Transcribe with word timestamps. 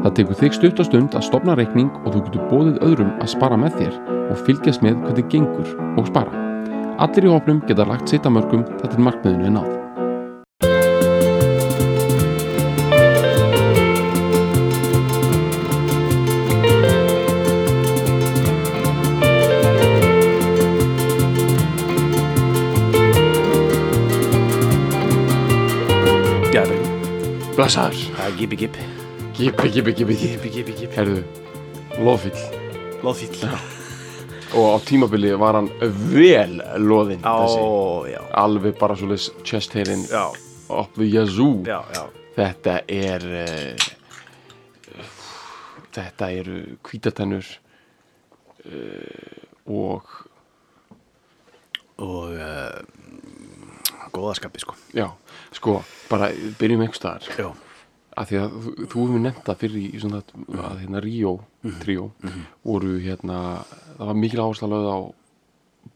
Það 0.00 0.14
tekur 0.16 0.38
þig 0.40 0.54
stutt 0.56 0.78
og 0.80 0.86
stund 0.88 1.16
að 1.18 1.26
stopna 1.26 1.54
reikning 1.58 1.90
og 2.06 2.14
þú 2.14 2.20
getur 2.26 2.46
bóðið 2.48 2.78
öðrum 2.86 3.10
að 3.20 3.32
spara 3.34 3.58
með 3.60 3.74
þér 3.82 3.98
og 4.32 4.38
fylgjast 4.46 4.84
með 4.86 5.02
hvernig 5.04 5.26
gengur 5.34 5.74
og 6.00 6.08
spara. 6.08 6.46
Allir 7.04 7.26
í 7.28 7.32
hópnum 7.34 7.60
geta 7.68 7.84
lagt 7.88 8.08
sitt 8.08 8.24
að 8.24 8.38
mörgum 8.38 8.64
þetta 8.80 8.96
er 8.96 9.04
markmiðinu 9.04 9.50
er 9.50 9.54
náð. 9.58 9.76
Já, 26.50 26.64
það 26.64 26.72
er 26.72 27.52
Blessaður. 27.58 28.00
það 28.16 28.24
er 28.26 28.40
gipi 28.40 28.64
gip. 28.64 28.80
Gipi, 28.80 28.99
gipi, 29.40 29.70
gipi, 29.74 29.92
gipi. 29.98 30.14
Gipi 30.20 30.50
gipi 30.54 30.72
gip. 30.80 30.94
Herðu, 30.96 31.22
loðfyll. 32.04 32.40
Lóðfíll. 33.04 33.48
Og 34.58 34.66
á 34.74 34.76
tímabili 34.84 35.30
var 35.38 35.54
hann 35.56 35.68
vel 36.10 36.58
loðinn 36.82 37.22
þessi. 37.22 37.60
Ó, 37.62 38.04
já. 38.10 38.20
Alveg 38.42 38.74
bara 38.80 38.96
svolítið 38.98 39.44
chest 39.46 39.76
hairinn 39.78 40.02
upp 40.10 40.98
við 40.98 41.14
yazoo. 41.20 41.62
já, 41.66 41.78
já. 41.94 42.02
Þetta 42.36 42.74
er 42.90 43.24
uh, 43.44 43.86
Þetta 45.90 46.28
eru 46.40 46.60
hvítatennur 46.86 47.46
uh, 48.64 49.40
og 49.70 50.12
Og 52.00 52.30
uh, 52.32 52.78
góðaskapi, 54.14 54.62
sko. 54.62 54.74
já, 54.96 55.04
sko, 55.52 55.80
bara 56.08 56.30
byrjum 56.58 56.80
einhvers 56.86 57.00
staðar 57.02 57.26
Já. 57.36 57.50
Af 58.20 58.28
því 58.28 58.38
að 58.40 58.56
þú, 58.90 59.04
hefur 59.06 59.22
nefnt 59.24 59.44
það 59.46 59.60
fyrir 59.62 59.84
í 59.86 60.00
svona 60.02 60.20
að 60.66 60.80
hérna 60.82 61.00
Ríó 61.04 61.32
tríó 61.80 62.08
voru 62.66 62.98
hérna 63.00 63.38
það 63.96 64.10
var 64.10 64.18
mikil 64.18 64.42
áhersla 64.44 64.68
lögð 64.72 64.90
á 64.92 64.98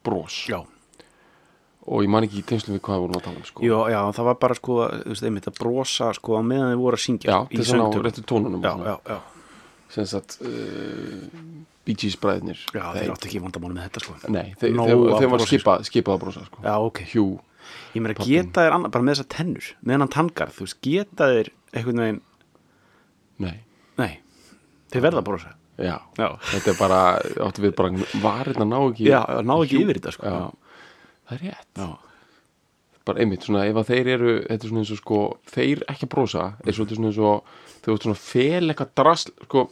bros 0.05 0.39
Já. 0.49 0.59
og 1.85 2.01
ég 2.05 2.11
man 2.13 2.25
ekki 2.25 2.41
í 2.41 2.47
tengslu 2.49 2.75
við 2.77 2.83
hvað 2.87 2.97
við 2.97 3.05
vorum 3.05 3.19
að 3.19 3.27
tala 3.27 3.43
um 3.43 3.47
sko. 3.49 3.65
Já, 3.67 3.77
já, 3.93 4.01
það 4.17 4.29
var 4.31 4.39
bara, 4.41 4.57
sko, 4.57 4.77
þú 5.05 5.13
veist, 5.13 5.27
einmitt 5.29 5.49
að 5.51 5.59
brosa, 5.61 6.11
sko, 6.17 6.39
á 6.41 6.43
meðan 6.45 6.73
þið 6.73 6.83
voru 6.85 6.99
að 6.99 7.05
syngja. 7.05 7.29
já, 7.29 7.39
í 7.45 7.59
til 7.61 7.67
svona 7.69 7.85
á 7.85 7.89
söngtökum. 7.93 8.07
réttu 8.09 8.25
tónunum 8.31 8.65
Já, 8.65 8.73
já, 8.89 8.95
já. 9.13 9.19
sem 9.95 10.09
sagt 10.09 10.39
uh, 10.41 11.25
Bee 11.85 11.99
Gees 12.01 12.17
bræðnir 12.21 12.63
Já, 12.73 12.85
þeir 12.97 13.13
áttu 13.13 13.29
ekki 13.29 13.43
vandamáli 13.45 13.77
með 13.77 13.89
þetta, 13.91 14.05
sko. 14.07 14.17
Nei, 14.33 14.55
þeir, 14.61 14.73
Nóg 14.79 14.89
þeir, 14.89 15.03
þeir 15.19 15.29
var 15.35 15.37
brosi, 15.37 15.51
skipað, 15.53 15.85
skipað 15.91 16.17
að 16.17 16.23
brosa 16.25 16.47
sko. 16.49 16.65
Já, 16.65 16.75
ok. 16.89 17.03
Hjú, 17.13 17.27
Ég 17.95 18.03
meina, 18.05 18.17
geta 18.19 18.65
þér 18.65 18.89
bara 18.89 19.05
með 19.05 19.15
þessar 19.15 19.29
tennur, 19.33 19.69
með 19.85 19.95
hennan 19.97 20.11
tangar, 20.13 20.51
þú 20.57 20.67
veist, 20.67 20.81
geta 20.85 21.29
þér 21.31 21.53
einhvern 21.75 22.01
veginn, 22.05 22.21
nei, 23.45 23.57
nei, 24.01 24.13
þeir 24.95 25.05
verða 25.09 25.23
að 25.23 25.29
brosa. 25.29 25.53
já 25.79 25.97
Já. 26.19 26.29
Þetta 26.53 26.71
er 26.71 26.79
bara, 26.79 26.99
áttu 27.49 27.65
við 27.65 27.73
bara 27.75 28.07
varirna 28.23 28.67
ná 28.71 28.77
ekki 28.87 29.09
Já, 29.11 29.21
ná 29.43 29.55
ekki 29.65 29.81
yfir 29.83 29.99
þetta, 29.99 30.13
sko. 30.15 30.31
Já, 30.31 30.85
það 31.29 31.37
er 31.39 31.45
rétt 31.49 31.83
Já. 31.83 31.89
Bara 33.05 33.21
einmitt, 33.21 33.43
svona, 33.45 33.67
ef 33.69 33.77
að 33.83 33.89
þeir 33.91 34.09
eru 34.15 34.31
þetta 34.47 34.65
er 34.65 34.71
svona 34.71 34.81
eins 34.85 34.93
og 34.95 35.01
sko, 35.03 35.19
þeir 35.53 35.83
ekki 35.93 36.07
að 36.07 36.13
brosa 36.15 36.45
er 36.65 36.73
svona, 36.79 36.95
svona 36.97 37.11
eins 37.11 37.19
og, 37.21 37.51
þau 37.85 37.93
ert 37.99 38.07
svona 38.07 38.21
fel 38.23 38.71
eitthvað 38.73 38.95
drasl, 39.03 39.35
sko 39.45 39.65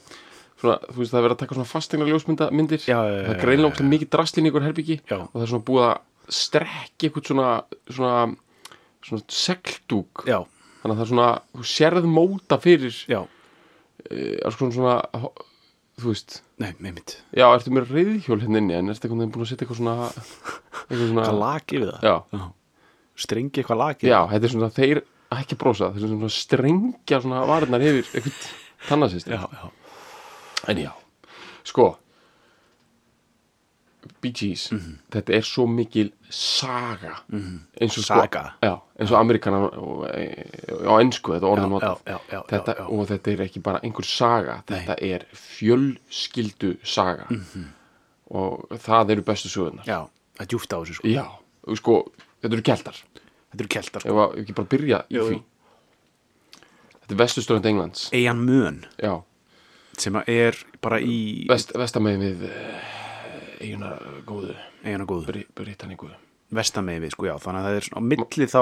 svona, 0.61 0.75
þú 0.91 0.99
veist, 0.99 1.13
það 1.13 1.17
er 1.19 1.25
verið 1.25 1.35
að 1.37 1.41
taka 1.45 1.57
svona 1.57 1.71
fastegna 1.71 2.09
ljósmyndir 2.11 2.83
Já, 2.83 2.99
já, 2.99 2.99
já, 2.99 3.23
það 3.23 3.31
er 3.31 3.39
já, 3.39 3.41
greinlega 3.45 3.69
já, 3.71 3.73
óslega 3.73 3.93
mikið 3.95 4.11
draslin 4.17 4.45
í 4.45 4.51
ykkur 4.51 4.67
herbyggi 4.67 4.99
Já. 5.09 5.17
og 5.23 5.33
það 5.33 5.45
er 5.47 5.51
svona 5.53 5.67
búið 5.71 5.85
að 5.87 6.35
strekki 6.43 7.09
eitthvað 7.09 7.31
svona 7.31 7.47
svona, 7.89 8.13
svona 9.07 9.25
segldúk 9.39 10.23
Já, 10.29 10.37
þannig 10.83 10.93
að 10.93 10.99
það 10.99 11.05
er 11.07 11.11
svona, 11.13 11.29
þú 11.57 11.65
sérð 11.71 12.07
móta 12.11 12.59
fyrir 12.61 12.99
já, 13.09 13.21
uh, 13.23 14.37
alls 14.45 14.59
konar 14.59 14.75
svona 14.77 14.95
þú 16.03 16.09
veist, 16.09 16.39
nei, 16.59 16.71
einmitt. 16.81 17.15
já, 17.37 17.45
ertu 17.53 17.71
með 17.73 17.91
reyðhjól 17.93 18.39
hérna 18.41 18.59
inni 18.63 18.75
en 18.79 18.91
ertu 18.93 19.07
veginn 19.11 19.31
búin 19.33 19.45
að 19.45 19.51
setja 19.53 19.65
eitthvað 19.67 19.79
svona 19.79 19.95
eitthvað 20.09 21.07
svona, 21.07 21.25
Hvað 21.29 21.39
lag 21.43 21.73
yfir 21.77 21.91
það? 21.93 22.07
já, 22.09 22.45
Strengi 23.23 23.61
eitthvað 23.61 23.77
lag 23.83 23.97
yfir 24.01 24.09
já, 24.11 24.19
þetta 24.33 24.47
er 24.49 24.53
svona 24.55 24.71
þeir 24.73 25.01
ekki 25.33 25.57
brosa, 25.61 25.91
þeir 25.93 26.07
svona 26.09 26.31
strengja 26.33 27.19
svona 27.23 27.43
varnar 27.49 27.85
yfir 27.85 28.09
eitthvað 28.09 28.47
tannasistir 28.89 29.37
Já, 29.37 29.45
já. 29.53 29.69
en 30.73 30.81
já, 30.83 30.91
sko 31.69 31.85
Bee 34.23 34.31
Gees 34.39 34.69
þetta 35.13 35.35
er 35.37 35.45
svo 35.47 35.65
mikil 35.69 36.09
saga. 36.33 37.17
Eins 37.29 37.97
og 37.99 38.05
Saga. 38.07 38.43
sko 38.57 38.67
já, 38.69 38.73
eins 38.99 39.11
og 39.13 39.19
amerikana 39.19 39.59
og- 39.67 40.07
á 40.07 40.93
ennsku 41.03 41.35
þetta 41.35 41.51
já, 42.31 42.41
þetta, 42.49 42.75
og 42.89 43.05
þetta 43.11 43.31
er 43.35 43.43
ekki 43.45 43.61
bara 43.63 43.79
einhver 43.83 44.07
saga 44.07 44.61
þetta 44.67 44.95
er 45.03 45.25
fjölskyldu 45.35 46.77
saga. 46.83 47.27
Og 48.33 48.63
það 48.81 49.11
eru 49.13 49.21
bestu 49.27 49.49
sögurnar. 49.51 49.85
Já, 49.85 49.99
það 50.39 50.41
er 50.41 50.47
djúft 50.49 50.73
á 50.73 50.77
þessu, 50.81 50.95
sko. 50.97 51.07
já, 51.11 51.25
sko, 51.77 51.97
þetta 52.41 52.53
eru 52.57 52.63
keltar. 52.65 52.95
Þetta 53.51 53.61
eru 53.61 53.67
keltar, 53.75 54.01
ef 54.01 54.09
sko. 54.09 54.23
að 54.23 54.39
ekki 54.41 54.55
bara 54.57 54.67
byrja 54.71 55.01
í 55.11 55.19
því. 55.27 55.37
Þetta 57.03 57.13
er 57.13 57.19
vestusturönd 57.19 57.65
Englands. 57.69 58.07
Eian 58.15 58.39
Mön, 58.47 58.79
já, 58.97 59.13
sem 59.99 60.15
er 60.25 60.57
bara 60.81 60.97
í 61.03 61.45
Vest, 61.51 61.75
vestamegin 61.77 62.23
við 62.23 62.47
uh, 62.49 63.02
eiguna 63.63 63.89
góðu 64.27 64.53
og 64.53 65.07
góðu, 65.13 65.25
Bri- 65.31 65.47
Britanníku 65.55 66.09
vestamegi 66.53 67.01
við, 67.05 67.11
sko, 67.15 67.25
já. 67.31 67.35
Þannig 67.41 67.63
að 67.63 67.65
það 67.69 67.77
er 67.79 67.87
á 67.97 67.99
milli 68.11 68.47
þá, 68.51 68.61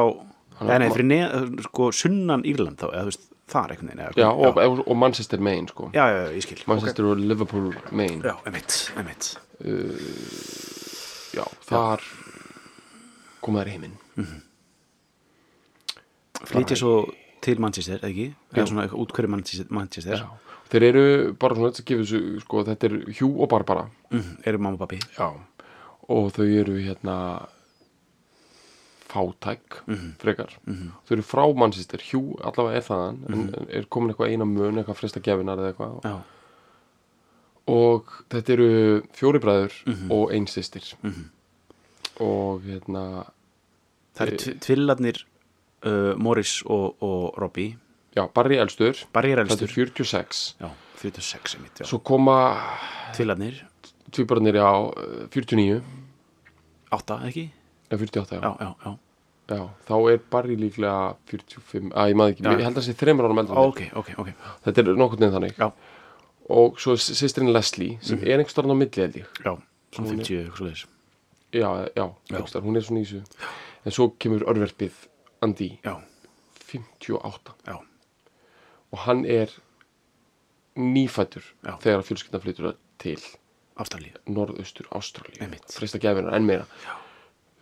nei, 0.69 0.77
nei, 0.79 0.89
fyrir 0.93 1.07
neð, 1.09 1.61
sko, 1.67 1.89
sunnan 1.91 2.43
Írland 2.47 2.77
þá, 2.79 2.87
eða 2.93 3.01
þú 3.03 3.11
veist, 3.11 3.25
það 3.51 3.71
einhvern 3.73 3.89
veginn. 3.91 4.03
eða- 4.05 4.21
já, 4.21 4.27
og, 4.31 4.57
og, 4.63 4.83
og 4.87 4.97
Manchester 5.01 5.39
megin 5.43 5.67
sko 5.67 5.89
já, 5.91 6.05
já, 6.07 6.21
ég 6.37 6.45
skil. 6.45 6.61
Manchester 6.71 7.05
og 7.11 7.17
Liverpool 7.19 7.73
megin 7.91 8.21
Já, 8.23 8.35
emitt, 8.47 8.77
emitt. 9.01 9.31
já, 11.35 11.43
þar 11.67 11.99
koma 13.41 13.63
þær 13.63 13.67
í 13.67 13.75
heiminn 13.75 13.97
Flytja 16.41 16.75
svo 16.79 16.93
til 17.43 17.59
Manchester, 17.61 17.99
eða 18.01 18.09
ekki? 18.09 18.27
Eða 18.55 18.67
svona 18.69 18.85
eitthvað 18.85 19.03
útkverju 19.03 19.29
Manchester, 19.33 19.67
Manchester. 19.73 20.17
já. 20.23 20.50
Þeir 20.71 20.83
eru 20.89 21.05
bara 21.39 21.55
svona 21.57 21.71
þetta 21.73 21.85
gefur 21.91 22.05
þessu 22.07 22.41
sko, 22.45 22.63
þetta 22.69 22.87
er 22.89 22.95
Hugh 23.19 23.41
og 23.43 23.49
Barbara. 23.51 23.87
Mm, 24.11 24.29
eru 24.47 24.57
mamma 24.63 24.77
og 24.79 24.83
pappi. 24.85 24.99
já, 25.17 25.27
og 26.09 26.31
þau 26.35 26.45
eru 26.61 26.77
hérna 26.81 27.17
fátæk 29.11 29.81
frekar. 30.21 30.53
Þau 31.07 31.15
eru 31.17 31.23
frá 31.27 31.43
Manchester, 31.59 31.99
Hugh 32.11 32.37
allavega 32.47 32.77
er 32.79 32.85
þaðan 32.87 33.17
en 33.33 33.41
er 33.69 33.87
komin 33.91 34.13
eitthvað 34.13 34.31
eina 34.31 34.45
mun 34.47 34.79
eitthvað 34.79 34.99
fresta 35.01 35.19
gefinar 35.23 35.59
eða 35.59 35.73
eitthvað. 35.73 35.97
Já, 36.07 36.13
og 37.71 38.13
þetta 38.31 38.53
eru 38.55 38.69
fjóri 39.17 39.41
bræður 39.43 39.75
og 40.11 40.31
einn 40.31 40.47
systir. 40.47 40.87
Og 42.21 42.61
hérna 42.67 43.03
það 44.15 44.27
eru 44.27 44.37
tv- 44.37 44.57
tvillarnir 44.63 45.19
uh, 45.85 46.15
Morris 46.17 46.61
og, 46.65 46.95
og 47.03 47.37
Robbie. 47.41 47.75
Já, 48.15 48.23
Barry 48.33 48.57
elstur 48.59 48.95
Barry 49.13 49.31
er 49.33 49.43
þetta 49.45 49.65
elstur. 49.65 49.69
er 49.69 49.91
46 49.95 50.55
Já, 50.61 50.69
46 51.01 51.55
emitt, 51.59 51.79
já. 51.81 51.85
svo 51.89 51.99
koma 51.99 52.37
Tvillarnir, 53.15 53.61
tvíbarnir 54.11 54.55
á 54.61 54.71
eh, 54.91 55.27
49 55.31 55.81
átta, 56.91 57.21
ekki? 57.27 57.47
eða 57.89 57.99
48 58.03 58.35
já. 58.35 58.41
Já, 58.41 58.51
já, 58.59 58.75
já. 58.85 58.97
Já, 59.51 59.63
þá 59.87 59.95
er 60.13 60.19
Barry 60.31 60.55
líklega 60.55 61.15
45, 61.27 61.89
að 61.91 62.11
ég 62.11 62.15
maður 62.15 62.31
ekki, 62.35 62.43
Já. 62.45 62.51
ég 62.55 62.61
held 62.63 62.77
að 62.77 62.77
það 62.77 62.85
sé 62.85 62.93
þreymur 63.01 63.25
en 63.31 63.49
Ó, 63.51 63.63
Ok, 63.67 63.81
ok, 63.99 64.11
ok. 64.21 64.29
þetta 64.63 64.79
er 64.85 64.91
nokkurn 64.95 65.19
veginn 65.25 65.33
þannig 65.35 65.57
Já, 65.59 65.67
og 66.55 66.77
svo 66.79 66.93
sýstrin 66.95 67.51
Leslie 67.51 67.97
sem 68.01 68.19
er 68.23 68.37
einhvers 68.39 68.53
staðar 68.55 68.71
á 68.71 68.77
milli 68.79 69.01
held 69.01 69.17
ég 69.19 69.27
já, 69.43 69.51
Hún 69.97 70.05
er- 70.07 70.23
50, 70.23 70.37
eitthvað 70.45 70.67
leiðis. 70.69 70.85
já, 71.51 71.67
já, 71.97 72.05
staðar, 72.47 72.63
hún 72.69 72.77
er 72.79 72.81
svona 72.87 73.01
í 73.01 73.05
þessu 73.09 73.23
en 73.85 73.91
svo 73.91 74.07
kemur 74.19 74.45
örverfið 74.47 74.95
Andy 75.41 75.69
Já, 75.83 75.97
58 76.71 77.55
já, 77.67 77.75
og 78.91 79.03
hann 79.05 79.25
er 79.25 79.51
nýfættur 80.79 81.45
þegar 81.83 82.05
fjölskyldan 82.07 82.43
flytur 82.43 82.73
til 83.01 83.19
Ástralíu. 83.79 84.15
norðaustur 84.27 84.87
Ástralíu. 84.95 85.47
Frista 85.71 85.99
gefinar 86.01 86.35
enn 86.37 86.47
meira. 86.47 86.65
Já. 86.85 86.95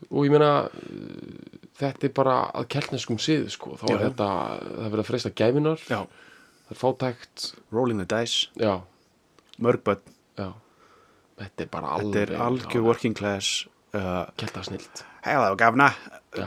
og 0.10 0.26
ég 0.26 0.32
meina 0.32 0.70
þetta 1.80 2.08
er 2.08 2.14
bara 2.16 2.38
að 2.56 2.70
keltneskum 2.76 3.20
sið 3.22 3.50
sko. 3.56 3.76
þá 3.80 3.86
Já, 3.90 3.96
er 3.96 4.04
þetta, 4.08 4.30
það 4.64 4.86
er 4.86 4.94
verið 4.94 5.04
að 5.04 5.10
frista 5.12 5.34
gefinar 5.42 5.84
Já, 5.90 6.00
það 6.68 6.74
er 6.76 6.82
fátækt. 6.84 7.50
Rolling 7.72 8.02
the 8.04 8.08
Dice, 8.10 8.50
já, 8.60 8.82
mörg 9.60 9.84
börn, 9.84 10.16
já. 10.40 10.50
Þetta 11.40 11.64
er 11.64 11.70
bara 11.72 11.94
þetta 11.96 12.04
alveg 12.04 12.22
er 12.24 12.34
algjör 12.44 12.84
working 12.84 13.16
class 13.16 13.68
uh, 13.96 14.26
ketta 14.40 14.64
snilt 14.64 15.06
heiða 15.26 15.54
og 15.54 15.60
gafna, 15.60 15.94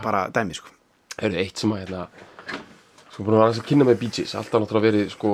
bara 0.02 0.26
dæmi 0.32 0.56
sko. 0.56 0.72
er 1.20 1.34
eitt 1.36 1.60
sem 1.60 1.72
að 1.72 1.84
hérna 1.84 2.06
sko 3.12 3.24
búin 3.26 3.36
að 3.36 3.38
vera 3.38 3.48
aðeins 3.48 3.62
að 3.62 3.68
kynna 3.70 3.88
með 3.88 3.98
Bee 4.02 4.14
Gees 4.16 4.34
alltaf 4.38 4.62
náttúrulega 4.62 4.88
verið 4.88 5.10
sko 5.12 5.32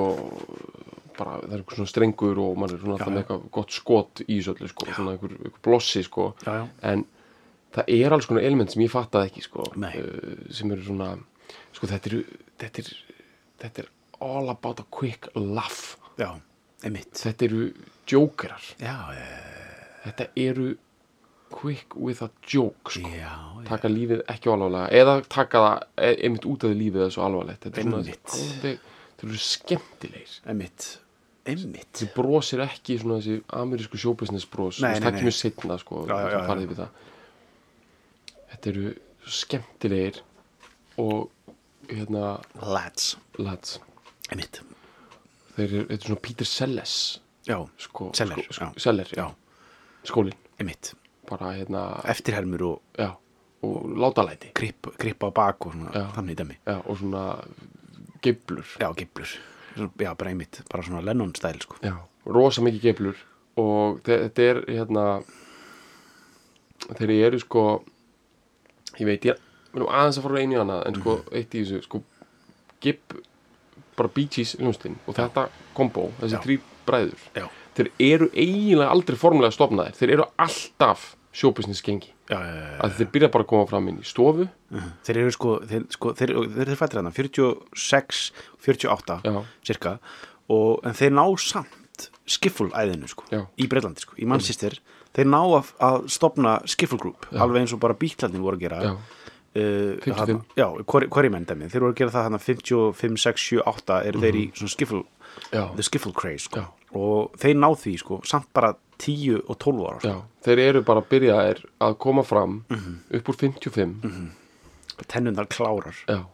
bara 1.19 1.37
það 1.43 1.53
er 1.53 1.61
eitthvað 1.63 1.79
svona 1.81 1.93
strengur 1.93 2.41
og 2.43 2.59
mann 2.59 2.75
er 2.75 2.83
svona 2.83 2.97
alltaf 2.97 3.11
Já, 3.11 3.15
með 3.15 3.23
eitthvað 3.25 3.47
gott 3.59 3.75
skot 3.75 4.23
í 4.25 4.39
þessu 4.39 4.55
öllu 4.55 4.71
sko 4.73 4.89
svona 4.93 5.15
einhver, 5.15 5.37
einhver 5.39 5.63
blossi 5.67 6.03
sko. 6.07 6.29
Já, 6.45 6.53
já. 6.61 6.65
en 6.93 7.05
það 7.75 7.93
er 7.99 8.17
alls 8.17 8.29
konar 8.31 8.47
element 8.47 8.75
sem 8.75 8.85
ég 8.85 8.93
fattaði 8.93 9.33
ekki 9.33 9.45
sko 9.47 9.67
Nei. 9.79 9.93
uh, 9.99 10.43
sem 10.55 10.75
eru 10.75 10.87
svona 10.87 11.13
sko 11.75 11.91
þetta 11.91 12.13
er, 12.13 12.21
þetta 12.63 12.85
er 12.85 12.93
þetta 13.63 13.85
er 13.85 13.91
all 14.21 14.51
about 14.51 14.81
a 14.81 14.87
quick 14.91 15.29
laugh. 15.35 15.97
Já, 16.19 16.33
einmitt. 16.83 17.15
Þetta 17.15 17.47
eru 17.47 17.63
jókerar. 18.09 18.65
Já, 18.83 18.97
já, 19.15 19.27
þetta 20.07 20.29
eru 20.43 20.73
quick 21.51 21.97
with 21.97 22.23
a 22.23 22.31
joke 22.43 22.91
sko. 22.91 23.09
já, 23.09 23.33
já. 23.59 23.65
taka 23.69 23.89
lífið 23.89 24.23
ekki 24.29 24.51
alvarlega 24.53 24.89
eða 25.01 25.15
taka 25.29 25.63
það 25.65 25.83
e- 25.97 26.15
einmitt 26.27 26.47
út 26.49 26.65
af 26.65 26.75
lífið 26.77 27.05
þessu 27.07 27.25
alvarlegt. 27.25 27.67
Þetta 27.67 27.81
er 27.81 27.91
alveg, 27.99 28.33
þeir 29.19 29.29
eru 29.29 29.41
skemmtilegir. 29.43 30.35
Einmitt. 30.47 30.87
Einmitt. 31.49 31.91
Þessi 31.97 32.09
brosir 32.15 32.63
ekki 32.65 32.99
svona 33.01 33.19
þessi 33.23 33.39
amerísku 33.57 34.01
showbusiness 34.01 34.47
bros 34.53 34.81
Nei, 34.83 34.91
Þú 34.91 34.93
veist, 34.93 35.01
nei, 35.01 35.07
það 35.07 35.13
nei. 35.13 35.21
kemur 35.23 35.37
setna 35.39 35.79
sko, 35.81 36.03
Já, 36.09 36.89
þetta 38.53 38.71
eru 38.73 38.93
skemmtilegir 39.29 40.21
og 40.99 41.31
hérna 41.89 42.39
lads, 42.63 43.17
lads. 43.39 43.79
Einmitt. 44.29 44.61
Þeir 45.57 45.67
eru, 45.67 45.85
þetta 45.89 45.99
er 45.99 46.07
svona 46.11 46.23
Peter 46.29 46.49
Sellers 46.49 46.95
já, 47.49 47.59
sko, 47.81 48.13
Seller, 48.15 48.45
sko. 48.53 48.73
Seller, 48.77 49.13
já, 49.17 49.29
skólinn. 50.07 50.37
Einmitt 50.61 50.93
bara 51.29 51.53
hérna, 51.57 51.83
eftirhermur 52.05 52.63
og 52.63 52.81
já 52.99 53.11
og 53.63 53.89
látalæti 53.99 54.53
kripp, 54.55 54.87
kripp 54.99 55.25
á 55.27 55.31
bak 55.35 55.67
og 55.67 55.73
svona, 55.75 55.91
Já. 55.93 56.05
þannig 56.15 56.37
dæmi. 56.39 56.57
Já, 56.67 56.77
og 56.87 56.99
svona 56.99 57.23
geblur 58.23 58.65
já, 58.79 58.95
Svona- 59.75 59.91
já, 59.99 60.15
bara 60.15 60.31
einmitt 60.31 60.61
bara 60.71 60.83
svona 60.83 61.01
Lennon 61.05 61.33
stæl 61.35 61.59
sko. 61.61 61.75
Já, 61.83 61.97
rosa 62.27 62.63
mikið 62.63 62.81
geblur 62.83 63.17
og 63.57 63.99
þe- 64.07 64.21
þetta 64.29 64.43
er 64.51 64.61
hérna 64.69 65.25
þeir 66.99 67.11
eru 67.27 67.39
sko 67.43 67.65
ég 68.99 69.07
veit, 69.07 69.25
ég 69.29 69.37
erum 69.75 69.89
aðeins 69.91 70.19
að 70.19 70.23
fara 70.29 70.41
einu 70.43 70.57
í 70.57 70.61
annað 70.63 70.87
en 70.87 70.95
sko, 71.01 71.17
eitt 71.33 71.55
í 71.55 71.65
þessu 71.65 71.83
sko, 71.85 72.03
gib 72.81 72.99
bara 73.99 74.09
Bee 74.15 74.29
Gees 74.31 74.55
hljónstinn 74.59 74.97
og 75.07 75.15
þetta 75.19 75.49
kombo, 75.75 76.13
þessi 76.21 76.41
þrý 76.47 76.61
bræður 76.87 77.27
já, 77.37 77.49
þeir 77.75 77.91
eru 77.99 78.31
eiginlega 78.35 78.91
aldrei 78.95 79.19
formulega 79.19 79.55
stofnaðir, 79.59 79.99
þeir 79.99 80.15
eru 80.17 80.29
alltaf 80.39 81.15
showbusiness 81.33 81.83
gengi, 81.85 82.13
já, 82.31 82.39
já, 82.41 82.55
já. 82.55 82.79
að 82.85 82.95
þeir 82.99 83.11
byrja 83.13 83.29
bara 83.31 83.45
að 83.45 83.49
koma 83.49 83.67
fram 83.67 83.89
inn 83.89 83.99
í 84.01 84.05
stofu 84.07 84.49
Mhm. 84.71 84.93
þeir 85.05 85.17
eru 85.23 85.31
sko 85.33 85.59
þeir, 85.67 85.85
sko, 85.93 86.13
þeir, 86.15 86.33
þeir 86.55 86.67
eru 86.69 86.77
fættir 86.77 86.99
hérna 87.01 87.13
46, 87.13 88.33
48 88.65 89.21
Já. 89.25 89.45
cirka 89.65 89.99
og, 90.49 90.81
en 90.85 90.93
þeir 90.97 91.13
ná 91.13 91.25
samt 91.39 92.11
skifful 92.29 92.71
æðinu 92.73 93.09
sko, 93.09 93.25
Já. 93.33 93.47
í 93.59 93.69
Breitlandi 93.69 94.01
sko, 94.05 94.15
í 94.19 94.27
Manchester 94.27 94.79
þeir 95.15 95.27
ná 95.27 95.41
að, 95.59 95.73
að 95.81 96.09
stopna 96.09 96.59
skifful 96.67 96.99
group 96.99 97.27
alveg 97.33 97.63
eins 97.65 97.73
og 97.73 97.81
bara 97.81 97.95
bítlandin 97.95 98.43
voru 98.45 98.57
að 98.57 98.61
gera 98.67 98.81
Já. 98.83 98.93
uh, 98.93 99.95
55. 100.05 100.15
þarna- 100.17 100.45
já, 100.57 100.67
hverju 100.85 101.31
menn 101.31 101.45
dæmi 101.47 101.69
þeir 101.71 101.81
voru 101.81 101.93
að 101.93 101.97
gera 102.03 102.11
það 102.11 102.23
hann 102.29 102.39
55, 102.39 103.17
6, 103.19 103.41
7, 103.49 103.63
8 103.67 104.03
eru 104.07 104.21
þeir 104.21 104.35
í 104.37 104.53
svona 104.53 104.75
skifful 104.75 105.05
Já. 105.53 105.75
the 105.77 105.83
skiffle 105.83 106.13
craze 106.13 106.45
sko. 106.49 106.67
Og 106.95 107.33
þeir 107.39 107.55
ná 107.57 107.69
því 107.77 107.99
sko, 108.01 108.21
samt 108.25 108.47
bara 108.53 108.75
10 108.99 109.43
og 109.49 109.59
12 109.59 109.85
ára 109.89 109.99
sko. 110.01 110.09
Já, 110.09 110.23
þeir 110.49 110.59
eru 110.69 110.83
bara 110.83 111.01
að 111.03 111.09
byrja 111.13 111.37
að 111.81 111.99
koma 111.99 112.23
fram 112.27 112.65
Mhm. 112.71 112.97
upp 113.19 113.29
úr 113.29 113.37
55 113.37 113.95
tennundar 115.07 115.47
klárar. 115.47 115.95
Já, 116.09 116.25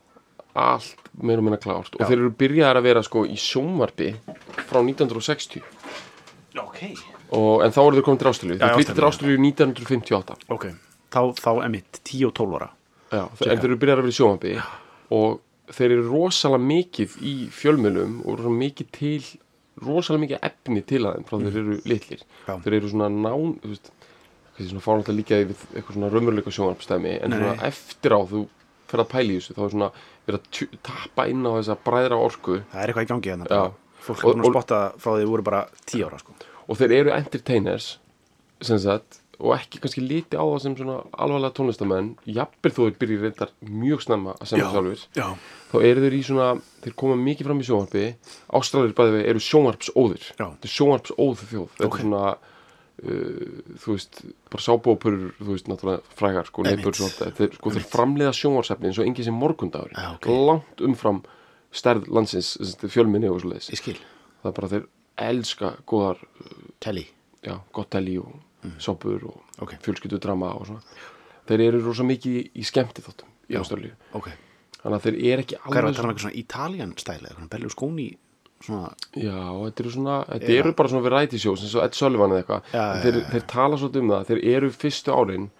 allt 0.55 0.97
meira 1.21 1.39
og 1.39 1.45
minna 1.45 1.59
klárt. 1.59 1.95
Og 2.01 2.07
þeir 2.09 2.19
eru 2.19 2.31
byrjaðar 2.31 2.77
að 2.81 2.83
vera 2.89 3.03
sko 3.03 3.25
í 3.27 3.35
sjónvarpi 3.37 4.15
frá 4.69 4.81
1960 4.83 5.63
ok, 6.57 6.81
og, 7.35 7.63
en 7.65 7.71
þá 7.75 7.81
eru 7.87 7.97
þeir 7.99 8.05
komin 8.07 8.19
til 8.23 8.29
Ástralíu. 8.31 8.59
Já, 8.59 8.67
þeir 8.69 8.77
flyttu 8.79 8.95
til. 8.95 9.05
Ástralíu 9.05 9.39
1958 9.39 10.37
ok. 10.49 10.67
Þá, 11.11 11.21
þá 11.39 11.51
emitt 11.67 12.01
10 12.05 12.25
og 12.27 12.35
12 12.35 12.55
ára. 12.59 12.71
Já, 13.13 13.29
þeir, 13.39 13.51
en 13.53 13.59
þeir 13.59 13.69
eru 13.71 13.77
byrjaðar 13.83 13.99
að 13.99 14.07
vera 14.07 14.15
í 14.15 14.19
sjónvarpi 14.19 14.55
og 15.11 15.41
þeir 15.75 15.91
eru 15.95 16.09
rosalega 16.11 16.65
mikið 16.65 17.17
í 17.23 17.35
fjölmjölum 17.55 18.17
og 18.27 18.41
mikið 18.51 18.91
til 18.93 19.23
rosalega 19.87 20.25
mikið 20.25 20.43
efni 20.49 20.83
til 20.89 21.03
að 21.05 21.15
þeim 21.19 21.29
frá 21.29 21.39
þeir 21.45 21.59
eru 21.63 21.77
litlir 21.93 22.25
Já. 22.49 22.55
þeir 22.65 22.77
eru 22.81 22.91
svona 22.93 23.09
nán 23.15 23.55
þú 23.63 23.71
veist, 23.73 23.91
hvað 24.55 24.61
sé 24.65 24.69
svona 24.73 24.85
fárnátt 24.87 25.11
að 25.13 25.19
líka 25.21 25.41
við 25.43 25.65
eitthvað 25.75 25.97
svona 25.99 26.11
raunveruleika 26.15 26.55
sjónvarpstæmi 26.59 27.15
en 27.21 27.35
Nei, 27.35 27.39
svona 27.41 27.69
eftir 27.71 28.17
á 28.17 28.21
þú 28.33 28.45
fer 28.91 29.03
að 29.05 29.11
pæla 29.15 29.33
í 29.35 29.39
þessu 29.41 29.57
þá 29.57 29.63
er 29.67 29.75
svona 29.75 29.91
verið 30.29 30.41
að 30.41 30.79
tappa 30.91 31.27
inn 31.33 31.43
á 31.49 31.51
þessa 31.59 31.79
bræðra 31.89 32.21
orku 32.21 32.61
það 32.73 32.81
er 32.83 32.93
eitthvað 32.93 33.07
í 33.09 33.11
gangi 33.13 33.33
hérna 33.35 33.49
Já. 33.49 33.57
bara. 33.57 33.75
fólk 34.05 34.23
er 34.25 34.31
búin 34.31 34.45
að 34.45 34.55
spotta 34.55 34.81
frá 35.01 35.11
því 35.15 35.25
þið 35.25 35.33
voru 35.35 35.47
bara 35.51 35.63
10 35.91 36.07
ára 36.09 36.21
sko. 36.23 36.37
og 36.69 36.81
þeir 36.81 36.97
eru 37.01 37.15
entertainers 37.17 37.89
sem 38.65 38.79
sagt 38.79 39.21
og 39.39 39.55
ekki 39.57 39.81
kannski 39.83 40.05
liti 40.05 40.39
á 40.39 40.45
það 40.45 40.63
sem 40.65 40.77
svona 40.79 40.97
alvarlega 41.13 41.57
tónlistamenn 41.59 42.15
jafnvel 42.29 42.73
þó 42.73 42.81
þeir 42.85 42.97
byrja 43.03 43.21
reyndar 43.25 43.53
mjög 43.67 44.05
snemma 44.05 44.35
að 44.39 44.51
semja 44.53 44.71
sjálfur 44.73 45.05
já, 45.19 45.27
þá 45.75 45.77
eru 45.91 46.07
þeir 46.07 46.17
í 46.17 46.23
svona, 46.29 46.49
þeir 46.85 46.97
koma 47.03 47.19
mikið 47.21 47.51
fram 47.51 47.61
í 47.63 47.69
sjónvarpi. 47.69 48.09
Ástralir 48.55 48.97
bæði 48.97 49.15
við 49.17 49.31
eru 49.33 49.45
sjónvarpsóðir. 49.45 50.27
Já. 50.39 50.45
þetta 50.45 50.69
er 50.69 50.75
sjónvarpsóð 50.75 51.47
þjóð. 51.51 51.71
Þetta 51.79 51.89
er 51.89 52.05
svona 52.05 52.25
uh, 53.03 53.63
þú 53.83 53.97
veist, 53.97 54.21
bara 54.53 54.67
sábópurur 54.69 55.31
þú 55.41 55.51
veist, 55.51 55.71
náttúrulega 55.71 56.19
frægar 56.19 56.51
sko, 56.51 56.67
svona, 56.67 57.31
þeir, 57.39 57.55
sko, 57.59 57.75
þeir 57.75 57.89
framleiða 57.91 58.35
sjónvarsefni 58.39 58.91
eins 58.91 59.01
og 59.01 59.09
engin 59.09 59.29
sem 59.29 59.39
morgundagur 59.39 59.95
Já, 59.95 60.13
ok. 60.15 60.31
langt 60.51 60.85
umfram 60.87 61.25
stærð 61.75 62.07
landsins, 62.15 62.55
fjölminni 62.87 63.31
og 63.31 63.43
svo 63.43 63.59
skil. 63.67 63.99
Það 64.43 64.51
er 64.51 64.57
bara 64.59 64.73
þeir 64.75 64.89
elska 65.25 65.71
góðar, 65.91 66.21
telli, 66.83 67.07
já, 67.43 67.59
gott 67.75 67.91
dæli 67.95 68.19
og 68.23 68.35
mm. 68.65 68.75
sápur 68.81 69.29
og 69.31 69.63
Ok. 69.63 69.77
fjölskyldu 69.85 70.19
drama 70.21 70.53
og 70.59 70.67
svona 70.67 70.83
þeir 71.49 71.61
eru 71.69 71.83
rosa 71.85 72.03
mikið 72.09 72.41
í, 72.41 72.43
í 72.61 72.65
skemmti 72.65 73.03
þáttum 73.05 73.31
í 73.49 73.55
Já. 73.55 73.61
Ástralíu 73.63 73.93
ok 74.17 74.29
þannig 74.83 74.99
að 74.99 75.05
þeir 75.07 75.17
eru 75.33 75.43
ekki 75.45 75.57
hvað 75.63 75.77
er 75.79 75.85
alveg 75.85 75.95
að 75.95 75.97
tala 75.97 76.09
um 76.09 76.15
eitthvað 76.15 76.27
svona 76.27 76.41
Italian 76.45 76.95
stæli 76.97 77.29
eitthvað 77.31 77.51
bellu 77.55 77.71
skóni 77.73 78.09
svona, 78.65 78.91
Já, 79.17 79.39
þetta 79.65 79.83
eru 79.85 79.91
svona, 79.95 80.15
þetta 80.31 80.49
Já. 80.53 80.59
eru 80.63 80.73
bara 80.79 80.89
svona 80.93 81.05
variety 81.09 81.39
shows 81.43 81.63
eins 81.65 81.75
og 81.77 81.85
Ed 81.85 81.95
Sullivan 81.99 82.33
eða 82.33 82.43
eitthvað 82.45 82.73
já, 82.73 82.85
þeir, 83.05 83.19
já. 83.21 83.29
þeir 83.35 83.47
tala 83.53 83.77
svolítið 83.81 84.03
um 84.05 84.13
það, 84.15 84.27
þeir 84.31 84.43
eru 84.57 84.71
fyrstu 84.73 85.13
árin 85.15 85.51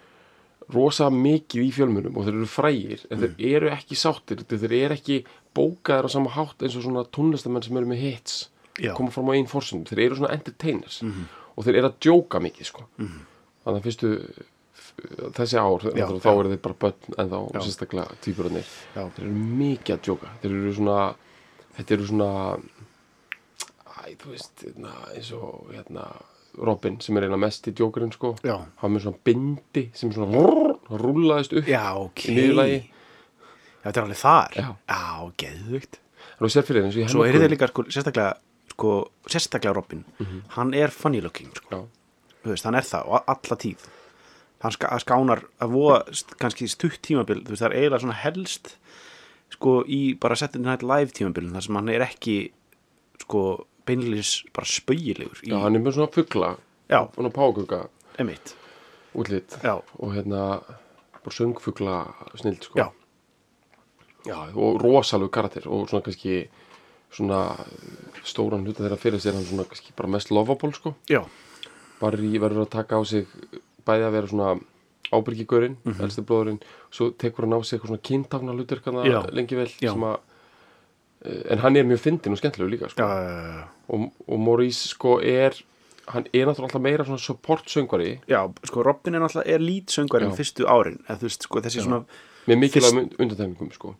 rosa 0.73 1.11
mikið 1.13 1.61
í 1.67 1.71
fjölmunum 1.75 2.15
og 2.17 2.25
þeir 2.25 2.37
eru 2.39 2.47
frægir 2.49 3.03
en 3.11 3.19
Mm. 3.19 3.35
þeir 3.37 3.55
eru 3.59 3.69
ekki 3.75 3.95
sáttir, 4.01 4.41
þeir 4.49 4.73
eru 4.73 4.95
ekki 4.97 5.19
bókaðir 5.55 6.07
á 6.09 6.15
sama 6.15 6.29
hátt 6.33 6.63
eins 6.65 6.75
og 6.79 6.81
svona 6.87 7.03
tónlistamenn 7.05 7.63
sem 7.63 7.77
eru 7.77 7.85
með 7.85 8.01
hits 8.01 8.49
Já. 8.81 8.91
Koma 8.97 9.11
fram 9.13 9.29
á 9.29 9.37
einn 9.37 9.45
forsund, 9.47 9.85
þeir 9.87 10.01
eru 10.09 10.15
svona 10.17 10.33
entertainers 10.33 10.97
og 11.55 11.63
þeir 11.65 11.79
eru 11.81 11.89
að 11.91 11.97
djóka 12.05 12.41
mikið 12.43 12.67
sko. 12.71 12.85
þannig 12.99 13.79
að 13.79 13.85
fyrstu 13.87 14.11
þessi 15.35 15.57
ár, 15.59 15.83
Já, 15.95 16.05
þá 16.07 16.29
já. 16.29 16.39
eru 16.39 16.51
þeir 16.53 16.61
bara 16.63 16.77
börn 16.85 17.15
en 17.19 17.29
þá 17.31 17.39
sérstaklega 17.65 18.15
týpurarnir 18.23 18.67
Já. 18.95 19.01
þeir 19.15 19.25
eru 19.25 19.33
mikið 19.63 19.95
að 19.97 20.03
djóka 20.07 20.31
þeir 20.43 20.53
eru 20.59 20.73
svona 20.77 20.99
þetta 21.75 21.95
eru 21.97 22.07
svona 22.11 22.29
æ, 24.05 24.15
þú 24.21 24.31
veist, 24.31 24.53
hérna, 24.63 24.93
eins 25.15 25.31
og 25.35 25.71
hérna, 25.73 26.05
Robin 26.55 26.99
sem 27.03 27.17
er 27.19 27.25
eina 27.27 27.39
mest 27.41 27.67
í 27.67 27.73
djókurinn 27.75 28.13
sko, 28.15 28.35
Já. 28.45 28.55
hann 28.81 28.93
með 28.95 29.07
svona 29.07 29.19
bindi 29.27 29.85
sem 29.97 30.11
svona 30.15 30.43
rúlaðist 31.01 31.55
upp 31.59 31.67
já, 31.67 31.83
ok 31.99 32.27
í 32.29 32.35
niðurlagi 32.37 32.77
já, 32.79 32.89
þetta 33.83 33.95
er 33.99 34.05
alveg 34.05 34.21
þar 34.21 34.59
Já. 34.61 34.67
já 34.87 35.31
geðvögt 35.43 35.99
svo 37.11 37.25
er 37.27 37.37
þeir 37.39 37.51
líka 37.55 37.67
sko, 37.71 37.83
sérstaklega 37.91 38.37
sko, 38.75 39.09
sérstaklega 39.31 39.73
Robin 39.75 40.03
hann 40.57 40.73
er 40.75 40.91
funny 40.91 41.21
looking 41.23 41.51
sko. 41.55 41.85
Veist, 42.45 42.65
hann 42.67 42.75
er 42.75 42.83
það 42.85 43.07
og 43.07 43.23
alla 43.31 43.57
tíð 43.57 43.85
hann 44.61 44.71
ska, 44.75 44.89
skánar 44.99 45.43
að 45.61 45.71
voða 45.75 46.01
kannski 46.41 46.67
stutt 46.69 46.99
tímabil 47.01 47.43
veist, 47.47 47.61
það 47.63 47.71
er 47.71 47.77
eiginlega 47.79 48.03
svona 48.03 48.19
helst 48.21 48.75
sko 49.55 49.83
í 49.87 50.01
bara 50.19 50.35
Saturday 50.35 50.65
Night 50.65 50.83
Live 50.83 51.15
tímabilin 51.15 51.53
þar 51.55 51.65
sem 51.67 51.75
hann 51.79 51.89
er 51.93 52.03
ekki 52.05 52.37
sko 53.23 53.41
beinleis 53.85 54.43
bara 54.53 54.67
spauilegur 54.67 55.41
í 55.45 55.51
Já, 55.53 55.59
hann 55.63 55.77
er 55.77 55.83
með 55.85 55.97
svona 55.99 56.11
fuggla 56.11 56.55
svona 56.89 57.31
pákuga 57.33 57.85
Já. 59.63 59.77
og 59.99 60.13
hérna 60.15 60.59
bara 61.23 61.33
söngfugla 61.33 61.97
snild 62.35 62.67
sko 62.67 62.79
Já. 62.81 62.89
Já, 64.25 64.37
og 64.57 64.81
rosalegu 64.81 65.29
karakter 65.29 65.67
og 65.69 65.87
svona 65.89 66.03
kannski 66.05 66.47
svona 67.15 67.39
stóran 68.25 68.65
hluta 68.65 68.83
þeirra 68.83 68.97
fyrir 68.99 69.19
sér 69.23 69.33
hann 69.37 69.45
svona 69.47 69.65
kannski 69.69 69.93
bara 69.95 70.09
mest 70.09 70.31
lovable 70.31 70.73
sko 70.75 70.95
já, 71.09 71.23
Barry 72.01 72.37
verður 72.41 72.65
að 72.65 72.69
taka 72.75 72.97
á 72.99 73.01
sig 73.07 73.27
bæði 73.87 74.03
að 74.09 74.11
vera 74.17 74.27
svona 74.27 74.59
ábyrgigurinn, 75.13 75.77
mm 75.85 75.91
Mhm. 75.93 76.01
elsti 76.03 76.21
bróðurinn 76.25 76.61
svo 76.91 77.11
tekur 77.17 77.45
hann 77.45 77.53
á 77.55 77.61
sig 77.63 77.79
eitthvað 77.79 77.91
svona 77.93 78.07
kynntafna 78.09 78.51
hlutur 78.55 78.81
Já. 79.05 79.21
lengi 79.31 79.55
vel 79.55 79.67
Já. 79.81 79.91
sem 79.93 80.01
að 80.01 80.17
eh, 81.25 81.43
en 81.53 81.57
hann 81.59 81.75
er 81.77 81.83
mjög 81.83 81.99
fyndin 81.99 82.31
og 82.33 82.37
skemmtilegur 82.37 82.71
líka 82.73 82.89
sko. 82.89 83.01
já, 83.01 83.07
já, 83.07 83.61
já, 83.61 83.67
og, 83.89 84.11
og 84.27 84.39
Maurice 84.39 84.89
sko 84.89 85.19
er 85.21 85.53
hann 86.07 86.25
er 86.33 86.45
náttúrulega 86.45 86.69
alltaf 86.69 86.81
meira 86.81 87.03
svona 87.05 87.17
support 87.19 87.65
söngvari 87.65 88.19
já, 88.27 88.51
sko, 88.65 88.83
Robin 88.83 89.15
er 89.15 89.19
náttúrulega 89.21 89.47
er 89.55 89.59
lýtsöngvarinn 89.59 90.31
Já. 90.33 90.35
fyrstu 90.37 90.65
árin 90.67 90.99
eða 91.07 91.21
veist, 91.21 91.41
sko, 91.47 91.61
þessi 91.61 91.81
svona 91.85 92.05
með 92.47 92.57
mikilvæg 92.61 92.93
Fyrst... 92.93 93.19
undantekningum 93.19 93.71
sko 93.73 93.95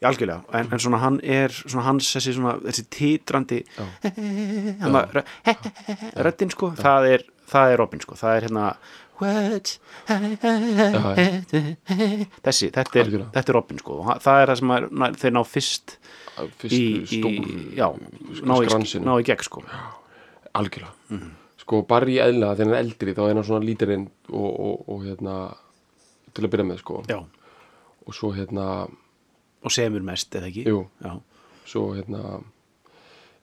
Já, 0.00 0.08
algjörlega, 0.10 0.40
en, 0.56 0.70
en 0.72 0.82
svona 0.82 1.02
hann 1.02 1.20
er 1.22 1.54
svona 1.54 1.86
hans 1.88 2.08
þessi 2.16 2.36
svona, 2.38 2.56
þessi 2.64 2.86
að 4.86 5.04
röddinn 6.26 6.52
sko, 6.54 6.72
það 6.78 7.12
er 7.14 7.28
það 7.50 7.72
er 7.74 7.80
Robin 7.82 8.02
sko, 8.02 8.18
það 8.18 8.36
er 8.36 8.48
hérna 8.48 8.64
What? 9.20 9.74
Þessi, 12.40 12.70
þetta 12.72 13.02
er, 13.02 13.10
þetta 13.34 13.42
er 13.42 13.52
Robin 13.52 13.80
sko, 13.82 13.98
það 14.24 14.40
er 14.40 14.52
það 14.52 14.60
sem 14.62 14.72
er, 14.76 14.86
þeir 15.20 15.34
ná 15.36 15.40
fyrst 15.44 15.96
í, 16.64 16.80
í 17.04 17.20
já, 17.76 17.88
ná 18.40 18.54
í, 18.64 18.70
ná 19.04 19.12
í 19.20 19.26
gegn 19.28 19.44
sko. 19.44 19.64
Algjörlega. 20.56 21.20
Sko 21.60 21.82
Barry 21.90 22.16
eðla 22.22 22.54
þegar 22.54 22.70
hann 22.70 22.78
er 22.78 22.80
eldri 22.80 23.14
þá 23.18 23.22
er 23.26 23.34
hann 23.34 23.46
svona 23.50 23.68
lítirinn 23.68 24.08
og, 24.32 24.48
og, 24.48 24.88
og 24.88 25.04
hérna 25.04 25.36
til 26.32 26.46
að 26.46 26.52
byrja 26.54 26.68
með 26.70 26.80
sko. 26.80 27.02
Já, 27.10 27.20
og 28.06 28.16
svo 28.16 28.32
hérna 28.34 28.66
og 29.64 29.72
semur 29.74 30.02
mest, 30.06 30.32
eða 30.34 30.48
ekki? 30.50 30.64
Jú, 30.68 30.84
já, 31.04 31.12
svo 31.68 31.82
hérna 31.96 32.40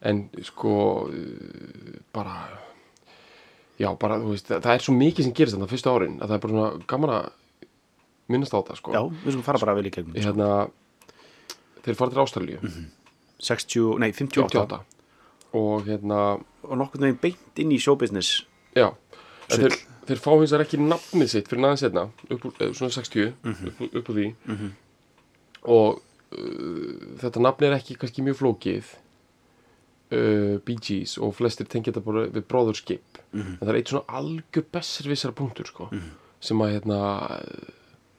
en 0.01 0.23
sko 0.45 0.73
bara 2.13 2.35
já 3.81 3.89
bara 3.99 4.17
þú 4.21 4.33
veist 4.33 4.49
það, 4.49 4.71
er 4.73 4.83
svo 4.85 4.93
mikið 4.97 5.27
sem 5.27 5.33
gerist 5.37 5.55
þannig 5.57 5.71
fyrstu 5.71 5.91
árin 5.93 6.17
að 6.21 6.27
það 6.31 6.35
er 6.37 6.43
bara 6.45 6.53
svona 6.55 6.87
gaman 6.93 7.13
að 7.17 7.27
minnast 8.27 8.53
á 8.53 8.59
það 8.67 8.79
sko. 8.81 8.93
Já, 8.97 9.01
við 9.23 9.31
skulum 9.33 9.45
fara 9.47 9.61
bara 9.63 9.75
vel 9.77 9.87
í 9.87 9.93
gegnum 9.95 10.15
sko. 10.17 10.25
hérna 10.27 10.49
þeir 11.85 11.95
fara 12.01 12.11
til 12.13 12.23
Ástralíu. 12.25 12.59
60, 13.39 13.99
nei, 14.01 14.09
58, 14.17 14.49
58 14.57 14.79
og 15.57 15.85
hérna 15.87 16.17
og 16.67 16.73
nokkurn 16.81 17.05
veginn 17.05 17.19
beint 17.21 17.61
inn 17.61 17.71
í 17.71 17.77
showbusiness. 17.79 18.41
Já. 18.75 18.89
Þeir, 19.47 19.77
þeir 20.09 20.19
fá 20.19 20.31
hins 20.33 20.51
vegar 20.51 20.65
ekki 20.65 20.79
nafnið 20.81 21.29
sitt 21.31 21.47
fyrir 21.47 21.61
næðan 21.63 21.79
setna 21.79 22.03
upp 22.33 22.47
úr, 22.49 22.55
eh, 22.65 22.73
svona 22.75 22.91
60 22.91 23.29
upp, 23.31 23.61
úr- 23.85 23.93
upp 24.01 24.09
úr 24.11 24.17
því. 24.17 24.25
Og 25.67 25.95
uh, 25.95 26.01
þetta 27.21 27.43
nafn 27.43 27.67
er 27.67 27.77
ekki 27.77 27.97
kannski 27.99 28.25
mjög 28.25 28.39
flókið 28.41 28.93
uh, 30.13 30.55
Bee 30.67 30.77
Gees 30.83 31.17
og 31.21 31.35
flestir 31.37 31.69
tengja 31.69 31.91
þetta 31.91 32.05
bara 32.05 32.27
við 32.29 32.47
bróðurskip 32.51 33.21
en 33.33 33.57
það 33.59 33.73
er 33.73 33.79
eitt 33.81 33.91
svona 33.93 34.19
algjör 34.19 34.67
besservissara 34.73 35.35
punktur 35.37 35.69
sko, 35.69 35.89
sem 36.43 36.63
að 36.63 36.77
hérna 36.77 37.01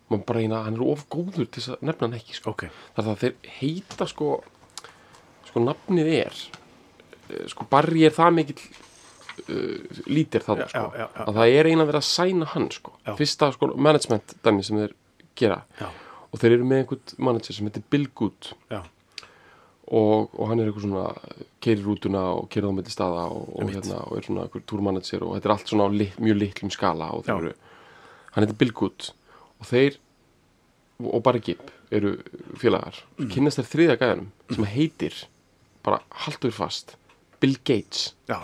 maður 0.09 0.25
bara 0.29 0.43
eina, 0.45 0.63
hann 0.65 0.79
er 0.79 0.85
of 0.89 1.05
góður 1.13 1.49
til 1.53 1.65
að 1.73 1.83
nefna 1.85 2.09
hann 2.09 2.19
ekki 2.19 2.37
sko. 2.39 2.55
ok, 2.55 2.69
þar 2.97 3.07
það 3.07 3.13
að 3.13 3.23
þeir 3.25 3.55
heita 3.59 4.09
sko 4.09 4.29
sko 5.49 5.65
nafnið 5.65 6.11
er 6.17 6.43
eh, 7.29 7.47
sko 7.53 7.67
Barry 7.71 8.07
er 8.09 8.15
það 8.17 8.35
mikill 8.39 8.61
uh, 8.63 10.03
lítir 10.09 10.45
þarna 10.47 10.69
sko. 10.71 10.85
já, 10.93 11.03
já, 11.03 11.07
já. 11.07 11.25
að 11.27 11.41
það 11.41 11.57
er 11.61 11.71
eina 11.71 11.85
að 11.85 11.91
vera 11.93 12.03
að 12.03 12.09
sæna 12.09 12.51
hann 12.55 12.69
sko. 12.75 12.95
Já. 13.05 13.13
fyrsta 13.21 13.51
sko 13.57 13.71
management 13.77 14.37
dæmi 14.45 14.67
sem 14.67 14.81
þeir 14.83 14.97
gera. 15.39 15.63
Já, 15.81 15.89
og 16.33 16.41
þeir 16.41 16.59
eru 16.59 16.69
með 16.69 16.83
einhvern 16.83 17.27
manager 17.29 17.57
sem 17.57 17.69
heitir 17.69 17.85
Bill 17.91 18.09
Good 18.19 18.53
og, 19.89 20.35
og 20.35 20.51
hann 20.51 20.61
er 20.61 20.69
eitthvað 20.69 20.85
svona 20.85 21.07
keirir 21.65 21.87
rútuna 21.87 22.25
og 22.37 22.51
keirir 22.53 22.69
á 22.69 22.77
milli 22.77 22.93
staða 22.93 23.25
og, 23.33 23.47
og, 23.55 23.71
hérna, 23.73 24.03
og 24.05 24.19
er 24.19 24.27
svona 24.27 24.45
einhver 24.45 24.67
túrmanager 24.69 25.25
og 25.25 25.37
þetta 25.37 25.49
er 25.49 25.55
allt 25.57 25.73
svona 25.73 25.89
á 25.89 25.91
lit, 25.95 26.21
mjög 26.21 26.41
litlum 26.43 26.75
skala 26.75 27.09
og 27.17 27.25
þeir 27.25 27.39
eru, 27.39 27.55
hann 28.35 28.45
heitir 28.45 28.61
Bill 28.61 28.75
Good 28.83 29.11
og 29.59 29.71
þeir 29.71 29.99
og 30.99 31.23
bara 31.23 31.39
Gibb 31.39 31.71
eru 31.95 32.17
félagar. 32.59 33.01
Mm. 33.17 33.29
kynnast 33.33 33.61
þeir 33.61 33.69
þriðja 33.73 33.99
gæðanum 34.03 34.31
sem 34.53 34.67
heitir 34.69 35.19
bara 35.87 36.01
haldur 36.27 36.53
fast 36.53 36.97
Bill 37.41 37.57
Gates. 37.65 38.13
Já, 38.29 38.43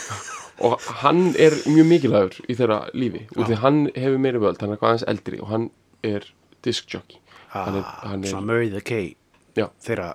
og 0.66 0.80
hann 1.00 1.28
er 1.40 1.54
mjög 1.70 1.86
mikilvægur 1.90 2.38
í 2.50 2.56
þeirra 2.58 2.80
lífi. 2.94 3.24
Og 3.36 3.44
Já. 3.44 3.46
því 3.48 3.60
hann 3.62 3.78
hefur 3.94 4.20
meiri 4.26 4.42
völd, 4.42 4.58
hann 4.60 4.72
er 4.72 4.76
eitthvað 4.76 4.90
aðeins 4.90 5.06
eldri 5.14 5.40
og 5.40 5.52
hann 5.52 5.68
er 6.04 6.26
disc 6.64 6.88
jockey. 6.90 7.18
Hann 7.54 7.76
er, 7.78 7.84
ah, 7.84 8.14
svona 8.26 8.46
Murray 8.48 8.70
the 8.72 8.80
K 8.82 9.02
já, 9.56 9.68
þeirra 9.84 10.14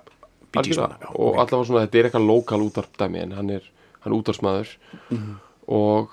Bee 0.52 0.62
Gees 0.66 0.76
algjörlega, 0.76 0.88
manna, 0.88 1.06
já, 1.06 1.12
og 1.14 1.36
allavega 1.38 1.66
svona 1.70 1.84
þetta 1.86 1.98
er 2.02 2.08
eitthvað 2.10 2.26
lokal 2.26 2.64
útarpdæmi 2.66 3.22
en 3.22 3.32
hann 3.38 3.50
er, 3.54 3.62
er 4.04 4.16
útarsmaður 4.16 4.74
Mhm. 5.10 5.36
og 5.68 6.10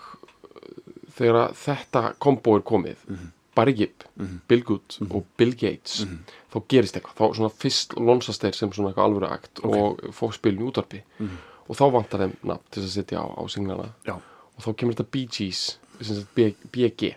þegar 1.18 1.40
að 1.48 1.56
þetta 1.64 2.04
kombo 2.22 2.56
er 2.58 2.62
komið 2.62 2.96
Mhm. 3.10 3.32
Barry 3.58 3.74
Gibb, 3.74 4.04
Bill 4.48 4.62
Good 4.62 4.98
og 5.10 5.26
Bill 5.36 5.54
Gates 5.58 6.06
Mhm. 6.06 6.20
þá 6.54 6.62
gerist 6.70 6.94
eitthvað, 6.96 7.16
þá 7.18 7.36
svona 7.36 7.50
fyrst 7.52 7.96
lonsast 7.98 8.42
þeir 8.44 8.54
sem 8.56 8.70
svona 8.72 8.94
eitthvað 8.94 9.08
alvöru 9.10 9.32
akt 9.32 9.60
og 9.64 9.98
fók 10.14 10.34
spilum 10.38 10.62
í 10.68 10.72
útarpi 10.72 11.02
og 11.68 11.76
þá 11.76 11.92
vantar 11.92 12.20
þeim 12.20 12.36
nafn 12.44 12.62
til 12.72 12.84
að 12.84 12.90
setja 12.94 13.18
á, 13.20 13.26
á 13.34 13.44
singlana. 13.50 13.90
Já, 14.06 14.14
og 14.14 14.62
þá 14.64 14.76
kemur 14.78 14.94
þetta 14.94 15.12
Bee 15.12 15.26
Gees 15.26 15.78
sem 16.02 16.16
sagt 16.16 16.36
B- 16.36 16.54
BG 16.72 17.16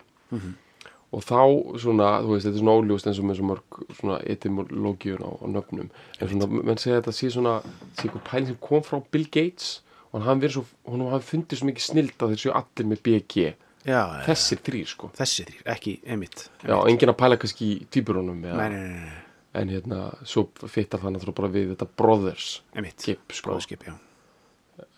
og 1.11 1.25
þá 1.27 1.39
svona, 1.83 2.09
þú 2.23 2.35
veist, 2.35 2.47
þetta 2.47 2.57
er 2.57 2.63
svona 2.63 2.75
óljóst 2.79 3.09
eins 3.11 3.19
og 3.19 3.27
með 3.27 3.39
svo 3.41 3.47
mörg 3.49 3.79
svona 3.99 4.19
etymológiun 4.31 5.25
á, 5.27 5.31
á 5.43 5.47
nöfnum. 5.51 5.89
En 6.21 6.31
svona, 6.31 6.51
menn 6.61 6.79
segja 6.79 6.99
að 6.99 7.03
þetta 7.03 7.17
sé 7.17 7.31
svona 7.35 7.55
sé 7.67 8.05
eitthvað 8.05 8.27
pæling 8.29 8.51
sem 8.53 8.61
kom 8.63 8.85
frá 8.87 9.01
Bill 9.11 9.27
Gates 9.27 9.81
og 10.11 10.23
hann 10.27 10.43
verið 10.43 10.61
svo, 10.61 10.65
hann 10.91 11.09
hafi 11.11 11.29
fundið 11.33 11.61
svo 11.61 11.71
mikið 11.71 11.87
snild 11.87 12.23
að 12.23 12.35
þeir 12.35 12.43
séu 12.45 12.55
allir 12.61 12.91
með 12.91 13.03
BG 13.07 13.49
já, 13.87 14.01
þessir 14.27 14.63
þrýr 14.67 14.93
sko. 14.93 15.11
Þessi 15.19 15.47
þrýr, 15.49 15.65
ekki 15.75 15.97
einmitt 16.07 16.47
já, 16.63 16.77
enginn 16.79 17.13
að 17.13 17.19
pæla 17.23 17.41
kannski 17.41 17.73
í 17.73 17.81
týpurunum 17.95 18.47
en 18.47 19.73
hérna, 19.75 20.05
svo 20.23 20.47
fittar 20.71 21.03
það 21.03 21.17
náttúrulega 21.17 21.39
bara 21.41 21.53
við 21.55 21.73
þetta 21.73 21.89
Brothers 21.99 22.51
Gibb, 22.75 23.35
sko. 23.35 23.51
Bróðskip, 23.51 23.87
já, 23.87 23.97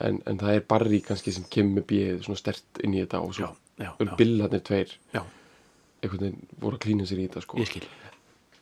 en, 0.04 0.20
en 0.28 0.40
það 0.40 0.58
er 0.58 0.66
Barry 0.68 1.00
kannski 1.04 1.32
sem 1.32 1.46
kemur 1.52 1.80
með 1.80 1.86
B 1.88 2.24
svona 2.24 2.40
stert 2.40 2.82
inn 2.84 2.96
í 2.96 3.04
þetta 3.04 3.22
og 3.24 3.32
já, 3.32 3.46
svo 3.46 3.52
já, 3.80 3.92
já, 3.96 4.12
billarnir 4.18 4.64
tveir. 4.66 4.92
Já, 5.14 5.22
einhvern 6.02 6.20
veginn 6.26 6.46
voru 6.60 6.76
að 6.76 6.84
klína 6.86 7.06
sér 7.08 7.18
í 7.22 7.28
þetta 7.28 7.42
sko 7.44 7.58
ég 7.58 7.66
skil 7.70 7.86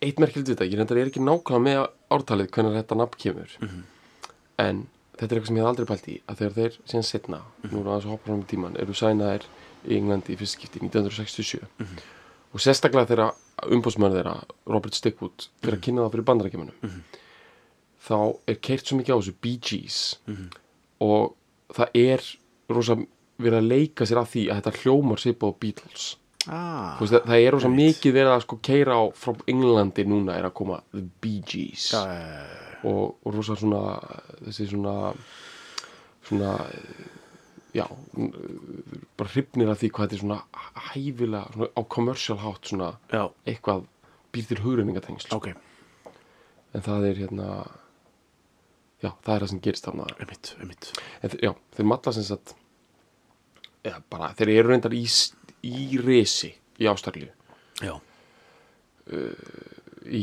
eitt 0.00 0.18
merkilegt 0.22 0.48
við 0.48 0.54
þetta, 0.56 0.68
ég 0.70 0.78
reyndar 0.80 0.96
er 0.98 1.10
ekki 1.10 1.20
nákvæmlega 1.20 1.64
með 1.66 1.88
ártalið 2.16 2.50
hvernig 2.50 2.76
þetta 2.80 2.96
nafn 2.96 3.18
kemur 3.20 3.50
Mhm. 3.60 3.82
en 4.58 4.86
þetta 5.18 5.32
er 5.34 5.38
eitthvað 5.40 5.46
sem 5.46 5.56
ég 5.56 5.60
hef 5.64 5.70
aldrei 5.70 5.86
pælt 5.90 6.08
í 6.08 6.20
að 6.28 6.36
þegar 6.40 6.54
þeir 6.56 6.78
síðan 6.88 7.04
setna, 7.10 7.40
Mhm. 7.62 7.70
nú 7.74 7.80
er 7.80 7.86
aðeins 7.90 8.04
að 8.06 8.10
hoppa 8.14 8.26
fram 8.26 8.42
í 8.42 8.46
tíman 8.46 8.76
eru 8.80 8.92
sænaðir 8.92 9.42
í 9.88 9.96
Englandi 9.96 10.32
í 10.34 10.36
fyrst 10.38 10.56
skipti 10.58 10.80
1967 10.80 11.60
Mhm. 11.78 11.98
og 12.54 12.60
sérstaklega 12.60 13.06
þegar 13.06 13.34
umbúsmörð 13.68 14.14
þeirra 14.16 14.44
Robert 14.66 14.94
Stickwood 14.94 15.48
fyrir 15.62 15.74
Mhm. 15.74 15.78
að 15.78 15.82
kynna 15.84 16.02
það 16.08 16.12
fyrir 16.12 16.24
bandarækjumunum 16.24 17.02
þá 18.08 18.38
er 18.48 18.54
keirt 18.56 18.86
svo 18.86 18.96
mikið 18.98 19.14
á 19.14 19.20
þessu 19.20 19.34
Bee 19.40 19.58
Gees 19.58 20.16
Mhm. 20.26 20.50
og 21.00 21.34
það 21.72 21.88
er 21.94 22.20
rosa 22.70 22.96
verið 23.38 23.58
að 23.60 23.68
leika 23.68 24.04
sér 24.06 24.16
að 24.22 24.28
því 24.32 24.42
að 24.50 24.62
þetta 24.62 24.78
hljómar 24.82 25.18
svipað 25.20 25.52
á 25.52 25.58
Beatles 25.60 26.16
ah, 26.48 26.96
veist, 27.00 27.12
það, 27.12 27.26
það 27.28 27.36
er 27.46 27.56
einmitt. 27.58 27.76
mikið 27.80 28.14
verið 28.16 28.32
að 28.36 28.42
sko 28.46 28.58
keira 28.70 28.96
á 28.96 29.04
frá 29.12 29.34
Englandi 29.52 30.04
núna 30.08 30.38
er 30.38 30.48
að 30.48 30.54
koma 30.60 30.80
The 30.94 31.02
Bee 31.20 31.42
Gees. 31.46 31.90
Já, 31.92 32.00
já, 32.06 32.26
já, 32.30 32.80
og, 32.88 33.16
og 33.26 33.34
rosa 33.36 33.56
svona 33.60 33.82
þessi 34.46 34.70
svona 34.72 34.94
svona 36.30 36.54
já 37.76 37.84
bara 39.18 39.30
hrifnir 39.30 39.68
að 39.70 39.82
því 39.82 39.90
hvað 39.94 40.06
þetta 40.08 40.16
er 40.16 40.22
svona 40.24 40.38
hæfilega 40.90 41.42
svona 41.54 41.68
á 41.76 41.80
commercial 41.96 42.38
hátt 42.42 42.70
svona 42.72 42.88
já, 43.12 43.26
eitthvað 43.46 43.84
býr 44.34 44.48
til 44.48 44.58
hugreiningatengsl 44.64 45.34
ok, 45.36 45.50
en 46.74 46.82
það 46.86 47.06
er 47.10 47.20
hérna 47.24 47.50
já, 49.02 49.10
það 49.24 49.34
er 49.34 49.44
það 49.44 49.50
sem 49.52 49.60
gerist 49.64 49.86
þarna. 49.86 50.06
Einmitt, 50.20 50.50
einmitt. 50.60 50.90
En, 51.22 51.30
þe- 51.32 51.40
já, 51.46 51.52
þeir 51.76 51.86
matla 51.88 52.12
sem 52.16 52.26
sagt 52.26 52.54
já, 53.86 53.94
bara, 54.12 54.32
þeir 54.36 54.50
eru 54.58 54.72
reyndar 54.74 54.92
í, 54.94 55.04
í 55.66 55.98
resi 56.00 56.54
í 56.80 56.88
Ástralíu. 56.88 57.28
Já, 57.80 57.94
í, 60.06 60.22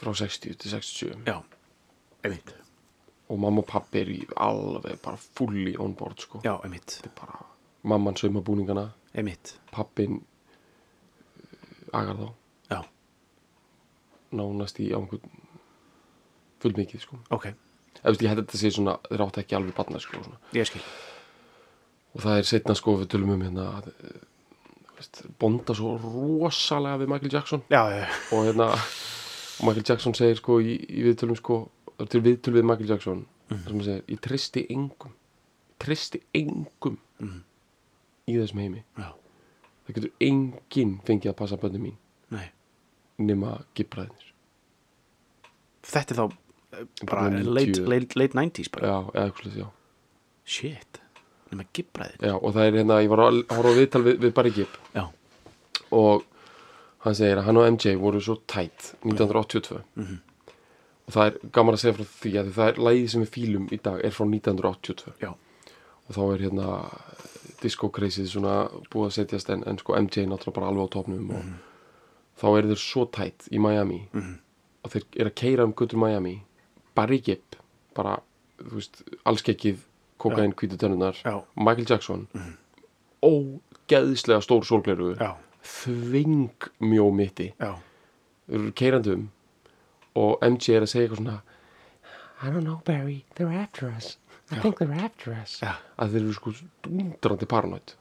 frá 0.00 0.12
60 0.16 0.56
til 0.60 0.72
67 0.72 1.26
já, 1.26 1.38
einmitt. 2.24 2.54
Og 3.32 3.40
mamma 3.40 3.62
og 3.62 3.68
pappi 3.68 4.02
er 4.02 4.10
í 4.12 4.18
alveg 4.36 5.00
bara 5.04 5.20
fulli 5.20 5.74
on 5.80 5.94
board 5.96 6.20
sko. 6.20 6.42
Já, 6.44 6.54
einmitt, 6.64 6.98
bara, 7.18 7.42
mamman 7.88 8.18
sauma 8.18 8.42
búningana 8.44 8.90
einmitt. 9.14 9.56
pappin 9.72 10.20
uh, 10.20 11.98
agar 12.00 12.18
þá. 12.18 12.28
Já, 12.72 12.80
nánast 14.32 14.80
í 14.80 14.90
á 14.92 14.98
einhvern 15.00 15.38
fullmikið 16.62 17.06
sko. 17.06 17.20
Ok, 17.34 17.52
eða 18.02 18.18
ég 18.18 18.28
held 18.30 18.42
að 18.42 18.44
þetta 18.44 18.60
sé 18.60 18.74
svona, 18.74 18.98
þeir 19.08 19.24
áttu 19.26 19.42
ekki 19.42 19.58
alveg 19.58 19.78
barna 19.78 20.02
sko 20.02 20.20
svona. 20.20 20.42
ég 20.56 20.68
skil. 20.68 20.84
Og 22.12 22.20
það 22.20 22.38
er 22.38 22.48
setna 22.48 22.76
sko 22.76 22.98
við 23.00 23.14
tölum 23.14 23.32
um 23.34 23.42
hérna 23.42 23.70
að, 23.78 23.92
bonda 25.40 25.76
svo 25.76 25.94
rosalega 26.00 27.02
við 27.02 27.12
Michael 27.12 27.34
Jackson. 27.36 27.64
Já, 27.72 27.82
já, 27.92 28.02
og 28.32 28.48
hérna 28.48 28.68
Michael 29.62 29.86
Jackson 29.88 30.16
segir 30.18 30.40
sko 30.40 30.58
í, 30.62 30.76
í 30.76 31.06
viðtölum 31.08 31.38
sko 31.38 31.62
til 32.10 32.22
viðtöl 32.24 32.56
við 32.58 32.68
Michael 32.68 32.94
Jackson 32.94 33.24
sem 33.52 33.64
hann 33.68 33.86
segir, 33.86 34.04
ég 34.08 34.22
tristi 34.24 34.66
engum 34.72 35.14
tristi 35.82 36.22
engum 36.38 36.98
í 38.30 38.36
þessum 38.38 38.62
heimi. 38.62 38.84
Já, 38.98 39.10
það 39.86 39.96
getur 39.98 40.12
enginn 40.28 40.98
fengið 41.06 41.32
að 41.34 41.40
passa 41.42 41.58
bönni 41.60 41.82
mín. 41.82 41.96
Nei. 42.32 42.46
Nema 43.22 43.58
gibbræðinir 43.76 44.32
þetta 45.86 46.14
er 46.14 46.20
þá 46.20 46.26
eh, 46.28 46.84
bara 47.08 47.28
late, 47.30 47.78
90. 47.78 47.88
late, 47.90 48.18
late 48.20 48.38
90s 48.38 48.72
bara. 48.74 48.90
Já, 48.90 48.98
eða 49.12 49.24
eitthvað 49.26 49.46
slið, 49.46 49.58
já. 49.62 49.68
Shit, 50.52 51.01
nema 51.52 51.68
gibbræðin 51.76 52.26
já, 52.28 52.34
og 52.34 52.50
það 52.56 52.66
er 52.66 52.78
hérna, 52.80 52.98
ég 53.04 53.12
var 53.12 53.24
að 53.26 53.40
horfa 53.52 53.72
á 53.72 53.78
viðtal 53.78 54.02
við, 54.08 54.18
við 54.24 54.34
Barry 54.36 54.52
Gibb. 54.56 54.76
Já, 54.96 55.04
og 55.92 56.26
hann 57.06 57.16
segir 57.18 57.40
að 57.40 57.48
hann 57.48 57.60
og 57.62 57.70
MJ 57.72 57.96
voru 58.00 58.20
svo 58.22 58.38
tætt 58.46 58.92
1982 59.04 59.80
og 61.02 61.14
það 61.16 61.26
er 61.26 61.38
gaman 61.52 61.74
að 61.74 61.82
segja 61.82 61.96
frá 61.98 62.04
því 62.22 62.32
að 62.38 62.52
það 62.56 62.68
er 62.72 62.84
lægið 62.88 63.08
sem 63.10 63.24
við 63.24 63.32
fílum 63.34 63.64
í 63.74 63.78
dag 63.82 63.98
er 64.06 64.14
frá 64.14 64.24
1982 64.28 65.16
já, 65.22 65.32
og 66.06 66.14
þá 66.16 66.22
er 66.28 66.44
hérna 66.46 66.68
disco 67.62 67.88
crazy 67.94 68.26
svona 68.26 68.68
búið 68.90 69.08
að 69.08 69.14
setjast 69.16 69.50
en, 69.54 69.62
en 69.66 69.78
sko 69.78 69.94
MJ 69.98 70.26
náttúrulega 70.26 70.56
bara 70.58 70.70
alveg 70.72 70.88
á 70.90 70.94
topnum 70.94 71.30
og 71.36 71.50
þá 72.42 72.46
eru 72.58 72.72
þeir 72.72 72.82
svo 72.82 73.04
tætt 73.06 73.46
í 73.54 73.60
Miami. 73.62 74.00
Og 74.82 74.90
þeir 74.90 75.04
eru 75.14 75.30
að 75.30 75.36
keira 75.38 75.66
um 75.68 75.74
guttur 75.78 76.00
Miami. 76.02 76.40
Barry 76.96 77.20
Gibb 77.22 77.54
bara, 77.94 78.16
þú 78.58 78.78
veist, 78.80 79.02
allskekkið 79.28 79.84
kokain 80.22 80.54
hvítu 80.54 80.78
tennunar. 80.80 81.18
Michael 81.58 81.86
Jackson. 81.90 82.26
Ógeðislega 83.22 84.42
stór 84.42 84.64
sólgleru 84.66 85.12
já, 85.18 85.34
þving 85.62 86.70
mjó 86.82 87.10
mitti. 87.14 87.52
Keirandum 88.78 89.28
og 90.18 90.42
MJ 90.44 90.76
er 90.76 90.84
að 90.86 90.90
segja 90.92 91.06
eitthvað 91.06 91.22
svona 91.22 91.38
I 92.42 92.50
don't 92.50 92.66
know 92.66 92.80
Barry, 92.84 93.24
they're 93.36 93.54
after 93.54 93.86
us. 93.86 94.16
I 94.50 94.58
think 94.58 94.80
they're 94.80 94.98
after 94.98 95.32
us. 95.32 95.60
Að 95.62 96.16
þeir 96.16 96.24
eru 96.24 96.34
sko 96.36 96.50
dundrandi 96.82 97.46
paranoid. 97.48 97.94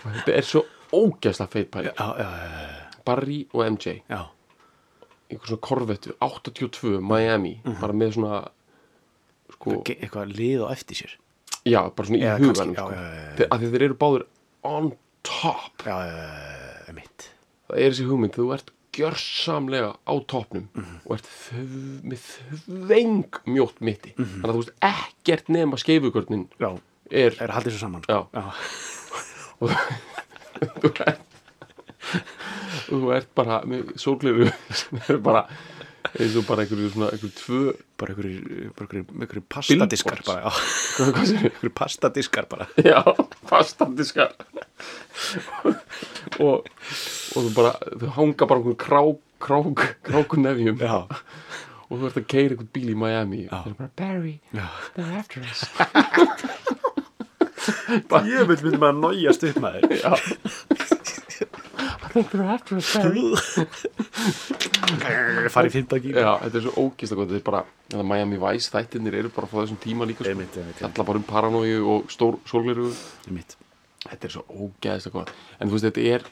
Þetta 0.00 0.32
er 0.34 0.46
svo 0.48 0.64
ógeðslega 0.96 1.52
feit 1.52 1.68
já, 1.86 1.92
Barry 3.04 3.42
og 3.52 3.60
MJ, 3.68 4.00
já, 4.08 4.22
einhver 5.30 5.46
svona 5.52 5.62
korvettu 5.68 6.16
82, 6.24 6.96
Miami 7.04 7.54
bara 7.80 7.94
með 7.94 8.16
svona 8.16 8.40
sko, 9.60 9.76
eitthvað 9.92 10.34
lið 10.40 10.64
á 10.64 10.66
eftir 10.72 10.96
sér 11.02 11.14
já, 11.68 11.80
bara 11.92 12.08
svona 12.08 12.18
í 12.18 12.26
hugan 12.40 12.74
já, 12.74 12.80
sko. 12.80 12.90
já, 12.90 12.96
já, 12.96 13.14
já. 13.20 13.32
Þeir, 13.36 13.48
að 13.52 13.80
eru 13.86 13.96
báður 14.00 14.26
on 14.64 14.92
top 15.22 15.84
já, 15.86 15.96
já, 16.08 16.16
já, 16.16 16.84
já, 16.88 16.92
mitt 16.96 17.26
það 17.70 17.80
er 17.84 17.90
þessi 17.94 18.06
hugmynd, 18.08 18.34
þú 18.38 18.46
ert 18.56 18.70
gjörsamlega 18.96 19.90
á 20.02 20.14
topnum 20.26 20.64
Mhm. 20.74 20.96
og 21.06 21.12
ert 21.14 21.28
þv, 21.30 21.82
með 22.10 22.24
þveng 22.66 23.40
mjótt 23.46 23.80
mitti 23.80 24.14
Mhm. 24.16 24.40
þannig 24.40 24.50
að 24.50 24.56
þú 24.56 24.62
veist 24.64 24.74
ekkert 24.90 25.48
nema 25.54 25.76
skeifugörnin 25.78 26.48
já, 26.58 26.70
er 27.10 27.36
er 27.40 27.48
haldið 27.54 27.76
svo 27.76 27.84
saman 27.84 28.02
Já. 28.08 28.24
sko. 28.24 28.30
já, 28.34 28.44
og 29.60 29.70
þú 30.80 30.90
ert 31.06 31.26
og 32.90 32.96
þú 33.04 33.10
ert 33.14 33.30
bara 33.38 33.60
með 33.68 33.92
sólgleru 34.00 34.48
sem 34.74 35.00
er 35.08 35.18
bara 35.22 35.44
eins 36.10 36.34
og 36.40 36.44
bara 36.48 36.64
einhverju 36.64 36.90
svona 36.94 37.08
einhverju 37.14 37.32
tvö 37.38 37.60
bara 38.00 38.14
einhverjir 38.14 38.70
bara 38.76 38.86
einhverjir- 38.86 39.12
einhverjir 39.20 39.44
pastadiskar 39.54 40.20
bara, 40.26 40.40
já, 40.40 40.50
einhverjir 41.06 41.74
pastadiskar 41.80 42.46
bara. 42.50 42.66
Já, 42.84 43.00
fastandiskar 43.50 44.32
og 46.40 46.64
og 47.36 47.42
þú 47.44 47.50
bara, 47.56 47.72
þú 48.00 48.06
hanga 48.16 48.46
bara 48.50 48.60
einhverjum 48.60 48.80
krák, 48.86 49.18
krák, 49.40 49.84
krákunefjum 50.08 50.78
já, 50.80 50.96
og 51.90 51.94
þú 51.98 52.04
ert 52.10 52.18
að 52.22 52.26
keira 52.32 52.54
einhvern 52.56 52.72
bíl 52.74 52.90
í 52.94 52.96
Miami. 52.98 53.42
Já. 53.46 53.50
og 53.52 53.64
það 53.64 53.70
er 53.70 53.78
bara 53.78 53.92
Barry, 54.00 54.36
já. 54.54 54.66
they're 54.96 55.14
after 55.18 55.40
us. 55.44 55.60
Ég 58.30 58.46
vil 58.48 58.56
myndi 58.64 58.78
maður 58.80 59.00
nájast 59.04 59.42
upp 59.50 59.58
með 59.60 59.72
þér 59.82 60.00
já 60.00 60.12
I 60.16 60.16
think 60.16 60.88
they're 61.40 61.84
after 61.84 61.84
us 61.84 61.90
Barry 61.90 61.99
farið 65.54 65.74
fymta 65.76 66.00
gíl 66.02 66.16
já, 66.18 66.32
þetta 66.42 66.56
er 66.58 66.64
svo 66.66 66.74
ógist 66.84 67.14
að 67.14 67.20
gott 67.20 67.30
þetta 67.30 67.40
er 67.40 67.48
bara, 67.50 67.64
það 67.92 68.06
Miami 68.10 68.38
Vice 68.42 68.72
þættinir 68.74 69.18
eru 69.22 69.32
bara 69.34 69.50
frá 69.50 69.62
þessum 69.62 69.80
tíma 69.82 70.08
líka 70.08 70.24
sko. 70.24 70.32
Einmitt, 70.34 70.54
einmitt, 70.56 70.78
einmitt. 70.80 70.86
alla 70.90 71.08
bara 71.12 71.22
um 71.22 71.26
paranóju 71.28 71.80
og 71.94 72.12
stór 72.12 72.40
sólgleru 72.50 72.90
mitt 73.34 73.56
þetta 74.06 74.28
er 74.28 74.34
svo 74.34 74.44
ógeðist 74.48 75.10
að 75.10 75.16
gott. 75.18 75.32
En 75.58 75.70
þú 75.70 75.76
veist, 75.76 75.88
þetta 75.88 76.04
er 76.14 76.28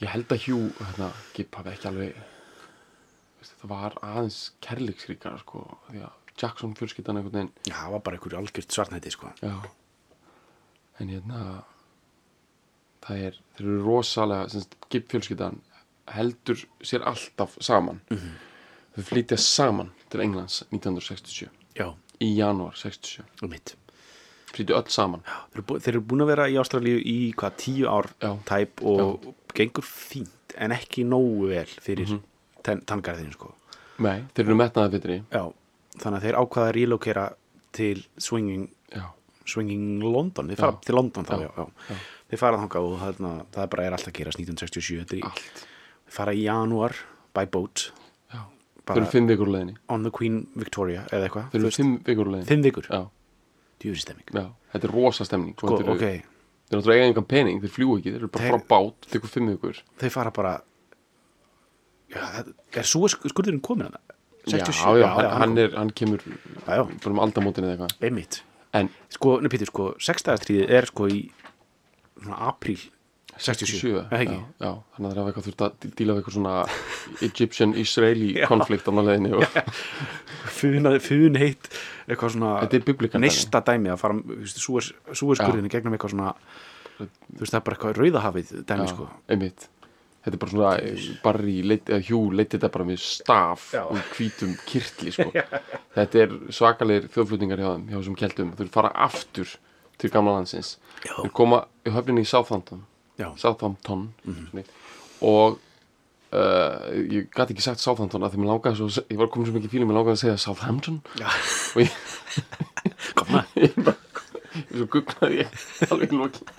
ég 0.00 0.12
held 0.14 0.32
að 0.34 0.46
Hugh, 0.46 0.70
hérna, 0.80 1.10
Gibb 1.36 1.58
hafi 1.60 1.74
ekki 1.74 1.90
alveg 1.90 2.14
veist, 2.16 3.52
þetta 3.52 3.70
var 3.70 3.98
aðeins 4.06 4.40
kærleiksríkara 4.64 5.42
sko, 5.42 5.66
því 5.90 6.04
að 6.06 6.16
Jackson 6.40 6.72
einhvern 7.20 7.34
veginn. 7.34 7.52
Já, 7.68 7.76
það 7.76 7.92
var 7.94 8.02
bara 8.06 8.16
einhverju 8.16 8.40
algjört 8.40 8.76
svartnætti 8.76 9.12
sko. 9.12 9.32
Já. 9.44 9.54
En 11.00 11.12
hérna 11.12 11.40
það 13.06 13.24
er, 13.26 13.40
þeir 13.56 13.66
eru 13.66 13.82
rosalega 13.84 14.48
sem 14.52 14.62
gipp 14.92 15.10
fjölskyldan 15.12 15.60
heldur 16.10 16.64
sér 16.82 17.04
alltaf 17.06 17.56
saman. 17.62 18.00
Mhm. 18.10 18.38
þau 18.96 19.04
flytja 19.06 19.36
saman 19.38 19.92
til 20.10 20.20
Englands 20.20 20.64
1967 20.72 21.48
já, 21.78 21.94
í 22.20 22.34
janúar 22.36 22.74
67 22.76 23.48
mitt 23.48 23.76
flytja 24.50 24.76
öll 24.80 24.90
saman. 24.90 25.22
Þeir 25.52 25.62
eru, 25.62 25.78
þeir 25.78 25.94
eru 25.94 26.02
búin 26.10 26.24
að 26.24 26.32
vera 26.32 26.48
í 26.50 26.58
Ástralíu 26.60 26.98
í 27.06 27.16
hvað, 27.38 27.56
tíu 27.62 27.86
ár 27.90 28.10
Já. 28.18 28.32
tæp 28.48 28.82
og 28.82 29.30
gengur 29.54 29.86
fínt 29.86 30.56
en 30.58 30.74
ekki 30.74 31.04
nógu 31.06 31.50
vel 31.52 31.70
fyrir 31.70 32.10
mm 32.10 32.20
-hmm. 32.20 32.84
tanngarðinu 32.86 33.32
sko. 33.32 33.54
Nei, 33.98 34.24
þeir 34.34 34.46
eru 34.46 34.56
metnaði 34.56 34.90
betri 34.90 35.22
já, 35.30 35.52
þannig 36.00 36.18
að 36.18 36.24
þeir 36.24 36.38
ákvaða 36.40 36.68
að 36.68 36.74
relokera 36.74 37.32
til 37.72 38.06
swinging, 38.18 38.70
Já, 38.90 39.06
swinging 39.46 40.02
London. 40.02 40.48
Þeir 40.48 40.56
fara 40.56 40.72
Já. 40.72 40.80
til 40.86 40.94
London 40.94 41.24
þá, 41.24 41.40
Já. 41.40 41.96
Já, 42.30 42.36
já. 42.36 42.36
þeir 42.36 42.38
fara 42.38 42.58
þangað 42.62 42.86
og 42.86 42.98
þarna, 43.00 43.32
það 43.52 43.62
er 43.62 43.70
bara 43.74 43.84
er 43.86 43.92
alltaf 43.96 44.12
að 44.12 44.18
gerast 44.20 44.38
1967 44.38 45.00
þetta 45.04 45.12
er 45.12 45.18
í- 45.18 45.24
allt. 45.24 45.64
þeir 46.06 46.16
fara 46.16 46.32
í 46.32 46.42
janúar 46.44 46.94
by 47.34 47.44
boat. 47.46 47.92
Já. 48.32 48.40
Bara- 48.86 49.06
Þeir 49.06 49.30
eru 49.30 49.74
on 49.88 50.02
the 50.02 50.10
Queen 50.10 50.46
Victoria 50.56 51.04
eða 51.10 51.28
eitthvað 51.28 51.50
Þeir 51.52 51.60
eru 51.60 51.70
fimm 51.70 51.98
vikur 52.04 52.26
úr 52.26 52.32
leiðinni. 52.34 52.46
Fimm 52.48 52.62
vikur, 52.62 52.86
Já, 52.90 53.08
djúri 53.80 54.00
stemming. 54.00 54.26
Já, 54.32 54.46
þetta 54.74 54.84
er 54.84 54.90
rosa 54.94 55.24
stemning 55.24 55.54
sko, 55.56 55.68
Þeir 55.76 55.84
eru, 55.86 55.92
ok, 55.94 56.00
þeir 56.00 56.24
eru 56.70 56.80
náttúrulega 56.80 57.00
eiga 57.02 57.08
engan 57.12 57.24
pening, 57.26 57.60
þeir 57.62 57.70
fljúu 57.70 57.98
ekki 57.98 58.10
Þeir 58.12 58.16
eru 58.22 58.28
bara 58.28 58.44
Þeir- 58.44 58.52
frá 58.54 58.68
bát, 58.68 59.08
tekur 59.10 59.28
fimm 59.28 59.48
vikur. 59.54 59.82
Þeir 59.98 60.10
fara 60.10 60.30
bara 60.30 60.62
já, 62.10 62.44
er 62.74 62.82
svo 62.88 63.06
skurðurinn 63.08 63.60
komin 63.62 63.86
hann 63.90 63.98
Já, 64.48 64.56
já, 64.96 65.06
hann, 65.14 65.30
hann, 65.40 65.58
er, 65.58 65.74
hann 65.76 65.90
kemur 65.92 66.18
Já, 66.66 66.78
já. 66.80 66.84
bara 67.04 67.10
um 67.12 67.18
aldamótinu 67.20 67.68
eða 67.68 67.86
eitthvað. 68.00 68.40
En 68.72 68.88
sko, 69.10 69.40
nefnir, 69.42 69.66
sko, 69.66 69.94
sextæðastríðið 70.00 70.70
er 70.70 70.86
sko 70.86 71.06
í 71.10 71.30
apríl 72.50 72.80
67, 73.40 73.88
eða 73.88 74.02
já, 74.02 74.16
ekki? 74.18 74.38
já, 74.60 74.70
þannig 74.96 75.06
að 75.06 75.14
það 75.14 75.20
er 75.20 75.28
eitthvað 75.30 75.46
þurft 75.46 75.62
að 75.64 75.84
díla 75.96 76.12
við 76.12 76.18
eitthvað 76.20 76.36
svona 76.36 76.54
Egyptian-Israeli 77.28 78.30
konflikt 78.50 78.90
á 78.90 78.92
náleðinni 78.92 79.30
og 79.38 79.44
fun, 80.52 81.38
heitt 81.40 81.70
eitthvað 82.10 82.34
svona 82.34 83.20
neista 83.22 83.62
dæmi 83.64 83.94
að 83.94 84.02
fara 84.02 84.18
svo 84.52 84.82
er 84.82 85.40
skurðinu 85.40 85.72
gegnum 85.72 85.96
eitthvað 85.96 86.16
svona 86.16 86.34
þú 87.00 87.42
veist 87.42 87.54
það 87.54 87.60
er 87.60 87.66
bara 87.66 87.76
eitthvað 87.78 88.00
rauðahafið 88.00 88.50
dæmi 88.68 88.88
já, 88.88 88.92
sko. 88.94 89.06
einmitt. 89.30 89.68
Þetta 90.20 90.36
er 90.36 90.40
bara 90.42 90.52
svona 90.52 90.70
Barry, 91.24 91.54
leit, 91.64 91.90
Hugh 92.10 92.34
leiti 92.36 92.58
þetta 92.58 92.68
bara 92.74 92.86
með 92.90 93.00
staf 93.00 93.70
og 93.80 94.00
hvítum 94.18 94.52
kirtli 94.68 95.14
sko. 95.16 95.30
Þetta 95.96 96.24
er 96.26 96.34
svakalegir 96.52 97.08
þjóðflutningar 97.14 97.62
hjá 97.62 97.68
þeim, 97.70 97.86
hjá 97.88 97.96
þessum 97.96 98.18
keldum. 98.20 98.50
Þau 98.58 98.72
fara 98.74 98.90
aftur 99.06 99.54
til 100.00 100.10
gamla 100.10 100.32
landsins. 100.38 100.74
Já. 101.04 101.14
Þau 101.20 101.30
koma 101.36 101.62
í 101.86 101.92
höfninni 101.94 102.24
í 102.24 102.28
Southampton. 102.28 102.84
Já, 103.20 103.30
Southampton 103.36 104.06
Mhm. 104.24 104.64
og 105.20 105.58
uh, 106.32 106.88
ég 107.10 107.26
gæti 107.34 107.52
ekki 107.54 107.62
sagt 107.64 107.80
Southampton 107.82 108.22
að 108.24 108.32
því 108.34 108.40
mér 108.42 108.50
langaði 108.54 108.76
svo, 108.80 109.04
ég 109.10 109.18
var 109.20 109.28
komin 109.28 109.46
svo 109.50 109.54
mikið 109.58 109.72
fílum 109.74 109.90
mér 109.90 109.98
langaði 110.00 110.16
að 110.16 110.22
segja 110.24 110.36
Southampton. 110.44 111.00
Já, 111.20 111.28
og 111.74 111.82
ég, 111.82 111.90
koma 113.18 113.44
ég 113.64 113.74
bara 113.76 113.96
svo 114.70 114.86
gugnaði 114.90 115.42
ég 115.44 115.90
alveg 115.90 116.12
í 116.14 116.20
lokin. 116.20 116.54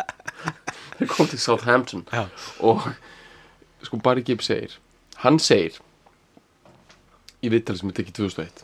Ég 1.01 1.09
kom 1.09 1.27
til 1.31 1.39
Southampton. 1.41 2.05
Já. 2.13 2.27
og 2.61 2.85
sko 3.81 3.97
Barry 3.97 4.21
Gibb 4.21 4.43
segir 4.45 4.75
hann 5.23 5.39
segir 5.41 5.79
í 7.41 7.49
viðtali 7.49 7.79
sem 7.81 7.89
er 7.89 7.95
tekið 7.97 8.13
2001 8.19 8.61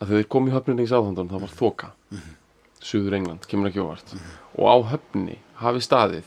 að 0.00 0.10
þegar 0.10 0.18
þeir 0.20 0.28
kom 0.32 0.48
í 0.48 0.52
höfninni 0.52 0.84
í 0.84 0.90
Southampton 0.90 1.30
það 1.32 1.40
var 1.46 1.54
þoka. 1.56 1.88
Mhm. 2.12 2.36
Suður 2.80 3.12
England, 3.18 3.44
kemur 3.50 3.68
ekki 3.70 3.82
óvart. 3.84 4.08
Og 4.56 4.64
á 4.64 4.76
höfninni 4.94 5.36
hafi 5.60 5.80
staðið 5.84 6.24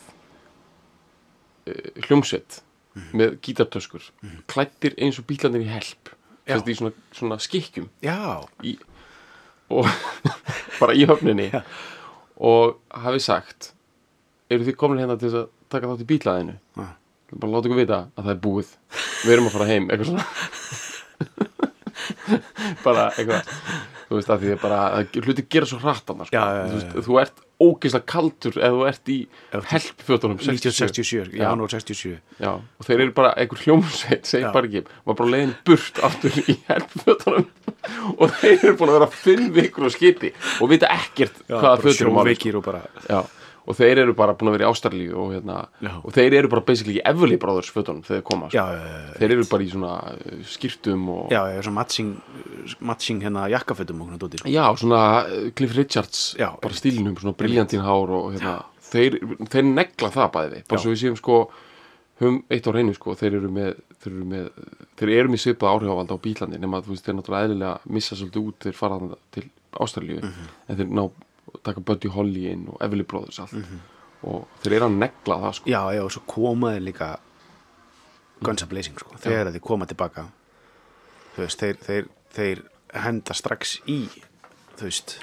uh, 1.68 1.72
hljómsveit 2.08 2.52
Mhm. 2.94 3.10
með 3.18 3.32
gítartöskur 3.42 4.04
klættir 4.46 4.92
eins 5.02 5.16
og 5.18 5.24
bílarnir 5.26 5.64
í 5.64 5.66
help 5.66 6.12
þess 6.46 6.68
í 6.70 6.74
svona, 6.78 6.92
svona 7.10 7.38
skikkjum. 7.42 7.88
Í, 8.62 8.76
og 9.74 9.88
bara 10.80 10.94
í 10.94 11.02
höfninni. 11.10 11.48
Já. 11.50 11.64
og 12.38 12.78
hafi 12.94 13.18
sagt 13.18 13.72
eru 14.48 14.62
þið 14.68 14.76
komin 14.78 15.02
hérna 15.02 15.18
til 15.18 15.32
að 15.34 15.48
taka 15.74 15.90
þátt 15.90 16.04
í 16.06 16.10
bílaðinu? 16.12 16.54
Já. 16.78 16.86
bara 17.34 17.50
láta 17.56 17.66
ykkur 17.66 17.82
vita 17.82 17.98
að 18.14 18.22
það 18.28 18.34
er 18.36 18.40
búið. 18.46 18.70
Við 19.24 19.32
erum 19.34 19.50
að 19.50 19.54
fara 19.58 19.66
heim, 19.72 19.90
eitthvað 19.90 20.10
svona. 20.12 20.26
Bara 22.84 23.08
eitthvað 23.18 23.42
þú 24.08 24.18
veist 24.18 24.30
að 24.34 24.44
því 24.44 24.52
að 24.54 24.62
bara 24.64 24.80
að 24.98 25.18
hluti 25.24 25.46
gera 25.54 25.68
svo 25.70 25.80
hratt 25.82 26.12
annars 26.14 26.30
sko. 26.30 26.36
Já, 26.36 26.44
já, 26.44 26.60
já, 26.60 26.70
þú, 26.70 26.78
veist, 26.78 27.06
þú 27.08 27.18
ert 27.22 27.42
ógeðslega 27.64 28.08
kaldur 28.10 28.56
ef 28.58 28.74
þú 28.74 28.86
ert 28.90 29.10
í 29.14 29.18
helpfjötunum 29.70 30.40
1967, 30.40 31.36
Já. 31.36 31.44
janúar 31.44 31.70
67 31.70 32.16
Já, 32.42 32.50
og 32.58 32.88
þeir 32.88 33.04
eru 33.04 33.14
bara 33.16 33.30
einhver 33.38 33.62
hljómsveit 33.62 34.26
segir 34.26 34.48
Já. 34.48 34.52
bara 34.56 34.68
ekki, 34.70 34.82
var 35.06 35.18
bara 35.20 35.32
leiðin 35.36 35.54
burt 35.68 36.00
aftur 36.08 36.40
í 36.42 36.56
helpfötunum 36.66 37.46
og 38.18 38.34
þeir 38.40 38.58
eru 38.58 38.74
búin 38.80 38.90
að 38.92 38.98
vera 38.98 39.10
fimm 39.22 39.48
vikur 39.54 39.86
á 39.86 39.90
skipi 39.94 40.32
og 40.58 40.72
vita 40.74 40.90
ekkert 40.92 41.40
hvaða 41.46 41.78
fötur 41.84 42.10
um 42.10 42.20
ári 42.20 42.34
sjóveikir 42.34 42.58
og 42.58 42.66
bara 42.66 42.82
Já, 43.06 43.22
og 43.66 43.76
þeir 43.78 43.98
eru 44.02 44.12
bara 44.16 44.34
búin 44.36 44.50
að 44.50 44.56
vera 44.58 44.66
í 44.66 44.72
ástarlíu 44.74 45.14
og, 45.16 45.30
hérna, 45.32 45.56
og 46.04 46.12
þeir 46.12 46.34
eru 46.40 46.48
bara 46.52 46.60
basically 46.68 46.98
Everly 47.08 47.38
Brothers 47.40 47.70
fötunum 47.72 48.02
þegar 48.04 48.20
þeir 48.20 48.26
koma 48.28 48.48
sko. 48.50 48.58
já, 48.58 49.14
þeir 49.18 49.34
eru 49.38 49.46
bara 49.50 49.64
í 49.64 49.70
svona 49.72 49.92
uh, 50.12 50.42
skýrtum 50.54 51.06
og 51.14 51.32
já, 51.32 51.40
já, 51.54 51.60
svona 51.64 51.78
matching 51.80 52.10
matching 52.80 53.22
hérna 53.24 53.46
jakkafötum 53.54 54.02
og 54.04 54.10
svona 54.10 54.20
dóti 54.20 54.40
sko. 54.42 54.52
Já, 54.52 54.64
svona 54.76 55.00
uh, 55.24 55.50
Cliff 55.56 55.76
Richards 55.78 56.24
Já. 56.38 56.50
bara 56.60 56.74
stílinum, 56.76 57.16
svona 57.16 57.36
briljantín 57.40 57.80
hár 57.86 58.12
og 58.18 58.32
hérna, 58.36 58.58
þeir, 58.90 59.16
þeir 59.48 59.64
negla 59.72 60.10
það 60.14 60.30
bæði 60.36 60.52
við 60.58 60.68
bara 60.68 60.84
svo 60.84 60.92
við 60.94 61.00
séum 61.06 61.16
sko 61.20 61.40
höfum 62.20 62.42
eitt 62.52 62.68
á 62.68 62.70
reynu 62.76 62.92
sko, 62.94 63.16
þeir 63.18 63.40
eru 63.40 63.48
með 63.50 63.72
þeir 64.04 64.12
eru 64.12 64.26
með, 64.28 64.48
þeir 65.00 65.10
eru 65.16 65.30
með 65.32 65.40
svipað 65.42 65.72
áhrifavald 65.72 66.12
á 66.12 66.18
bílandi 66.22 66.58
nema 66.60 66.78
að 66.78 66.84
þú 66.86 66.92
veist, 66.94 67.06
þeir 67.08 67.16
náttúrulega 67.18 67.48
eðlilega 67.48 67.94
missa 67.96 68.18
svolítið 68.20 68.50
út 68.52 68.66
þeir 68.68 68.76
fara 68.78 68.98
þarna 69.00 69.16
til 69.34 69.46
Ástralíu 69.80 70.20
Mhm. 70.20 70.50
en 70.68 70.76
þeir 70.78 70.90
ná 70.94 71.04
taka 71.64 71.80
Buddy 71.80 72.10
Holly 72.12 72.46
inn 72.52 72.68
og 72.72 72.78
Everly 72.84 73.06
Brothers 73.08 73.40
allt. 73.42 73.54
Og 74.24 74.46
þeir 74.64 74.78
eru 74.78 74.88
að 74.88 74.98
negla 75.02 75.38
það 75.42 75.56
sko. 75.58 75.70
Já, 75.72 75.80
já, 75.96 76.02
og 76.04 76.12
svo 76.14 76.22
komaði 76.30 76.80
líka 76.86 77.10
Guns 78.44 78.64
a 78.64 78.68
Blazing 78.70 78.98
sko. 79.00 79.16
þegar 79.20 79.52
þeir 79.54 79.64
koma 79.64 79.86
tilbaka 79.88 80.26
þú 81.34 81.44
veist, 81.44 81.60
þeir, 81.60 81.78
þeir, 81.86 82.08
þeir 82.34 82.62
henda 83.04 83.34
strax 83.36 83.76
í 83.90 83.98
þú 84.78 84.88
veist, 84.88 85.18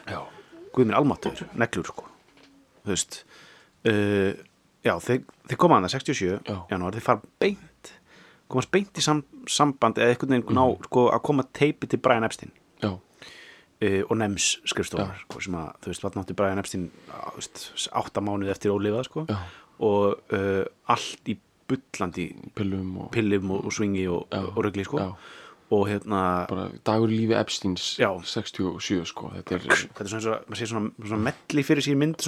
Guðminn 0.72 0.96
Almatur, 0.96 1.42
neglur 1.60 1.90
sko. 1.92 2.06
Þú 2.86 2.94
veist 2.94 3.18
uh, 3.88 4.32
já, 4.86 4.94
þeir, 5.04 5.22
þeir 5.50 5.60
koma 5.60 5.80
að 5.82 5.88
það 5.90 5.96
67 5.98 6.32
Já. 6.48 6.58
janúar, 6.72 6.96
þeir 6.98 7.06
fara 7.10 7.34
beint 7.44 7.92
komast 8.52 8.72
beint 8.74 8.98
í 9.00 9.04
sam, 9.04 9.22
samband 9.48 10.00
eða 10.02 10.12
einhvern 10.16 10.36
veginn 10.36 10.58
ná, 10.58 10.64
sko, 10.88 11.06
að 11.16 11.22
koma 11.28 11.46
teipi 11.56 11.88
til 11.88 12.02
Brian 12.04 12.26
Epstein. 12.28 12.52
Já, 12.84 12.90
og 13.82 14.18
Nems 14.22 14.60
skrifstofar 14.70 15.24
sko, 15.24 15.40
sem 15.42 15.56
að, 15.58 15.70
þú 15.82 15.92
veist, 15.94 16.04
vatn 16.06 16.22
átti 16.22 16.36
Brian 16.38 16.62
Epstein 16.62 16.90
á, 17.10 17.34
þú 17.34 17.40
veist, 17.42 17.62
átta 18.02 18.22
mánuði 18.22 18.52
eftir 18.54 18.74
ólifað 18.76 19.08
sko, 19.10 19.24
og 19.82 20.34
uh, 20.38 20.66
allt 20.94 21.32
í 21.34 21.38
bullandi 21.72 22.28
pillum 22.58 22.98
og 23.06 23.12
pillum 23.16 23.54
og, 23.56 23.66
og 23.66 23.74
swingi 23.74 24.04
og, 24.12 24.28
og 24.32 24.60
rugli 24.66 24.86
sko. 24.88 25.08
Og 25.72 25.86
hérna 25.88 26.22
bara 26.50 26.66
dagur 26.84 27.08
í 27.14 27.22
lífi 27.22 27.36
Epsteins 27.40 27.94
Já. 28.02 28.10
67 28.28 29.06
sko 29.08 29.30
þetta 29.38 29.56
er, 29.56 29.68
þetta 29.70 30.04
er 30.04 30.10
svona, 30.12 30.40
maður 30.50 30.60
sé 30.60 30.68
svona, 30.68 30.92
svona 31.06 31.22
melli 31.30 31.64
fyrir 31.64 31.86
sér 31.86 31.96
mynd 32.02 32.26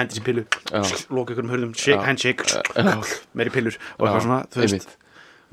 hendi 0.00 0.16
sér 0.16 0.24
pillu 0.26 0.42
loka 1.14 1.36
ykkur 1.36 1.46
um 1.46 1.52
hörðum, 1.52 1.76
handshake 2.02 2.42
meiri 3.38 3.54
pillur 3.54 3.78
og 3.98 4.02
eitthvað 4.08 4.26
svona 4.26 4.40
þú 4.50 4.64
veist, 4.64 4.96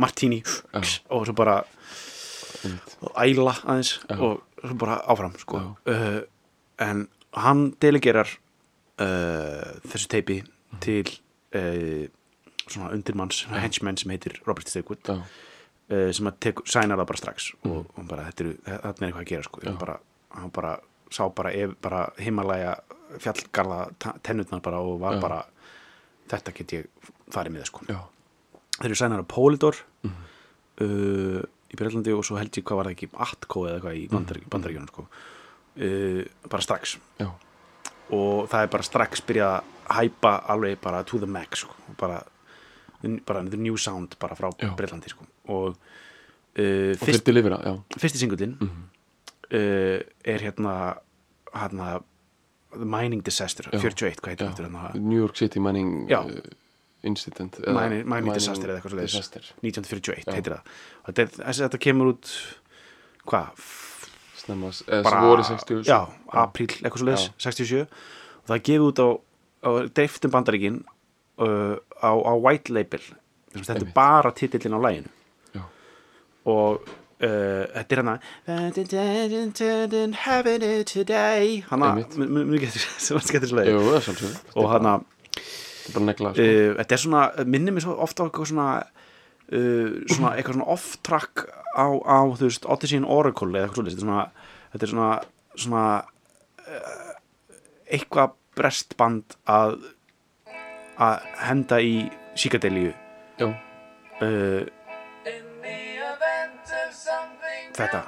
martini 0.02 0.42
og 0.74 1.28
svo 1.30 1.38
bara 1.38 1.60
og 3.06 3.14
æla 3.22 3.54
aðeins 3.62 3.94
og 4.18 4.42
bara 4.78 5.02
áfram 5.08 5.34
sko. 5.38 5.58
uh, 5.88 6.22
en 6.80 7.08
hann 7.34 7.72
delegerar 7.82 8.28
uh, 9.00 9.80
þessu 9.88 10.08
teipi 10.08 10.44
Mhm. 10.44 10.80
til 10.84 11.06
uh, 11.56 12.08
svona 12.68 12.92
undirmanns 12.92 13.46
henchman 13.48 13.98
sem 13.98 14.12
heitir 14.12 14.42
Robert 14.48 14.68
Stegwood 14.70 15.00
sem 15.88 16.28
að 16.28 16.34
tek, 16.44 16.56
sænar 16.68 16.98
það 17.00 17.06
bara 17.08 17.18
strax 17.18 17.52
Mhm. 17.64 17.72
og 17.72 17.86
hann 17.96 18.08
bara, 18.08 18.26
þetta 18.32 18.42
er, 18.44 18.48
er 18.68 18.80
eitthvað 18.92 19.22
að 19.22 19.26
gera 19.30 19.44
sko. 19.44 19.62
bara, 19.80 20.00
hann 20.36 20.50
bara 20.50 20.80
sá 21.10 21.30
bara, 21.34 21.52
bara 21.82 22.10
himalæja 22.20 22.76
fjallgarða 23.20 23.94
tennurnar 24.24 24.62
bara 24.62 24.80
og 24.82 25.00
var 25.00 25.14
Já. 25.16 25.22
bara 25.22 25.44
þetta 26.28 26.54
get 26.54 26.68
ég 26.74 26.86
farið 27.32 27.52
með 27.56 27.66
sko. 27.66 27.86
þeir 27.88 28.86
eru 28.86 28.96
sænar 28.96 29.24
á 29.24 29.28
Polydor 29.28 29.76
Mhm. 30.04 30.12
uh, 30.82 31.44
í 31.74 31.76
Breitlandi 31.80 32.14
og 32.16 32.24
svo 32.26 32.38
held 32.40 32.52
ég 32.58 32.64
hvað 32.64 32.78
var 32.80 32.86
það 32.90 32.96
ekki 32.98 33.10
Atco 33.28 33.66
eða 33.68 33.76
eitthvað 33.80 33.98
í 34.00 34.06
bandar, 34.12 34.40
bandaríkjunum 34.54 34.88
sko. 34.92 35.08
uh, 35.78 36.24
bara 36.50 36.62
strax 36.64 36.98
já, 37.20 37.28
og 38.16 38.48
það 38.52 38.62
er 38.64 38.72
bara 38.78 38.84
strax 38.88 39.22
byrjað 39.28 39.54
að 39.58 39.98
hæpa 39.98 40.34
alveg 40.54 40.80
bara 40.84 41.04
to 41.04 41.18
the 41.20 41.28
max 41.28 41.60
sko. 41.64 41.74
Bara, 42.00 42.22
bara 43.28 43.44
the 43.50 43.58
new 43.58 43.78
sound 43.78 44.16
bara 44.20 44.36
frá 44.36 44.50
Já. 44.60 44.72
Breitlandi 44.76 45.10
sko. 45.12 45.26
og 45.48 45.68
uh, 46.58 46.94
og 46.94 46.98
já 46.98 47.74
fyrsti 48.00 48.18
singullin 48.20 48.58
Mhm. 48.60 48.84
uh, 49.54 50.00
er 50.26 50.40
hérna 50.40 50.98
hérna 51.54 52.02
The 52.72 52.86
Mining 52.86 53.22
Disaster, 53.24 53.64
Já. 53.72 53.80
41, 53.80 54.20
hvað 54.22 54.30
heitir 54.36 54.48
þetta 54.50 54.64
hérna 54.68 54.96
New 55.00 55.18
York 55.20 55.36
City 55.38 55.60
Mining 55.60 56.08
Já. 56.10 56.24
Incident 57.08 57.60
Mining, 57.66 58.06
mining 58.08 58.36
Disaster 58.36 58.70
eða 58.72 58.82
eitthvað 58.82 58.96
svo 58.96 59.06
Disaster. 59.06 59.52
1941 59.64 60.28
Já. 60.28 60.36
heitir 60.36 60.56
það. 60.58 60.74
Þetta, 61.08 61.28
þessi, 61.42 61.64
þetta 61.66 61.82
kemur 61.88 62.12
út 62.14 62.34
hvað, 63.28 63.64
Snemma, 64.38 64.72
eða 65.00 65.24
voru 65.26 65.48
60 65.48 65.88
já, 65.88 65.98
apríl, 66.44 66.70
eitthvað 66.80 67.02
svo 67.02 67.10
leiðis, 67.10 67.26
67 67.44 67.82
og 67.84 68.52
það 68.52 68.62
gefið 68.70 68.86
út 68.88 69.02
á, 69.04 69.08
á 69.68 69.70
dreiftum 69.98 70.34
bandaríkin 70.34 70.78
uh, 71.44 71.76
á, 72.00 72.12
á 72.16 72.34
White 72.36 72.76
Label 72.76 73.04
Þess 73.04 73.64
að 73.64 73.74
þetta 73.74 73.88
er 73.88 73.94
bara 73.96 74.32
titillin 74.38 74.78
á 74.78 74.80
læginu 74.84 75.12
já, 75.58 75.64
og 76.48 76.88
uh, 76.88 77.64
þetta 77.74 77.98
er 77.98 78.02
hana 78.04 78.16
hana, 81.68 81.94
mjög 81.98 82.68
getur 82.68 82.88
og 84.60 84.72
hana, 84.72 84.98
negla 86.08 86.34
sko. 86.34 86.44
uh, 86.44 86.72
þetta 86.80 86.98
er 86.98 87.04
svona 87.04 87.22
minnir 87.46 87.76
mig 87.76 87.84
svo 87.86 87.96
ofta 88.04 88.24
á 88.24 88.26
eitthvað 88.28 88.52
svona 88.52 88.70
uh, 88.82 89.90
svona 90.12 90.34
eitthvað 90.36 90.58
svona 90.58 90.72
off-track 90.76 91.46
á, 91.78 91.88
á 92.04 92.20
þú 92.38 92.44
veist, 92.50 92.66
Odyssey 92.66 92.98
and 93.02 93.10
Oracle 93.10 93.52
eða 93.54 93.68
eitthvað 93.68 93.82
svolítið, 93.82 93.98
þetta 93.98 94.06
er 94.06 94.08
svona 94.08 94.24
þetta 94.72 94.86
er 94.88 94.94
svona, 94.94 95.12
svona 95.66 95.86
uh, 96.68 97.12
eitthvað 97.88 98.36
brestband 98.58 99.38
að 99.46 99.78
að 100.98 101.28
henda 101.46 101.78
í 101.86 101.98
síkadelíu 102.38 102.90
uh, 104.22 104.64
þetta, 107.78 108.00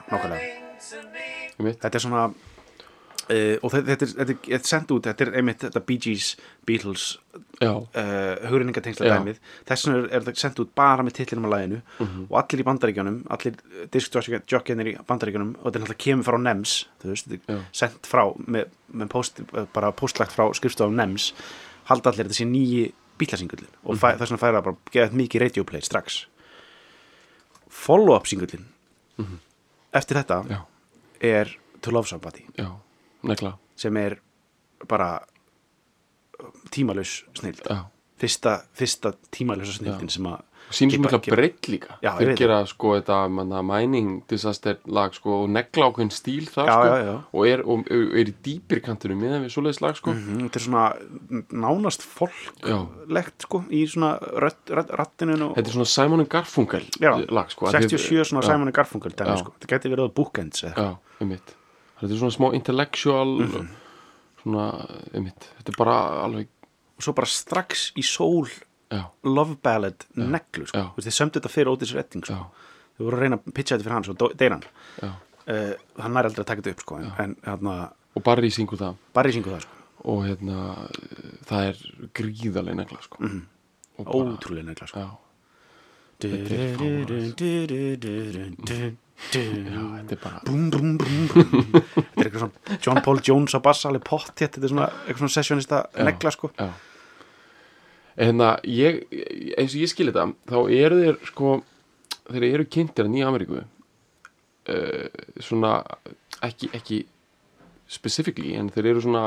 mitt 1.61 1.77
þetta 1.83 1.99
er 1.99 2.01
svona 2.01 2.23
uh, 3.29 3.55
og 3.63 3.71
þetta, 3.71 4.07
er, 4.49 4.59
sendt 4.65 4.91
út 4.91 5.03
þetta 5.09 5.25
er 5.27 5.31
einmitt 5.39 5.59
þetta 5.65 5.81
Bee 5.85 5.97
Gees, 6.01 6.35
Beatles 6.65 7.19
uh, 7.61 7.85
hugrinningatengsla 8.49 9.05
Já. 9.07 9.17
dæmið. 9.19 9.39
Þess 9.69 9.85
vegna 9.87 9.99
er, 9.99 10.07
er 10.17 10.25
þetta 10.27 10.41
sendt 10.43 10.59
út 10.63 10.71
bara 10.75 11.03
með 11.05 11.17
titlinum 11.19 11.45
á 11.47 11.53
læginu 11.55 11.81
Mhm. 11.99 12.25
og 12.29 12.37
allir 12.41 12.63
í 12.63 12.67
bandaríkjunum 12.69 13.19
allir 13.29 13.59
diskjokkinir 13.91 14.87
í 14.93 14.97
bandaríkjunum 15.05 15.55
og 15.59 15.65
þetta 15.67 15.75
er 15.75 15.83
náttúrulega 15.85 16.03
kemur 16.05 16.25
frá 16.29 16.39
NEMS 16.41 16.75
er 17.03 17.63
sendt 17.71 18.07
frá 18.07 18.23
með, 18.47 18.65
með 18.93 19.09
post, 19.09 19.41
bara 19.73 19.91
postlagt 19.91 20.31
frá 20.35 20.49
skrifstofum 20.53 20.95
NEMS 20.95 21.33
halda 21.89 22.09
allir 22.11 22.29
sé 22.33 22.45
nýji 22.45 22.91
bílasingullin 23.19 23.67
og 23.83 23.95
Mhm. 23.95 23.99
fæ, 23.99 24.17
þess 24.17 24.31
vegna 24.31 24.43
færa 24.45 24.63
bara 24.63 24.77
geðað 24.91 25.11
mikið 25.19 25.41
radioplay 25.41 25.81
strax. 25.81 26.25
Follow-up 27.69 28.25
singullin 28.27 28.65
eftir 29.93 30.17
þetta 30.21 30.37
já, 30.49 30.59
er 31.21 31.49
To 31.81 31.91
Love 31.91 32.07
Somebody. 32.07 32.45
Já, 32.57 32.69
negla 33.23 33.57
sem 33.75 33.97
er 33.97 34.19
bara 34.87 35.19
tímalus 36.71 37.23
snild 37.35 37.61
já, 37.67 37.85
fyrsta, 38.19 38.61
fyrsta 38.77 39.13
tímalösa 39.33 39.73
snildin 39.79 40.09
sem 40.11 40.27
að 40.29 40.45
sínum 40.69 40.91
svo 40.91 40.99
Gefa- 41.01 41.17
mikla 41.17 41.33
breytt 41.35 41.67
líka. 41.71 41.95
Já, 42.03 42.11
þeir 42.19 42.35
gera 42.37 42.57
sko 42.69 42.91
þetta 42.99 43.15
manna, 43.33 43.61
mining 43.65 44.19
disaster 44.29 44.77
lag 44.85 45.15
sko 45.17 45.39
og 45.43 45.49
negla 45.49 45.87
ákveðin 45.89 46.11
stíl 46.13 46.45
þar 46.51 46.67
Já, 46.69 46.75
sko 46.75 46.89
já, 46.91 46.99
já. 47.07 47.15
og 47.33 47.47
er, 47.49 47.63
og, 47.65 47.87
er 47.89 48.29
í 48.29 48.33
dýpir 48.45 48.81
kantunum 48.85 49.17
meðan 49.23 49.47
við 49.47 49.55
svoleiðis 49.55 49.81
lag 49.81 49.97
sko. 49.97 50.13
Mhm, 50.13 50.43
þetta 50.45 50.59
er 50.61 50.65
svona 50.67 50.83
nánast 51.63 52.05
folklegt 52.05 53.47
sko 53.47 53.63
í 53.73 53.81
svona 53.89 54.11
rödd, 54.21 54.61
rödd, 54.69 54.93
rattinu 54.99 55.39
og 55.49 55.55
þetta 55.57 55.67
er 55.73 55.77
svona 55.79 55.89
Simon 55.95 56.25
Garfunkel 56.29 56.85
Já, 57.01 57.15
lag 57.31 57.49
sko 57.49 57.65
að 57.65 57.79
þið- 57.79 57.89
67 57.97 58.29
svona 58.29 58.43
já, 58.45 58.51
Simon 58.53 58.71
Garfunkel 58.71 59.11
dæmi, 59.15 59.33
Já. 59.33 59.37
sko. 59.41 59.53
þetta 59.59 59.67
geti 59.73 59.89
verið 59.95 60.05
á 60.05 60.09
bookends 60.13 60.61
já, 60.69 60.97
um 61.19 61.27
mitt 61.33 61.55
þetta 61.99 62.13
er 62.13 62.19
svona 62.21 62.37
smá 62.37 62.53
intellectual 62.55 63.29
Mhm. 63.43 63.67
svona, 64.43 64.65
um 65.13 65.23
mitt 65.23 65.49
þetta 65.59 65.69
er 65.73 65.77
bara 65.77 65.97
alveg, 66.25 66.47
og 66.97 67.03
svo 67.03 67.13
bara 67.13 67.27
strax 67.27 67.91
í 67.97 68.01
sól 68.03 68.47
já, 68.91 69.05
love 69.23 69.55
ballad 69.61 70.05
neglu 70.15 70.65
sko. 70.67 70.93
Þeir 70.97 71.11
sömdu 71.13 71.39
þetta 71.39 71.49
fyrir 71.51 71.67
Otis 71.71 71.93
Redding 71.93 72.23
sko. 72.25 72.33
þau 72.97 73.05
voru 73.05 73.17
að 73.17 73.21
reyna 73.21 73.37
að 73.37 73.53
pitcha 73.53 73.75
þetta 73.77 73.83
fyrir 73.85 73.93
hann 73.93 74.03
svo 74.03 74.13
dó- 74.15 74.35
deyr 74.35 74.51
hann 74.51 74.63
uh, 75.03 75.73
hann 76.01 76.13
nær 76.13 76.25
aldrei 76.29 76.43
að 76.43 76.49
taka 76.49 76.61
þetta 76.61 76.71
upp 76.71 76.81
sko. 76.81 76.95
en, 77.19 77.35
hérna, 77.45 77.91
og 78.15 78.23
Barry 78.23 78.49
syngur 78.49 78.77
það 78.77 78.95
bara 79.13 79.29
í 79.29 79.33
syngu 79.33 79.49
það 79.53 79.61
sko. 79.61 79.69
og 80.05 80.23
hérna 80.25 80.75
það 81.45 81.61
er 81.69 81.77
gríðaleg 82.13 82.75
negla 82.75 83.01
sko 83.01 83.17
og 83.99 84.05
bara, 84.05 84.37
ótrúlega 84.37 84.65
negla 84.65 84.87
sko. 84.87 84.99
já, 84.99 85.09
Já, 87.59 88.91
þetta 89.27 90.15
er 90.15 90.21
bara 90.21 90.41
brum, 90.45 90.69
brum, 90.73 90.93
brum, 90.99 91.17
þetta 91.33 92.21
er 92.21 92.29
eitthvað 92.29 92.43
svona 92.45 92.77
John 92.85 93.01
Paul 93.05 93.19
Jones 93.25 93.55
á 93.55 93.59
bassa 93.63 93.89
alveg 93.89 94.05
pott 94.07 94.31
þetta 94.39 94.61
er 94.63 94.71
svona 94.71 94.87
eitthvað 95.03 95.23
svona 95.25 95.35
sessionista 95.35 95.81
negla 95.99 96.31
sko. 96.35 96.51
já. 96.55 96.69
En 98.19 98.33
hérna, 98.33 98.47
ég, 98.67 99.03
eins 99.55 99.75
og 99.75 99.83
ég 99.83 99.91
skil 99.91 100.09
þetta 100.09 100.25
þá 100.49 100.57
eru 100.75 100.97
þeir 101.03 101.19
sko 101.29 101.53
þeir 102.29 102.47
eru 102.49 102.65
kynntir 102.67 103.07
að 103.07 103.13
nýja 103.13 103.29
Ameríku 103.29 103.61
uh, 103.61 105.21
svona 105.39 105.77
ekki, 106.45 106.71
ekki 106.75 106.99
specifically 107.89 108.55
en 108.59 108.69
þeir 108.73 108.91
eru 108.93 109.05
svona 109.05 109.23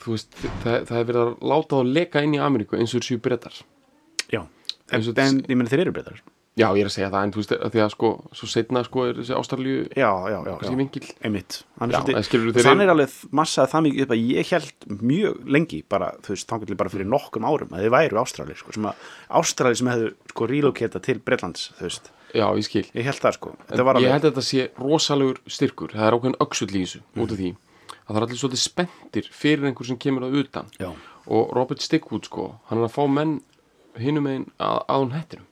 þú 0.00 0.14
veist, 0.14 0.32
það, 0.62 0.76
það 0.88 0.96
er 0.96 1.08
verið 1.10 1.22
að 1.24 1.32
láta 1.52 1.80
þá 1.80 1.94
leka 1.98 2.24
inn 2.24 2.36
í 2.36 2.42
Ameríku 2.42 2.78
eins 2.78 2.94
og 2.94 3.02
þessu 3.02 3.20
brettar 3.22 3.56
já, 4.30 4.44
en, 4.90 5.10
en 5.10 5.42
ég 5.44 5.56
meni 5.56 5.72
þeir 5.72 5.84
eru 5.86 5.96
breytar 5.96 6.22
já, 6.60 6.66
ég 6.76 6.84
er 6.84 6.88
að 6.90 6.94
segja 6.94 7.08
það, 7.10 7.24
en 7.24 7.32
þú 7.34 7.40
veist, 7.40 7.52
að 7.56 7.72
því 7.74 7.82
að 7.84 7.90
sko 7.94 8.10
svo 8.36 8.48
setna 8.50 8.82
sko 8.86 9.04
er 9.08 9.18
þessi 9.20 9.34
ástralju 9.36 9.76
já, 9.88 10.08
já, 10.10 10.36
já, 10.46 10.52
já. 10.66 10.72
vingil 10.80 11.02
einmitt. 11.26 11.58
Hann 11.80 11.94
Já, 11.94 11.98
er 12.00 12.18
en 12.20 12.26
skilurðu, 12.26 12.52
svolítið, 12.52 12.58
þeir 12.60 12.68
þannig 12.68 12.86
er 12.86 12.92
alveg 12.94 13.34
massaði 13.40 13.72
það 13.72 13.84
mikið 13.86 14.04
upp 14.04 14.14
að 14.14 14.22
ég 14.34 14.52
held 14.54 14.86
mjög 15.10 15.50
lengi 15.56 15.80
bara, 15.94 16.10
þú 16.26 16.34
veist, 16.34 16.48
þannig 16.52 16.80
bara 16.82 16.92
fyrir 16.92 17.10
nokkrum 17.10 17.48
árum 17.48 17.74
að 17.74 17.84
þið 17.86 17.94
væru 17.96 18.20
ástralir, 18.22 18.60
sko, 18.60 18.76
sem 18.76 18.88
að 18.90 19.10
ástralir 19.40 19.80
sem 19.80 19.92
hefðu, 19.92 20.12
sko, 20.34 20.48
reloketa 20.50 21.02
til 21.06 21.18
Breitlands, 21.24 21.66
þú 21.78 21.88
veist, 21.88 22.12
já, 22.36 22.46
ég 22.46 22.68
skil. 22.68 22.86
Ég 22.94 23.08
held 23.08 23.24
það, 23.24 23.38
sko. 23.40 23.54
Þetta 23.66 23.88
var 23.88 24.00
ég 24.00 24.06
alveg, 24.06 24.16
held 24.16 24.28
að 24.28 24.30
þetta 24.30 24.46
sé 24.50 24.68
rosalegur 24.78 25.42
styrkur. 25.50 25.96
Það 25.96 26.08
er 26.08 26.18
ákveðin 26.18 26.40
öxull 26.46 26.70
í 26.70 26.84
þessu 26.84 27.02
út 27.16 27.34
af 27.34 27.40
því 27.40 27.52
að 28.00 28.10
það 28.10 28.20
er 28.20 28.26
allir 28.26 28.40
svolítið 28.40 28.62
spenntir 28.64 29.30
fyrir 29.34 29.68
einhver 29.70 29.86
sem 29.86 29.98
kemur 30.02 30.26
að 30.26 30.40
utan. 30.44 30.70
Já, 30.82 30.90
og 31.30 31.52
Robert 31.54 31.82
Stickwood 31.84 32.26
sko, 32.26 32.48
hann 32.70 32.80
er 32.80 32.88
að 32.88 32.94
fá 32.96 33.04
menn 33.10 33.36
hinum 34.00 34.26
megin 34.26 34.46
að, 34.58 34.80
að 34.90 35.04
hún 35.04 35.14
hættinum 35.14 35.46
og 35.46 35.49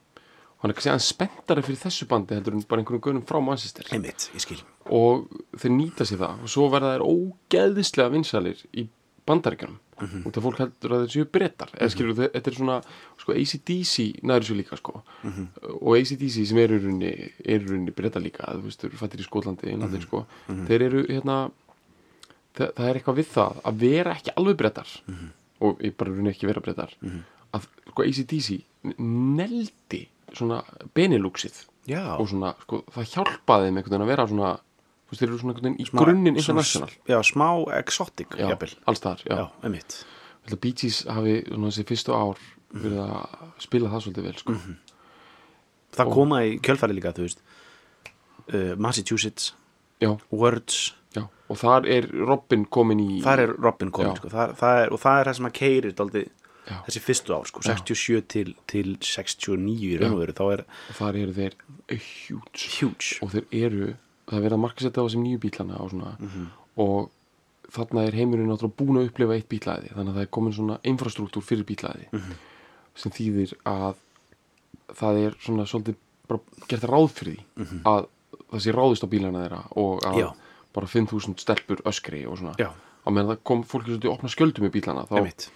hann 0.59 0.71
er 0.71 0.75
kannski 0.75 0.90
aðeins 0.90 1.09
spenntari 1.14 1.62
fyrir 1.62 1.79
þessu 1.85 2.07
bandi 2.11 2.35
heldur 2.35 2.53
en 2.57 2.64
bara 2.68 2.83
einhverjum 2.83 3.03
gönum 3.05 3.27
frá 3.29 3.38
Manchester. 3.44 3.85
Einmitt, 3.94 4.31
ég 4.35 4.40
skil. 4.42 4.62
Og 4.90 5.29
þeir 5.57 5.71
nýta 5.77 6.05
sér 6.09 6.18
það. 6.18 6.40
Og 6.42 6.49
svo 6.51 6.68
verða 6.73 6.97
þeir 6.97 7.05
ógeðislega 7.07 8.11
vinsalir 8.16 8.64
í 8.75 8.88
bandaríkjunum. 9.29 9.79
Mhm. 9.99 10.21
út 10.29 10.37
af 10.38 10.42
fólk 10.44 10.59
heldur 10.62 10.92
að 10.94 11.01
þeir 11.03 11.11
séu 11.11 11.25
brettar 11.27 11.71
eða 11.75 11.90
skilur 11.90 12.14
þeir, 12.14 12.29
þetta 12.31 12.47
er 12.53 12.55
svona 12.55 12.75
sko, 13.18 13.33
ACDC 13.35 13.94
næður 14.23 14.44
svo 14.47 14.55
líka 14.55 14.77
sko. 14.79 15.03
Mhm. 15.25 15.47
og 15.83 15.97
ACDC 15.99 16.44
sem 16.47 16.59
eru 16.59 16.79
í 16.79 17.59
rauninni 17.59 17.90
brettar 17.90 18.23
líka, 18.23 18.47
þú 18.47 18.62
veist, 18.62 18.85
eru 18.85 18.94
fættir 18.97 19.18
í 19.18 19.27
Skotlandi 19.27 19.66
einlandir 19.73 19.99
Mhm. 19.99 20.07
sko, 20.07 20.25
þeir 20.47 20.83
eru 20.87 21.03
hérna 21.09 21.51
það, 22.55 22.73
það 22.79 22.87
er 22.88 22.94
eitthvað 22.94 23.18
við 23.18 23.27
það 23.35 23.61
að 23.64 23.75
vera 23.83 24.14
ekki 24.14 24.35
alveg 24.37 24.57
brettar 24.57 24.87
Mhm. 25.09 25.29
og 25.62 25.79
ég 25.83 25.97
bara 25.97 26.11
rauninni 26.12 26.31
ekki 26.31 26.47
vera 26.47 26.61
brettar 26.61 26.94
að 27.53 27.66
sko 27.90 28.03
ACDC 28.07 28.62
neldi 29.03 30.07
svona 30.37 30.62
já, 31.88 32.03
og 32.19 32.29
svona, 32.29 32.55
sko, 32.64 32.83
það 32.93 33.12
hjálpaði 33.14 33.69
þeim 33.69 33.79
einhvern 33.81 33.95
veginn 33.95 34.05
að 34.07 34.12
vera 34.12 34.27
svona, 34.29 34.51
þú 35.09 35.11
veist, 35.14 35.21
þeir 35.23 35.29
eru 35.29 35.38
svona 35.38 35.55
einhvern 35.55 35.69
veginn 35.69 35.81
í 35.81 35.88
Smá- 35.88 36.03
grunninn 36.05 36.35
svona- 36.37 36.43
international. 36.43 36.91
já, 37.09 37.19
smá 37.25 37.49
exotic, 37.79 38.29
já, 38.37 38.49
jafnvel. 38.53 38.75
alls 38.87 39.01
þar, 39.01 39.23
já, 39.25 39.37
já, 39.37 39.47
að 40.49 40.61
Bee 40.61 40.73
Gees 40.73 41.05
hafi 41.09 41.35
svona 41.49 41.69
þessi 41.73 41.85
fyrstu 41.88 42.12
ár 42.17 42.38
verið 42.73 43.01
að 43.05 43.49
spila 43.59 43.88
það 43.88 44.05
svolítið 44.05 44.23
vel, 44.29 44.37
sko. 44.43 44.53
Það 45.93 46.07
Og- 46.07 46.14
koma 46.14 46.43
í 46.45 46.59
kjölfæri 46.61 46.95
líka, 46.99 47.12
þú 47.17 47.25
veist 47.27 47.41
uh, 48.53 48.77
Massachusetts, 48.77 49.55
já, 50.01 50.19
Words. 50.31 50.95
Já, 51.17 51.23
og 51.49 51.57
þar 51.57 51.87
er 51.88 52.07
Robin 52.29 52.67
komin 52.67 53.01
í 53.01 53.23
þar 53.25 53.41
er 53.41 53.53
Robin 53.57 53.91
komin, 53.91 54.14
sko. 54.17 54.29
Það, 54.29 54.51
það 54.61 54.83
er, 54.85 54.93
og 54.93 55.01
það 55.01 55.21
er 55.21 55.25
það 55.31 55.37
sem 55.38 55.47
að 55.49 55.55
keirir 55.59 55.95
daldið 55.97 56.29
Já. 56.68 56.78
þessi 56.87 57.02
fyrstu 57.04 57.35
ár, 57.35 57.48
sko, 57.48 57.62
67 57.64 58.24
til, 58.28 58.54
til 58.70 58.96
69 59.00 59.76
í 59.88 59.92
raun 60.00 60.16
og 60.16 60.22
veru, 60.22 60.37
þá 60.37 60.44
er 60.54 60.64
og 60.68 60.98
þar 60.98 61.20
eru 61.22 61.37
þeir 61.38 61.57
huge. 61.88 62.64
Huge. 62.78 63.18
Og 63.24 63.33
þeir 63.35 63.46
eru, 63.64 63.92
það 64.28 64.38
er 64.38 64.44
verið 64.46 64.59
að 64.59 64.64
markasetta 64.64 65.00
á 65.00 65.07
þessum 65.07 65.24
nýju 65.24 65.40
bílana 65.46 65.78
og 65.85 65.94
svona. 65.94 66.16
Og 66.78 67.09
þarna 67.74 68.04
er 68.09 68.16
heimurinn 68.16 68.48
náttúrulega 68.48 68.78
búin 68.81 69.00
að 69.00 69.09
upplifa 69.11 69.37
eitt 69.37 69.48
bílaði 69.50 69.90
þannig 69.92 70.12
að 70.12 70.18
það 70.18 70.26
er 70.26 70.31
komin 70.38 70.54
svona 70.57 70.76
infrastruktúr 70.88 71.44
fyrir 71.44 71.66
bílaði 71.68 72.07
sem 72.98 73.12
þýðir 73.12 73.52
að 73.68 73.98
það 74.96 75.18
er 75.26 75.37
svona 75.44 75.66
svolítið 75.68 75.98
bara 76.28 76.64
gert 76.70 76.87
ráð 76.88 77.09
fyrir 77.18 77.42
því 77.59 77.81
að 77.88 78.07
það 78.48 78.62
sé 78.64 78.74
ráðist 78.76 79.04
á 79.04 79.12
bílana 79.12 79.42
þeirra 79.44 79.61
og 79.83 80.07
að 80.09 80.20
Já. 80.22 80.28
bara 80.78 80.90
5.000 80.94 81.44
stelpur 81.44 81.83
öskri 81.88 82.22
og 82.28 82.38
svona. 82.40 82.54
Já. 82.61 82.70
á 82.72 83.09
meðan 83.12 83.35
það 83.35 83.42
kom 83.50 83.64
fólki 83.68 83.92
svolítið 83.92 84.09
að 84.11 84.16
opna 84.16 84.33
skjöldum 84.33 84.66
með 84.66 84.74
bílana 84.78 85.04
þá, 85.09 85.14
einmitt, 85.20 85.48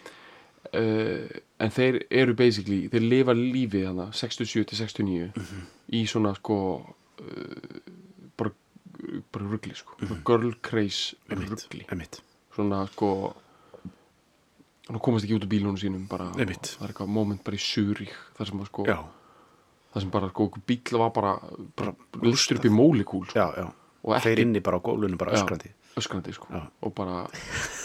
uh, 0.79 1.29
en 1.63 1.75
þeir 1.77 2.01
eru 2.11 2.35
basically, 2.39 2.87
þeir 2.93 3.07
lifa 3.07 3.37
lífið 3.39 3.87
hana 3.91 4.09
67 4.13 4.65
til 4.73 4.81
69 4.81 5.31
í 5.99 6.03
svona 6.11 6.35
sko 6.39 6.59
uh, 6.81 7.79
bara, 8.39 8.53
bara 9.33 9.49
ruggli 9.53 9.77
sko. 9.79 9.99
Mm 10.01 10.21
girl 10.27 10.53
craze 10.63 11.17
ruggli 11.31 11.87
svona 12.53 12.85
sko 12.93 13.13
hann 14.89 15.01
komast 15.03 15.27
ekki 15.27 15.37
út 15.39 15.47
úr 15.47 15.51
bílunum 15.53 15.79
sínum 15.81 16.07
bara, 16.11 16.31
Einmitt. 16.37 16.75
það 16.77 16.87
er 16.87 16.93
eitthvað 16.93 17.13
moment 17.17 17.43
bara 17.47 17.59
í 17.59 17.63
Súrík 17.63 18.15
þar 18.37 18.51
sem, 18.51 18.63
að, 18.63 18.71
sko, 18.73 18.87
já, 18.89 18.99
þar 19.95 20.05
sem 20.05 20.11
bara 20.17 20.31
sko, 20.33 20.49
einhver 20.49 20.65
bíl 20.73 20.99
var 21.03 21.13
bara, 21.15 21.35
bara 21.79 21.95
lustur 22.27 22.59
upp 22.59 22.67
í 22.69 22.73
mólikúl 22.75 23.25
sko, 23.29 23.39
já, 23.39 23.47
já. 23.63 23.71
Og 24.03 24.19
þeir 24.25 24.43
inni 24.43 24.63
bara 24.65 24.81
á 24.83 24.85
gólunum 24.85 25.21
bara 25.21 25.37
öskrandi. 25.39 25.71
öskrandi 26.01 26.35
sko, 26.35 26.51
og 26.59 26.95
bara 26.99 27.23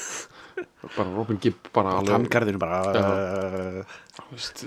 bara 0.96 1.12
Robin 1.16 1.42
Gibb 1.44 1.72
bara 1.76 1.98
alveg 2.00 2.16
tanngarðinu 2.16 2.62
bara 2.62 2.80
uh, 2.94 4.00
veist, 4.32 4.64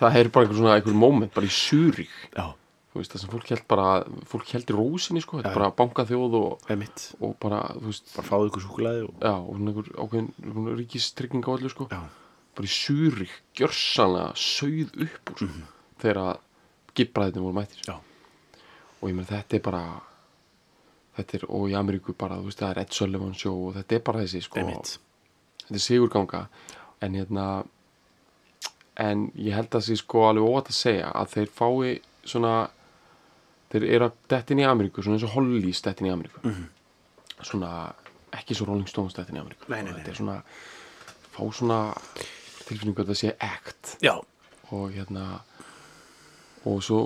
það 0.00 0.18
er 0.22 0.32
bara 0.32 0.46
einhver 0.46 0.60
svona 0.62 0.78
einhver 0.78 0.96
moment 0.96 1.36
bara 1.36 1.50
í 1.50 1.54
veist, 2.96 3.12
það 3.12 3.22
sem 3.22 3.30
fólk 3.30 3.50
held 3.52 3.66
bara 3.70 3.88
fólk 4.28 4.52
held 4.54 4.70
í 4.72 4.76
rósinni 4.76 5.22
sko, 5.22 5.38
þetta 5.38 5.52
er 5.52 5.58
bara 5.58 5.70
bankaþjóð 5.78 6.36
og, 6.40 6.68
einmitt. 6.72 7.06
og 7.22 7.34
bara, 7.42 7.62
þú 7.76 7.86
veist 7.86 8.12
bara 8.16 8.26
fáðu 8.26 8.50
ykkur 8.50 8.64
súkulaði 8.66 9.04
og 9.06 9.26
já, 9.26 9.34
og 9.38 9.60
einhver 9.60 9.90
ákveðin 9.94 10.78
ríkistrygging 10.80 11.46
á 11.46 11.50
öllu 11.54 11.72
sko. 11.72 11.86
Já, 11.90 12.00
bara 12.58 12.70
í 12.70 12.74
Súrík, 12.74 13.34
gjörsanlega 13.58 14.30
sauð 14.42 14.94
upp 15.06 15.34
úr 15.34 15.42
sko, 15.44 15.66
þegar 16.02 16.22
að 16.24 16.32
gibbræðinu 16.98 17.44
voru 17.46 17.58
mættir. 17.60 17.84
Já, 17.86 17.96
og 18.98 19.04
ég 19.06 19.14
meina 19.14 19.30
þetta 19.30 19.60
er 19.60 19.66
bara 19.68 19.84
þetta 21.20 21.38
er, 21.38 21.46
og 21.50 21.70
í 21.70 21.78
Ameríku 21.78 22.16
bara, 22.18 22.40
þú 22.40 22.50
veist, 22.50 22.64
það 22.64 22.74
er 22.74 22.82
Ed 22.82 22.98
Sullivan 22.98 23.38
show 23.38 23.68
og 23.68 23.78
þetta 23.78 23.96
er 23.96 24.04
bara 24.10 24.26
þessi 24.26 24.42
sko, 24.48 24.64
einmitt 24.64 24.98
þetta 25.70 25.78
er 25.80 25.84
sigurganga 25.86 26.42
en 27.00 27.14
hérna 27.16 27.46
en 29.00 29.24
ég 29.38 29.54
held 29.56 29.72
að 29.78 29.86
því 29.86 29.96
sko 30.02 30.26
alveg 30.28 30.44
óvægt 30.50 30.72
að 30.74 30.76
segja 30.82 31.10
að 31.16 31.30
þeir 31.36 31.52
fái 31.56 31.92
svona 32.28 32.54
þeir 33.72 33.86
eru 33.94 34.08
að 34.10 34.16
dettin 34.34 34.60
í 34.60 34.66
Ameríku 34.68 35.00
svona 35.06 35.16
eins 35.16 35.24
og 35.28 35.34
Hollys 35.38 35.80
dettin 35.86 36.10
í 36.10 36.12
Ameríku. 36.12 36.42
Mhm. 36.44 36.66
svona 37.40 37.94
ekki 38.36 38.52
svo 38.54 38.66
Rolling 38.68 38.88
Stones 38.90 39.14
dettin 39.16 39.38
í 39.38 39.40
Ameríku. 39.40 39.64
Nei, 39.72 39.80
nei, 39.82 39.92
nei, 39.92 40.00
þetta 40.02 40.10
er 40.12 40.18
svona 40.18 40.42
fá 41.32 41.40
svona 41.56 41.78
tilfinningu 42.68 43.00
að 43.00 43.08
það 43.14 43.20
sé 43.22 43.30
act. 43.40 43.96
Já, 44.04 44.12
og 44.74 44.90
hérna 44.92 45.40
og 46.68 46.82
svo 46.84 46.98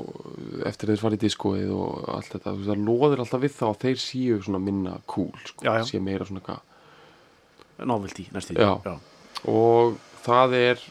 eftir 0.66 0.90
þeir 0.90 0.98
fara 1.05 1.14
í 1.14 1.20
diskoið 1.22 1.70
og 1.70 2.09
allt 2.11 2.33
þetta, 2.35 2.57
það 2.66 2.83
loðir 2.88 3.20
alltaf 3.22 3.40
við 3.44 3.53
þá 3.55 3.64
að 3.68 3.79
þeir 3.85 4.00
séu 4.03 4.40
svona 4.42 4.59
minna 4.59 4.96
cool 5.07 5.31
sko, 5.46 5.62
Já, 5.62 5.77
já. 5.79 5.85
sé 5.87 6.00
meira 6.03 6.27
svona 6.27 6.40
eitthvað 6.42 6.61
novelty 7.82 8.26
næstu 8.34 8.54
Já. 8.58 8.72
já, 8.84 8.94
og 9.50 9.96
það 10.24 10.54
er 10.60 10.84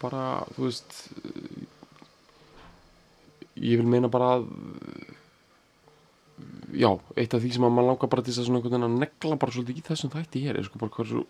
bara, 0.00 0.24
þú 0.56 0.64
veist 0.68 0.94
ég 3.60 3.76
vil 3.80 3.88
meina 3.92 4.08
bara 4.08 4.30
að 4.38 4.46
já, 6.80 6.88
eitt 7.18 7.34
af 7.36 7.42
því 7.42 7.50
sem 7.52 7.64
að 7.66 7.72
maður 7.76 7.88
langar 7.90 8.10
bara 8.12 8.22
til 8.24 8.32
þess 8.32 8.40
að 8.40 8.46
svona 8.48 8.60
einhvern 8.60 8.76
veginn 8.76 8.86
að 8.88 9.00
negla 9.02 9.38
bara 9.42 9.52
svolítið 9.54 9.80
í 9.80 9.86
þessum 9.90 10.12
þætti 10.14 10.42
hér 10.46 10.58
er 10.60 10.68
sko 10.68 10.80
bara 10.80 10.94
hversu 10.96 11.24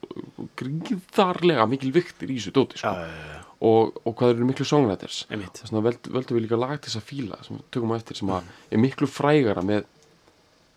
gríðarlega 0.61 1.67
mikil 1.73 1.93
viktir 1.97 2.31
í 2.31 2.37
þessu 2.39 2.53
dóti 2.55 2.79
sko. 2.81 2.93
já, 2.93 3.09
já, 3.09 3.31
já, 3.35 3.41
og, 3.67 3.99
og 4.07 4.15
hvað 4.21 4.35
eru 4.37 4.49
miklu 4.53 4.67
songwriters 4.69 5.23
þess 5.31 5.65
vegna 5.73 5.83
veld, 5.89 6.11
völdum 6.15 6.39
við 6.39 6.45
líka 6.47 6.61
lag 6.61 6.77
til 6.79 6.93
þess 6.93 7.01
að 7.01 7.09
fíla 7.11 7.41
sem 7.47 7.57
við 7.59 7.65
tökum 7.75 7.95
á 7.97 7.99
eftir 7.99 8.21
sem 8.21 8.31
að 8.37 8.53
er 8.71 8.83
miklu 8.85 9.09
frægara 9.11 9.65
með 9.67 9.89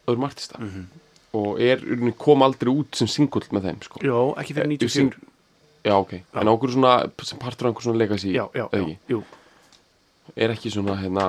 öðrum 0.07 0.25
artista 0.31 0.59
Mhm. 0.63 0.87
Og 1.33 1.59
er, 1.61 1.81
kom 2.17 2.43
aldrei 2.45 2.69
út 2.73 2.95
sem 2.95 3.07
singull 3.09 3.47
með 3.51 3.63
þeim 3.69 3.79
sko. 3.87 3.99
já, 4.05 4.17
ekki 4.41 4.53
fyrir 4.53 4.65
Eh, 4.73 4.77
94 4.77 4.89
sing- 4.93 5.29
Já, 5.83 5.97
ok, 5.99 6.13
en 6.39 6.47
okkur 6.47 6.71
svona 6.71 6.91
sem 7.27 7.39
partur 7.39 7.67
af 7.67 7.73
einhver 7.73 7.83
svona 7.83 7.97
legacy 7.99 8.29
já, 8.31 8.45
já, 8.55 8.67
já, 8.71 8.79
ekki? 8.79 9.23
er 10.37 10.49
ekki 10.53 10.69
svona 10.71 10.95
hérna 11.01 11.25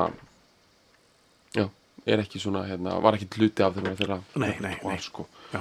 já, 1.56 1.64
er 2.06 2.22
ekki 2.22 2.38
svona 2.42 2.62
hérna, 2.68 3.00
var 3.02 3.16
ekki 3.18 3.26
hluti 3.38 3.64
af 3.66 3.74
þeirra 3.74 3.96
þeirra 3.98 4.18
Nei, 4.36 4.52
nei, 4.60 4.76
var, 4.82 4.92
nei. 4.94 5.00
sko. 5.02 5.26
Já. 5.52 5.60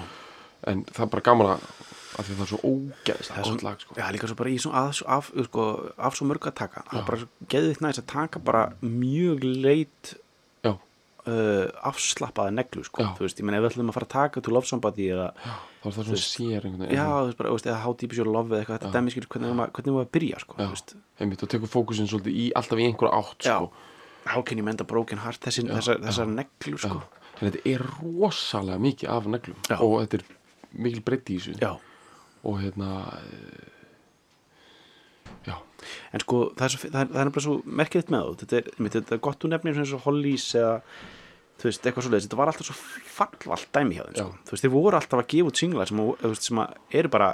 en 0.67 0.83
það 0.85 1.01
er 1.07 1.11
bara 1.15 1.21
gaman 1.25 1.49
að 1.53 2.23
því 2.27 2.35
það 2.37 2.43
er 2.45 2.51
svo 2.51 2.59
ógeðslega 2.69 3.33
Það 3.33 3.39
er 3.41 3.49
svo- 3.49 3.63
lag 3.65 3.79
sko. 3.81 3.95
Já, 3.97 4.05
líka 4.13 4.27
svo 4.29 4.35
bara 4.37 4.49
í 4.53 4.59
svo, 4.61 4.71
af, 4.77 5.01
af, 5.07 5.31
sko, 5.49 5.63
af 5.97 6.13
svo 6.15 6.27
mörg 6.29 6.45
að 6.51 6.53
taka 6.61 6.83
Það 6.91 6.99
er 7.01 7.07
bara 7.09 7.17
svo 7.23 7.27
geðvitt 7.49 7.81
næst 7.81 7.99
að 8.03 8.05
taka 8.13 8.39
bara 8.39 8.63
mjög 8.83 9.41
leit 9.63 10.13
já, 10.13 10.22
uh, 11.27 11.67
afslappaða 11.89 12.51
neglu 12.55 12.83
sko. 12.87 13.03
Já. 13.03 13.11
Þú 13.17 13.25
veist, 13.25 13.39
ég 13.39 13.47
menn 13.47 13.57
ef 13.57 13.63
við 13.63 13.69
ætlum 13.71 13.91
að 13.91 13.97
fara 13.97 14.07
að 14.09 14.13
taka 14.15 14.41
love 14.55 14.69
somebody 14.69 15.07
eða, 15.13 15.29
já, 15.43 15.53
þá 15.83 15.87
er 15.87 15.95
það 15.97 16.09
svona 16.09 16.21
sér 16.23 16.67
einhvern 16.67 16.83
já, 16.83 16.89
veginn 16.89 17.13
þú 17.13 17.25
veist, 17.29 17.39
bara, 17.41 17.53
eða 17.71 17.79
love 18.29 18.49
eða 18.53 18.61
eitthvað, 18.63 18.79
þetta 18.83 18.93
dæmi 18.97 19.13
skilur 19.15 19.29
hvernig 19.33 19.57
maður- 19.59 19.73
að 20.03 20.11
byrja 20.17 20.43
sko, 20.43 20.55
Já. 20.59 20.69
einmitt, 21.19 21.43
og 21.43 21.49
tekur 21.53 21.71
fókusin 21.73 22.09
svolítið 22.11 22.37
í 22.43 22.45
alltaf 22.55 22.79
í 22.79 22.87
einhverja 22.87 23.19
átt 23.23 23.47
Já. 23.49 23.57
sko. 23.57 23.71
How 24.25 24.41
can 24.41 24.57
you 24.57 24.63
mend 24.63 24.79
a 24.79 24.85
broken 24.87 25.19
heart 25.19 25.41
þessi, 25.43 25.65
þessar, 25.67 25.99
þessar 25.99 26.27
neglu 26.31 26.77
sko. 26.79 27.01
Já. 27.01 27.43
þetta 27.43 27.61
er 27.73 27.81
rosalega 27.99 28.79
mikið 28.79 29.09
af 29.09 29.25
neglum 29.27 29.57
Já. 29.67 29.77
og 29.81 29.99
þetta 30.03 30.19
er 30.21 30.23
mikil 30.73 31.01
breytti 31.03 31.35
í 31.35 31.39
þessu 31.41 31.59
Já. 31.59 31.73
og 32.43 32.59
hérna 32.61 32.89
eh, 33.19 33.69
já, 35.47 35.55
en 36.13 36.23
sko 36.23 36.41
það 36.57 36.65
er, 36.67 36.73
svo, 36.75 36.89
það 36.93 37.01
er, 37.01 37.11
það 37.13 37.21
er 37.23 37.29
nefnilega 37.29 37.45
svo 37.47 37.55
merkilegt 37.81 38.13
með 38.13 38.27
þú 38.29 38.35
þetta 38.43 38.59
er, 38.61 38.71
þetta 38.97 39.15
er 39.17 39.23
gott 39.27 39.39
þú 39.43 39.51
nefnir 39.53 39.79
eins 39.83 39.93
og 39.97 40.03
Hollís 40.07 40.47
eða 40.59 40.75
þú 41.63 41.69
veist, 41.69 41.85
eitthvað 41.87 42.05
svoleiðis, 42.07 42.27
þetta 42.27 42.39
var 42.41 42.51
alltaf 42.51 42.67
svo 42.67 42.75
fallvalt 43.13 43.67
dæmi 43.77 43.97
hjá 43.99 44.03
þeim, 44.07 44.15
sko. 44.17 44.29
þú 44.47 44.55
veist, 44.55 44.63
þeir 44.65 44.73
voru 44.73 44.97
alltaf 44.99 45.19
að 45.21 45.27
gefa 45.33 45.51
út 45.51 45.59
singlar 45.61 45.89
sem, 45.91 45.99
veist, 46.23 46.47
sem 46.49 46.61
að 46.63 46.77
eru 46.99 47.11
bara 47.13 47.29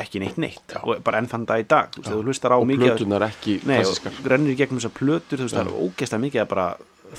ekki 0.00 0.20
neitt 0.22 0.36
neitt 0.40 0.74
og 0.80 1.00
bara 1.04 1.18
enn 1.20 1.28
þann 1.30 1.44
dag 1.48 1.60
í 1.62 1.66
dag. 1.68 1.88
Þú 1.94 2.00
veist, 2.02 2.12
þú 2.12 2.20
hlustar 2.30 2.54
á 2.54 2.58
og 2.60 2.66
mikið 2.68 2.86
af- 2.90 2.98
plötunar 2.98 3.24
ekki 3.26 3.54
og 3.66 4.28
rennir 4.32 4.52
í 4.54 4.58
gegnum 4.58 4.78
þessar 4.80 4.94
plötur, 4.96 5.40
þú 5.40 5.46
veist, 5.46 5.56
það 5.58 5.66
er 5.66 5.80
ógeðslega 5.86 6.24
mikið 6.24 6.42
að 6.44 6.48
bara 6.52 6.66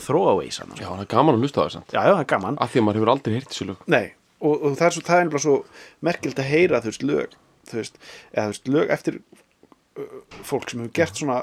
throwaways 0.05 0.59
hann, 0.61 0.71
já, 0.75 0.85
sko. 0.85 0.95
það 0.95 1.03
er 1.05 1.09
gaman 1.11 1.35
að 1.37 1.43
hlusta 1.45 1.65
á 1.65 1.67
samt. 1.73 1.91
Já, 1.91 1.99
já, 2.07 2.11
það 2.15 2.23
er 2.23 2.29
gaman. 2.31 2.57
Af 2.63 2.71
því 2.71 2.79
að 2.81 2.85
maður 2.87 2.99
hefur 3.01 3.11
aldrei 3.13 3.33
heyrt 3.35 3.49
þessu 3.51 3.67
lög. 3.71 3.81
Nei, 3.91 4.05
og, 4.39 4.55
og 4.55 4.77
það 4.79 4.85
er 4.87 4.95
svo, 4.95 5.03
það 5.09 5.17
er 5.19 5.25
nefnilega 5.27 5.45
svo 5.45 5.55
merkild 6.07 6.39
að 6.41 6.49
heyra, 6.51 6.81
þú 6.81 6.91
veist, 6.93 7.05
lög 7.11 7.35
þú 7.71 7.77
veist, 7.81 7.99
eða 8.31 8.45
þú 8.47 8.53
veist, 8.55 8.71
lög 8.77 8.93
eftir 8.95 9.19
fólk 10.47 10.69
sem 10.71 10.81
hefur 10.83 10.95
gert 11.01 11.19
svona 11.21 11.41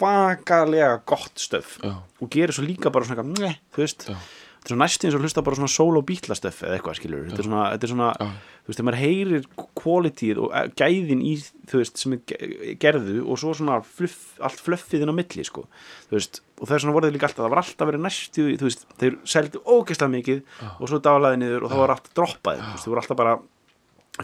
svakalega 0.00 1.00
gott 1.08 1.40
stöf 1.40 1.78
Já. 1.82 1.96
og 2.20 2.30
gerir 2.32 2.54
svo 2.56 2.64
líka 2.66 2.92
bara 2.92 3.04
svona 3.08 3.24
nei, 3.26 3.56
þú 3.74 3.84
veist. 3.84 4.06
Já. 4.10 4.16
þetta 4.60 4.68
er 4.68 4.74
svo 4.74 4.78
næstu 4.80 5.06
eins 5.08 5.16
og 5.16 5.22
hlusta 5.24 5.42
bara 5.46 5.56
svona 5.58 5.72
solo 5.72 6.02
bítla 6.04 6.36
stöf 6.36 6.62
eða 6.66 6.76
eitthvað 6.78 6.98
skilur, 7.00 7.22
þetta 7.30 7.40
er 7.42 7.48
svona, 7.48 7.62
þetta 7.74 7.86
er 7.88 7.92
svona 7.94 8.08
þú 8.20 8.68
veist, 8.70 8.76
þegar 8.76 8.86
maður 8.90 9.00
heyrir 9.00 9.46
kvalitíð 9.80 10.40
og 10.44 10.50
eh, 10.60 10.66
gæðin 10.76 11.22
í, 11.24 11.32
þú 11.70 11.80
veist, 11.80 11.96
sem 12.02 12.12
er 12.16 12.20
ge- 12.28 12.74
gerðu 12.82 13.16
og 13.24 13.40
svo 13.40 13.54
svona 13.56 13.78
fluff, 13.86 14.18
allt 14.44 14.60
flöffið 14.60 15.06
inn 15.06 15.12
á 15.12 15.16
milli, 15.16 15.46
sko, 15.48 15.64
þú 16.10 16.18
veist 16.18 16.42
og 16.60 16.68
það 16.68 16.74
er 16.76 16.82
svona 16.84 16.96
voruð 16.98 17.14
líka 17.16 17.24
alltaf, 17.30 17.40
það 17.46 17.54
var 17.54 17.62
alltaf 17.64 17.88
verið 17.88 18.04
næstu 18.04 18.44
þú 18.60 18.68
veist, 18.68 18.84
þeir 19.00 19.16
seldu 19.32 19.62
ógeðslega 19.64 20.12
mikið 20.18 20.42
og 20.76 20.90
svo 20.92 21.00
dalaði 21.08 21.40
niður 21.40 21.64
og 21.64 21.72
það 21.72 21.80
var 21.86 21.94
allt 21.96 22.10
droppaði 22.20 22.66
þú 22.84 22.92
veist, 22.98 23.48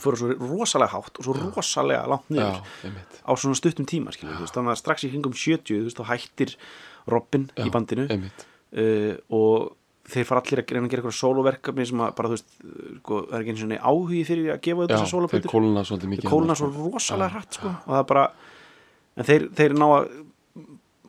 fóru 0.04 0.20
svo 0.20 0.34
rosalega 0.40 0.92
hátt 0.92 1.20
og 1.20 1.26
svo 1.26 1.36
rosalega 1.38 2.04
langt 2.10 2.28
já, 2.28 2.36
niður 2.36 2.60
einmitt. 2.88 3.18
Á 3.22 3.30
svona 3.34 3.58
stuttum 3.58 3.88
tíma, 3.88 4.12
veist, 4.12 4.54
þannig 4.54 4.74
að 4.74 4.78
strax 4.82 5.06
í 5.06 5.10
kringum 5.12 5.34
70, 5.36 5.80
þú 5.80 5.88
veist, 5.88 6.00
þá 6.00 6.10
hættir 6.12 6.54
Robin 7.10 7.48
í 7.62 7.68
bandinu 7.74 8.06
uh, 8.10 9.12
og 9.36 9.74
þeir 10.06 10.28
fara 10.28 10.42
allir 10.42 10.62
að 10.62 10.72
reyna 10.76 10.86
að 10.86 10.92
gera 10.92 11.02
eitthvað 11.02 11.18
sóloverkefni 11.18 11.86
sem 11.90 12.02
að 12.04 12.12
bara, 12.18 12.30
þú 12.30 12.36
veist, 12.36 12.52
sko, 13.00 13.20
það 13.26 13.36
er 13.38 13.44
ekki 13.44 13.54
eins 13.54 13.64
og 13.64 13.70
neði 13.72 13.80
áhugi 13.90 14.22
fyrir 14.28 14.52
að 14.54 14.60
gefa 14.66 14.76
já, 14.76 14.86
þetta 14.86 15.00
þeir 15.00 15.12
sóloplötur 15.12 15.52
kóluna 15.52 15.82
svolítið 15.88 16.12
mikið 16.12 16.26
þeir 16.26 16.34
kólna 16.34 16.54
þarna, 16.54 16.76
svo 16.78 16.92
rosalega 16.92 17.34
hratt 17.34 17.58
sko. 17.58 17.72
og 17.74 17.90
það 17.90 18.02
er 18.02 18.08
bara 18.12 18.26
en 19.16 19.28
þeir, 19.30 19.48
þeir 19.58 19.76
ná 19.80 19.86
að 19.88 20.06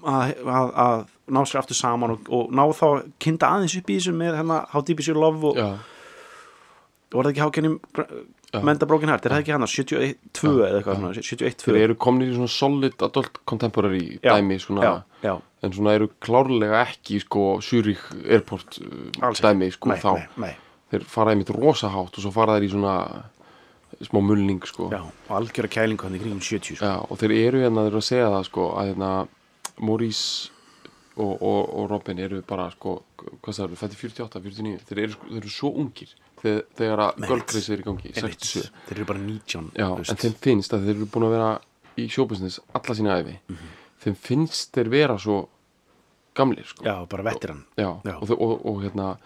að, 0.08 0.34
að, 0.46 0.72
að 0.86 1.06
ná 1.34 1.42
sér 1.44 1.62
aftur 1.62 1.78
saman 1.78 2.16
og, 2.16 2.32
og 2.34 2.56
ná 2.56 2.64
þá 2.78 2.86
að 2.88 3.06
kynna 3.24 3.52
aðeins 3.52 3.78
upp 3.80 3.92
í 3.92 4.00
þessu 4.00 4.16
með 4.16 4.40
hérna 4.40 4.60
How 4.72 4.84
Deep 4.88 5.04
Is 5.04 5.10
Your 5.12 5.20
Love 5.22 5.52
og, 5.52 5.60
já, 5.60 5.68
og 7.12 7.20
var 7.20 7.28
það 7.28 7.32
ekki 7.34 7.46
hákenni 7.46 7.74
Menda 8.56 8.88
Broken 8.88 9.12
Heart, 9.12 9.26
er 9.28 9.34
það 9.34 9.42
ekki 9.44 9.54
hann 9.54 9.68
71-2 9.68 10.52
eða 10.54 10.78
eitthvað 10.78 11.00
svona 11.02 11.10
71-2 11.18 11.66
þeir 11.68 11.84
eru 11.84 11.98
komnir 12.00 12.30
í 12.32 12.36
svona 12.38 12.52
solid 12.54 13.04
adult 13.04 13.42
contemporary 13.50 14.04
dæmi 14.24 14.56
svona, 14.64 14.86
já, 14.86 14.94
já, 15.28 15.34
en 15.68 15.76
svona 15.76 15.96
eru 15.98 16.08
klárlega 16.24 16.84
ekki 16.86 17.20
sko 17.26 17.48
Zurich 17.66 18.06
Airport 18.24 18.80
uh, 18.86 19.26
Alls 19.28 19.44
dæmi 19.44 19.68
sko 19.76 19.92
nei, 19.92 20.00
þá. 20.00 20.14
nei, 20.16 20.46
nei, 20.46 20.54
þeir 20.94 21.08
fara 21.12 21.34
einmitt 21.36 21.52
rosa 21.58 21.92
hátt 21.92 22.16
og 22.16 22.24
svo 22.24 22.32
fara 22.36 22.56
þeir 22.56 22.70
í 22.70 22.72
svona 22.72 22.96
smá 24.08 24.20
mulning 24.22 24.62
sko. 24.68 24.92
Já, 24.94 25.02
og 25.02 25.34
algjöra 25.40 25.70
kælingu 25.72 26.06
hann 26.06 26.18
í 26.18 26.22
kringum 26.22 26.44
70 26.44 26.78
sko. 26.78 26.92
Og 27.08 27.20
þeir 27.22 27.34
eru 27.38 27.64
hérna, 27.64 27.86
þeir 27.88 27.94
eru 27.96 28.02
að 28.02 28.08
segja 28.08 28.30
það 28.34 28.46
sko 28.50 28.68
að 28.78 28.92
hérna 28.92 29.12
Maurice 29.78 30.52
og, 31.18 31.34
og, 31.42 31.62
og 31.74 31.90
Robin 31.92 32.22
eru 32.22 32.44
bara 32.48 32.70
sko, 32.76 33.00
hvað 33.18 33.58
það 33.58 33.64
eru, 33.66 33.80
fætti 33.80 34.00
48, 34.04 34.42
49 34.44 34.88
þeir 34.90 35.04
eru, 35.04 35.16
sko, 35.16 35.30
þeir 35.32 35.42
eru 35.42 35.54
svo 35.54 35.72
ungir 35.84 36.14
þegar, 36.44 37.02
að 37.08 37.28
Gölgreis 37.28 37.70
er 37.74 37.82
í 37.82 37.86
gangi 37.88 38.12
Einmitt. 38.14 38.44
67, 38.46 38.72
þeir 38.88 38.98
eru 38.98 39.08
bara 39.10 39.20
19 39.24 39.72
já, 39.78 39.88
en 39.98 40.22
þeim 40.24 40.36
finnst 40.46 40.74
að 40.78 40.86
þeir 40.88 40.96
eru 40.96 41.08
búin 41.16 41.28
að 41.28 41.36
vera 41.38 41.50
í 41.98 42.06
sjóbusiness 42.14 42.60
alla 42.78 42.96
sína 42.98 43.16
æfi 43.22 43.38
Mhm. 43.50 43.72
þeim 44.04 44.16
finnst 44.28 44.72
þeir 44.78 44.90
vera 44.94 45.18
svo 45.18 45.40
gamlir 46.38 46.66
sko. 46.70 46.84
Já, 46.86 46.96
bara 47.10 47.24
Já. 48.06 48.14
Og, 48.22 48.30
og, 48.38 48.66
og 48.70 48.84
hérna 48.84 49.18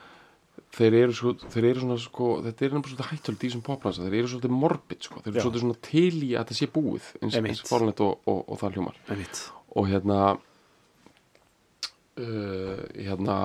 þeir 0.72 0.94
eru, 1.04 1.14
svo, 1.14 1.34
þeir 1.52 1.66
eru 1.74 1.82
svona 1.84 1.98
sko, 2.00 2.28
þetta 2.46 2.64
er 2.66 2.70
svolítið 2.72 3.10
hættöld 3.12 3.42
í 3.44 3.50
þessum 3.50 3.64
poplansa 3.66 4.06
þeir 4.06 4.16
eru 4.22 4.30
svolítið 4.32 4.54
morbid 4.56 5.04
sko, 5.04 5.20
þeir 5.26 5.34
eru 5.36 5.44
svolítið 5.44 5.66
svona 5.66 5.80
til 5.84 6.24
í 6.24 6.30
að 6.32 6.46
þetta 6.46 6.56
sé 6.62 6.68
búið 6.72 7.10
eins, 7.22 7.36
eins 7.36 7.62
fórlænt 7.68 8.00
og, 8.06 8.22
og, 8.32 8.40
og 8.48 8.62
það 8.62 8.78
hljómar. 8.78 9.02
Og 9.76 9.90
hérna 9.92 10.20
uh, 12.20 12.80
hérna 12.96 13.38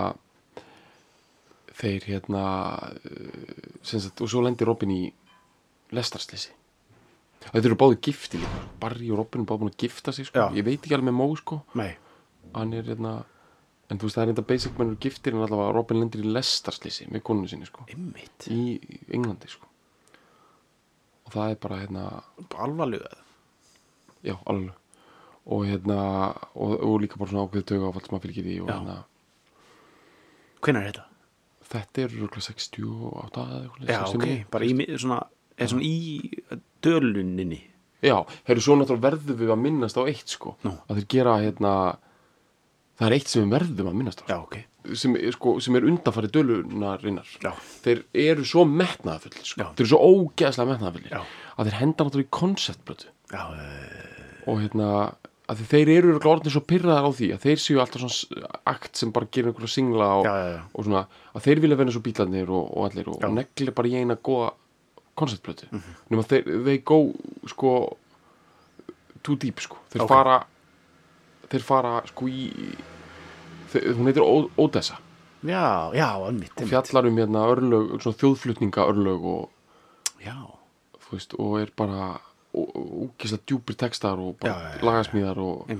þeir 1.76 2.06
hérna 2.08 2.42
sem 3.84 4.00
sagt, 4.00 4.20
og 4.24 4.30
svo 4.32 4.42
lendir 4.44 4.68
Robin 4.68 4.92
í 4.94 5.02
lestarslisi 5.94 6.54
þetta 7.46 7.64
eru 7.68 7.78
báði 7.78 7.98
gifti 8.08 8.40
líka 8.40 8.62
Barry 8.82 9.10
og 9.12 9.20
Robin 9.20 9.44
er 9.44 9.48
báði 9.50 9.62
búin 9.62 9.72
að 9.74 9.82
gifta 9.84 10.12
sig 10.14 10.26
sko. 10.28 10.48
Ég 10.56 10.66
veit 10.66 10.80
ekki 10.80 10.96
alveg 10.96 11.10
með 11.10 11.18
Mó 11.20 11.26
sko. 11.38 11.60
Hann 12.56 12.72
er 12.74 12.88
hérna 12.88 13.12
en 13.86 14.00
þú 14.00 14.08
veist 14.08 14.18
það 14.18 14.24
er 14.24 14.32
þetta 14.32 14.46
basic 14.48 14.78
menn 14.78 14.90
eru 14.90 14.98
giftir 15.04 15.36
en 15.36 15.44
allavega 15.44 15.74
Robin 15.76 16.00
lendir 16.00 16.24
í 16.24 16.32
lestarslisi 16.32 17.06
með 17.12 17.22
konunu 17.28 17.50
sinni 17.50 17.68
sko. 17.68 17.84
Einmitt. 17.92 18.48
Í 18.50 18.78
Englandi 19.14 19.50
sko. 19.52 19.68
Og 21.26 21.34
það 21.34 21.52
er 21.52 21.60
bara 21.62 21.80
hérna 21.84 22.08
alvarlega 22.56 23.12
já 24.26 24.34
alveg 24.48 24.74
og 25.46 25.66
hérna 25.68 25.98
og, 26.58 26.72
og 26.82 26.96
líka 27.04 27.18
bara 27.20 27.30
svona 27.30 27.44
ákveðu 27.46 27.66
tögu 27.70 27.86
áfall 27.86 28.02
sem 28.02 28.14
maður 28.16 28.26
fylgir 28.26 28.48
í 28.50 28.56
og 28.64 28.70
Já. 28.70 28.74
hérna. 28.80 28.96
Hvenær 30.66 30.82
er 30.82 30.88
þetta? 30.90 31.04
Þetta 31.72 32.05
er 32.05 32.12
röglega 32.14 32.44
68 32.46 33.46
eða 33.46 33.61
eitthvað 33.62 33.90
já, 33.90 34.00
69. 34.07 34.16
ok, 34.16 34.50
bara 34.55 34.68
í, 34.68 34.74
svona, 35.02 35.18
er 35.59 35.72
svona 35.72 35.87
í 35.88 35.96
döluninni 36.87 37.61
já, 38.07 38.16
hefur 38.46 38.62
svo 38.64 38.76
náttúrulega 38.81 39.07
verðum 39.11 39.40
við 39.40 39.52
að 39.55 39.62
minnast 39.64 39.98
á 39.98 40.02
eitt 40.07 40.33
sko 40.37 40.57
Nú. 40.66 40.74
að 40.87 41.00
þeir 41.00 41.09
gera 41.16 41.37
hérna 41.42 41.74
það 42.96 43.07
er 43.09 43.16
eitt 43.18 43.33
sem 43.33 43.44
við 43.44 43.55
verðum 43.57 43.90
að 43.92 43.98
minnast 44.00 44.22
á 44.22 44.26
já, 44.31 44.37
ok, 44.40 44.57
sem, 44.94 45.16
sko, 45.35 45.57
sem 45.64 45.76
er 45.79 45.87
undanfæri 45.90 46.31
dölunarinnar 46.37 47.31
Já. 47.42 47.50
þeir 47.85 48.05
eru 48.26 48.44
svo 48.46 48.62
metnaðafull 48.70 49.40
sko. 49.42 49.66
Þeir 49.74 49.83
eru 49.83 49.90
svo 49.90 49.98
ógeðslega 50.12 50.70
metnaðafullir 50.70 51.16
Já. 51.16 51.22
að 51.57 51.70
þeir 51.70 51.79
henda 51.81 52.07
náttúrulega 52.07 52.29
í 52.29 52.35
konceptblötu 52.38 53.11
já, 53.33 53.42
og 54.46 54.61
hérna 54.62 54.90
að 55.46 55.61
þeir 55.70 55.90
eru 55.94 56.14
orðnir 56.18 56.50
svo 56.54 56.62
pyrraðar 56.66 57.06
á 57.06 57.11
því 57.14 57.28
að 57.37 57.44
þeir 57.46 57.61
séu 57.62 57.78
alltaf 57.82 58.02
svona 58.02 58.48
akt 58.72 58.96
sem 58.98 59.12
bara 59.14 59.28
gerir 59.30 59.52
einhverja 59.52 59.70
singla 59.76 60.09
og, 60.18 60.24
Já, 60.26 60.35
já, 60.42 60.48
já. 60.56 60.62
og 60.74 60.85
svona 60.88 61.02
að 61.37 61.44
þeir 61.46 61.61
vilja 61.64 61.78
vera 61.80 61.94
svo 61.94 62.02
bílarnir 62.06 62.50
og, 62.50 62.64
og 62.76 62.88
allir 62.90 63.09
og, 63.12 63.20
og 63.22 63.37
negli 63.37 63.74
bara 63.76 63.88
í 63.92 63.94
eina 64.00 64.16
góða 64.16 64.50
konceptblötu 65.16 65.68
mm. 65.70 65.78
-hmm. 65.78 66.02
nema 66.11 66.22
þeir, 66.26 66.50
þeir 66.66 66.82
go 66.85 66.98
sko 67.46 67.72
too 69.22 69.37
deep 69.37 69.61
sko 69.61 69.78
þeir 69.92 70.02
Ok. 70.02 70.09
fara 70.09 70.37
þeir 71.50 71.62
fara 71.62 71.94
sko 72.11 72.26
í 72.28 72.50
þeir, 73.72 73.94
hún 73.94 74.06
heitir 74.11 74.22
Odessa 74.59 74.98
já, 75.46 75.90
já, 75.94 76.11
einmitt, 76.26 76.52
einmitt. 76.59 76.68
fjallar 76.68 77.06
um 77.06 77.16
hérna 77.18 77.46
örlög, 77.46 78.00
svona 78.02 78.18
þjóðflutninga 78.18 78.82
örlög 78.90 79.24
og 79.24 79.50
já, 80.24 80.35
þú 81.06 81.12
veist, 81.12 81.35
og 81.38 81.61
er 81.61 81.70
bara 81.76 82.18
úkislega 82.56 83.44
djúpir 83.46 83.76
textar 83.76 84.18
og 84.22 84.38
bara 84.40 84.78
lagasmíðar 84.80 85.38
og, 85.42 85.70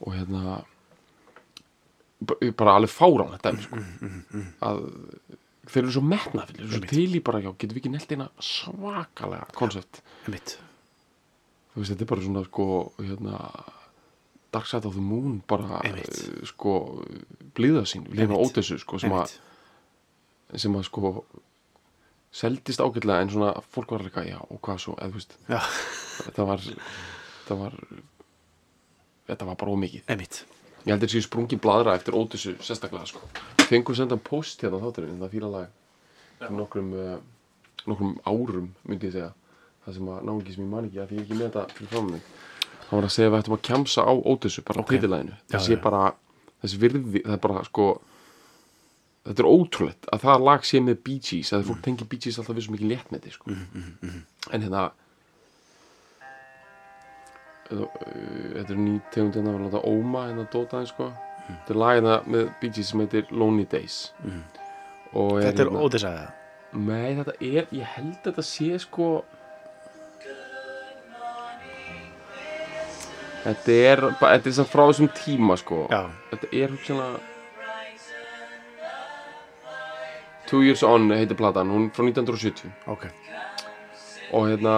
og 0.00 0.14
hérna 0.14 0.60
bara 2.56 2.76
alveg 2.78 2.92
fárán 2.94 3.34
þetta 3.36 3.52
Mm, 3.54 3.62
sko. 3.64 3.76
að 4.64 4.78
þeir 5.68 5.82
eru 5.82 5.92
svo 5.96 6.02
metnafillir, 6.04 6.68
svo 6.68 6.78
Einmitt. 6.78 6.90
til 6.92 7.16
í 7.18 7.22
bara 7.24 7.40
já, 7.40 7.50
getum 7.58 7.74
við 7.76 7.80
ekki 7.82 7.92
nelt 7.92 8.12
eina 8.14 8.28
svakalega 8.40 9.46
koncept, 9.56 10.02
þú 10.28 11.80
veist, 11.80 11.90
þetta 11.90 12.04
er 12.06 12.10
bara 12.12 12.22
svona 12.26 12.44
sko, 12.46 12.66
hérna 13.00 13.40
Dark 14.54 14.66
Side 14.70 14.86
of 14.86 14.94
the 14.94 15.02
Moon 15.02 15.40
bara 15.50 15.80
sko, 16.46 17.02
blíða 17.56 17.82
sín 17.90 18.06
Einmitt. 18.12 18.38
Ódessu, 18.38 18.78
sko, 18.78 18.98
sem 19.02 19.10
að 19.12 19.34
sem 20.54 20.72
að 20.78 20.84
sko 20.86 21.24
seldist 22.34 22.82
ágætlega 22.82 23.22
en 23.22 23.30
svona 23.30 23.52
fólk 23.74 23.94
var 23.94 24.04
eitthvað, 24.06 24.26
já, 24.32 24.38
og 24.42 24.58
hvað 24.64 24.80
svo, 24.82 24.96
eða 24.98 25.12
þú 25.12 25.20
veist 25.20 25.36
þetta 26.24 26.46
var 26.48 26.64
þetta 26.64 27.58
var 27.60 27.78
þetta 29.28 29.48
var 29.48 29.58
bara 29.60 29.74
ómikið 29.76 30.10
einmitt. 30.12 30.42
Ég 30.84 30.92
held 30.92 31.00
að 31.00 31.06
þessi 31.08 31.24
sprungin 31.24 31.60
bladra 31.64 31.94
eftir 31.96 32.16
Ódissu 32.16 32.58
sérstaklega 32.60 33.06
sko. 33.08 33.22
Fengum 33.64 33.96
senda 33.96 34.18
post 34.20 34.60
hérna 34.60 34.76
á 34.76 34.84
þátturinn 34.84 35.22
það 35.22 35.30
fíla 35.32 35.48
lag. 35.52 35.70
Fyrir 36.42 36.58
nokkrum 36.58 36.90
uh, 36.92 37.14
nokkrum 37.88 38.18
árum 38.28 38.66
myndi 38.84 39.08
ég 39.08 39.14
segja. 39.14 39.30
Það 39.86 39.96
sem 39.96 40.10
að 40.12 40.26
náingi 40.28 40.56
sem 40.56 40.64
ég 40.64 40.72
man 40.74 40.88
ekki 40.88 41.00
að 41.00 41.08
því 41.08 41.16
ég 41.16 41.22
er 41.22 41.24
ekki 41.24 41.38
með 41.38 41.46
þetta 41.46 41.78
fyrir 41.78 41.92
fram 41.94 42.10
mig. 42.12 42.26
Hann 42.84 42.98
var 42.98 43.08
að 43.08 43.14
segja 43.14 43.30
að 43.30 43.34
við 43.34 43.40
ættum 43.40 43.56
að 43.56 43.64
kjamsa 43.70 44.04
á 44.04 44.12
Ódissu 44.12 44.64
bara 44.64 44.82
Ok. 44.82 44.84
okay. 44.84 44.98
titilæðinu 44.98 45.32
Já, 45.32 45.40
það 45.54 45.64
sé 45.68 45.78
bara 45.86 46.02
þessi 46.60 46.80
virði 46.84 47.22
það 47.24 47.36
er 47.38 47.42
bara 47.46 47.64
sko 47.70 47.88
þetta 49.24 49.44
er 49.44 49.48
ótrúlegt 49.48 50.08
að 50.12 50.24
það 50.26 50.44
lag 50.48 50.66
sé 50.68 50.80
með 50.84 51.00
Bee 51.06 51.22
Gees 51.24 51.52
að 51.56 51.68
fólk 51.70 51.82
tengi 51.86 52.06
Bee 52.08 52.20
Gees 52.24 52.38
alltaf 52.40 52.58
við 52.58 52.66
svo 52.66 52.74
mikið 52.74 52.90
létt 52.92 53.12
með 53.12 53.24
þetta 53.24 53.36
sko. 53.38 53.56
en 54.52 54.66
hérna 54.66 54.82
uh, 57.72 57.86
þetta 58.58 58.74
er 58.76 58.82
ný 58.82 58.96
tegund 59.14 59.38
hérna 59.38 59.54
að 59.54 59.64
láta 59.68 59.84
óma 59.88 60.26
hérna 60.28 60.46
dóta 60.52 60.82
þeim 60.82 60.90
sko. 60.92 61.10
Þetta 61.44 61.74
er 61.74 61.80
lag 61.80 61.98
hérna 61.98 62.18
með 62.28 62.50
Bee 62.60 62.74
Gees 62.76 62.92
sem 62.92 63.04
heitir 63.04 63.30
Lonely 63.32 63.64
Days. 63.68 64.00
Og 65.14 65.38
þetta 65.40 65.54
er 65.54 65.68
hérna, 65.68 65.84
Ódessa 65.84 66.14
nei 66.74 67.14
þetta 67.14 67.36
er, 67.38 67.66
ég 67.70 67.90
held 67.94 68.16
að 68.18 68.28
þetta 68.32 68.44
sé 68.50 68.78
sko 68.82 69.08
Þetta 73.44 73.74
er, 73.76 74.00
þetta 74.16 74.48
er 74.48 74.66
frá 74.72 74.82
þessum 74.88 75.10
tíma 75.12 75.54
sko. 75.60 75.82
Já, 75.92 76.06
Þetta 76.30 76.48
er 76.56 76.70
hugsanlega 76.72 77.33
Two 80.46 80.62
Years 80.62 80.82
On 80.84 81.08
heitir 81.14 81.36
platan, 81.38 81.70
hún 81.72 81.88
er 81.88 81.94
frá 81.96 82.04
1970 82.04 82.70
ok. 82.92 83.06
Og 84.36 84.48
hérna 84.50 84.74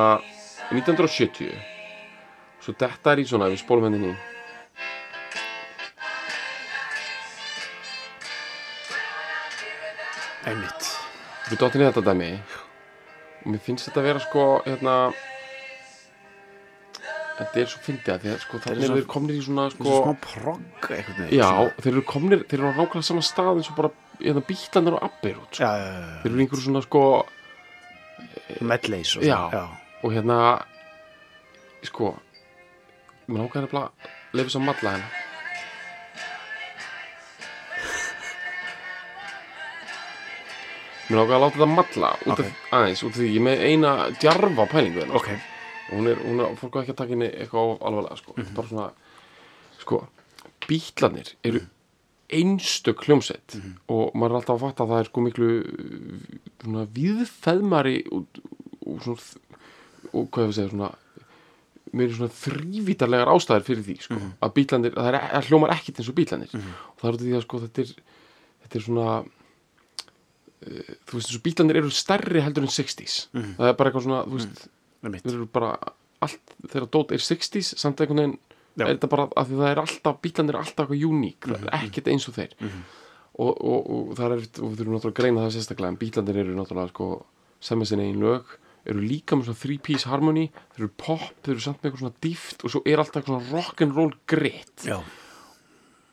1970 0.71 1.53
svo 2.63 2.75
þetta 2.75 3.13
er 3.15 3.23
í 3.23 3.27
svona, 3.29 3.51
við 3.53 3.61
spólum 3.63 3.87
henni 3.89 4.01
inn 4.03 4.11
í. 4.13 4.17
Einmitt. 10.47 10.91
Við 11.51 11.61
dottin 11.63 11.83
í 11.83 11.89
þetta 11.89 12.03
dæmi. 12.07 12.31
Og 13.45 13.49
mér 13.55 13.63
finnst 13.63 13.89
þetta 13.89 14.03
að 14.03 14.09
vera 14.11 14.23
sko 14.23 14.45
hérna 14.67 14.95
þetta 17.37 17.61
er 17.61 17.69
svo 17.71 17.83
fyndið 17.85 18.13
að 18.15 18.23
því 18.23 18.31
að 18.33 18.39
sko 18.43 18.59
þannig 18.65 18.87
eru 18.87 18.97
þeir 18.97 19.09
komnir 19.13 19.37
í 19.37 19.43
svona 19.45 19.67
Sko, 19.75 19.97
smá 20.01 20.15
progg 20.25 20.87
veginn 20.89 21.35
já, 21.37 21.49
svona. 21.51 21.75
þeir 21.85 21.93
eru 21.93 22.05
komnir, 22.09 22.45
þeir 22.49 22.63
eru 22.63 22.71
á 22.73 22.79
nákvæmlega 22.79 23.09
sama 23.11 23.25
stað 23.27 23.61
eins 23.61 23.69
og 23.73 23.77
bara 23.77 23.91
hérna 24.21 24.43
bítlanir 24.49 24.97
og 24.99 25.03
abbir 25.09 25.37
út 25.43 25.53
sko. 25.59 25.71
Þeir 26.23 26.31
eru 26.33 26.41
einhverju 26.45 26.63
svona 26.67 26.83
sko 26.87 27.03
medleys 28.61 29.17
og 29.17 29.25
og 30.03 30.13
hérna 30.13 30.39
sko 31.83 32.15
mér 33.29 33.39
nákvæmlega 33.43 33.65
nefnilega 33.67 33.87
að 33.87 34.37
lefa 34.37 34.49
þess 34.49 34.57
að 34.61 34.67
malla 34.69 34.91
hérna. 34.97 35.11
Mér 41.07 41.21
nákvæmlega 41.21 41.37
að 41.37 41.43
láta 41.45 41.55
þetta 41.55 41.69
malla 41.71 42.09
út 42.27 42.33
Ok. 42.33 42.41
af 42.41 42.73
aðeins, 42.81 43.03
út 43.07 43.13
af 43.15 43.21
því 43.21 43.27
ég 43.31 43.37
er 43.39 43.45
með 43.47 43.61
eina 43.69 43.91
djarfa 44.19 44.65
pælingu 44.73 44.99
hérna 45.03 45.15
Ok, 45.21 45.29
og 45.31 45.93
hún 46.01 46.09
er, 46.11 46.17
hún 46.25 46.41
er, 46.43 46.57
fólk 46.59 46.75
á 46.75 46.79
ekki 46.83 46.95
að 46.95 46.99
taka 46.99 47.13
henni 47.15 47.29
eitthvað 47.31 47.77
alvarlega 47.87 48.17
sko, 48.19 48.33
Mhm. 48.37 48.55
bara 48.57 48.69
svona 48.69 48.91
sko, 49.79 50.01
bítlarnir 50.67 51.29
eru 51.45 51.61
einstök 52.33 53.05
hljómsett 53.07 53.55
Mhm. 53.57 53.73
og 53.89 54.15
maður 54.15 54.31
er 54.31 54.37
alltaf 54.41 54.57
að 54.57 54.65
fatta 54.67 54.85
að 54.85 54.89
það 54.91 55.01
er 55.01 55.05
sko 55.11 55.21
miklu 55.21 55.49
svona 56.63 56.87
viðfeðmari 56.87 57.97
og, 58.13 58.27
og 58.87 59.03
svona 59.03 59.21
og 60.13 60.31
hvað 60.31 60.43
ég 60.45 60.49
að 60.49 60.57
segja 60.59 60.71
svona 60.71 60.91
mér 61.97 62.09
er 62.11 62.17
svona 62.17 62.35
þrývítarlegar 62.35 63.31
ástæðir 63.31 63.65
fyrir 63.65 63.85
því 63.87 63.97
sko, 64.03 64.15
Mhm. 64.15 64.33
að 64.43 64.53
bítlanir, 64.55 64.93
það 64.95 65.09
er, 65.15 65.21
það 65.33 65.47
hljómar 65.51 65.71
ekkit 65.77 65.99
eins 66.01 66.09
og 66.09 66.15
bítlanir 66.15 66.51
og 66.55 66.99
það 67.01 67.09
er 67.13 67.19
því 67.23 67.37
að 67.37 67.43
sko 67.47 67.61
þetta 67.61 67.81
er 67.81 67.95
þetta 68.67 68.77
er 68.77 68.83
svona 68.83 69.25
uh, 70.67 70.95
þú 71.07 71.13
veist 71.19 71.29
eins 71.31 71.37
og 71.39 71.43
bítlanir 71.47 71.77
eru 71.81 71.91
stærri 71.95 72.41
heldur 72.43 72.63
en 72.67 72.69
60s 72.75 73.29
Mhm. 73.35 73.55
það 73.59 73.69
er 73.69 73.75
bara 73.79 73.91
eitthvað 73.91 74.03
svona, 74.07 74.25
þú 74.27 74.37
veist 74.41 74.69
einmitt 75.05 75.23
þeir 75.23 75.35
eru 75.39 75.47
bara 75.47 75.79
allt, 76.23 76.41
þegar 76.67 76.89
dót 76.91 77.13
er 77.13 77.19
60s 77.23 77.75
samt 77.79 78.01
einhvern 78.01 78.17
veginn. 78.19 78.39
Er 78.85 78.97
þetta 78.97 79.09
bara 79.09 79.27
að 79.37 79.47
það 79.57 79.71
er 79.71 79.81
alltaf, 79.83 80.21
bílanir 80.23 80.55
er 80.55 80.61
alltaf 80.61 80.85
eitthvað 80.87 81.05
uník, 81.09 81.47
Mhm. 81.47 81.67
er 81.73 81.87
ekkert 81.87 82.09
eins 82.13 82.29
og 82.29 82.35
þeir. 82.35 82.53
Og, 83.39 83.53
og, 83.65 83.91
og 83.91 84.15
það 84.17 84.33
er 84.33 84.39
og 84.63 84.71
við 84.73 84.77
þurfum 84.81 84.95
náttúrulega 84.97 85.13
að 85.13 85.21
greina 85.21 85.41
það 85.45 85.55
sérstaklega 85.57 85.89
en 85.89 85.99
bílanir 86.01 86.37
eru 86.41 86.55
náttúrulega 86.57 86.89
sko, 86.89 87.27
semja 87.61 87.87
sinni 87.87 88.07
einn 88.11 88.21
lög 88.21 88.45
eru 88.87 89.01
líka 89.03 89.37
með 89.37 89.45
svona 89.49 89.61
three 89.61 89.79
piece 89.79 90.07
harmony 90.09 90.47
þeir 90.77 90.85
eru 90.85 90.89
pop, 90.97 91.21
þeir 91.43 91.53
eru 91.57 91.61
samt 91.61 91.81
með 91.83 91.91
eitthvað 91.91 92.03
svona 92.05 92.21
dýft 92.23 92.65
og 92.65 92.71
svo 92.71 92.83
er 92.87 92.99
alltaf 93.03 93.17
eitthvað 93.23 93.41
svona 93.43 93.57
rock'n'roll 93.57 94.15
greitt 94.27 94.85
Já, 94.87 95.01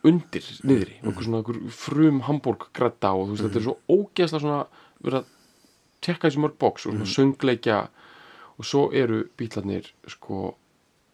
undir, 0.03 0.43
niðri, 0.67 0.97
mm 1.01 1.11
-hmm. 1.11 1.23
svona 1.23 1.37
einhver 1.37 1.71
frum 1.71 2.21
Hamburg 2.27 2.67
gretta 2.73 3.13
og 3.13 3.27
þú 3.27 3.31
veist, 3.31 3.43
þetta 3.43 3.59
er 3.59 3.67
svo 3.67 3.77
ógeðslega 3.87 4.41
svona 4.41 4.65
verið 5.03 5.19
að 5.19 5.25
tekka 6.01 6.27
þessi 6.27 6.41
mörg 6.43 6.57
box 6.59 6.85
og 6.85 6.93
svona 6.93 7.05
söngleikja 7.15 7.87
og 8.59 8.65
svo 8.65 8.91
eru 8.91 9.23
bílarnir 9.37 9.85
sko 10.07 10.55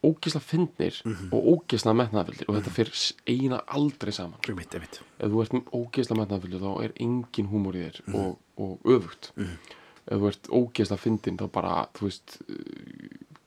ógeðslega 0.00 0.46
fyndnir 0.46 0.98
og 1.06 1.48
ógeðslega 1.54 1.96
metnaðafyllir 1.98 2.48
og 2.48 2.56
þetta 2.56 2.72
fyrir 2.76 3.02
eina 3.28 3.60
aldrei 3.76 4.12
saman. 4.16 4.40
Einmitt, 4.48 4.74
einmitt. 4.76 5.00
Ef 5.18 5.32
þú 5.32 5.42
ert 5.44 5.70
ógeðslega 5.76 6.20
metnaðafyllir 6.22 6.64
þá 6.64 6.72
er 6.86 6.96
engin 7.04 7.50
húmor 7.50 7.76
í 7.76 7.84
þér 7.84 8.00
og, 8.20 8.34
og 8.64 8.90
öfugt. 8.96 9.30
Ef 9.36 10.16
þú 10.16 10.30
ert 10.30 10.50
ógeðslega 10.50 11.04
fyndin 11.04 11.40
þá 11.40 11.46
bara, 11.52 11.74
veist 12.00 12.38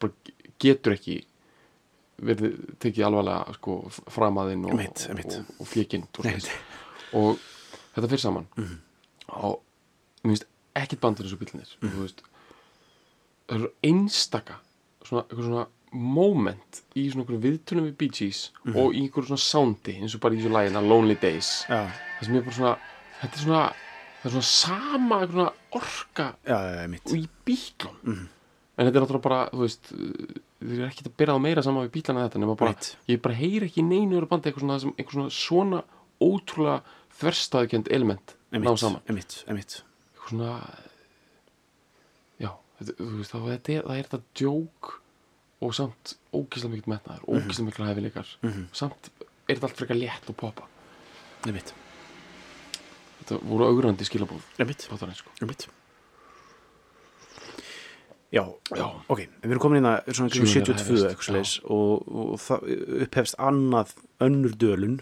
bara 0.03 0.35
getur 0.61 0.97
ekki 0.97 1.19
verið 2.23 2.57
tekið 2.81 3.07
alvarlega 3.07 3.57
sko, 3.57 3.79
framaðinn 4.13 4.67
og, 4.69 4.79
og, 4.79 5.37
og 5.57 5.67
fjekind 5.67 6.21
og, 7.17 7.39
þetta 7.95 8.09
fyrir 8.11 8.23
saman. 8.23 8.49
Og 9.33 9.57
mér 10.23 10.35
finnst 10.35 10.49
ekkit 10.77 11.01
bandur 11.01 11.29
mm. 11.29 11.97
veist, 11.97 12.23
það 13.49 13.57
eru 13.57 13.71
einstaka 13.85 14.59
svona, 15.03 15.25
eitthvað 15.25 15.47
svona 15.49 15.65
moment 15.93 16.81
í 16.97 17.05
svona 17.11 17.23
einhverjum 17.23 17.43
viðtunum 17.45 17.87
við 17.89 17.95
Bee 18.01 18.13
Gees 18.17 18.43
og 18.73 18.93
í 18.95 19.03
einhverjum 19.03 19.29
svona 19.33 19.43
soundi 19.45 19.95
eins 19.99 20.15
og 20.17 20.21
bara 20.23 20.35
í 20.35 20.41
þessu 20.41 20.51
lægina 20.53 20.81
Lonely 20.83 21.15
Days. 21.21 21.51
Já, 21.69 21.83
það 22.19 22.27
sem 22.27 22.37
er 22.39 22.45
bara 22.47 22.57
svona 22.59 22.75
þetta 23.21 23.33
er 23.39 23.43
svona, 23.45 23.63
það 24.21 24.29
er 24.29 24.35
svona 24.37 24.47
sama 24.51 25.19
svona 25.27 25.49
orka 25.79 26.27
já, 26.47 26.57
einmitt 26.83 27.05
og 27.11 27.17
í 27.19 27.25
bílum 27.47 27.99
en 28.13 28.87
þetta 28.87 28.89
er 28.89 29.03
náttúrulega 29.03 29.25
bara, 29.27 29.41
þú 29.53 29.61
veist 29.67 29.91
þið 29.93 30.79
er 30.79 30.87
ekkert 30.89 31.09
að 31.11 31.17
byrja 31.21 31.35
á 31.37 31.45
meira 31.45 31.63
saman 31.65 31.85
við 31.87 31.93
bílana 31.99 32.25
þetta 32.27 32.39
nema 32.41 32.55
bara, 32.57 32.71
Right. 32.73 32.91
ég 33.11 33.21
bara 33.21 33.35
heyri 33.37 33.67
ekki 33.69 33.83
í 33.83 33.87
neinu 33.87 34.17
öru 34.21 34.29
bandi 34.31 34.49
eitthvað 34.49 34.65
svona, 34.65 34.95
eitthvað 34.97 35.19
svona, 35.19 35.35
svona 35.37 35.83
ótrúlega 36.23 36.79
þverstaðkjönd 37.19 37.91
element 37.93 38.35
ná 38.53 38.73
saman. 38.77 39.01
einmitt, 39.09 39.43
einmitt. 39.47 39.79
Eitthvað 40.13 40.29
svona 40.33 40.51
já, 42.41 42.51
þetta, 42.79 42.95
þú 42.99 43.17
veist, 43.19 43.33
það 43.35 43.53
er 43.53 44.07
þetta 44.07 44.21
djók 44.39 44.93
og 45.63 45.75
samt 45.77 46.15
ógislega 46.35 46.73
mikið 46.75 46.91
metnaður, 46.93 47.23
ógislega 47.29 47.69
mikið 47.69 47.87
hæfileikar. 47.89 48.33
Samt 48.75 49.09
er 49.47 49.55
þetta 49.55 49.69
allt 49.69 49.79
frekar 49.79 49.99
létt 49.99 50.29
og 50.31 50.37
poppa 50.39 50.67
Einmitt, 51.43 51.73
þetta 53.21 53.39
voru 53.43 53.65
augrandi 53.67 54.05
skilabóð 54.07 54.45
einmitt, 54.63 54.85
platan, 54.87 55.15
sko. 55.17 55.33
Já, 58.33 58.43
Já. 58.73 58.85
ok, 59.13 59.19
við 59.43 59.51
erum 59.51 59.61
komin 59.61 59.81
inn 59.83 59.89
að 59.91 60.07
svona 60.15 60.31
kringum 60.33 60.49
Sjöunda 60.49 60.73
72 60.73 61.03
hefjast, 61.03 61.09
eitthvað 61.11 61.73
og, 61.75 62.07
og 62.23 62.39
það 62.41 62.63
upphefst 63.05 63.35
annað 63.37 63.91
önnur 64.25 64.55
dölun 64.57 64.95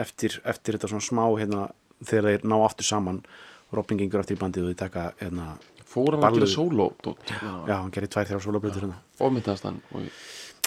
eftir, 0.00 0.38
eftir 0.48 0.78
þetta 0.78 0.88
svona 0.94 1.04
smá 1.04 1.24
hérna, 1.36 1.66
þegar 2.04 2.30
þeir 2.30 2.46
ná 2.48 2.56
aftur 2.64 2.88
saman. 2.88 3.20
Robin 3.74 3.98
gengur 4.00 4.22
aftur 4.22 4.38
í 4.38 4.40
bandið 4.40 4.64
og 4.64 4.72
þeir 4.72 4.80
taka 4.80 5.04
hérna, 5.20 5.46
fór 5.86 6.16
hann 6.16 6.26
að 6.26 6.40
gera 6.40 6.50
sóló 6.50 6.90
já, 7.06 7.76
hann 7.76 7.92
gerir 7.94 8.10
tvær 8.12 8.28
þrjá 8.30 8.42
sólablöður 8.46 8.86
hérna. 8.86 8.98
Ofmyndaðast 9.22 9.68
hann 9.68 9.80
og 9.92 10.10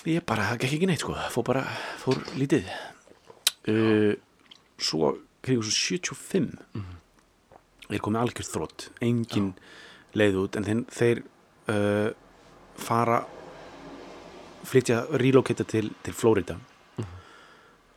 Ég 0.08 0.24
bara, 0.24 0.46
það 0.54 0.62
gekk 0.62 0.74
ekki 0.78 0.88
neitt 0.88 1.02
sko, 1.04 1.14
fór 1.34 1.44
bara, 1.50 1.66
fór 2.00 2.22
lítið. 2.40 2.70
Uh, 3.68 4.14
Svo, 4.80 5.12
kringu 5.44 5.66
svo 5.68 5.76
75 6.00 6.54
er 7.90 8.00
komið 8.00 8.22
algjörð 8.22 8.52
þrótt 8.54 8.86
engin 9.04 9.50
leið 10.16 10.38
út 10.40 10.56
en 10.56 10.68
þeir, 10.68 10.84
þeir 10.88 11.22
uh, 11.74 12.10
fara 12.80 13.18
flytja, 14.70 15.02
relocata 15.20 15.66
til, 15.68 15.90
til 16.06 16.16
Florida 16.16 16.56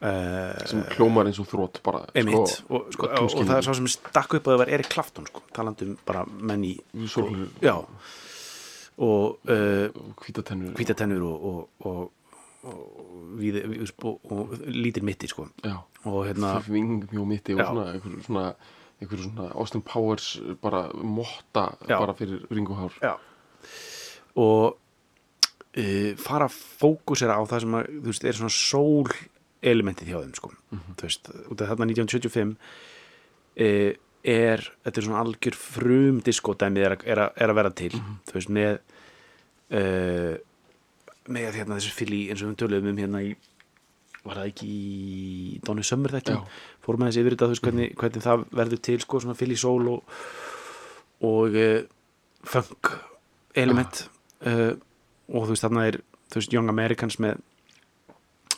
sem 0.02 0.82
klómar 0.90 1.28
eins 1.30 1.38
og 1.38 1.46
þrótt 1.46 1.78
bara 1.86 2.02
Einmitt, 2.18 2.56
og, 2.66 2.88
sko, 2.90 3.06
og, 3.06 3.28
og 3.28 3.44
það 3.46 3.54
er 3.54 3.66
svo 3.68 3.76
sem 3.78 3.86
stakk 3.92 4.34
upp 4.38 4.48
að 4.48 4.56
það 4.56 4.60
var 4.64 4.72
Erik 4.74 4.90
Clapton 4.90 5.28
sko, 5.30 5.44
talandi 5.54 5.86
um 5.86 5.94
bara 6.08 6.24
menn 6.26 6.64
í 6.66 6.72
Sólgleru. 7.06 7.46
já. 7.62 7.76
Og 9.02 9.48
uh, 9.48 10.02
hvítatennur 10.20 10.74
hvítatennur 10.76 11.22
og, 11.28 11.46
og, 11.48 11.86
og, 11.86 12.26
og, 12.66 12.82
við, 13.38 13.62
við, 13.70 13.94
og, 14.02 14.52
lítil 14.66 15.06
mitti 15.06 15.30
sko. 15.30 15.46
Og 16.04 16.20
hérna 16.26 16.56
mjög 16.66 17.26
mitti 17.30 17.56
og 17.56 17.62
svona 17.62 17.88
einhver 17.94 18.18
svona, 18.26 18.46
einhver 19.00 19.22
svona 19.22 19.50
Austin 19.54 19.86
Powers 19.86 20.34
bara 20.62 20.88
motta 20.98 21.76
Já. 21.86 22.00
bara 22.00 22.14
fyrir 22.18 22.42
ringuhár 22.50 22.98
og 24.34 24.74
uh, 25.78 26.12
fara 26.18 26.48
að 26.50 26.58
fókusera 26.82 27.38
á 27.38 27.42
það 27.46 27.64
sem 27.64 27.78
að, 27.78 27.94
veist, 28.08 28.26
er 28.26 28.38
svona 28.38 28.54
sól 28.56 29.14
elementið 29.62 30.12
hjá 30.12 30.18
þeim 30.20 30.32
sko. 30.38 30.52
Þú 30.72 31.06
veist, 31.06 31.30
út 31.48 31.62
af 31.62 31.72
þarna 31.72 31.88
1975 31.90 32.54
uh, 32.54 33.92
er 34.22 34.64
þetta 34.84 35.00
er 35.00 35.06
svona 35.06 35.22
algjör 35.22 35.58
frum 35.58 36.20
diskódæmið 36.26 36.88
er, 36.88 36.96
er, 37.14 37.22
er 37.34 37.52
að 37.52 37.58
vera 37.60 37.74
til. 37.82 37.92
Þú 38.28 38.38
veist, 38.38 38.52
með 38.52 38.74
uh, 39.78 40.34
með 41.32 41.58
hérna 41.60 41.78
þessu 41.78 41.94
fylli 41.94 42.26
eins 42.30 42.42
og 42.42 42.52
við 42.52 42.60
töluðum 42.62 42.92
um 42.92 43.02
hérna 43.02 43.22
í 43.22 43.32
var 44.22 44.38
það 44.38 44.48
ekki 44.52 44.68
í 44.70 45.60
Donny 45.66 45.82
Summer 45.86 46.12
þekki 46.14 46.34
Já. 46.36 46.42
fórum 46.84 47.02
aðeins 47.02 47.18
yfir 47.18 47.34
þetta 47.34 47.48
þú 47.48 47.54
veist 47.54 47.64
hvernig, 47.66 47.94
hvernig 47.98 48.22
það 48.22 48.44
verður 48.54 48.82
til 48.86 48.98
sko 49.02 49.20
svona 49.22 49.38
fylli 49.38 49.56
sól 49.58 49.88
og 49.90 50.16
og 51.22 51.54
uh, 51.54 51.82
funk 52.42 52.90
element. 53.54 54.06
Uh, 54.42 54.74
og 55.30 55.46
þú 55.46 55.54
veist 55.54 55.66
þarna 55.66 55.86
er 55.90 55.98
þú 56.32 56.40
veist 56.40 56.54
Young 56.56 56.70
Americans 56.72 57.18
með 57.22 57.42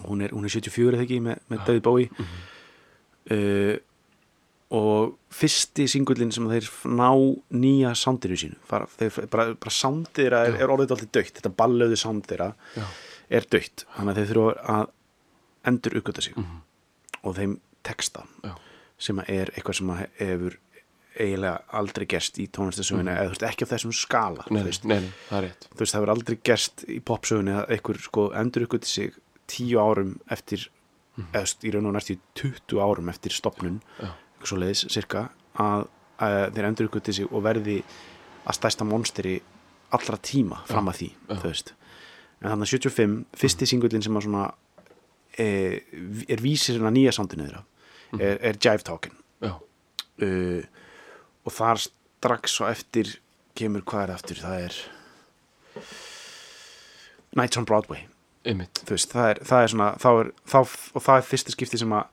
hún 0.02 0.24
er, 0.24 0.34
hún 0.34 0.46
er 0.46 0.54
74 0.54 0.96
eða 0.96 1.06
ekki 1.06 1.20
með, 1.24 1.42
með 1.52 1.66
David 1.68 1.84
Bowie. 1.86 2.28
Uh, 3.30 3.76
og 4.74 5.14
fyrsti 5.34 5.86
singullin 5.90 6.32
sem 6.34 6.46
þeir 6.50 6.66
ná 6.96 7.10
nýja 7.54 7.92
soundinu 7.98 8.36
sínu 8.40 8.58
fara, 8.68 8.88
þeir, 8.98 9.28
bara, 9.30 9.46
bara 9.60 9.72
þeirra 10.16 10.42
er, 10.48 10.58
er 10.64 10.72
orðið 10.72 10.96
alltaf 10.96 11.12
dögt 11.14 11.38
þetta 11.38 11.52
þeirra 12.26 12.50
Já. 12.74 12.84
er 13.38 13.48
dött 13.52 13.84
þannig 13.94 14.12
að 14.14 14.20
þeir 14.20 14.30
þurfa 14.32 14.74
að 14.74 14.84
endur 15.70 15.98
uppgöta 16.00 16.24
sig 16.24 16.38
og 17.22 17.36
þeim 17.38 17.56
texta 17.86 18.24
Já. 18.42 18.54
sem 19.08 19.22
er 19.26 19.52
eitthvað 19.54 19.80
sem 19.80 19.94
hefur 20.18 20.58
eiginlega 21.14 21.76
aldrei 21.78 22.06
gerst 22.10 22.40
í 22.42 22.48
tónlistasögunni 22.50 23.12
eða 23.12 23.28
þú 23.28 23.34
veist 23.36 23.46
ekki 23.46 23.68
á 23.68 23.72
þessum 23.76 23.92
skala 23.94 24.46
nei, 24.50 24.64
nei, 24.64 24.96
nei, 25.04 25.12
það 25.28 25.36
er 25.38 25.44
rétt. 25.46 25.68
Þú 25.68 25.82
veist, 25.82 25.92
það 25.92 26.00
hefur 26.00 26.12
aldrei 26.16 26.38
gerst 26.50 26.86
í 26.90 26.96
popsögunni 27.10 27.54
að 27.54 27.74
einhver 27.76 28.00
sko 28.02 28.24
endur 28.40 28.66
uppgöti 28.66 28.90
sig 28.90 29.20
tíu 29.50 29.80
árum 29.82 30.16
eftir 30.32 30.68
eða 31.14 31.30
þú 31.30 31.40
veist, 31.44 31.64
í 31.64 31.72
raun 31.74 31.88
og 31.90 31.94
næstu 31.94 32.16
20 32.40 32.80
árum 32.82 33.10
eftir 33.12 33.34
stopnun 33.34 33.78
Já. 34.00 34.08
eitthvað 34.10 34.50
svo 34.50 34.58
leiðis, 34.58 34.84
cirka 34.90 35.28
að, 35.62 35.86
að 36.18 36.38
þeir 36.56 36.68
endur 36.68 36.88
uppgöti 36.90 37.14
sig 37.14 37.30
og 37.30 37.44
verði 37.44 37.78
að 38.44 38.58
stærsta 38.58 38.86
monsteri 38.88 39.36
allra 39.94 40.18
tíma 40.18 40.58
fram 40.66 40.90
að 40.90 41.00
því, 41.00 41.08
veist. 41.44 41.74
En 42.42 42.50
þannig 42.50 42.66
að 42.66 42.72
75, 42.74 43.14
fyrsti 43.40 43.68
singullin 43.70 44.02
sem 44.04 44.18
að 44.18 44.26
svona 44.26 44.48
e, 45.38 45.46
er 46.28 46.42
vísir 46.42 46.76
svona 46.76 46.92
nýja 46.94 47.14
sándinu 47.14 47.46
þeirra 47.46 47.62
er, 48.18 48.40
er 48.50 48.58
Jive 48.58 48.84
Talkin 48.86 49.14
já, 49.42 49.54
uh, 50.22 50.64
og 51.44 51.54
þar 51.54 51.82
strax 51.84 52.58
svo 52.58 52.68
eftir 52.70 53.14
kemur 53.54 53.84
hvað 53.86 54.06
er 54.06 54.14
aftur? 54.16 54.42
Það 54.42 54.66
er 54.66 54.80
Nights 57.34 57.58
on 57.60 57.66
Broadway 57.68 58.06
veist, 58.44 59.10
það 59.14 59.26
er, 59.32 59.38
það 59.48 59.60
er 59.62 59.68
svona 59.72 59.88
þá 60.00 60.08
er, 60.20 60.28
þá, 60.52 60.58
og 60.94 61.00
það 61.04 61.16
er 61.20 61.28
fyrsta 61.30 61.50
skipti 61.54 61.76
sem 61.80 61.94
að 61.96 62.04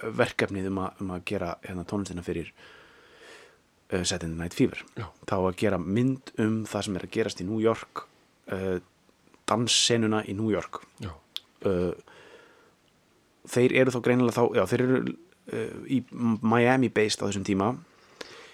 verkefnið 0.04 0.70
um, 0.72 0.80
um 1.00 1.12
að 1.16 1.28
gera 1.32 1.54
hérna, 1.64 1.86
tónlistina 1.88 2.26
fyrir 2.26 2.52
uh, 2.52 4.04
Saturday 4.04 4.36
Night 4.36 4.58
Fever. 4.58 4.84
Já. 5.00 5.08
þá 5.30 5.38
að 5.40 5.60
gera 5.64 5.80
mynd 5.80 6.34
um 6.42 6.64
það 6.70 6.88
sem 6.88 6.98
er 7.00 7.08
að 7.08 7.14
gerast 7.18 7.44
í 7.44 7.48
New 7.48 7.62
York 7.64 8.06
uh, 8.52 8.80
danssenuna 9.50 10.24
í 10.28 10.36
New 10.38 10.52
York. 10.54 10.84
Já, 11.04 11.12
þeir 13.52 13.74
eru 13.82 13.92
þá 13.92 14.00
greinilega 14.04 14.36
þá, 14.36 14.44
já, 14.56 14.64
þeir 14.72 14.84
eru 14.84 15.16
í 15.52 16.04
Miami 16.14 16.90
based 16.94 17.24
á 17.24 17.28
þessum 17.28 17.46
tíma. 17.48 17.74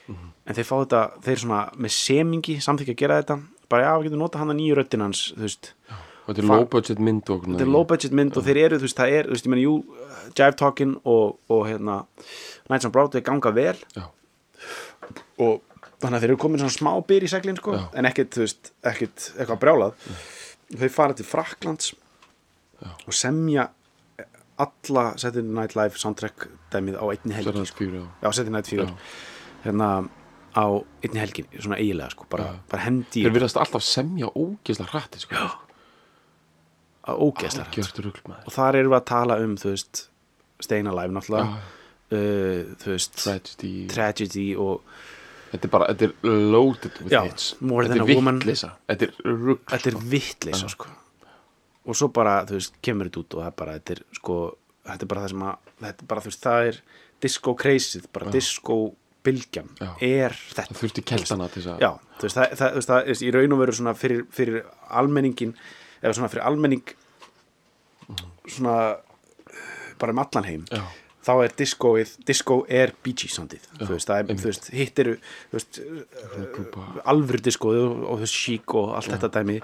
En 0.09 0.57
þeir 0.57 0.65
fá 0.65 0.75
þetta 0.79 1.01
þeir 1.21 1.41
svona 1.43 1.63
með 1.77 1.93
semingi 1.93 2.55
samþykja 2.65 2.95
að 2.95 3.01
gera 3.03 3.17
þetta. 3.21 3.39
Bara 3.69 3.85
já, 3.85 3.91
við 3.99 4.07
getum 4.07 4.23
notað 4.23 4.41
hann 4.41 4.53
að 4.55 4.57
nýju 4.57 4.77
röddin 4.79 5.03
hans 5.05 5.19
þú 5.35 5.43
veist, 5.45 5.67
og 5.85 6.31
þetta 6.31 6.41
er 6.41 6.47
low 6.49 6.65
budget 6.73 7.01
mynd 7.05 7.29
og 7.29 7.43
þetta 7.45 7.65
er 7.67 7.73
low 7.75 7.85
budget 7.85 8.15
mynd 8.17 8.39
og 8.39 8.45
þeir 8.47 8.59
eru, 8.63 8.79
þú 8.81 8.87
veist, 8.87 8.97
það 8.97 9.13
er 9.19 9.29
þú 9.29 9.35
veist, 9.35 9.45
ég 9.45 9.53
meni, 9.53 9.65
jú, 9.67 9.75
uh, 9.85 10.23
Jive 10.33 10.57
Talkin 10.57 10.95
og, 11.03 11.37
og 11.53 11.61
hérna, 11.69 11.99
Nights 12.71 12.89
on 12.89 12.95
Broadway 12.95 13.21
ganga 13.25 13.53
vel. 13.53 13.75
Já, 13.93 14.07
og 15.39 15.61
þannig 15.99 16.15
að 16.17 16.23
þeir 16.23 16.31
eru 16.31 16.41
komin 16.41 16.61
svona 16.63 16.75
smá 16.75 16.91
byr 17.07 17.25
í 17.25 17.31
seglinn 17.31 17.59
sko, 17.59 17.75
Já. 17.77 17.85
en 17.99 18.07
ekkit, 18.09 18.31
þú 18.35 18.45
veist, 18.45 18.71
ekkit 18.91 19.25
eitthvað 19.35 19.61
brjálað. 19.63 20.05
Þau 20.69 20.89
fara 20.93 21.17
til 21.17 21.27
Fraklands 21.27 21.93
Já. 22.79 22.89
og 22.89 23.15
semja 23.15 23.69
alla 24.59 25.03
Saturday 25.17 25.45
Night 25.55 25.75
Live 25.79 25.97
soundtrack 26.01 26.47
dæmið 26.73 26.97
á 26.99 27.05
einni 27.13 27.35
helgi 27.37 27.65
sko. 27.69 27.87
Já. 28.23 28.29
Saturday 28.31 28.53
Night 28.57 28.67
Fever 28.71 28.89
Já. 28.89 28.95
hérna 29.65 29.89
á 30.55 30.65
einni 31.05 31.19
helgi, 31.21 31.45
svona 31.59 31.77
eiginlega 31.79 32.09
sko, 32.15 32.25
bara, 32.29 32.51
bara 32.71 32.83
hendi 32.87 33.23
þeir 33.23 33.35
virðast 33.37 33.59
alltaf 33.61 33.85
semja 33.85 34.29
ógeðslega 34.33 34.91
hrætti 34.93 35.21
sko. 35.23 35.49
ógeðslega 37.09 37.85
maður 38.27 38.45
og 38.45 38.53
þar 38.53 38.79
erum 38.81 38.93
við 38.93 38.99
að 38.99 39.05
tala 39.11 39.37
um, 39.43 39.55
þú 39.59 39.73
veist 39.75 40.05
Staying 40.59 40.89
Alive 40.91 41.15
náttúrulega 41.15 41.59
uh, 42.11 42.73
þú 42.81 42.91
veist, 42.93 43.15
tragedy 43.23 43.73
Tragedy 43.89 44.47
og 44.59 44.81
þetta 45.53 45.65
er 45.69 45.73
bara, 45.73 45.87
þetta 45.93 46.09
er 46.09 46.33
loaded 46.53 46.99
with 47.05 47.15
hits 47.29 47.53
More 47.61 47.87
þetta 47.87 47.95
Than 47.95 48.03
er 48.03 48.11
a 48.11 48.17
Woman. 48.19 48.41
vittlisa 48.43 48.71
þetta 48.89 49.09
er 49.09 49.93
er 49.93 50.01
vitleisa 50.11 50.69
sko. 50.75 50.89
Og 51.85 51.95
svo 51.97 52.09
bara, 52.13 52.41
þú 52.49 52.57
veist, 52.57 52.79
kemur 52.85 53.09
þetta 53.09 53.21
út 53.23 53.35
og 53.37 53.43
það 53.43 53.51
er 53.51 53.57
bara, 53.61 53.75
þetta 53.79 53.95
er 53.95 54.01
sko 54.19 54.39
þetta 54.89 55.05
er 55.05 55.11
bara 55.11 55.23
það 55.25 55.33
sem 55.33 55.45
að, 55.49 55.69
þetta 55.83 56.03
er 56.05 56.09
bara, 56.13 56.23
þú 56.25 56.31
veist, 56.31 56.45
það 56.47 56.69
er 56.69 56.79
disco 57.25 57.53
crazy, 57.59 58.01
bara 58.15 58.31
disco 58.33 58.77
bylgjan, 59.27 59.67
Já. 59.75 59.89
er 60.05 60.35
þetta. 60.39 60.63
Það 60.69 60.79
þurfti 60.79 61.03
keltana 61.09 61.49
til 61.51 61.61
þess 61.61 61.73
að 61.73 61.83
já, 61.83 61.89
þú 62.15 62.27
veist, 62.27 62.37
það, 62.39 62.55
það, 62.61 62.79
það 62.87 63.11
er 63.13 63.23
í 63.27 63.31
raun 63.35 63.55
og 63.55 63.61
veru 63.63 63.75
svona 63.75 63.93
fyrir, 63.99 64.23
fyrir 64.31 64.61
almenningin 65.01 65.53
eða 65.99 66.15
svona 66.15 66.31
fyrir 66.31 66.47
almenning 66.47 66.95
svona 68.49 68.77
bara 69.99 70.15
um 70.15 70.21
allan 70.23 70.47
heim 70.47 70.63
Já. 70.71 70.81
þá 71.27 71.31
er 71.43 71.55
discoið, 71.59 72.13
disco 72.25 72.61
er 72.71 72.93
Bee 73.03 73.13
Gees 73.19 73.35
soundið, 73.35 73.67
þú 73.75 73.89
veist, 73.91 74.07
það 74.09 74.21
er, 74.23 74.39
þú 74.39 74.47
veist 74.47 74.69
hitt 74.73 75.01
eru, 75.03 75.17
þú 75.51 75.59
veist 75.59 75.81
alvöru 77.11 77.43
discoið 77.49 77.81
og, 77.83 77.97
og 78.07 78.21
þú 78.21 78.25
veist 78.25 78.39
chic 78.39 78.75
og 78.79 78.93
allt 78.97 79.11
þetta 79.13 79.33
dæmi, 79.35 79.59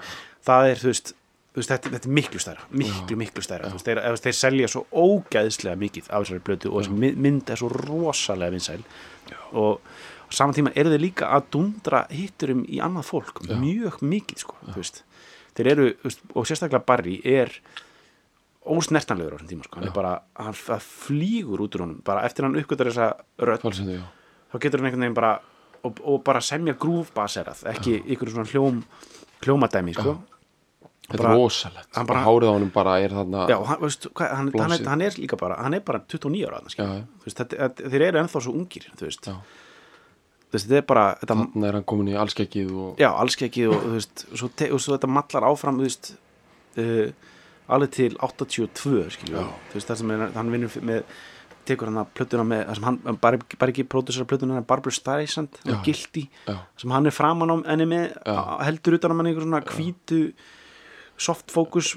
það 0.46 0.72
er, 0.74 0.82
þú 0.84 0.92
veist 0.92 1.14
veist, 1.56 1.70
þetta, 1.72 1.90
þetta 1.94 2.08
er 2.08 2.14
miklu 2.18 2.40
stærra, 2.42 2.66
miklu, 2.70 3.16
miklu 3.20 3.42
stærra. 3.44 3.70
Veist, 3.72 3.86
þeir, 3.88 4.00
þeir, 4.26 4.36
selja 4.36 4.68
svo 4.72 4.84
ógæðslega 4.92 5.80
mikið 5.80 6.10
af 6.10 6.26
þessari 6.26 6.44
blötu 6.44 6.72
og 6.72 6.82
þessi 6.82 6.98
my- 7.00 7.14
mynd 7.26 7.50
er 7.50 7.60
svo 7.62 7.70
rosalega 7.72 8.52
vinsæl. 8.54 8.84
Og 9.56 9.80
á 9.80 10.30
saman 10.34 10.54
tíma 10.54 10.72
eru 10.76 10.90
þeir 10.92 11.00
líka 11.06 11.30
að 11.32 11.48
dundra 11.56 12.04
hitturum 12.10 12.64
í 12.68 12.80
annað 12.84 13.08
fólk 13.10 13.42
mjög 13.62 14.00
mikið, 14.02 14.38
sko, 14.44 14.56
þeir 15.56 15.72
eru, 15.72 15.88
og 16.34 16.46
sérstaklega 16.46 16.84
Barry 16.84 17.20
er 17.24 17.52
ósnertanlegur 18.66 19.34
á 19.34 19.38
þessum 19.38 19.50
tíma, 19.52 19.64
sko, 19.68 19.80
hann 19.80 19.92
bara, 19.94 20.14
hann 20.34 20.56
flýgur 20.82 21.62
út 21.62 21.76
úr 21.78 21.84
honum, 21.86 22.00
bara 22.04 22.24
eftir 22.26 22.44
hann 22.46 22.56
uppgötar 22.58 22.90
þessa 22.90 23.12
rödd 23.38 23.62
falsendu, 23.62 24.00
já. 24.00 24.06
þá 24.50 24.56
getur 24.64 24.80
hann 24.82 24.88
einhvern 24.90 25.04
veginn 25.06 25.14
bara 25.18 25.34
og, 25.86 26.00
og 26.02 26.24
bara 26.26 26.40
semja 26.42 26.74
grúfbaserað 26.74 27.62
ekki 27.76 28.00
ykkur 28.16 28.32
svona 28.34 28.50
hljóm 28.50 28.80
hljómadæmi 29.44 29.94
sko. 29.94 30.16
Þetta 31.06 31.20
Bara- 31.22 31.34
er 31.34 31.38
rosalegt 31.40 31.98
hann 31.98 32.06
bara 32.06 32.24
hárið 32.26 32.50
á 32.50 32.52
honum 32.56 32.72
bara 32.74 32.96
er 33.02 33.14
þarna 33.14 33.44
já, 33.50 33.56
hann, 33.68 33.80
veist, 33.82 34.08
hvað, 34.10 34.32
hann, 34.38 34.50
hann, 34.58 34.72
er, 34.72 34.88
hann 34.90 35.04
er 35.06 35.18
líka 35.20 35.38
bara 35.40 35.58
hann 35.62 35.74
er 35.78 35.84
bara 35.86 36.00
29 36.02 36.48
ára. 36.48 36.62
Já, 36.66 36.82
já. 36.82 37.04
Þú 37.22 37.28
veist, 37.28 37.42
þetta, 37.42 37.70
þeir 37.94 38.06
eru 38.08 38.22
ennþá 38.24 38.42
svo 38.42 38.56
ungir 38.56 38.90
veist, 39.00 39.30
Já. 39.30 39.36
Þetta 40.56 40.76
er 40.78 40.84
bara 40.86 41.06
þetta, 41.20 41.36
þarna 41.36 41.68
er 41.68 41.78
hann 41.80 41.86
komin 41.90 42.10
í 42.12 42.18
allskekkið 42.18 42.74
og 42.80 43.00
já, 43.02 43.08
alls 43.12 43.36
ekki 43.42 43.66
og, 43.68 43.86
svo, 44.00 44.48
te, 44.54 44.70
og 44.72 44.80
svo 44.82 44.94
þetta 44.96 45.10
mallar 45.10 45.48
áfram 45.50 45.80
uh, 45.82 47.08
alveg 47.66 47.90
til 47.96 48.12
82 48.22 49.08
skilju, 49.16 49.42
Já. 49.42 49.48
það 49.74 49.98
sem 50.02 50.12
er, 50.14 50.28
hann 50.36 50.52
vinnur 50.54 50.76
með 50.86 51.02
tekur 51.66 51.90
hann 51.90 52.00
að 52.02 52.12
plötuna 52.16 52.44
með 52.46 52.62
það 52.68 52.78
sem 52.78 52.86
hann, 52.86 53.18
bara, 53.22 53.40
bara 53.58 53.72
ekki 53.74 53.86
pródusera 53.90 54.28
plötuna 54.28 54.58
hann 54.58 54.68
Barbara 54.68 54.94
Streisand 54.94 55.58
Já. 55.66 55.78
Guilty 55.86 56.26
já, 56.46 56.56
sem 56.78 56.94
hann 56.94 57.10
er 57.10 57.14
framan 57.14 57.52
á 57.52 57.56
enni 57.74 57.88
með 57.90 58.06
Já. 58.22 58.36
heldur 58.68 58.98
utan 58.98 59.14
að 59.14 59.18
mann 59.20 59.30
einhver 59.32 59.46
svona 59.46 59.62
hvítu 59.66 60.20
soft 61.18 61.50
focus 61.50 61.96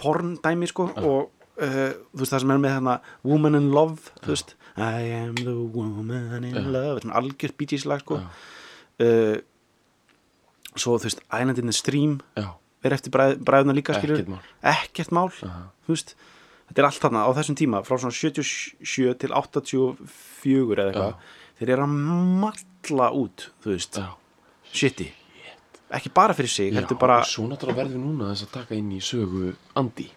porn 0.00 0.36
dæmi 0.44 0.66
sko 0.70 0.88
og 0.96 1.30
uh, 1.62 1.94
þú 2.12 2.20
veist 2.22 2.34
það 2.34 2.42
sem 2.44 2.52
er 2.54 2.60
með 2.64 2.74
hérna 2.76 2.96
Woman 3.24 3.54
in 3.60 3.70
Love 3.74 4.12
þú 4.24 4.32
veist 4.34 4.54
I 4.74 5.06
am 5.20 5.36
the 5.38 5.54
woman 5.54 6.42
in 6.48 6.72
love 6.74 7.00
svona 7.04 7.14
algjört 7.20 7.54
Bee 7.56 7.68
Gees 7.70 7.84
lag 7.86 8.00
sko. 8.02 8.16
Já. 8.18 8.26
uh, 9.06 9.36
svo 10.74 10.96
þú 10.98 11.06
veist 11.06 11.22
Island 11.30 11.60
in 11.62 11.70
the 11.70 11.76
Stream 11.76 12.16
er 12.84 12.92
eftir 12.96 13.12
bræð, 13.14 13.38
bræðuna 13.46 13.72
líka 13.76 13.94
skilur 13.96 14.18
Ekkert 14.18 14.32
mál. 14.34 14.42
ekkert 14.74 15.12
mál 15.14 15.30
þú 15.86 15.94
veist 15.94 16.14
þetta 16.68 16.82
er 16.82 16.88
allt 16.88 17.00
þarna 17.04 17.22
á 17.24 17.30
þessum 17.38 17.56
tíma 17.60 17.84
frá 17.86 17.96
svona 18.02 18.16
77 18.18 19.14
til 19.22 19.30
84 19.30 20.74
eða 20.74 20.90
eitthvað 20.90 21.14
þeir 21.60 21.70
eru 21.76 21.86
að 21.86 21.94
matla 22.42 23.08
út 23.14 23.46
þú 23.62 23.70
veist, 23.76 24.00
shiti 24.74 25.12
ekki 25.94 26.10
bara 26.14 26.34
fyrir 26.34 26.48
sig, 26.50 26.72
Já, 26.72 26.86
bara 26.98 27.22
svo 27.28 27.46
náttúrulega 27.48 27.82
verðum 27.84 28.00
við 28.00 28.06
núna 28.08 28.30
þess 28.32 28.46
að 28.48 28.52
taka 28.58 28.74
inn 28.78 28.92
í 28.94 29.00
sögu 29.04 29.54
Andi 29.76 30.08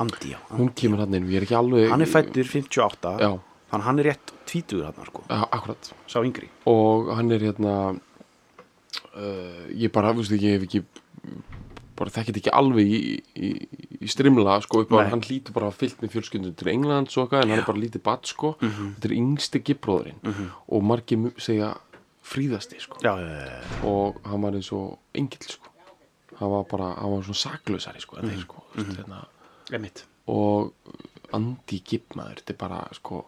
Andi, 0.00 0.32
já, 0.32 0.38
hún 0.56 0.72
kemur 0.74 1.02
hann 1.04 1.14
inn, 1.14 1.28
ég 1.30 1.42
er 1.42 1.46
ekki 1.46 1.58
alveg 1.58 1.90
hann 1.92 2.02
er 2.02 2.10
fættur 2.10 2.48
58 2.48 3.12
Já. 3.20 3.30
þannig 3.70 3.86
hann 3.86 4.00
er 4.00 4.08
rétt 4.10 4.32
tvítugur 4.48 4.88
hann 4.88 5.06
sko, 5.06 5.22
akkurat. 5.28 5.92
Og 6.68 7.12
hann 7.16 7.30
er 7.32 7.44
hérna 7.44 7.74
uh, 7.92 9.64
ég 9.70 9.92
bara, 9.92 10.12
veistu, 10.16 10.38
ég 10.40 10.56
hef 10.58 10.66
ekki 10.66 10.82
bara 11.98 12.12
þekkit 12.12 12.40
ekki 12.40 12.52
alveg 12.56 12.88
í, 12.88 13.00
í, 13.36 13.50
í 14.02 14.10
strimla 14.10 14.56
sko 14.64 14.82
upp 14.82 14.94
á 14.96 15.04
Nei. 15.04 15.10
hann 15.12 15.22
hlýtur 15.22 15.54
bara 15.54 15.70
fyllt 15.74 16.00
með 16.02 16.16
fjölskyldun 16.16 16.56
til 16.58 16.72
Englands 16.72 17.16
og 17.18 17.26
eitthvað 17.26 17.44
en 17.44 17.52
hann 17.52 17.62
er 17.62 17.68
bara 17.68 17.82
lítið 17.84 18.04
batt 18.08 18.30
sko. 18.32 18.54
Mhm. 18.60 18.92
þetta 18.96 19.10
er 19.10 19.16
yngsti 19.20 19.62
gibbróðurinn 19.68 20.36
og 20.72 20.86
margir 20.88 21.30
segja 21.38 21.74
fríðasti 22.22 22.80
sko 22.80 23.00
já, 23.02 23.12
og 23.84 24.20
hann 24.28 24.42
var 24.44 24.56
eins 24.58 24.70
og 24.72 24.98
engill 25.14 25.48
sko 25.56 25.70
hann 26.38 26.50
var 26.50 26.64
bara, 26.70 26.94
hann 27.00 27.12
var 27.16 27.22
svona 27.26 27.42
saklausari 27.42 28.00
sko, 28.02 28.16
mm 28.22 28.40
sko 28.46 28.64
mm 28.76 29.14
Einmitt. 29.72 30.04
og 30.28 30.72
Andy 31.32 31.78
Gibb 31.80 32.14
maður, 32.16 32.42
þetta 32.42 32.52
er 32.52 32.58
bara 32.60 32.80
sko 32.92 33.22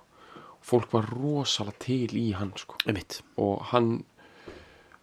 fólk 0.64 0.92
var 0.92 1.06
rosalega 1.12 1.78
til 1.84 2.16
í 2.18 2.32
hann 2.36 2.52
sko 2.56 2.76
Einmitt. 2.86 3.22
og 3.36 3.62
hann 3.72 4.04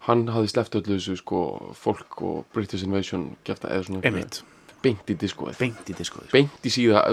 hann 0.06 0.26
hafði 0.34 0.48
sleppt 0.50 0.74
öllu 0.80 0.96
þessu 0.98 1.16
sko 1.20 1.40
fólk 1.78 2.22
og 2.26 2.46
British 2.54 2.84
Invasion 2.84 3.36
gefta 3.44 3.70
eða 3.70 3.86
svona 3.86 4.02
beint 4.82 5.10
í 5.10 5.14
í 5.14 5.94
diskoði 5.94 6.28
sko. 6.28 6.38
í 6.66 6.70
síða, 6.74 7.04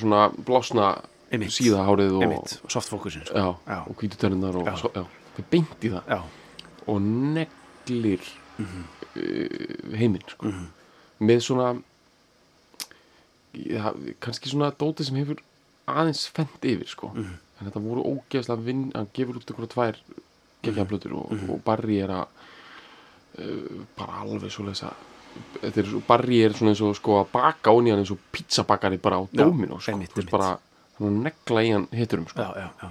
svona 0.00 0.30
blásna 0.32 0.92
síðahárið 1.32 2.16
og, 2.16 2.22
Einmitt. 2.26 2.54
Softfokusin 2.68 3.24
sko. 3.28 3.56
og 3.66 3.96
hvítutenninnar 4.00 4.56
og 4.56 4.66
Já. 4.68 4.76
svo, 4.76 4.90
já, 4.96 5.04
beint 5.50 5.84
í 5.84 5.90
það 5.90 6.04
Já. 6.08 6.22
og 6.86 7.00
neglir 7.02 8.20
Mhm. 8.58 8.84
uh, 9.16 9.96
heiminn 9.96 10.22
sko. 10.28 10.52
með 11.20 11.40
svona 11.40 11.82
ja, 13.54 13.92
kannski 14.20 14.48
svona 14.52 14.70
dótið 14.72 15.04
sem 15.08 15.16
hefur 15.16 15.40
aðeins 15.88 16.26
fendt 16.32 16.64
yfir 16.64 16.88
sko. 16.88 17.08
Mhm. 17.14 17.38
en 17.62 17.68
þetta 17.70 17.80
voru 17.84 18.02
ógeðslega 18.02 18.64
vinn 18.64 18.90
hann 18.94 19.06
gefur 19.14 19.36
út 19.38 19.46
einhverja 19.46 19.70
tvær 19.70 19.96
geggjaplötur 20.64 21.12
og, 21.14 21.30
Mhm. 21.32 21.50
og 21.50 21.62
Barry 21.64 22.00
er 22.00 22.08
að 22.08 22.26
uh, 23.38 23.84
bara 23.96 24.12
alveg 24.22 24.50
svo 24.50 24.64
lesa 24.66 24.92
þetta 25.62 25.76
er, 25.78 25.84
svo- 25.84 26.02
Barry 26.06 26.42
er 26.44 26.50
svona 26.52 26.70
eins 26.72 26.80
og 26.82 26.96
sko 26.96 27.20
að 27.24 27.30
baka 27.32 27.70
ón 27.70 27.86
í 27.86 27.90
hann 27.90 28.00
eins 28.00 28.10
og 28.10 28.18
pizzabakari 28.32 28.98
bara 29.00 29.16
á 29.16 29.28
dóminu 29.32 29.80
sko. 29.80 30.22
bara 30.30 30.58
að 31.00 31.10
negla 31.22 31.62
í 31.62 31.72
hann 31.72 31.86
hiturum 31.92 32.26
sko. 32.28 32.38
Já, 32.42 32.54
já, 32.56 32.70
já. 32.82 32.88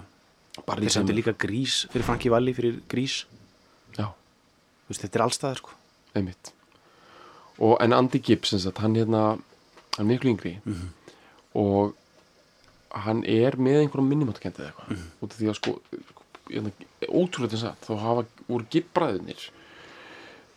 Þeir 0.66 0.90
sem 0.90 1.02
sendu 1.02 1.14
líka 1.18 1.34
grís 1.38 1.86
fyrir 1.92 2.04
Frankie 2.06 2.32
Valli 2.32 2.54
fyrir 2.54 2.82
grís. 2.90 3.26
já, 3.98 4.08
veist, 4.88 5.02
þetta 5.04 5.16
er 5.20 5.26
allstaðar 5.26 5.58
sko. 5.58 5.70
einmitt 6.16 6.52
og 7.60 7.78
en 7.82 7.94
Andy 7.94 8.20
Gibbs 8.20 8.50
sagt, 8.64 8.78
hann 8.80 8.96
hérna 8.96 9.38
hann 9.98 10.00
er 10.00 10.04
miklu 10.18 10.30
yngri 10.34 10.60
Mhm. 10.66 10.90
og 11.56 11.96
hann 12.92 13.24
er 13.26 13.52
með 13.56 13.82
einhverjum 13.88 14.10
minnumáttakendið 14.10 14.72
eitthvað 14.72 14.90
Mhm. 14.90 15.08
út 15.22 15.32
af 15.32 15.38
því 15.40 15.50
að 15.50 15.56
sko, 15.56 15.82
hérna, 16.50 16.72
ótrúlega 17.08 17.52
þess 17.56 17.64
að 17.64 17.76
þá 17.86 18.00
hafa 18.00 18.26
voru 18.50 18.66
Gibb-bræðinir 18.72 19.50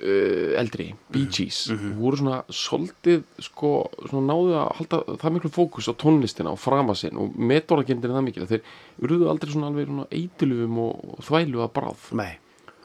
uh, 0.05 0.61
eldri, 0.61 0.87
Bee 1.15 1.27
Gees 1.33 1.63
voru 1.99 2.19
svona 2.21 2.43
soldið 2.53 3.25
sko, 3.49 3.71
svona 4.11 4.27
náðu 4.33 4.55
að 4.61 4.71
halda 4.79 5.01
það 5.25 5.35
miklu 5.39 5.51
fókus 5.55 5.89
á 5.89 5.95
tónlistina 6.01 6.53
og 6.53 6.61
frama 6.61 6.95
sinn 6.99 7.19
og 7.21 7.35
metórakendin 7.41 8.11
er 8.13 8.19
það 8.19 8.27
mikil 8.29 8.45
að 8.47 8.55
þeir 8.55 9.09
urðu 9.09 9.29
aldrei 9.33 9.53
svona 9.57 9.73
alveg 9.73 9.89
svona 9.91 10.07
eitilufum 10.13 10.79
og, 10.85 11.19
þvælu 11.29 11.65
að 11.67 11.75
bráð 11.81 12.09
Nei. 12.21 12.33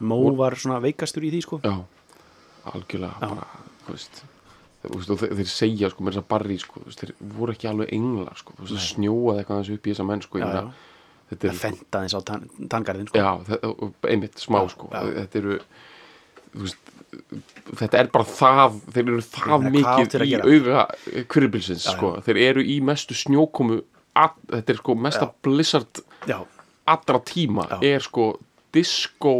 Mó 0.00 0.16
var 0.38 0.56
svona 0.56 0.78
veikastur 0.80 1.26
í 1.28 1.30
því 1.34 1.40
sko. 1.44 1.58
Já, 1.60 1.74
algjörlega 2.72 3.20
bara, 3.20 3.48
þú 3.86 3.92
veist 3.96 4.22
þeir, 4.80 5.34
þeir 5.36 5.50
segja 5.52 5.90
sko, 5.92 6.04
með 6.06 6.14
þess 6.16 6.22
að 6.22 6.28
barri 6.30 6.56
sko, 6.62 6.80
þeir 6.96 7.12
voru 7.36 7.52
ekki 7.52 7.68
alveg 7.68 7.90
englar 7.92 8.38
sko, 8.40 8.54
það 8.62 8.80
snjóaði 8.86 9.42
eitthvað 9.42 9.58
aðeins 9.58 9.74
upp 9.76 9.84
í 9.84 9.92
þessa 9.92 10.06
menn 10.08 10.24
sko, 10.24 10.40
Já, 10.40 10.46
já. 10.56 10.62
þetta 11.30 11.48
er 11.50 11.52
Það 11.52 11.60
fenda 11.66 12.00
eins 12.06 12.16
á 12.16 12.20
tan 12.30 12.46
tangarðin 12.72 13.10
sko. 13.10 13.20
já, 13.20 13.60
og 13.68 14.08
einmitt 14.08 14.40
smá 14.40 14.62
Já, 14.64 14.70
sko, 14.72 14.88
já. 14.94 15.02
þetta 15.20 15.42
eru 15.42 15.58
veist, 16.54 16.92
þetta 17.78 18.00
er 18.00 18.10
bara 18.12 18.26
það 18.28 18.80
þeir 18.94 19.04
eru 19.04 19.22
það 19.24 19.40
Ég 19.40 19.46
hvað 19.46 19.66
mikið 19.76 21.20
í 21.20 21.24
kvirbilsins 21.30 21.86
Já, 21.86 21.94
sko, 21.94 22.12
þeir 22.26 22.42
eru 22.48 22.64
í 22.64 22.80
mestu 22.84 23.16
snjókomu 23.18 23.80
að, 24.18 24.36
þetta 24.56 24.74
er 24.74 24.80
sko 24.82 24.96
mesta 25.06 25.26
Já. 25.28 25.32
blizzard 25.46 26.02
Já, 26.28 26.38
allra 26.90 27.22
tíma 27.30 27.66
Já. 27.70 27.78
er 27.92 28.04
sko 28.04 28.32
disco 28.74 29.34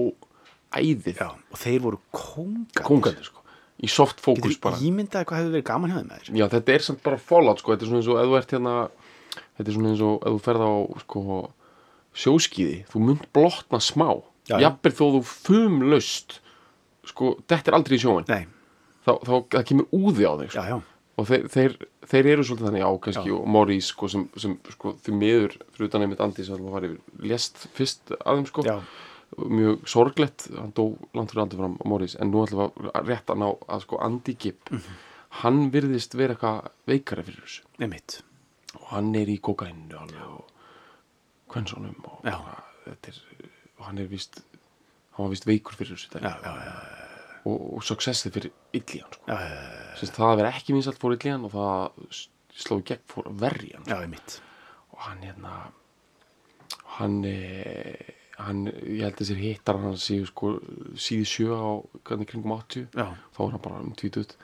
æðið. 0.71 1.19
Og 1.51 1.59
þeir 1.59 1.83
voru 1.83 1.99
kóngar. 2.15 2.85
kóngandi 2.87 3.27
sko 3.27 3.41
í 3.81 3.89
soft 3.89 4.21
fókus 4.21 4.59
bara 4.61 4.79
ímyndað 4.85 5.25
hvað 5.29 5.41
hefur 5.41 5.55
verið 5.55 5.67
gaman 5.71 5.93
hjá 5.95 6.01
þeim? 6.05 6.37
Já, 6.37 6.47
þetta 6.53 6.75
er 6.75 6.85
samt 6.85 7.03
bara 7.05 7.17
fallout 7.17 7.63
sko, 7.63 7.73
þetta 7.73 7.87
er 7.87 7.91
svona 7.91 8.03
eins 8.03 8.11
og 8.13 8.21
ef 8.21 8.29
þú 8.29 8.37
ert 8.41 8.53
hérna 8.55 8.75
þetta 9.57 9.67
er 9.67 9.77
svona 9.77 9.93
eins 9.95 10.03
og 10.05 10.19
ef 10.21 10.35
þú 10.35 10.43
ferð 10.45 10.67
á 10.67 10.73
sko 11.05 11.23
sjóskíði, 12.21 12.79
þú 12.91 13.03
munt 13.07 13.27
blotna 13.35 13.81
smá 13.83 14.09
jafnir 14.51 14.97
þó 14.99 15.05
þú 15.17 15.21
fumlaust 15.31 16.41
sko, 17.11 17.35
þetta 17.51 17.71
er 17.73 17.77
aldrei 17.79 17.97
í 17.99 18.01
sjóin 18.03 18.25
Nei, 18.31 18.47
þá, 19.07 19.13
þá 19.27 19.35
það 19.57 19.67
kemur 19.73 19.91
úði 20.01 20.25
á 20.27 20.33
já, 20.45 20.49
sko. 20.55 20.65
já. 20.71 20.79
og 21.21 21.29
þeir, 21.29 21.45
þeir, 21.53 21.77
þeir 22.11 22.29
eru 22.33 22.47
svolítið 22.49 22.67
þannig 22.71 22.87
á 22.87 22.93
kannski 23.05 23.29
Já. 23.29 23.37
og 23.37 23.47
Morris 23.57 23.91
sko, 23.93 24.09
sem, 24.09 24.25
sem 24.41 24.55
sko, 24.73 24.95
því 25.05 25.17
miður 25.21 25.57
fyrir 25.75 25.91
utan 25.91 26.07
einmitt 26.07 26.23
Andi 26.25 26.47
sem 26.47 26.65
var 26.73 26.87
yfir 26.89 27.27
lést 27.31 27.61
fyrst 27.77 28.15
að 28.17 28.41
þeim 28.41 28.47
sko 28.49 28.65
Já, 28.65 28.77
mjög 29.47 29.85
sorglegt, 29.91 30.49
hann 30.57 30.73
dó 30.75 30.87
langt 31.15 31.31
fyrir 31.35 31.45
aldur 31.45 31.61
fram 31.61 31.77
Morris, 31.87 32.17
en 32.19 32.33
nú 32.33 32.41
ætlum 32.47 32.73
við 32.73 32.91
að 32.97 33.11
rétt 33.13 33.31
að 33.31 33.43
ná 33.45 33.49
að 33.69 33.85
sko 33.85 34.01
Andy 34.03 34.35
Gibb 34.43 34.73
Mhm. 34.73 34.97
hann 35.45 35.61
virðist 35.71 36.17
vera 36.19 36.35
eitthvað 36.35 36.71
veikari 36.91 37.23
fyrir 37.29 37.45
þessu 37.45 37.63
einmitt. 37.85 38.17
og 38.81 38.89
hann 38.95 39.13
er 39.15 39.27
í 39.31 39.37
kokainu 39.39 40.01
og 40.01 40.45
kvensónum 41.51 41.95
og 42.07 42.25
Já. 42.25 42.39
bara, 42.39 42.63
þetta 42.87 43.09
er, 43.13 43.21
og 43.79 43.85
hann 43.87 43.99
er 43.99 44.07
vist 44.11 44.41
hann 45.21 45.29
var 45.29 45.35
vist 45.37 45.49
veikur 45.49 45.77
fyrir 45.79 45.97
þessu 45.97 46.21
Já, 46.21 46.33
dæmi 46.41 46.45
já, 46.45 46.53
já, 46.67 46.77
og, 47.45 47.59
og 47.77 47.85
successið 47.87 48.37
fyrir 48.37 48.53
illíðan 48.81 49.17
sko. 49.17 49.41
það 50.17 50.31
að 50.31 50.39
vera 50.43 50.53
ekki 50.57 50.77
vinsalt 50.77 51.01
fór 51.03 51.17
illíðan 51.17 51.47
og 51.49 51.55
það 51.57 52.23
sló 52.61 52.81
í 52.81 52.87
gegn 52.91 53.05
fór 53.09 53.29
verjan. 53.41 53.85
Einmitt. 53.95 54.41
og 54.93 55.05
hann 55.07 55.23
hérna 55.25 55.53
hann 56.99 57.21
eh, 57.25 58.11
hann, 58.41 58.65
ég 58.69 59.05
held 59.07 59.19
þessir 59.21 59.41
hittar 59.41 59.79
hann 59.81 59.97
séu 60.01 60.27
sko 60.29 60.55
síði 61.01 61.29
sjö 61.29 61.57
á 61.57 61.71
kringum 62.05 62.57
80 62.57 62.89
Já, 62.97 63.07
þá 63.37 63.41
er 63.47 63.53
hann 63.55 63.65
bara 63.65 63.81
um 63.85 63.95
tvítut 63.97 64.37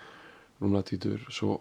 núna 0.62 0.80
tvítur, 0.86 1.20
svo 1.28 1.58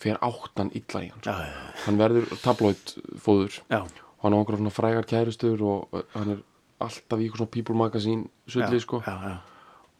fer 0.00 0.18
áttan 0.24 0.72
illa 0.76 1.02
í 1.04 1.10
hann 1.12 1.22
sko. 1.22 1.32
já, 1.32 1.48
já, 1.48 1.72
hann 1.86 2.00
verður 2.00 2.28
tabloid 2.44 2.94
fóður 3.20 3.60
já, 3.70 3.80
og 3.84 4.24
hann 4.24 4.36
á 4.36 4.38
einhverja 4.40 4.60
svona 4.60 4.74
frægar 4.76 5.08
kærustur 5.08 5.64
og 5.64 6.00
hann 6.16 6.34
er 6.36 6.42
alltaf 6.80 7.20
í 7.20 7.26
eitthvað 7.26 7.42
svona 7.42 7.54
people 7.54 7.76
magazine 7.78 8.28
já, 8.48 8.66
sko. 8.80 9.02
já, 9.06 9.14
já, 9.28 9.36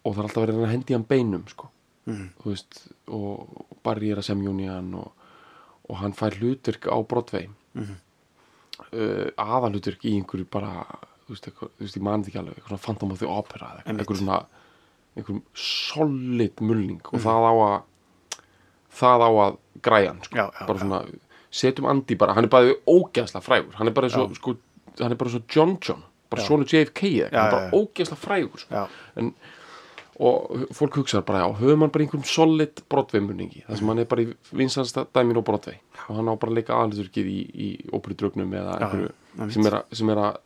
og 0.04 0.14
það 0.14 0.22
er 0.22 0.28
alltaf 0.28 0.44
verið 0.44 0.62
að 0.64 0.72
hendi 0.74 0.96
hann 0.96 1.06
beinum 1.08 1.46
sko. 1.50 1.70
Þú 2.10 2.48
veist 2.50 2.78
og 3.14 3.66
Barry 3.86 4.10
er 4.10 4.18
að 4.20 4.30
semjón 4.30 4.62
í 4.64 4.68
hann 4.70 4.94
og, 4.98 5.10
og 5.86 6.00
hann 6.00 6.16
fær 6.16 6.34
hlutverk 6.40 6.88
á 6.90 6.96
Broadway. 7.06 7.50
Mhm. 7.76 7.98
uh, 8.80 9.28
aðalhlutverk 9.38 10.04
í 10.08 10.16
einhverju 10.16 10.48
bara 10.50 10.70
þú 11.26 11.34
veist, 11.34 11.46
eitthvað, 11.46 11.70
þú 11.76 11.84
veist 11.84 11.98
ég 11.98 12.02
manið 12.06 12.30
ekki 12.30 12.40
alveg 12.40 12.56
eitthvað 12.56 12.72
svona 12.72 12.84
Phantom 12.86 13.12
of 13.14 13.20
the 13.20 13.28
Opera 13.30 13.68
eitthvað, 13.84 14.22
svona 14.22 14.38
einhverjum 15.14 15.42
solid 15.54 16.62
mulning. 16.64 17.02
Og 17.12 17.22
það 17.22 17.46
á 17.46 17.52
að 17.54 17.76
það 19.00 19.26
á 19.26 19.30
að 19.30 19.58
græja 19.84 20.10
hann 20.10 20.22
sko. 20.26 20.40
Já, 20.40 20.66
bara 20.66 20.82
svona, 20.82 21.00
setjum 21.60 21.90
Andy 21.92 22.16
bara 22.18 22.34
hann 22.34 22.48
er 22.48 22.52
bara 22.56 22.74
ógeðslega 22.88 23.44
frægur. 23.44 23.76
Hann 23.78 23.92
er 23.92 23.94
bara 23.94 24.10
svo, 24.10 24.26
sko, 24.34 24.56
hann 24.98 25.14
er 25.14 25.20
bara 25.20 25.30
svo 25.36 25.44
John 25.46 25.76
John 25.78 26.02
bara 26.30 26.44
svona 26.46 26.66
JFK 26.70 27.00
eða 27.10 27.30
eitthvað, 27.30 27.56
bara 27.56 27.80
ógeðslega 27.80 28.20
frægur 28.24 28.62
sko. 28.64 28.84
en, 29.20 29.32
og 30.20 30.66
fólk 30.76 30.98
hugsaður 31.00 31.24
bara 31.30 31.42
já, 31.44 31.46
höfum 31.62 31.80
hann 31.86 31.92
bara 31.94 32.04
einhverjum 32.04 32.26
solid 32.28 32.82
Broadway-munningi 32.92 33.62
þar 33.66 33.78
sem 33.80 33.88
hann 33.92 34.02
er 34.02 34.08
bara 34.10 34.24
í 34.26 34.32
vinsansta 34.60 35.06
dæmin 35.16 35.40
á 35.40 35.42
Broadway 35.48 35.78
og 36.08 36.16
hann 36.18 36.28
á 36.28 36.34
bara 36.42 36.56
leika 36.58 36.76
aðalsturkið 36.76 37.30
í, 37.32 37.38
í 37.66 37.68
óperudraugnum 37.96 38.52
eða 38.60 38.74
einhverju 38.78 39.10
já, 39.10 39.50
sem 39.56 39.68
er 39.70 39.78
að, 39.80 39.94
sem 40.00 40.12
er 40.12 40.20
að 40.26 40.40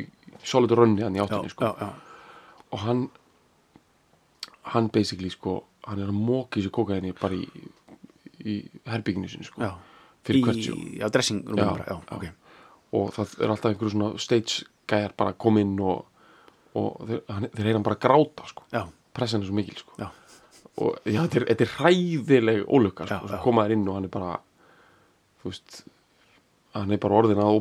í 0.00 0.04
solid 0.46 0.76
rönni 0.78 1.02
hann 1.02 1.16
í 1.18 1.22
áttinni 1.24 1.50
sko. 1.50 1.72
og 2.70 2.78
hann 2.84 3.08
hann 4.74 4.88
basically 4.94 5.30
sko 5.30 5.58
hann 5.86 6.00
er 6.02 6.10
að 6.10 6.16
móka 6.18 6.58
þessu 6.58 6.72
kókaðinni 6.74 7.12
bara 7.18 7.36
í, 7.38 7.46
í 8.46 8.56
herbygginu 8.90 9.28
sinni 9.30 9.46
sko 9.46 9.62
já. 9.62 9.72
fyrir 10.26 10.40
Í- 10.40 10.46
hvert 10.46 10.62
sjó 10.64 10.78
Já, 11.02 11.06
dressingrúmum 11.14 11.62
Já, 11.62 11.68
bara, 11.70 11.84
já, 11.86 11.98
já. 11.98 12.16
ok. 12.16 12.24
og 13.00 13.12
það 13.18 13.36
er 13.44 13.52
alltaf 13.54 13.70
einhverju 13.72 13.94
svona 13.94 14.10
stage 14.22 14.64
gæjar 14.90 15.16
bara 15.18 15.34
að 15.34 15.40
koma 15.46 15.62
inn 15.64 15.74
og, 15.80 16.04
og 16.78 17.02
þeir, 17.08 17.22
þeir 17.28 17.64
heyra 17.64 17.74
hann 17.78 17.88
bara 17.88 18.00
gráta 18.06 18.46
sko. 18.50 18.66
Já, 18.74 18.82
pressan 19.16 19.42
er 19.44 19.50
svo 19.50 19.56
mikil 19.58 19.80
sko. 19.80 20.10
Og 20.76 20.96
já, 21.08 21.22
þetta 21.22 21.38
er, 21.40 21.44
þetta 21.50 21.64
er 21.64 21.74
hræðileg 21.78 22.64
ólukka 22.68 23.06
Já, 23.06 23.14
sko, 23.16 23.28
já. 23.30 23.32
svo 23.32 23.42
koma 23.46 23.64
þær 23.64 23.76
inn 23.78 23.86
og 23.88 23.94
hann 23.96 24.08
er 24.08 24.12
bara 24.12 24.32
þú 25.40 25.52
veist 25.52 25.78
hann 26.76 26.92
er 26.92 27.00
bara 27.00 27.20
orðin 27.22 27.40
að 27.40 27.52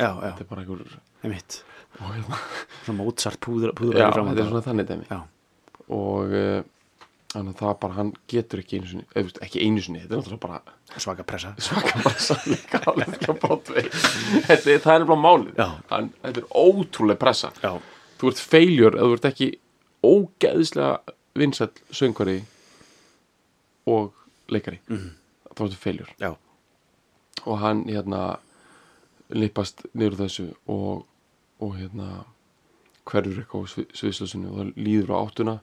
já. 0.00 0.30
þetta 0.30 0.44
er 0.46 0.48
bara 0.48 0.64
einhver 0.64 0.84
og, 2.00 2.06
hérna, 2.14 2.38
Svona 2.84 2.98
Mozart 2.98 3.40
púður, 3.44 3.74
já, 4.00 4.08
þetta 4.08 4.32
er 4.40 4.48
svona 4.48 4.64
þannig 4.64 4.88
dæmi. 4.88 5.10
Já, 5.10 5.20
og 5.94 6.32
uh, 6.34 6.64
þannig 7.34 7.52
að 7.52 7.60
það 7.60 7.76
bara 7.84 7.98
hann 7.98 8.12
getur 8.30 8.62
ekki 8.62 8.80
einu 8.80 8.90
sinni, 8.90 9.06
eða, 9.18 9.34
ekki 9.46 9.62
einu 9.64 9.84
sinni 9.84 10.02
þetta 10.02 10.16
er 10.16 10.22
náttúrulega 10.22 10.44
bara 10.46 10.60
svaka 11.02 11.24
pressa. 11.26 11.54
svaka 11.58 11.98
frá 13.18 13.34
Broadway. 13.40 13.88
Þetta, 14.46 14.78
það 14.84 14.94
er 15.00 15.06
bara 15.10 15.20
málið. 15.20 15.54
Þetta 15.90 16.32
er 16.42 16.48
ótrúlega 16.50 17.20
pressa. 17.20 17.50
Já, 17.62 17.72
þú 18.20 18.30
ert 18.32 18.42
feiljur 18.54 18.98
eða 18.98 19.10
þú 19.10 19.18
ert 19.18 19.28
ekki 19.32 19.50
ógeðslega 20.04 21.14
vinsæll 21.34 21.72
söngvari 21.90 22.38
og 23.90 24.12
leikari. 24.48 24.80
Mhm. 24.88 25.10
þá 25.54 25.60
þetta 25.68 25.78
feiljur 25.78 26.08
og 27.46 27.58
hann 27.60 27.84
hérna 27.86 28.38
lippast 29.30 29.84
niður 29.94 30.16
þessu 30.24 30.46
og, 30.70 31.04
og 31.62 31.76
hérna 31.78 32.24
hverfur 33.04 33.42
eitthvað 33.42 33.66
á 33.66 33.72
sviðslösinu 34.00 34.50
og 34.50 34.58
það 34.58 34.72
líður 34.86 35.12
á 35.14 35.16
áttuna. 35.20 35.54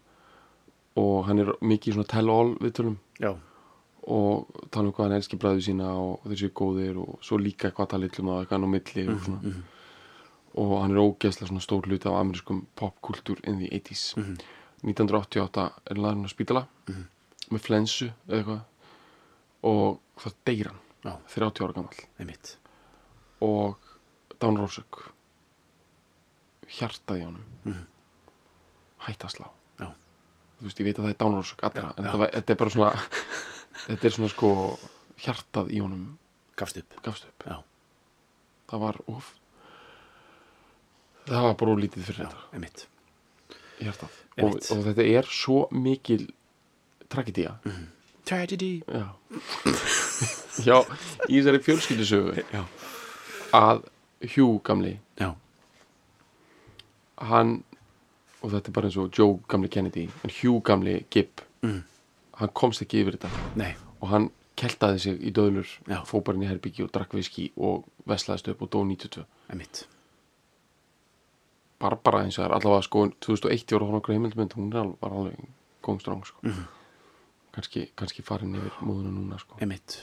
Og 1.01 1.25
hann 1.25 1.39
er 1.39 1.51
mikið 1.63 1.91
í 1.91 1.95
svona 1.95 2.09
tell-all 2.11 2.55
viðtölum. 2.61 2.97
Já, 3.19 3.31
og 4.07 4.47
tala 4.71 4.87
um 4.89 4.93
hvað 4.93 5.05
hann 5.09 5.17
elskir 5.19 5.37
bræðu 5.39 5.61
sína 5.61 5.89
og 5.93 6.23
þeir 6.25 6.39
séu 6.41 6.51
góðir 6.57 6.97
og 6.97 7.19
svo 7.21 7.37
líka 7.37 7.69
eitthvað 7.69 7.85
að 7.85 7.91
tala 7.93 8.05
illum 8.09 8.29
og 8.33 8.39
eitthvað 8.41 8.57
hann 8.57 8.65
á 8.65 8.73
milli 8.75 9.03
og 9.13 9.21
svona. 9.25 9.53
Og 10.61 10.71
hann 10.81 10.91
er 10.91 11.03
ógeðslega 11.03 11.47
svona 11.51 11.61
stór 11.63 11.85
hluti 11.87 12.09
af 12.09 12.17
amerískum 12.19 12.65
popkultúr 12.75 13.39
in 13.47 13.59
the 13.61 13.69
80s 13.69 14.15
1988 14.83 15.69
er 15.91 16.01
hann 16.01 16.25
á 16.25 16.29
spítala 16.33 16.65
með 17.51 17.61
flensu 17.61 18.09
eða 18.27 18.37
eitthvað. 18.41 18.61
Og 19.63 19.99
það 20.17 20.33
deyr 20.45 20.67
hann. 20.71 20.79
Já, 21.05 21.13
30 21.29 21.63
ára 21.65 21.85
einmitt. 22.19 22.57
Og 23.41 23.77
dánrósök 24.41 25.11
hjartað 26.71 27.19
í 27.21 27.23
honum 27.25 27.45
Mhm. 27.65 27.85
hætt 29.05 29.23
að 29.25 29.33
slá 29.35 29.47
Já. 29.79 29.87
þú 30.59 30.63
veist, 30.65 30.79
ég 30.79 30.85
veit 30.85 30.97
að 30.99 31.03
það 31.05 31.09
er 31.09 31.19
dánrósök 31.23 31.63
allra, 31.63 31.81
Já, 31.81 31.93
en 31.97 32.03
já. 32.03 32.09
þetta, 32.11 32.17
var- 32.17 32.31
þetta 32.31 32.49
er 32.51 32.55
bara 32.55 32.69
svona 32.69 32.91
þetta 33.87 34.07
er 34.09 34.15
svona 34.15 34.31
sko 34.31 34.49
hjartað 35.21 35.71
í 35.75 35.81
honum 35.83 36.05
gafst 36.59 36.77
upp, 36.81 36.97
gafst 37.05 37.27
upp. 37.29 37.45
Það 38.71 38.79
var 38.85 38.99
of 39.11 39.31
það 41.27 41.45
var 41.47 41.55
bara 41.59 41.75
lítið 41.79 42.05
fyrir 42.07 42.23
já, 42.23 42.27
þetta. 42.29 42.43
einmitt. 42.57 42.85
Hjartað. 43.81 44.19
Og, 44.31 44.43
Einmitt. 44.45 44.69
og 44.71 44.83
þetta 44.87 45.05
er 45.19 45.27
svo 45.29 45.57
mikil 45.71 46.27
tragedía. 47.11 47.55
Tragedy. 48.25 48.81
Já. 48.87 49.07
Já, 50.67 50.75
í 51.31 51.39
þessari 51.39 51.61
fjölskyldusögu 51.63 52.33
já, 52.51 52.61
að 53.55 53.85
Hugh 54.35 54.57
gamli 54.67 54.91
já, 55.17 55.29
hann 57.23 57.53
og 58.43 58.51
þetta 58.51 58.69
er 58.69 58.75
bara 58.75 58.89
eins 58.91 58.97
og 58.99 59.15
Joe 59.17 59.39
gamli 59.49 59.69
Kennedy 59.71 60.03
en 60.27 60.33
Hugh 60.41 60.59
gamli 60.67 60.99
Gibb 61.09 61.41
Mm. 61.61 61.83
Hann 62.41 62.53
komst 62.53 62.81
ekki 62.85 63.01
yfir 63.03 63.17
þetta 63.17 63.29
nei, 63.59 63.73
og 64.01 64.09
hann 64.13 64.29
keltaði 64.61 64.99
sig 64.99 65.21
í 65.25 65.31
döðlur 65.33 65.67
Já. 65.87 66.01
fór 66.05 66.21
bara 66.25 66.37
inn 66.37 66.43
í 66.45 66.49
herbyggi 66.51 66.83
og 66.85 66.91
drakk 66.93 67.13
viski 67.17 67.51
og 67.57 67.85
veslaðist 68.09 68.49
upp 68.51 68.61
og 68.61 68.69
dó 68.73 68.81
92 68.85 69.25
einmitt 69.49 69.85
Barbara 71.81 72.19
eins 72.25 72.37
og 72.37 72.43
það 72.43 72.49
er 72.49 72.55
allavega 72.59 72.85
sko 72.85 73.03
2001 73.25 73.63
ég 73.63 73.73
voru 73.73 73.85
að 73.85 73.89
horfa 73.89 74.01
okkur 74.03 74.15
heimildmynd 74.17 74.53
hún 74.57 74.67
er 74.77 74.89
var 75.01 75.15
alveg 75.17 75.47
going 75.81 76.01
strong 76.03 76.21
sko. 76.27 76.37
Mhm. 76.45 76.67
kannski, 77.55 77.87
kannski 77.97 78.21
farin 78.23 78.53
yfir 78.55 78.75
móðuna 78.85 79.09
núna 79.11 79.39
sko. 79.41 79.57
einmitt 79.59 79.97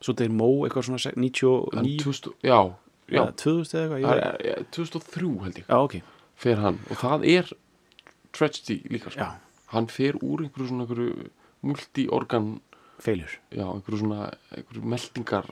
svo 0.00 0.14
þeir 0.14 0.30
mó 0.32 0.46
eitthvað 0.64 0.86
svona 0.86 0.98
se- 1.02 1.12
99 1.16 1.74
en 1.76 1.84
2000, 1.98 2.32
já, 2.42 2.74
já, 3.10 3.20
eða 3.20 3.34
2000 3.36 3.80
eða 3.80 3.98
eitthvað 3.98 4.00
það 4.00 4.20
ég- 4.20 4.46
er- 4.46 4.58
er- 4.58 4.64
2003 4.70 5.42
held 5.42 5.54
ég 5.58 5.66
já, 5.66 5.76
ok, 5.84 6.02
fer 6.36 6.56
hann 6.56 6.78
og 6.90 6.96
það 6.96 7.26
er 7.28 7.52
tragedy 8.32 8.78
líka 8.88 9.10
sko. 9.10 9.20
Já. 9.20 9.34
Hann 9.74 9.88
fer 9.92 10.18
úr 10.20 10.44
einhverju 10.44 10.70
svona 10.70 10.86
einhverju 10.86 11.30
multi-organ 11.66 12.50
feilur 13.00 13.36
já, 13.50 13.66
einhverju 13.66 14.02
svona 14.02 14.30
einhverju 14.56 14.84
meldingar 14.94 15.48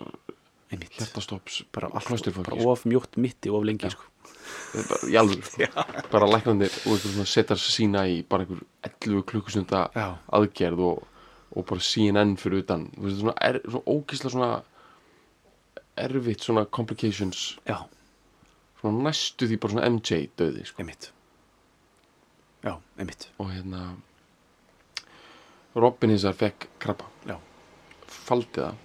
einmitt, 0.69 0.95
hjartastopps 0.99 1.63
bara, 1.73 1.91
bara 1.93 2.19
sko. 2.19 2.71
of 2.71 2.85
mjótt 2.85 3.17
mitti 3.17 3.51
of 3.51 3.65
lengi 3.65 3.91
sko. 3.93 4.09
Er 4.77 4.89
bara, 4.89 5.09
í 5.09 5.19
alveg 5.21 5.45
sko. 5.47 5.69
bara 6.15 6.29
læknandir 6.29 6.75
og 6.91 7.07
setar 7.29 7.61
sína 7.61 8.05
í 8.11 8.21
bara 8.23 8.45
einhverju 8.45 8.67
11 8.91 9.29
klukkustunda 9.31 9.87
Já. 9.95 10.09
aðgerð 10.39 10.83
og, 10.91 11.07
og 11.57 11.69
bara 11.69 11.85
CNN 11.85 12.37
fyrir 12.41 12.65
utan 12.65 12.91
Þú 12.97 13.07
veist, 13.07 13.23
svona, 13.23 13.37
er, 13.49 13.63
svona 13.65 13.97
ógislega 13.97 14.35
svona 14.35 14.51
erfitt 15.99 16.45
svona 16.45 16.65
complications 16.65 17.59
já, 17.67 17.79
svona 18.81 19.09
næstu 19.09 19.49
því 19.49 19.59
bara 19.63 19.75
svona 19.75 19.89
MJ 19.91 20.29
döði 20.39 20.67
sko. 20.69 20.83
einmitt 20.83 21.11
já, 22.63 22.77
einmitt 22.99 23.29
og 23.39 23.51
hérna 23.53 23.97
Robin 25.79 26.15
hins 26.15 26.25
vegar 26.27 26.39
fekk 26.43 26.69
krabba 26.83 27.09
já, 27.29 27.37
faldi 28.09 28.63
það 28.63 28.85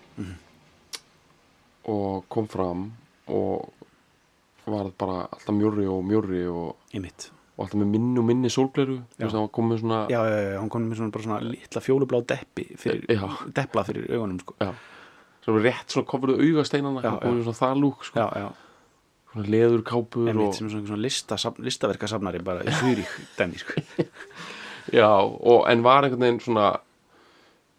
og 1.94 2.26
kom 2.32 2.48
fram 2.48 2.84
og 3.28 3.72
var 4.66 4.92
bara 4.98 5.26
alltaf 5.28 5.56
mjórri 5.56 5.88
og 5.92 6.04
mjórri 6.08 6.46
og, 6.48 6.78
og 6.96 7.66
alltaf 7.66 7.76
með 7.82 7.90
minni 7.92 8.22
og 8.22 8.28
minni 8.30 8.52
sólgleru 8.54 9.02
hann 9.20 9.50
komið 9.52 9.74
með 9.74 9.82
svona 9.84 10.02
já, 10.14 10.20
já, 10.24 10.58
hann 10.62 10.72
kom 10.72 10.88
með 10.88 11.02
svona, 11.02 11.24
svona 11.26 11.40
litla 11.44 11.84
fjólublá 11.84 12.22
deppi 12.32 12.70
fyrir, 12.80 13.04
deppla 13.56 13.84
fyrir 13.88 14.08
augunum 14.16 14.40
sko. 14.40 14.56
svona 15.44 15.64
rétt 15.66 15.92
svona 15.92 16.08
kofuðu 16.14 16.38
augasteinana 16.40 17.04
hann 17.04 17.20
komið 17.20 17.42
með 17.42 17.50
svona 17.50 17.60
það 17.60 17.84
lúk 17.84 18.08
sko, 18.08 18.24
já, 18.24 18.46
já, 18.46 18.48
svona 19.34 19.52
leðurkápur 19.58 20.32
og, 20.32 20.56
sem 20.56 20.72
svona, 20.72 20.88
svona 20.88 21.04
lista, 21.04 21.40
listaverka 21.68 22.10
safnari 22.10 22.42
bara 22.46 22.64
í 22.64 22.78
Zurich 22.80 23.14
dæmi 23.38 23.60
sko. 23.60 23.84
já, 24.94 25.10
og 25.10 25.68
en 25.70 25.84
var 25.86 26.06
einhvern 26.06 26.26
veginn 26.28 26.42
svona 26.44 26.68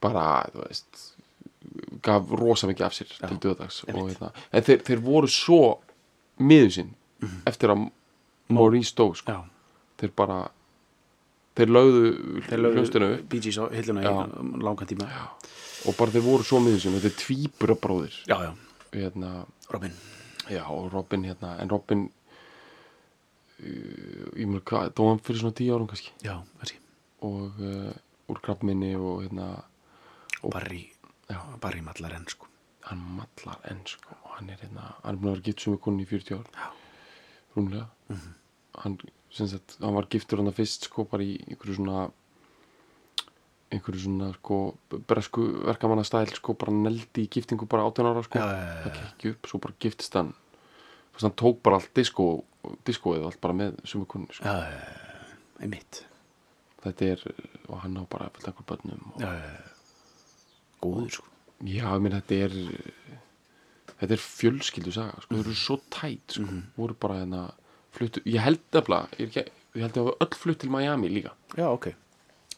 bara, 0.05 0.27
þú 0.53 0.65
veist 0.67 1.05
gaf 2.05 2.33
rosa 2.37 2.69
mikið 2.69 2.87
af 2.87 2.95
sér 2.97 3.13
Já, 3.15 3.29
til 3.31 3.39
döðdags 3.41 3.81
hérna, 3.89 4.31
en 4.53 4.67
þeir, 4.67 4.83
þeir 4.85 5.01
voru 5.05 5.31
svo 5.31 5.63
miður 6.43 6.75
sín 6.77 6.93
eftir 7.49 7.73
að 7.73 7.87
Maurice 8.53 8.93
dó 8.99 9.09
sko. 9.17 9.39
þeir 10.01 10.13
bara 10.17 10.43
þeir 11.57 11.71
lögðu 11.71 12.11
hljóstinu 12.51 13.09
á 13.15 13.65
hilluna 13.73 14.03
í 14.03 14.11
langan 14.65 14.91
tíma. 14.91 15.07
Já, 15.09 15.25
og 15.89 15.97
bara 15.99 16.15
þeir 16.15 16.27
voru 16.27 16.47
svo 16.47 16.61
miður 16.63 16.83
sín 16.83 16.99
og 16.99 17.05
þeir 17.05 17.17
tvíbura 17.23 17.77
bróðir. 17.79 18.19
Já, 18.29 18.37
já, 18.43 18.53
hérna, 18.93 19.33
Robin. 19.71 19.95
já, 20.51 20.65
Robin 20.93 21.25
hérna, 21.25 21.55
en 21.63 21.71
Robin 21.71 22.07
uh, 23.63 24.31
ég 24.37 24.49
mjög 24.51 24.65
hvað, 24.69 24.95
dó 24.99 25.09
hann 25.09 25.23
fyrir 25.25 25.45
svona 25.45 25.57
tíu 25.57 25.77
árum 25.77 25.89
kannski? 25.91 26.13
Já, 26.27 26.37
þessi, 26.61 26.81
og 27.25 27.61
uh, 27.61 27.93
úr 28.31 28.41
krabbminni 28.45 28.95
og 28.97 29.25
hérna 29.25 29.49
Barry 30.45 30.85
já, 31.31 31.39
Barry 31.61 31.81
mallar 31.85 32.17
enn 32.19 32.27
sko. 32.29 32.49
Hann 32.85 33.01
mallar 33.19 33.61
enn 33.71 33.85
sko 33.89 34.17
og 34.21 34.35
hann 34.39 34.51
er 34.53 34.61
hérna, 34.61 34.91
hann 35.03 35.15
er 35.15 35.21
búin 35.21 35.33
að 35.33 35.39
vera 35.39 35.47
gift 35.49 35.65
sem 35.65 35.77
er 35.77 35.81
konni 35.85 36.05
í 36.05 36.11
40 36.11 36.41
ár. 36.41 36.51
Já. 36.59 36.67
rúmlega. 37.55 37.87
Hann, 38.83 38.99
sem 39.35 39.49
sagt, 39.51 39.77
hann 39.81 39.97
var 39.97 40.09
giftur 40.11 40.43
hann 40.43 40.51
að 40.51 40.61
fyrst 40.61 40.89
sko 40.89 41.07
bara 41.09 41.25
í 41.25 41.37
einhverju 41.47 41.79
svona 41.79 42.07
einhverju 43.75 44.01
svona 44.05 44.31
sko 44.37 44.59
bresku 45.09 45.45
verkamannastæl 45.65 46.33
sko 46.35 46.57
bara 46.59 46.75
neldi 46.75 47.25
í 47.25 47.31
giftingu 47.31 47.69
bara 47.71 47.87
18 47.89 48.11
ára 48.11 48.25
sko. 48.27 48.43
Já, 48.43 48.49
já, 48.51 48.65
já, 48.65 48.73
já. 48.75 48.81
það 48.85 48.99
kekki 48.99 49.35
upp, 49.35 49.51
svo 49.51 49.63
bara 49.65 49.79
giftist 49.87 50.19
hann. 50.19 50.35
Þú 50.35 51.17
veist, 51.19 51.29
hann 51.29 51.39
tók 51.45 51.63
bara 51.65 51.81
allt 51.81 51.95
disko 51.97 52.29
diskoið 52.89 53.29
allt 53.29 53.41
bara 53.45 53.57
með 53.57 53.79
sumu 53.87 54.09
konni 54.11 54.35
sko. 54.35 54.57
einmitt 55.63 56.03
þetta 56.85 57.11
er, 57.15 57.25
og 57.69 57.79
hann 57.83 57.99
á 58.01 58.05
bara 58.11 58.31
fullt 58.35 58.51
einhver 58.51 58.69
bönnum 58.73 59.05
og, 59.15 59.21
já, 59.23 59.31
já, 59.33 59.51
já. 59.55 59.71
góður 60.85 61.13
sko. 61.19 61.31
Já, 61.65 61.87
minn 62.03 62.17
þetta 62.17 62.41
er 62.47 62.57
þetta 64.01 64.17
er 64.17 64.23
fjölskyldu 64.23 64.95
saga 64.95 65.23
sko, 65.23 65.35
þau 65.35 65.43
eru 65.45 65.59
svo 65.59 65.79
tætt 65.95 66.39
sko, 66.39 66.63
voru 66.79 66.97
bara 67.01 67.21
hérna 67.23 67.45
fluttu, 67.95 68.23
ég 68.29 68.43
held 68.43 68.63
nefnilega 68.75 69.21
ég, 69.23 69.53
ég 69.77 69.87
held 69.87 70.01
að 70.01 70.09
hafa 70.09 70.17
öll 70.27 70.41
flutt 70.41 70.61
til 70.65 70.73
Miami 70.75 71.13
líka. 71.13 71.35
Já, 71.55 71.69
ok, 71.71 71.93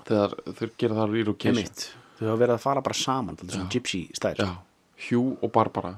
þegar 0.03 0.37
þau 0.47 0.66
gera 0.81 0.99
það 1.03 1.14
relocation 1.18 1.61
einmitt. 1.61 1.87
Þau 2.16 2.24
hafa 2.31 2.41
verið 2.41 2.57
að 2.57 2.64
fara 2.64 2.85
bara 2.87 2.97
saman 2.97 3.37
þetta 3.37 3.53
er 3.53 3.59
svona 3.59 3.74
gypsy 3.77 4.03
stæl 4.16 4.35
já, 4.41 4.51
Hugh 5.09 5.45
og 5.45 5.53
Barbara. 5.53 5.95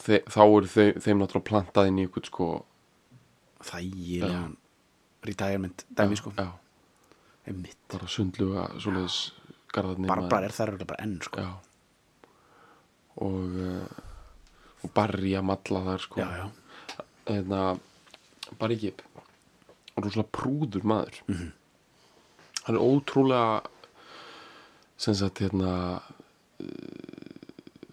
Þe, 0.00 0.22
þá 0.32 0.42
eru 0.46 0.72
þau, 0.72 0.88
þeim 1.04 1.20
náttúrulega 1.20 1.48
plantað 1.50 1.90
inn 1.90 2.00
í 2.00 2.06
ykkur 2.08 2.28
sko 2.30 2.50
þægilegan 3.68 4.56
retirement 5.26 5.84
dæmi 5.92 6.16
sko. 6.16 6.32
já, 6.32 6.48
einmitt, 7.48 7.78
bara 7.90 8.08
sundluga 8.10 8.68
garðarnir 9.70 10.10
Barbara 10.10 10.48
er 10.48 10.54
þar 10.54 10.74
örugglega 10.74 10.92
bara 10.92 11.04
enn 11.04 11.18
sko. 11.24 11.44
Já. 11.44 11.52
Og 13.20 13.60
uh, 13.60 14.08
og 14.80 14.92
Barry 14.96 15.34
að 15.36 15.46
malla 15.50 15.84
þar 15.90 16.04
sko. 16.06 16.22
Já, 16.22 16.28
já, 16.40 17.04
hérna 17.28 17.60
Barry 18.60 18.78
Gibb 18.80 19.04
rosalega 20.00 20.32
prúður 20.32 20.86
maður. 20.86 21.22
-hmm. 21.26 21.52
hann 22.64 22.76
er 22.76 22.80
ótrúlega 22.80 23.62
sem 24.96 25.14
sagt 25.14 25.40
hérna 25.40 26.00
uh, 26.60 26.66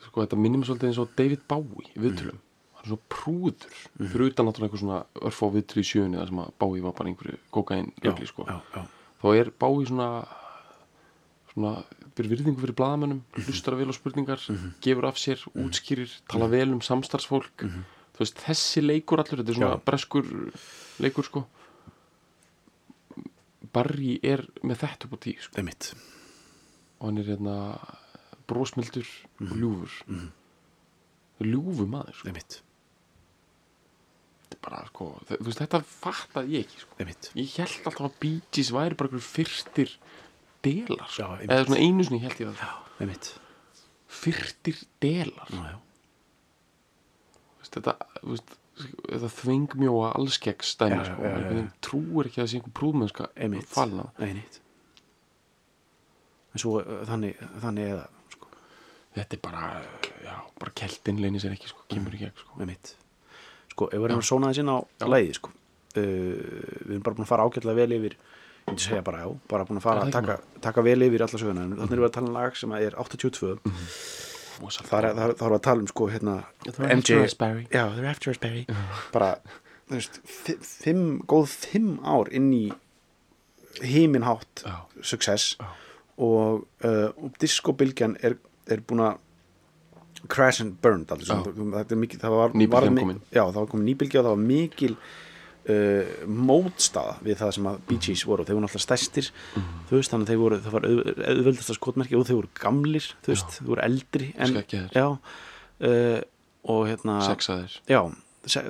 sko 0.07 0.23
þetta 0.23 0.39
minnum 0.39 0.63
svolítið 0.63 0.87
eins 0.87 1.01
og 1.03 1.15
David 1.15 1.41
Bowie 1.47 1.91
í 1.95 1.99
viðtölum. 1.99 2.39
Hann 2.75 2.83
er 2.83 2.89
svo 2.93 2.99
prúður 3.09 3.73
fyrir 3.97 4.31
utan 4.31 4.45
náttúrulega 4.47 4.69
einhver 4.69 4.79
svona 4.79 5.05
örfá 5.15 5.45
viðtölu 5.51 5.83
í 5.83 5.89
sjöunni 5.91 6.17
þar 6.17 6.31
sem 6.31 6.39
að 6.39 6.53
Bowie 6.59 6.83
var 6.83 6.93
bara 6.93 7.09
einhverju 7.09 7.37
kokain 7.51 7.91
rögli 8.03 8.27
sko. 8.27 8.45
já, 8.47 8.61
já, 8.75 8.87
þá 9.22 9.28
er 9.36 9.51
Bowie 9.59 9.88
svona 9.89 10.09
svona 11.57 11.74
fyrir 12.18 12.36
virðingu 12.36 12.61
fyrir 12.61 12.78
blaðamönnum 12.78 13.22
hlustar 13.47 13.78
vel 13.78 13.89
á 13.89 13.93
spurningar, 13.97 14.41
gefur 14.84 15.07
af 15.09 15.18
sér 15.22 15.41
útskýrir, 15.57 16.11
tala 16.30 16.49
vel 16.51 16.70
um 16.76 16.82
samstarfsfólk. 16.86 17.65
Þú 18.18 18.24
veist, 18.24 18.41
þessi 18.41 18.82
leikur 18.82 19.22
allur 19.22 19.41
þetta 19.41 19.53
er 19.53 19.57
svona 19.59 19.74
Já. 19.76 19.82
breskur 19.86 20.30
leikur 21.01 21.26
sko. 21.28 21.43
Barry 23.74 24.18
er 24.26 24.45
með 24.65 24.82
þetta 24.86 25.05
upp 25.09 25.18
á 25.18 25.20
tí 25.22 25.36
sko. 25.41 25.61
og 26.99 27.05
hann 27.05 27.18
er 27.22 27.28
hérna 27.30 27.57
brósmildur 28.49 29.05
og 29.41 29.53
ljúfur. 29.53 29.91
Mm. 30.07 30.32
ljúfu 31.45 31.86
maður 31.86 32.15
sko. 32.18 32.30
Bara, 34.68 34.84
sko, 34.91 35.07
veist, 35.32 35.61
þetta 35.63 35.80
fattaði 35.88 36.57
ég 36.57 36.68
ekki 36.68 36.84
sko. 36.84 37.07
ég 37.39 37.57
held 37.61 37.89
alltaf 37.89 38.05
að 38.09 38.20
Bee 38.24 38.41
Gees 38.51 38.72
væri 38.76 38.99
bara 38.99 39.22
fyrstir 39.24 39.93
delar 40.65 41.07
sko. 41.07 41.24
Já, 41.24 41.47
eða 41.47 41.65
svona 41.65 41.82
einu 41.82 42.05
sinni 42.07 42.22
held 42.26 42.41
ég 42.43 42.53
það 42.59 43.03
einmitt, 43.05 43.32
fyrstir 44.20 44.80
delar. 45.03 45.51
Já, 45.53 45.63
já, 45.72 45.80
veist, 47.61 47.74
þetta, 47.78 47.95
veist, 48.24 48.55
þetta 49.07 49.32
þvingmjóa 49.39 50.11
allskeggstæmi 50.20 50.99
Já, 50.99 51.03
já, 51.03 51.09
sko. 51.13 51.24
já, 51.24 51.34
já, 51.38 51.57
já. 51.61 51.65
Trúir 51.88 52.30
ekki 52.30 52.41
að 52.41 52.45
það 52.45 52.51
sé 52.51 52.59
einhver 52.61 52.78
prúðmennska 52.82 53.30
einmitt. 53.36 54.61
en 56.57 56.61
svo 56.63 56.78
þannig, 57.07 57.41
þannig 57.63 57.91
eða 57.93 58.05
sko, 58.34 58.51
þetta 59.18 59.38
er 59.38 59.43
bara, 59.47 59.65
já, 60.26 60.36
bara 60.57 60.78
keltin 60.82 61.22
leynir 61.22 61.43
sér 61.43 61.53
ekki, 61.57 61.70
sko, 61.74 61.86
kemur 61.91 62.18
ekki 62.18 62.32
ekki, 62.32 62.47
sko 63.78 63.88
ef 63.93 63.99
við 64.01 64.09
erum 64.09 64.23
að 64.25 64.28
þess 64.51 64.63
inn 64.65 64.73
á 64.73 64.78
lægi 65.13 65.38
sko, 65.38 65.53
uh, 65.53 66.01
við 66.01 66.91
erum 66.97 67.05
bara 67.05 67.15
búin 67.21 67.28
að 67.28 67.32
fara 67.32 67.45
ágætlega 67.47 67.78
vel 67.84 67.97
yfir 68.01 68.17
ég 68.17 68.71
myndi 68.73 68.84
segja 68.84 69.03
bara 69.05 69.21
já, 69.23 69.28
bara 69.47 69.63
búin 69.69 69.78
að 69.80 69.86
fara 69.86 70.01
Er 70.01 70.07
að 70.07 70.09
það 70.11 70.15
taka, 70.17 70.61
taka 70.65 70.84
vel 70.84 70.97
yfir 71.05 71.23
alla 71.23 71.39
söguna 71.39 71.61
þannig 71.69 71.93
erum 71.93 72.03
við 72.03 72.09
að 72.09 72.15
tala 72.17 72.28
um 72.28 72.34
lag 72.41 72.57
sem 72.59 72.73
er 72.82 72.97
82 72.99 73.51
Rosa 74.57 74.84
þar 74.89 75.05
er, 75.05 75.13
þar, 75.15 75.32
þar 75.38 75.45
erum 75.45 75.53
við 75.53 75.59
að 75.61 75.65
tala 75.69 75.86
um 75.86 75.88
sko 75.93 76.07
hérna 76.11 76.36
They're 76.65 77.38
Barry. 77.38 77.63
já, 77.71 77.84
bara, 79.13 79.30
veist, 79.93 80.19
fi- 80.25 80.57
fimm 80.65 81.05
góð 81.30 81.47
fimm 81.53 81.93
ár 82.03 82.28
inn 82.36 82.49
í 82.57 82.63
heiminhátt 83.84 84.63
Já. 84.65 84.75
success 85.05 85.55
Já. 85.61 85.67
og, 86.17 86.65
uh, 86.84 87.09
og 87.21 87.36
disco-bylgjan 87.39 88.17
er, 88.25 88.36
er 88.67 88.82
búin 88.89 89.03
að 89.05 89.19
crash 90.28 90.61
and 90.63 90.76
burned 90.82 91.11
mikið 92.03 92.24
það 92.26 92.36
var, 92.39 92.51
var 92.74 92.89
mi- 92.95 93.01
komin. 93.05 93.22
já, 93.32 93.43
það 93.45 93.59
var 93.61 93.72
komin 93.72 93.88
nýbylgja 93.91 94.20
og 94.22 94.26
það 94.28 94.34
var 94.36 94.43
mikil 94.49 94.93
uh, 94.97 96.13
mótstaða 96.47 97.18
við 97.26 97.39
það 97.41 97.51
sem 97.57 97.70
að 97.72 97.78
Bee 97.89 97.99
Gees 98.07 98.24
voru. 98.28 98.45
Þeir 98.47 98.57
voru 98.57 98.65
náttúrulega 98.65 98.86
stæstir 98.88 99.30
þú 99.89 99.97
veist, 99.99 100.13
þannig 100.13 100.32
að 100.32 100.41
voru, 100.43 100.59
það 100.63 100.76
var 100.78 100.88
auð- 100.89 101.22
auðveldasta 101.34 101.78
skotmerki 101.78 102.18
og 102.18 102.26
þeir 102.30 102.39
voru 102.41 102.51
gamlir, 102.61 103.09
þú 103.26 103.34
veist, 103.34 103.53
þeir 103.59 103.70
voru 103.74 103.86
eldri 103.88 104.32
en, 104.38 104.57
já 104.95 105.07
uh, 105.11 106.20
og 106.68 106.82
hérna 106.89 107.20
sexaðir. 107.24 107.78
Já, 107.88 108.01
se- 108.47 108.65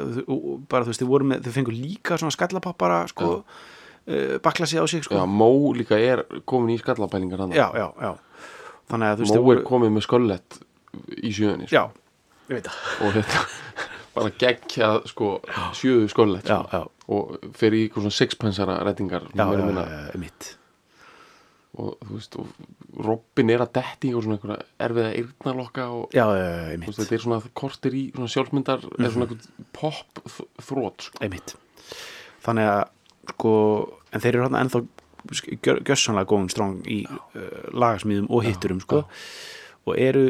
bara 0.70 0.86
þú 0.86 0.92
veist, 0.92 1.02
þeir 1.02 1.12
voru 1.14 1.32
með, 1.32 1.44
þeir 1.48 1.56
fengur 1.62 1.78
líka 1.78 2.18
svona 2.22 2.36
skallapappara 2.36 3.00
sko, 3.14 3.32
uh, 3.42 4.38
baklasi 4.44 4.78
á 4.82 4.86
sig 4.90 5.06
sko. 5.08 5.18
Já, 5.18 5.26
Mó 5.26 5.50
líka 5.78 5.98
er 5.98 6.26
komin 6.46 6.76
í 6.76 6.82
skallapælingar 6.82 7.42
já, 7.56 7.70
já, 7.78 7.88
já. 8.02 8.12
Þannig 8.88 9.10
að 9.12 9.18
þú 9.18 9.26
veist, 9.26 9.34
Mó 9.36 9.42
þeir 9.48 9.58
er 9.62 9.66
komið 9.68 9.94
með 9.98 10.06
sköllett 10.06 10.60
í 11.18 11.32
sjöðunni 11.36 11.70
sko. 11.70 11.76
já, 11.76 11.84
ég 12.50 12.60
veit 12.60 12.70
það. 12.70 12.78
Og 13.08 13.18
þetta 13.18 13.44
bara 14.18 14.36
geggjað 14.44 15.02
sko, 15.12 15.32
sjöðu 15.78 16.08
sköllett 16.14 16.48
sko. 16.50 16.86
og 17.14 17.52
fer 17.58 17.76
í 17.76 17.84
eitthvað 17.86 18.08
svona 18.08 18.18
sixpensara 18.18 18.80
rætingar 18.86 19.28
já, 19.32 19.46
já, 19.46 19.68
já, 19.76 20.56
og 21.78 21.98
þú 22.02 22.16
veist 22.16 22.38
og 22.42 22.54
Robin 23.06 23.52
er 23.54 23.62
að 23.62 23.74
detti 23.78 24.12
og 24.16 24.24
svona 24.26 24.38
einhverja 24.38 24.88
erfiða 24.88 25.10
eyrnalokka 25.20 25.88
og 25.94 26.16
já, 26.16 26.24
já, 26.26 26.46
já, 26.48 26.62
þú 26.64 26.80
mitt 26.80 26.90
veist, 26.90 27.02
þetta 27.04 27.18
er 27.18 27.24
svona 27.26 27.40
kortir 27.62 27.98
í 27.98 28.04
svona 28.16 28.34
sjálfsmyndar 28.34 28.86
eða 28.88 29.12
svona 29.14 29.28
einhvern 29.28 29.68
pop 29.78 30.22
þrótt 30.70 31.10
sko. 31.10 31.60
þannig 32.48 32.72
að 32.72 32.82
sko, 33.34 33.54
en 34.10 34.24
þeir 34.24 34.34
eru 34.34 34.48
hann 34.48 34.60
ennþá 34.64 34.84
gjössanlega 35.86 36.30
góðum 36.30 36.50
stráng 36.52 36.82
í 36.90 37.02
uh, 37.06 37.70
lagasmíðum 37.76 38.30
og 38.32 38.46
hitturum 38.48 38.82
sko, 38.82 39.04
og 39.86 39.98
eru 40.00 40.30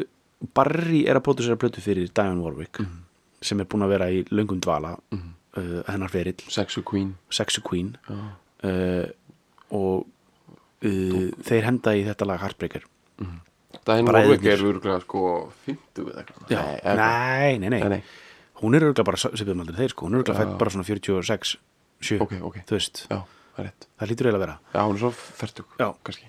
Barry 0.54 1.06
er 1.10 1.18
að 1.18 1.24
pródusera 1.26 1.58
plötu 1.58 1.82
fyrir 1.82 2.10
Diane 2.14 2.42
Warwick 2.44 2.82
sem 3.42 3.60
er 3.62 3.66
búin 3.70 3.86
að 3.86 3.92
vera 3.96 4.08
í 4.14 4.20
löngum 4.34 4.60
dvala 4.62 4.96
uh, 4.98 5.24
hennar 5.88 6.10
ferill. 6.14 6.38
Sexu 6.50 6.82
Queen. 6.86 7.16
Sexy 7.34 7.62
Queen. 7.66 7.96
Já. 8.10 8.20
uh, 8.70 9.08
og 9.78 10.06
uh, 10.86 11.28
þeir 11.46 11.66
henda 11.68 11.94
í 11.98 12.06
þetta 12.08 12.28
lag 12.30 12.42
Heartbreaker. 12.46 12.86
Diane 13.88 14.06
Bara 14.08 14.22
Warwick 14.26 14.42
eðlur. 14.46 14.54
er 14.54 14.78
örgulega 14.78 15.02
sko 15.04 15.22
50 15.66 16.06
við 16.08 16.22
eitthvað. 16.22 16.50
Nei, 16.54 16.78
eða- 16.82 16.96
nei, 17.02 17.70
nei, 17.70 17.82
nei, 17.98 18.02
hún 18.62 18.76
er 18.78 18.86
örgulega 18.88 19.06
bara 19.10 19.20
svipiðum 19.22 19.62
aldrei 19.66 19.78
þeir 19.82 19.94
sko, 19.94 20.08
hún 20.08 20.16
er 20.18 20.24
örgulega 20.24 20.40
fætt 20.46 20.58
bara 20.62 20.74
svona 20.74 20.88
46 20.88 21.58
7, 22.02 22.18
ok, 22.26 22.34
ok, 22.46 22.58
þú 22.70 22.76
veist, 22.78 23.04
já, 23.10 23.20
það 23.58 23.70
það 24.02 24.10
lítur 24.12 24.28
eiginlega 24.30 24.38
að 24.38 24.46
vera. 24.46 24.58
Já, 24.74 24.82
hún 24.88 24.98
er 24.98 25.02
svo 25.04 25.12
fertug, 25.18 25.70
Já. 25.82 25.88
kannski. 26.06 26.28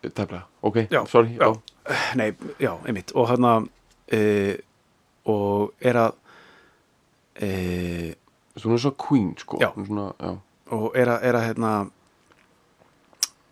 Tæplega, 0.00 0.42
ok, 0.64 0.76
Já, 0.90 1.02
sorry 1.08 1.36
já. 1.36 1.50
Nei, 2.18 2.32
já, 2.62 2.72
einmitt. 2.86 3.14
Og 3.18 3.28
hérna 3.30 3.54
uh, 3.62 4.54
og 5.30 5.72
er 5.80 6.02
að 6.04 6.18
Svo 8.60 8.68
hún 8.68 8.76
er 8.76 8.82
svo 8.82 8.90
queen, 8.98 9.30
sko. 9.38 9.56
Já. 9.62 9.70
Svona, 9.72 10.10
já, 10.20 10.34
og 10.76 10.96
er 10.98 11.08
að, 11.08 11.22
er 11.24 11.38
að 11.38 11.44
hérna 11.46 11.70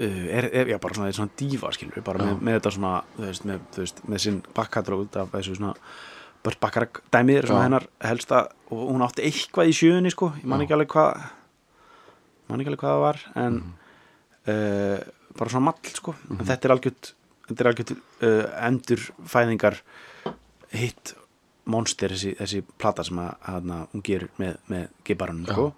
uh, 0.03 0.27
er, 0.29 0.49
er, 0.53 0.71
já, 0.75 0.79
bara 0.83 0.99
svona, 0.99 1.15
svona 1.17 1.35
dífa 1.39 1.73
skilur, 1.75 2.03
bara 2.05 2.27
með, 2.27 2.43
með 2.45 2.59
þetta 2.59 2.73
svona 2.77 2.93
veist, 3.17 3.47
með, 3.49 3.65
veist, 3.79 4.03
með 4.09 4.25
sinn 4.25 4.41
bakkatalóg 4.57 5.07
út 5.07 5.21
af 5.23 5.33
þessu 5.35 5.59
svona 5.59 5.75
Burt 6.45 6.61
Bacharach 6.63 7.01
dæmið 7.15 7.41
er 7.41 7.49
svona 7.51 7.65
hennar 7.67 7.89
helsta 8.05 8.45
og 8.71 8.85
hún 8.93 9.05
átti 9.07 9.25
eitthvað 9.27 9.73
í 9.73 9.75
sjöunni 9.75 10.13
sko, 10.15 10.31
ég 10.39 10.47
man 10.49 10.63
ekki 10.63 10.77
alveg 10.77 10.93
hvað 10.95 11.25
man 12.49 12.63
ekki 12.63 12.73
alveg 12.73 12.85
hvað 12.85 12.95
það 12.95 13.05
var 13.07 13.23
en 13.43 13.59
uh, 14.49 14.99
bara 15.39 15.53
svona 15.53 15.67
mall 15.71 15.95
sko. 15.95 16.15
En 16.35 16.47
þetta 16.47 16.69
er 16.69 16.75
algjört, 16.75 17.13
þetta 17.49 17.65
er 17.65 17.71
algjört 17.73 17.95
uh, 17.95 18.43
endurfæðingar 18.69 19.81
hitt 20.75 21.15
monster 21.69 22.13
þessi, 22.15 22.35
þessi 22.39 22.63
plata 22.81 23.05
sem 23.05 23.21
að, 23.21 23.33
að 23.53 23.73
hún 23.93 24.05
gerir 24.05 24.29
með, 24.41 24.59
með 24.73 24.85
gibaranum 25.09 25.49
Já. 25.49 25.55
sko. 25.55 25.71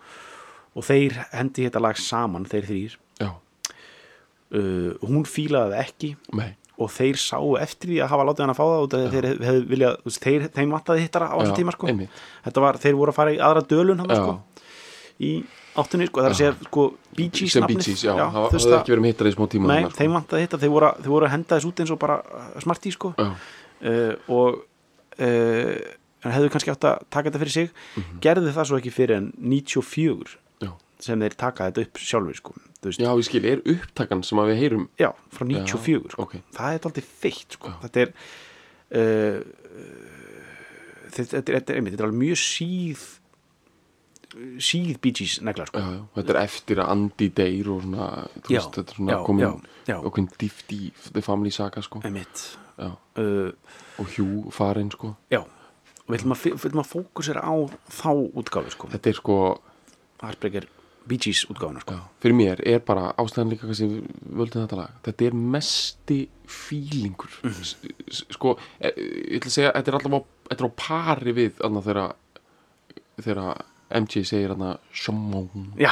Og 0.78 0.86
þeir 0.86 1.16
hendi 1.32 1.66
þetta 1.66 1.82
lag 1.82 1.98
saman, 1.98 2.46
þeir 2.50 2.68
þrýr 2.68 2.96
uh, 4.54 4.90
hún 5.06 5.26
fílaði 5.28 5.74
það 5.74 5.80
ekki 5.84 6.10
nei. 6.38 6.50
og 6.80 6.92
þeir 6.94 7.18
sáu 7.22 7.56
eftir 7.60 7.92
því 7.92 8.02
að 8.04 8.12
hafa 8.14 8.26
látið 8.28 8.44
hann 8.44 8.54
að 8.54 8.60
fá 8.60 8.64
það 8.66 8.84
að 9.00 9.16
þeir 9.16 9.28
hefðu 9.30 9.64
viljað, 9.72 9.98
þeir, 10.16 10.46
þeim 10.56 10.76
vantaði 10.76 11.06
hittara 11.06 11.30
á 11.30 11.36
þessu 11.40 11.58
tíma 11.58 11.74
sko. 11.76 11.96
þetta 12.46 12.64
var, 12.66 12.80
þeir 12.82 13.00
voru 13.00 13.14
að 13.14 13.18
fara 13.18 13.34
í 13.34 13.42
aðra 13.48 13.66
dölun 13.72 14.02
hann 14.04 14.14
sko 14.14 14.38
í 15.20 15.32
áttunni 15.78 16.06
sko, 16.08 16.20
það 16.20 16.26
er 16.26 16.34
að 16.34 16.38
segja 16.40 16.54
sko 16.66 16.84
Bee 17.16 17.28
Gees 17.30 17.52
sem 17.52 17.66
Bee. 17.66 17.76
Gees, 17.76 18.02
já, 18.02 18.12
það 18.16 18.32
þú 18.34 18.40
veist 18.50 18.54
hafði 18.54 18.70
það- 18.72 18.80
ekki 18.80 18.92
verið 18.94 19.02
með 19.04 19.12
hittar 19.14 19.26
í 19.30 19.34
smá 19.36 19.46
tíma 19.50 19.66
Nei, 19.70 19.82
sko. 19.84 19.96
þeim 20.00 20.12
vantaði 20.18 20.40
hitta, 20.46 20.58
þeir 20.58 20.70
voru, 20.74 20.86
að- 20.90 21.00
þeir 21.04 21.10
voru 21.14 21.26
að 21.26 21.30
henda 21.36 21.56
þess 21.56 21.68
út 21.70 21.80
eins 21.80 21.90
og 21.94 21.98
bara 21.98 22.16
uh, 22.24 22.60
smartí 22.60 22.92
sko 22.92 23.14
Já, 23.18 23.28
uh, 23.30 24.14
og 24.28 24.60
uh, 25.20 25.74
hefðu 26.30 26.50
kannski 26.50 26.70
átt 26.74 26.84
að 26.90 26.98
taka 27.10 27.30
þetta 27.30 27.38
fyrir 27.44 27.52
sig 27.54 27.70
Mhm. 27.96 28.20
gerðu 28.20 28.52
það 28.52 28.66
svo 28.70 28.76
ekki 28.80 28.92
fyrir 28.92 29.16
en 29.16 29.32
94 29.38 30.36
já 30.60 30.72
sem 31.00 31.18
þeir 31.20 31.36
taka 31.36 31.70
þetta 31.70 31.80
upp 31.86 31.96
sjálfur 31.98 32.36
sko 32.36 32.54
Já, 32.80 33.12
ég 33.12 33.24
skil, 33.24 33.44
er 33.44 33.60
upptakan 33.68 34.22
sem 34.24 34.38
að 34.38 34.50
við 34.54 34.58
heyrum 34.60 34.88
já, 34.98 35.12
frá 35.32 35.44
94 35.46 36.10
sko. 36.12 36.22
ok. 36.22 36.34
það 36.52 36.74
er 36.74 36.80
aldrei 36.88 37.04
feitt 37.04 37.52
sko. 37.56 37.68
Já. 37.68 37.76
þetta 37.84 38.00
er 38.00 38.12
uh, 38.96 39.40
þetta, 41.10 41.24
þetta, 41.36 41.52
þetta, 41.54 41.72
er, 41.72 41.76
einmitt, 41.80 41.94
þetta 41.94 42.04
er 42.04 42.08
alveg 42.10 42.20
mjög 42.24 42.40
síð 42.40 43.02
síð 44.62 44.99
Bee 45.03 45.12
Gees 45.16 45.41
negla 45.43 45.66
sko. 45.66 45.78
Já, 45.83 45.93
já, 45.97 46.03
þetta 46.16 46.35
er 46.37 46.41
eftir 46.45 46.81
að 46.83 46.91
Andy 46.95 47.28
deyr 47.41 47.70
og 47.74 47.83
svona, 47.83 48.09
Já, 48.47 48.59
veist, 48.61 48.74
þetta 48.76 48.93
er 48.95 48.99
svona 49.01 49.20
komin 49.26 49.62
okkur 49.97 50.28
dýft 50.39 50.74
í 50.76 50.81
The 51.12 51.22
Family 51.26 51.51
Saga, 51.55 51.83
sko. 51.83 52.03
Uh, 52.81 53.51
og 53.99 54.07
Hugh 54.16 54.51
farinn, 54.55 54.91
sko. 54.95 55.14
já. 55.31 55.41
Og 55.43 56.14
við 56.14 56.20
ætlum 56.22 56.33
að, 56.35 56.45
ætlum 56.57 56.87
fókusera 56.89 57.43
á 57.45 57.55
þá 57.93 58.11
útgáfi 58.41 58.72
sko. 58.74 58.89
Þetta 58.91 59.11
er 59.12 59.18
sko, 59.18 59.35
Heartbreaker 60.22 60.66
Bee 61.11 61.18
Gees 61.18 61.45
útgáfuna 61.51 61.81
sko. 61.85 61.99
fyrir 62.22 62.35
mér 62.37 62.62
er 62.66 62.81
bara 62.87 63.12
ástæðan 63.18 63.51
líka 63.53 63.74
sem 63.74 64.01
völdum 64.31 64.64
þetta 64.66 64.76
lag. 64.81 64.91
Þetta 65.05 65.26
er 65.26 65.35
mesti 65.35 66.18
fílingur 66.47 67.31
s- 67.51 67.76
Sko, 68.31 68.57
e- 68.81 68.95
ég 68.97 69.39
ætla 69.41 69.51
að 69.51 69.55
segja, 69.59 69.72
þetta 69.76 69.89
er 69.89 69.99
alltaf 69.99 70.12
á, 70.16 70.20
á 70.66 70.70
pari 70.76 71.33
við, 71.33 71.53
þegar 71.85 72.14
þegar 73.20 73.62
MJ 73.99 74.24
segir 74.28 74.55
sjómón 74.95 75.72
já, 75.80 75.91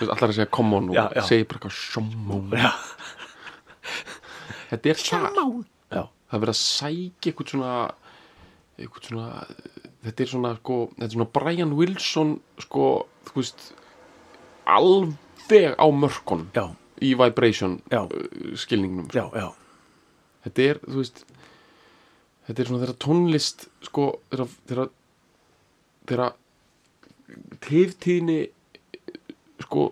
allar 0.00 0.30
að 0.30 0.36
segja 0.38 0.50
come 0.50 0.76
on. 0.76 0.90
Og 0.90 1.20
segir 1.28 1.46
bara 1.50 1.60
eitthvað 1.60 1.76
sjómón 1.76 2.50
já, 2.56 2.72
þetta 4.70 4.92
er 4.94 5.04
það 5.04 5.68
það 6.30 6.36
er 6.38 6.42
verið 6.44 6.54
að 6.54 6.60
sækja 6.60 7.32
eitthvað 7.32 7.52
svona 7.54 7.72
eitthvað 8.80 9.08
svona 9.08 9.28
þetta 10.04 10.24
er 10.24 10.30
svona 10.30 10.52
sko, 10.60 10.76
þetta 10.94 11.08
er 11.08 11.14
svona 11.16 11.30
Brian 11.36 11.74
Wilson 11.76 12.34
sko, 12.64 12.84
þú 13.28 13.36
veist 13.40 13.66
alveg 14.70 15.74
á 15.76 15.86
mörkun 15.90 16.46
já, 16.54 16.64
í 17.02 17.12
vibration 17.18 17.80
Já. 17.90 18.04
uh, 18.06 18.54
skilningnum 18.60 19.10
sko. 19.10 19.26
já. 19.34 19.48
þetta 20.46 20.68
er, 20.70 20.80
þú 20.86 21.02
veist 21.02 21.24
þetta 22.46 22.62
er 22.62 22.70
svona 22.70 22.84
þeirra 22.84 22.98
tónlist 23.06 23.66
sko, 23.88 24.06
þeirra 24.30 24.48
þeirra, 24.70 24.86
þeirra 26.10 26.30
tiftíðni 27.60 28.40
sko 29.62 29.90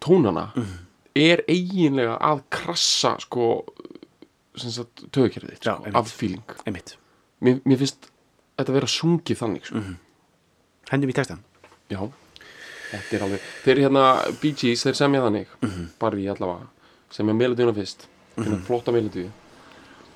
tónana 0.00 0.50
Mhm. 0.54 0.78
er 1.16 1.42
eiginlega 1.48 2.18
að 2.20 2.42
krassa 2.50 3.16
sko 3.20 3.64
Já, 5.64 5.76
sko, 5.78 5.90
af 5.94 6.14
einmitt. 6.66 6.96
Mér, 7.40 7.60
mér 7.64 7.78
finnst 7.78 8.08
þetta 8.58 8.72
vera 8.74 8.86
sungið 8.90 9.38
þannig 9.38 9.64
sko. 9.68 9.82
hendum 10.90 11.10
í 11.10 11.14
textan 11.14 11.42
já, 11.90 12.00
þetta 12.90 13.12
er 13.16 13.22
alveg 13.22 13.40
þeir 13.64 13.78
hérna, 13.84 14.02
Bee 14.40 14.52
Gees, 14.58 14.82
þeir 14.82 14.94
semja 14.98 15.20
þannig 15.22 15.46
bara 16.00 16.16
í 16.18 16.26
allavega, 16.26 16.66
semja 17.10 17.34
melodíuna 17.38 17.74
fyrst 17.76 18.06
finna 18.34 18.58
flotta 18.66 18.92
melodíu 18.92 19.30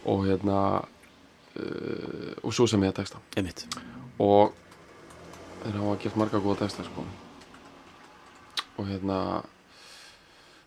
og 0.07 0.25
hérna 0.27 0.59
uh, 0.83 2.35
og 2.43 2.53
svo 2.55 2.67
semja 2.67 2.93
texta 2.97 3.19
einmitt. 3.37 3.67
Og 4.19 4.53
þeir 5.63 5.79
hafa 5.79 5.99
gert 6.03 6.19
marga 6.19 6.41
góða 6.43 6.65
texta 6.65 6.85
sko. 6.87 7.05
og 8.81 8.89
hérna 8.89 9.19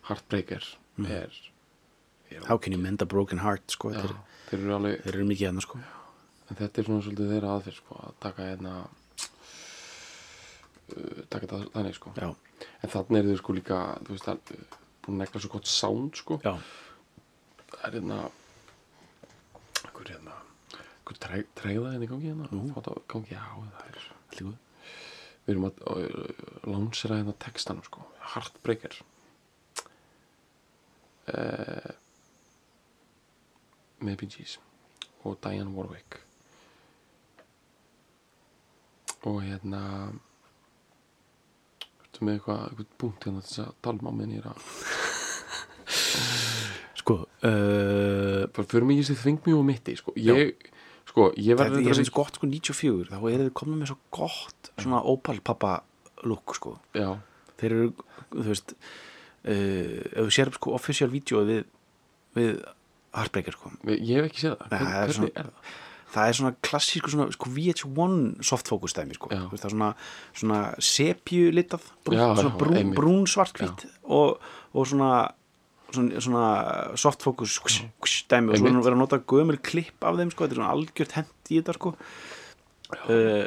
Heartbreaker 0.05 0.63
er, 1.09 1.33
er 2.29 2.45
How 2.47 2.57
can 2.57 2.73
you 2.73 2.79
mend 2.81 3.01
a 3.01 3.05
broken 3.05 3.39
heart 3.41 3.71
sko, 3.71 3.91
já, 3.91 4.01
þeir, 4.01 4.13
þeir 4.49 4.59
eru 4.59 4.75
alveg 4.77 5.01
þeir 5.03 5.15
eru 5.15 5.25
mikið 5.31 5.47
hérna 5.49 5.65
sko. 5.65 5.81
en 6.49 6.59
þetta 6.61 6.81
er 6.81 6.87
svona 6.87 7.05
svolítið 7.07 7.33
þeirra 7.33 7.55
aðferð 7.55 7.79
sko, 7.81 7.99
að 8.05 8.15
taka 8.27 8.47
hérna 8.51 8.73
uh, 10.95 11.21
taka 11.33 11.51
það 11.51 11.67
þannig 11.75 11.99
sko. 11.99 12.15
Já, 12.21 12.29
en 12.81 12.95
þannig 12.95 13.19
er 13.19 13.29
þau 13.29 13.37
sko 13.41 13.59
líka 13.59 13.83
þú 14.05 14.15
veist 14.15 14.29
það 14.29 14.35
er 14.55 14.65
búin 15.05 15.15
að 15.15 15.21
negla 15.25 15.43
svo 15.43 15.53
gott 15.57 15.71
sound 15.71 16.21
sko. 16.21 16.39
Já, 16.45 16.53
það 17.73 17.87
er 17.89 17.97
hérna 17.99 18.19
einhver 19.81 20.13
hérna 20.13 20.37
einhver 20.75 21.19
treg, 21.25 21.49
tregða 21.57 21.95
hérna 21.95 22.05
í 22.05 22.13
gangi 22.13 22.31
hérna 22.31 22.45
gangi, 23.09 23.33
já 23.33 23.43
það 23.49 23.89
er 23.89 23.99
góð 24.37 24.53
við 25.45 25.53
erum 25.53 25.67
að 25.69 25.75
lansera 26.69 27.19
hérna 27.19 27.35
textanum 27.41 27.85
sko. 27.85 28.05
Heartbreaker. 28.33 28.97
Uh, 31.25 31.93
með 34.05 34.27
Gees 34.29 34.59
og 35.25 35.39
Diane 35.41 35.73
Warwick. 35.73 36.19
Og 39.25 39.41
hérna 39.41 39.81
Ertu 42.15 42.27
með 42.27 42.37
eitthvað, 42.37 42.59
eitthvað 42.69 42.91
punkt 43.01 43.25
hérna 43.25 43.41
þess 43.43 43.61
að 43.63 43.71
ég 44.31 44.37
er 44.39 44.45
að 44.51 44.59
sko, 47.01 47.17
uh, 47.25 48.43
bara 48.55 48.69
fyrir 48.69 48.87
mig 48.87 49.01
í 49.01 49.03
þessi 49.03 49.17
þving 49.23 49.41
mjög 49.45 49.59
og 49.59 49.65
mitti 49.67 49.95
sko. 49.99 50.13
ég, 50.15 50.69
sko, 51.05 51.29
ég 51.37 51.55
það 51.55 51.61
verður 51.63 51.89
er 51.93 51.99
sem 51.99 52.11
gott 52.15 52.35
sko 52.39 52.47
94 52.51 53.09
þá 53.13 53.17
er 53.31 53.43
þið 53.45 53.51
komið 53.61 53.81
með 53.81 53.91
svo 53.91 53.97
gott 54.19 54.71
svona 54.81 55.01
opal 55.13 55.37
pappa 55.45 55.73
look 56.25 56.55
sko. 56.57 56.77
Já, 56.97 57.09
þeir 57.61 57.75
eru, 57.77 57.89
þú 58.33 58.45
veist 58.49 58.75
uh, 58.75 59.49
ef 59.49 60.21
þú 60.25 60.29
sér 60.37 60.53
sko 60.57 60.73
official 60.77 61.09
vídeo 61.13 61.43
við, 61.47 61.65
við 62.37 62.53
Heartbreaker 63.15 63.55
sko. 63.55 63.71
Ég 63.87 64.17
hef 64.19 64.29
ekki 64.29 64.41
séð 64.43 64.55
það. 64.59 64.71
Nei, 64.73 64.79
það 64.91 65.01
er 65.05 65.13
svona- 65.19 65.33
er 65.39 65.49
það? 65.51 65.73
það 66.15 66.29
er 66.31 66.35
svona 66.39 66.51
klassísku 66.63 67.11
svona 67.11 67.25
sko 67.35 67.49
VH1 67.51 68.43
softfocus 68.49 68.93
dæmi 68.95 69.15
sko. 69.17 69.29
Það 69.31 69.65
er 69.69 69.73
svona, 69.75 69.89
svona 70.33 70.59
sepju 70.79 71.51
litað 71.55 71.87
brún, 72.07 72.51
brún, 72.59 72.91
brún 72.95 73.25
svartkvít 73.27 73.85
og, 74.03 74.39
og 74.73 74.87
svona 74.87 75.09
svona, 75.95 76.21
svona 76.23 76.45
softfocus 77.01 77.57
hús, 77.63 77.81
hús, 78.03 78.15
dæmi 78.31 78.53
og 78.53 78.59
svo 78.59 78.67
Einmitt. 78.69 78.79
er 78.81 78.87
verið 78.87 78.97
að 78.97 79.03
nota 79.03 79.21
gömur 79.33 79.59
klipp 79.65 80.07
af 80.07 80.17
þeim 80.19 80.33
sko, 80.33 80.45
þetta 80.45 80.57
er 80.57 80.61
svona 80.61 80.73
algjört 80.75 81.15
hent 81.19 81.51
í 81.51 81.59
þetta 81.59 81.77
sko. 81.77 81.93
Uh, 83.09 83.45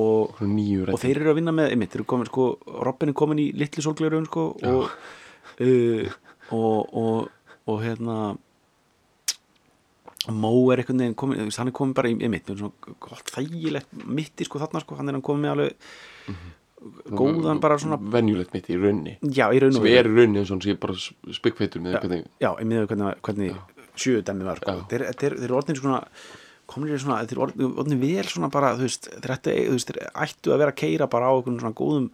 og, 0.00 0.36
og 0.40 1.00
þeir 1.02 1.20
eru 1.20 1.32
að 1.32 1.40
vinna 1.40 1.54
með 1.54 1.72
einmitt, 1.74 1.92
þeir 1.92 2.02
eru 2.02 2.10
komin 2.12 2.28
sko, 2.30 2.46
Robin 2.86 3.12
er 3.12 3.18
komin 3.20 3.42
í 3.42 3.48
litli 3.58 3.84
sólgleirun 3.84 4.28
sko 4.30 4.46
og, 4.70 4.94
uh, 5.66 6.14
og 6.54 6.96
og 7.00 7.28
og 7.70 7.82
hérna 7.84 8.20
Mó 10.30 10.50
er 10.70 10.82
einhvern 10.82 11.00
veginn 11.00 11.14
komin, 11.16 11.48
hann 11.48 11.70
er 11.70 11.74
komin 11.74 11.94
bara 11.96 12.10
í, 12.10 12.14
í 12.20 12.28
mitt, 12.28 12.48
með 12.50 12.60
svona 12.60 13.20
þægilegt 13.32 14.02
mitti 14.04 14.44
sko 14.44 14.60
þarna 14.60 14.82
sko, 14.84 14.98
hann 14.98 15.08
er 15.08 15.16
hann 15.16 15.24
komin 15.24 15.46
með 15.46 15.54
alveg 15.54 16.34
góðan 17.12 17.60
bara 17.60 17.76
svona, 17.80 17.98
venjulegt 18.12 18.54
mitt 18.56 18.68
í 18.72 18.76
raunni. 18.80 19.16
Já, 19.20 19.46
í 19.52 19.60
raun 19.60 19.74
og 19.74 19.82
sem 19.82 19.88
er 19.90 20.08
í 20.08 20.14
raunni 20.14 20.40
eins 20.40 20.52
og 20.54 20.62
sé 20.64 20.76
bara 20.80 20.96
spikfeitur 21.36 21.82
með 21.84 21.98
hvernig 21.98 22.22
já, 22.40 22.50
ég 22.54 22.68
miður 22.70 22.88
hvernig, 22.90 23.18
hvernig 23.26 23.58
sjöu 24.00 24.22
dæmi 24.24 24.46
var 24.48 24.62
sko. 24.62 24.76
Þeir, 24.90 25.04
þeir, 25.10 25.36
þeir 25.36 25.48
eru 25.48 25.58
orðin 25.60 25.80
svona 25.80 26.00
komin 26.70 26.94
í 26.94 27.00
svona, 27.02 27.20
þeir 27.26 27.36
eru 27.36 27.68
orðin, 27.82 28.00
vel 28.00 28.26
svona 28.30 28.50
bara, 28.54 28.72
þú 28.78 28.86
veist, 28.86 29.10
þeir 29.12 29.36
ættu, 29.36 30.54
að 30.54 30.62
vera 30.62 30.72
að 30.72 30.78
keira 30.80 31.10
bara 31.10 31.28
á 31.28 31.32
einhvern 31.34 31.60
svona 31.60 31.76
góðum 31.76 32.08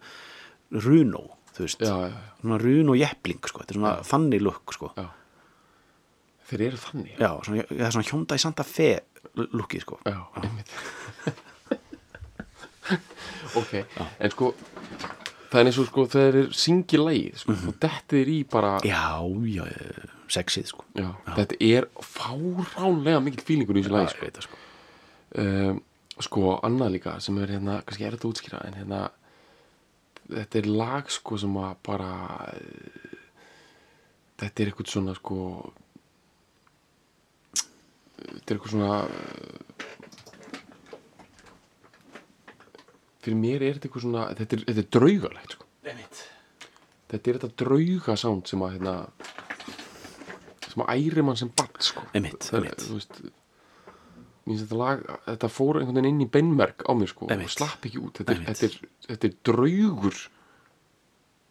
runó, 0.87 1.23
þú 1.55 1.67
veist. 1.67 1.87
Já, 1.87 1.95
já, 2.09 2.21
svona 2.41 2.61
runó 2.65 2.97
jeppling, 2.97 3.41
sko, 3.47 3.63
þetta 3.63 3.75
er 3.75 3.81
svona 3.81 3.95
þannig 4.11 4.45
lukk, 4.49 4.75
sko, 4.75 4.91
já. 4.97 5.07
Þeir 6.47 6.63
eru 6.69 6.79
þannig 6.79 7.17
já, 7.19 7.31
svona, 7.43 7.67
það 7.71 7.87
er 7.87 7.97
svona 7.97 8.09
Hyundai 8.11 8.39
Santa 8.41 8.67
Fe 8.67 8.91
lukkið, 9.37 9.83
sko. 9.87 9.99
Já, 10.07 10.19
einmitt 10.43 10.73
ok, 13.61 13.73
en 14.19 14.33
sko 14.33 14.51
það 15.47 15.59
er 15.61 15.69
eins 15.69 15.79
og 15.81 15.89
sko 15.89 16.05
þeir 16.11 16.37
syngi 16.55 16.99
lægið 17.01 17.41
sko, 17.41 17.57
og 17.71 17.81
þetta 17.81 18.19
er 18.19 18.31
í 18.31 18.37
bara 18.51 18.73
já, 18.85 19.03
já, 19.53 19.65
sexið, 20.31 20.71
sko. 20.73 20.87
Já, 20.97 21.09
þetta 21.37 21.59
er 21.69 21.87
fáránlega 22.03 23.21
mikill 23.23 23.45
fílingur 23.47 23.79
í 23.79 23.85
þessu 23.85 23.95
lægi 23.95 24.15
sko. 24.15 24.47
sko. 24.47 24.63
Um, 25.37 25.81
sko, 26.23 26.43
annað 26.65 26.97
líka 26.97 27.17
sem 27.23 27.37
er 27.43 27.55
hérna, 27.55 27.79
kannski 27.87 28.07
er 28.07 28.17
þetta 28.17 28.31
útskýra 28.31 28.63
en 28.67 28.77
hérna 28.79 29.01
þetta 30.27 30.59
er 30.59 30.69
lag 30.71 31.11
sko 31.13 31.39
sem 31.39 31.59
að 31.61 31.75
bara 31.87 32.13
uh, 32.51 33.17
þetta 34.41 34.63
er 34.63 34.71
eitthvað 34.71 34.91
svona 34.91 35.15
sko 35.17 35.39
þetta 38.17 38.47
er 38.51 38.57
eitthvað 38.57 38.73
svona 38.75 38.97
fyrir 43.27 43.39
mér 43.41 43.63
er 43.67 43.77
þetta 43.77 43.89
eitthvað 43.89 44.05
svona 44.07 44.25
þetta 44.39 44.57
er, 44.57 44.63
þetta 44.69 44.83
er 44.83 44.89
draugalegt 44.97 45.57
sko. 45.57 45.67
Þetta 47.07 47.31
er 47.31 47.37
þetta 47.39 47.49
drauga 47.63 48.15
sound 48.19 48.49
sem 48.51 48.63
að 48.65 48.73
hérna 48.77 48.95
sem 50.67 50.83
að 50.83 50.93
æri 50.95 51.23
mann 51.25 51.39
sem 51.39 51.51
barn 51.57 51.83
sko. 51.87 52.03
Þetta 54.47 54.77
lag, 54.79 55.01
þetta 55.25 55.49
fór 55.51 55.81
einhvern 55.81 55.97
veginn 55.99 56.13
inn 56.13 56.23
í 56.23 56.29
beinmerk 56.31 56.85
á 56.87 56.91
mér 56.95 57.11
sko 57.11 57.27
og 57.27 57.49
slapp 57.51 57.83
ekki 57.87 57.99
út. 57.99 58.21
Þetta 58.21 58.37
þetta 58.47 58.67
er, 58.69 58.77
þetta 59.09 59.27
er 59.27 59.35
draugur 59.49 60.21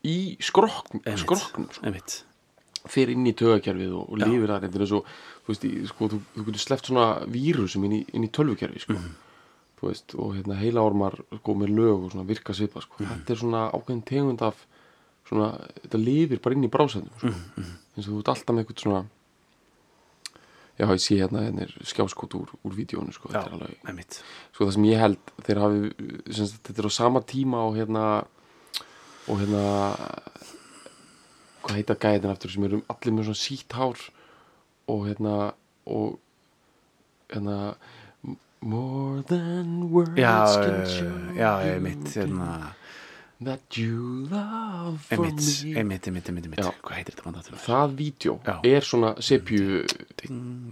í 0.06 0.16
skrokk, 0.40 0.94
Einmitt. 1.02 1.24
skrokknum 1.24 1.68
sko. 1.76 1.92
Fer 2.86 3.10
inn 3.10 3.26
í 3.26 3.34
tögakerfið 3.36 3.92
og, 3.98 4.12
og 4.14 4.20
lifir 4.22 4.52
það 4.52 4.68
þú 5.46 5.52
veist, 5.52 5.64
í, 5.66 5.72
sko, 5.90 6.08
þú, 6.12 6.20
þú 6.36 6.44
getur 6.48 6.62
sleppt 6.62 6.90
svona 6.90 7.06
vírusum 7.30 7.84
inn 7.86 7.96
í, 7.98 8.02
í 8.14 8.30
tölvukerfi 8.34 8.82
sko. 8.84 8.96
Mhm. 8.96 9.14
þú 9.16 9.25
veist, 9.82 10.14
og 10.16 10.34
hérna 10.36 10.56
heila 10.56 10.80
ormar 10.82 11.18
sko, 11.40 11.54
með 11.54 11.74
lög 11.76 12.06
og 12.06 12.12
svona 12.12 12.26
virka 12.28 12.54
svipa 12.56 12.80
sko. 12.80 12.96
Mhm. 13.02 13.10
þetta 13.20 13.30
er 13.30 13.36
svona 13.42 13.70
ákveðin 13.72 14.04
tegund 14.04 14.42
af 14.42 14.66
svona, 15.28 15.50
þetta 15.82 15.98
lifir 16.04 16.40
bara 16.40 16.54
inn 16.54 16.64
í 16.64 16.70
brásæðum 16.72 17.12
sko. 17.18 17.26
Mhm, 17.26 17.76
eins 17.96 18.08
og 18.08 18.12
þú 18.14 18.18
ert 18.20 18.28
alltaf 18.28 18.54
með 18.54 18.64
eitthvað 18.64 18.82
svona 18.82 19.06
já, 20.76 20.86
ég 20.92 21.00
sé 21.00 21.16
hérna, 21.16 21.40
hérna 21.46 21.66
skjáskot 21.88 22.34
úr, 22.36 22.48
úr 22.64 22.72
vídjónu 22.76 23.12
sko, 23.12 23.28
þetta 23.32 23.48
er 23.48 23.56
alveg 23.56 24.16
sko 24.52 24.64
það 24.66 24.72
sem 24.76 24.84
ég 24.84 24.98
held 25.00 25.32
þeir 25.46 25.60
hafi, 25.62 25.92
sem 26.32 26.46
sagt, 26.46 26.62
þetta 26.68 26.82
er 26.82 26.88
á 26.88 26.92
sama 26.92 27.20
tíma 27.20 27.62
og 27.64 27.76
hérna 27.76 28.04
og 29.26 29.40
hérna 29.40 29.62
hvað 31.64 31.78
heita 31.80 31.96
gæðin 31.98 32.30
aftur 32.30 32.52
sem 32.52 32.64
eru 32.68 32.82
allir 32.92 33.16
með 33.16 33.30
svona 33.30 33.40
sítt 33.40 33.72
hár 33.76 33.98
og 34.92 35.06
hérna 35.08 35.36
og 35.86 36.18
hérna 37.32 37.74
more 38.66 39.22
than 39.30 39.90
words 39.92 40.16
Já, 40.18 40.34
can 40.58 40.82
show 40.90 41.12
já, 41.38 41.52
you 41.64 41.72
einmitt, 41.76 42.08
hérna, 42.16 42.48
that 43.44 43.76
you 43.78 44.26
love 44.30 44.98
for 45.06 45.14
einmitt, 45.26 45.64
me 45.64 45.74
einmitt, 45.80 46.06
einmitt, 46.08 46.28
einmitt, 46.30 46.44
einmitt. 46.48 46.60
Já. 46.64 46.72
Hvað 46.82 46.98
heitir 46.98 47.14
þetta 47.16 47.26
band 47.28 47.40
aftur? 47.42 47.60
það 47.66 47.94
vídeo 48.00 48.38
Já. 48.46 48.56
er 48.72 48.80
svona 48.90 49.14
sepju. 49.20 49.84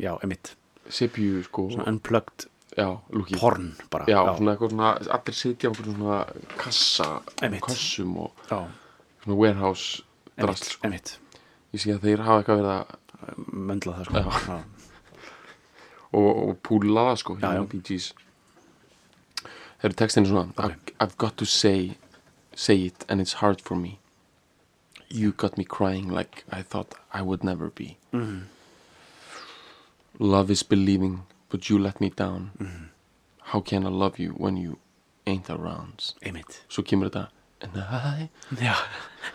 Já, 0.03 0.13
einmitt, 0.25 0.55
sepju 0.89 1.43
sko 1.49 1.69
svona 1.75 1.87
unplugged 1.93 2.49
já, 2.75 2.89
lúkið 3.15 3.39
porn 3.39 3.69
bara. 3.93 4.09
já, 4.11 4.19
svona 4.37 4.55
eitthvað 4.57 4.73
svona 4.75 4.89
allir 5.19 5.37
sitja 5.39 5.69
á 5.69 5.71
einhverjum 5.71 6.01
svona 6.01 6.19
kassa 6.59 7.09
Einmitt. 7.43 7.63
kössum 7.69 8.17
og 8.25 8.33
já, 8.51 8.59
svona 9.23 9.37
warehouse 9.39 10.03
einmitt, 10.35 10.43
drast 10.49 10.73
sko. 10.73 10.83
einmitt. 10.89 11.19
ég 11.75 11.81
sé 11.85 11.95
að 11.95 12.03
þeir 12.09 12.25
hafa 12.27 12.43
eitthvað 12.43 12.63
verið 12.65 12.77
að 12.81 13.01
Möndla 13.55 13.93
það, 13.97 14.05
sko. 14.05 14.21
Já. 14.21 14.57
Og, 16.15 16.49
og 16.49 16.57
púla 16.63 17.09
það 17.11 17.19
sko 17.23 17.37
hérna 17.41 17.67
Bee 17.73 17.83
Gees. 17.89 18.13
Þeir 19.83 19.91
eru 19.91 19.99
textin 20.01 20.27
svona 20.31 20.53
I've, 20.57 20.79
I've 21.01 21.17
got 21.19 21.37
to 21.43 21.45
say 21.45 21.97
say 22.55 22.77
it 22.87 23.05
and 23.09 23.21
it's 23.21 23.35
hard 23.43 23.61
for 23.61 23.77
me. 23.77 23.99
You 25.11 25.33
got 25.33 25.59
me 25.59 25.65
crying 25.65 26.09
like 26.11 26.45
I 26.51 26.63
thought 26.63 26.95
I 27.13 27.23
would 27.23 27.45
never 27.45 27.71
be. 27.71 27.97
Mhm. 28.13 28.45
love 30.19 30.51
is 30.51 30.63
believing 30.63 31.27
but 31.51 31.69
you 31.69 31.79
let 31.79 32.01
me 32.01 32.11
down. 32.11 32.51
Mhm. 32.59 32.89
how 33.53 33.61
can 33.61 33.85
I 33.87 33.91
love 33.91 34.19
you 34.19 34.31
when 34.39 34.57
you 34.57 34.79
ain't 35.27 35.51
around? 35.51 36.15
Einmitt. 36.23 36.61
svo 36.69 36.83
kemur 36.83 37.11
þetta 37.11 37.29
and 37.63 37.77
I 37.79 38.29
Já, 38.63 38.75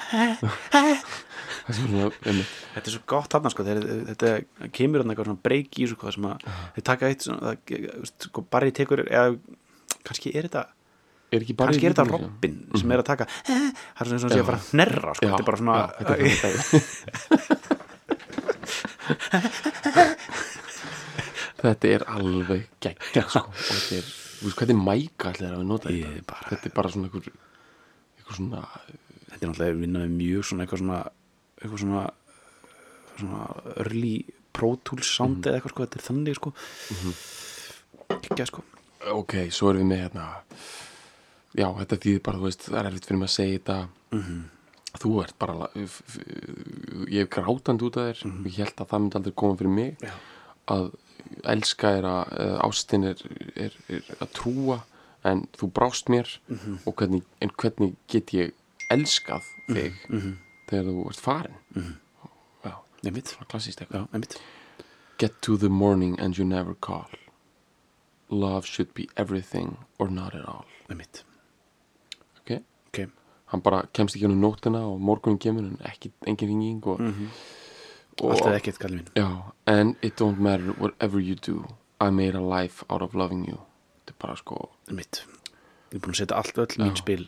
það 0.09 0.89
er 0.89 1.77
svona, 1.77 2.09
einmitt, 2.25 2.51
þetta 2.73 2.87
er 2.87 2.93
svo 2.95 3.03
gott 3.09 3.31
þarna 3.35 3.51
sko 3.53 3.61
þetta 3.67 4.27
kemur 4.75 5.01
þarna 5.03 5.11
eitthvað 5.13 5.29
svona 5.29 5.45
breyk 5.45 5.71
í 5.79 5.87
sko, 5.91 6.11
sem 6.15 6.25
að 6.29 6.37
þeir 6.75 6.85
taka 6.91 7.03
eitt 7.11 7.21
svona, 7.27 7.41
það, 7.45 7.55
veist, 8.01 8.17
sko, 8.29 8.39
Barry 8.51 8.71
tekur 8.75 8.99
eða 9.05 9.27
kannski 10.07 10.27
er 10.33 10.43
þetta 10.49 10.63
er 11.29 11.39
ekki 11.45 11.55
bara 11.57 11.69
kannski 11.71 11.87
er 11.89 11.93
þetta 11.93 12.09
Robin 12.09 12.55
sem 12.81 12.89
er 12.95 12.99
að 13.03 13.09
taka. 13.11 13.25
Það 13.45 14.01
er 14.01 14.05
svona 14.09 14.21
sem 14.23 14.29
sé 14.33 14.39
að 14.41 14.49
fara 14.49 14.59
að 14.59 14.67
hnerra 14.73 15.11
sko, 15.13 15.23
þetta 15.27 15.41
er 15.43 15.49
bara 15.51 15.61
svona 15.61 15.75
já, 15.77 15.85
þetta 15.99 16.13
er 16.17 16.25
þetta 21.59 21.91
er 21.91 22.05
alveg 22.15 22.65
gegn 22.83 22.97
sko. 23.27 23.43
og 23.43 23.61
þetta 23.69 23.99
er, 23.99 24.09
þú 24.39 24.47
veist 24.47 24.57
hvað 24.59 24.73
er 24.73 24.79
mæka 24.79 25.31
allir 25.33 25.51
að 25.51 25.61
við 25.61 25.69
nota 25.69 25.93
þetta? 25.93 26.35
þetta 26.49 26.69
er 26.69 26.75
bara 26.79 26.91
svona 26.93 27.09
einhver, 27.09 27.31
einhver 28.29 28.39
svona 28.39 28.63
þetta 29.29 29.39
er 29.39 29.49
náttúrulega 29.49 29.79
vinnaði 29.79 30.11
mjög 30.13 30.45
svona 30.49 30.65
eitthvað 30.65 30.83
svona 30.83 30.99
eitthvað 31.59 31.83
svona 31.83 32.03
svona 33.19 33.41
early 33.75 34.13
Pro 34.55 34.75
Tools 34.83 35.09
sound 35.15 35.45
eða 35.45 35.59
eitthvað 35.59 35.73
sko, 35.73 35.85
þetta 35.85 35.99
er 35.99 36.05
þannig 36.07 36.37
sko. 36.37 36.51
Ekki 38.15 38.47
sko. 38.49 38.63
Ok, 39.15 39.35
svo 39.53 39.69
erum 39.71 39.83
við 39.83 39.91
með 39.91 40.01
hérna 40.03 40.23
já, 41.55 41.67
þetta 41.79 41.99
þýðir 42.05 42.23
bara, 42.25 42.39
þú 42.39 42.47
veist, 42.47 42.65
það 42.65 42.79
er 42.79 42.89
erfitt 42.89 43.09
fyrir 43.09 43.19
mig 43.21 43.29
að 43.29 43.35
segja 43.35 43.59
þetta. 43.59 43.77
Þú 44.99 45.11
ert 45.21 45.35
bara 45.39 45.69
ég 45.77 47.19
hef 47.19 47.29
grátandi 47.35 47.85
út 47.85 47.99
af 48.01 48.09
þér. 48.09 48.33
Ég 48.49 48.57
held 48.63 48.73
að 48.81 48.89
það 48.89 49.03
myndi 49.03 49.19
aldrei 49.19 49.35
koma 49.43 49.59
fyrir 49.59 49.75
mig. 49.77 50.03
Já. 50.03 50.13
að 50.69 50.89
elska 51.49 51.91
er 51.99 52.05
að 52.09 52.55
ástin 52.65 53.05
er, 53.09 53.21
er, 53.55 53.75
er 53.89 54.09
að 54.19 54.31
trúa 54.37 54.79
en 55.25 55.47
þú 55.57 55.67
brást 55.75 56.09
mér 56.09 56.29
og 56.85 56.95
hvernig, 56.95 57.23
en 57.41 57.49
hvernig 57.59 57.95
get 58.07 58.31
ég 58.33 58.53
elskað 58.89 59.43
þig 59.67 59.97
þegar 60.69 60.85
þú 60.91 61.07
ert 61.09 61.19
farin? 61.23 61.57
Já, 62.65 62.73
einmitt, 63.05 63.35
klassíst 63.51 63.81
eitthvað. 63.83 64.07
Einmitt. 64.13 64.39
Get 65.19 65.41
to 65.41 65.57
the 65.57 65.69
morning 65.69 66.17
and 66.19 66.37
you 66.37 66.45
never 66.45 66.73
call. 66.75 67.09
Love 68.29 68.65
should 68.65 68.93
be 68.93 69.09
everything 69.17 69.77
or 69.97 70.07
not 70.09 70.35
at 70.35 70.45
all. 70.47 70.65
Einmitt, 70.89 71.23
Ok, 72.39 72.61
ok. 72.87 73.07
Hann 73.51 73.61
bara 73.65 73.83
kemst 73.93 74.15
ekki 74.15 74.25
ennum 74.29 74.39
nóttina 74.43 74.83
og 74.87 74.99
morgunin 75.01 75.39
kemur 75.41 75.65
en 75.65 75.77
ekki, 75.89 76.11
engin 76.29 76.47
ringing 76.53 76.83
og, 76.85 77.01
og 78.21 78.31
allt 78.35 78.45
eða 78.45 78.59
ekkert 78.61 78.77
kallið 78.83 78.99
minn. 79.01 79.09
Já, 79.17 79.51
and 79.65 79.95
it 80.01 80.15
don't 80.21 80.39
matter 80.39 80.71
whatever 80.79 81.19
you 81.19 81.35
do 81.35 81.65
I 81.99 82.09
made 82.11 82.35
a 82.37 82.41
life 82.41 82.83
out 82.89 83.01
of 83.01 83.13
loving 83.15 83.43
you 83.49 83.57
Þetta 84.09 84.15
er 84.15 84.21
bara 84.25 84.35
sko, 84.39 84.55
einmitt, 84.89 85.19
ég 85.93 85.99
er 85.99 86.01
búin 86.01 86.15
að 86.15 86.19
setja 86.23 86.37
allt 86.39 86.57
öll 86.63 86.79
mín 86.81 86.95
spil. 86.97 87.27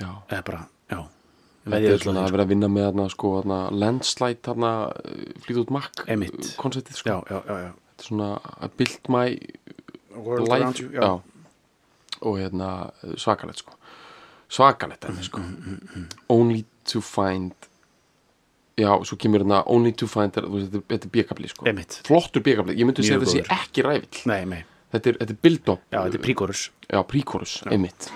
Já. 0.00 0.08
Eða 0.32 0.44
bara, 0.48 0.60
já. 0.90 1.02
Þetta 1.64 1.90
er 1.94 1.98
svona 2.02 2.22
að 2.24 2.32
vera 2.34 2.44
að 2.44 2.48
vinna 2.54 2.68
með 2.68 2.86
þarna 2.88 3.04
sko, 3.12 3.28
þarna, 3.42 3.58
landslide 3.72 4.40
þarna 4.44 4.70
flýt 5.44 5.60
út 5.62 5.70
makk 5.72 6.02
Einmitt. 6.08 6.50
konceptið 6.60 6.96
sko. 6.98 7.04
sko. 7.04 7.20
já, 7.28 7.36
já, 7.36 7.42
já, 7.44 7.60
já. 7.66 7.70
Þetta 7.94 8.04
er 8.04 8.08
svona 8.08 8.30
I 8.64 8.68
built 8.80 9.08
my 9.08 9.26
World 10.14 10.48
life 10.48 10.80
you, 10.82 10.90
já, 10.94 11.20
og 12.24 12.36
hérna 12.40 12.70
svakalett 13.20 13.58
sko. 13.62 13.76
Svakalett 14.48 15.04
Mm, 15.04 15.10
enni 15.14 15.24
sko 15.24 15.40
only 16.28 16.64
to 16.84 17.00
find 17.00 17.52
já, 18.78 18.90
svo 19.04 19.16
kemur 19.16 19.40
hérna 19.44 19.62
only 19.66 19.92
to 19.92 20.06
find 20.06 20.36
er, 20.36 20.42
þetta 20.42 20.76
er- 20.76 20.86
þetta 20.88 21.04
er 21.06 21.10
bíkabli 21.16 21.48
sko. 21.48 21.64
Flottur 22.06 22.42
bíkabli, 22.42 22.76
ég 22.76 22.84
myndi 22.86 23.02
Mjög 23.02 23.08
segja 23.08 23.18
þetta 23.20 23.32
sé 23.32 23.42
góður. 23.42 23.58
ekki 23.58 23.82
rævill 23.82 24.26
nei, 24.26 24.44
nei, 24.44 24.64
þetta 24.94 25.12
er, 25.12 25.18
er 25.24 25.36
build-up 25.42 25.82
já, 25.90 25.98
þetta 25.98 26.18
er 26.18 26.24
príkorus 26.24 26.64
já, 26.88 27.00
príkorus, 27.10 27.54
einmitt. 27.70 28.08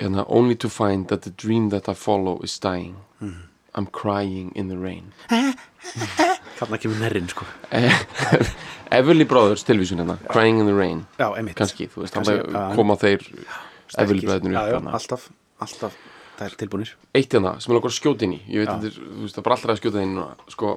Hérna, 0.00 0.24
only 0.32 0.56
to 0.56 0.70
find 0.72 1.08
that 1.12 1.26
the 1.26 1.32
dream 1.36 1.68
that 1.74 1.88
I 1.88 1.94
follow 1.94 2.38
is 2.42 2.58
dying. 2.58 2.96
Mm. 3.20 3.48
I'm 3.74 3.86
crying 3.86 4.50
in 4.56 4.68
the 4.68 4.78
rain. 4.80 5.12
Þarna 6.60 6.78
kemur 6.80 6.98
nærinn, 7.00 7.28
sko. 7.30 7.44
Everly 8.98 9.26
Brothers 9.28 9.62
tilvísun 9.68 10.00
hérna, 10.02 10.16
crying 10.32 10.60
in 10.62 10.66
the 10.66 10.74
rain. 10.76 11.04
Já, 11.20 11.28
kannski, 11.54 11.90
þú 11.92 12.06
veist, 12.06 12.16
Kannski, 12.16 12.40
já. 12.40 12.64
koma 12.78 12.96
þeir 13.00 13.26
Everly. 14.00 14.24
Brothers 14.26 14.88
alltaf, 14.96 15.28
alltaf 15.60 16.00
það 16.40 16.46
er 16.48 16.56
tilbúinir 16.62 16.92
eitt 17.16 17.34
hérna 17.36 17.56
sem 17.60 17.72
er 17.72 17.78
okkur 17.80 17.92
að 17.92 17.98
skjóta 17.98 18.26
inn 18.26 18.38
í. 18.38 18.40
Ég 18.48 18.64
veit 18.64 18.72
að 18.72 18.86
þetta 18.86 18.90
er, 18.90 19.08
þú 19.10 19.24
veist, 19.24 19.34
það 19.36 19.42
er 19.42 19.46
bara 19.48 19.58
allra 19.58 19.74
að 19.74 19.80
skjóta 19.82 20.04
núna. 20.08 20.28
Sko, 20.54 20.72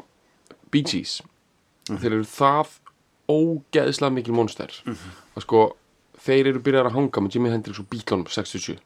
Bee 0.73 0.87
Gees 0.89 1.13
þeir 1.87 2.17
eru 2.17 2.27
það 2.27 2.75
ógeðslega 3.31 4.13
mikil 4.13 4.35
monster. 4.35 4.73
Að 5.33 5.45
sko 5.45 5.61
þeir 6.23 6.49
eru 6.53 6.61
byrjar 6.63 6.87
að 6.87 6.95
hanga 6.97 7.21
með 7.23 7.35
Jimi 7.35 7.51
Hendrix 7.51 7.79
og 7.81 7.87
Beatlunum 7.91 8.27
67 8.31 8.77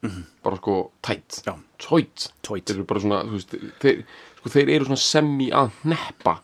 bara 0.42 0.58
sko 0.58 0.76
tætt 1.06 1.40
Já. 1.46 1.54
tætt 1.78 2.28
þeir 2.42 2.74
eru 2.78 2.86
bara 2.88 3.02
svona 3.04 3.20
veist, 3.30 3.54
þeir, 3.82 4.00
sko, 4.40 4.52
þeir 4.54 4.72
eru 4.74 4.88
svona 4.88 5.02
semi 5.02 5.50
að 5.54 5.70
neppa 5.86 6.38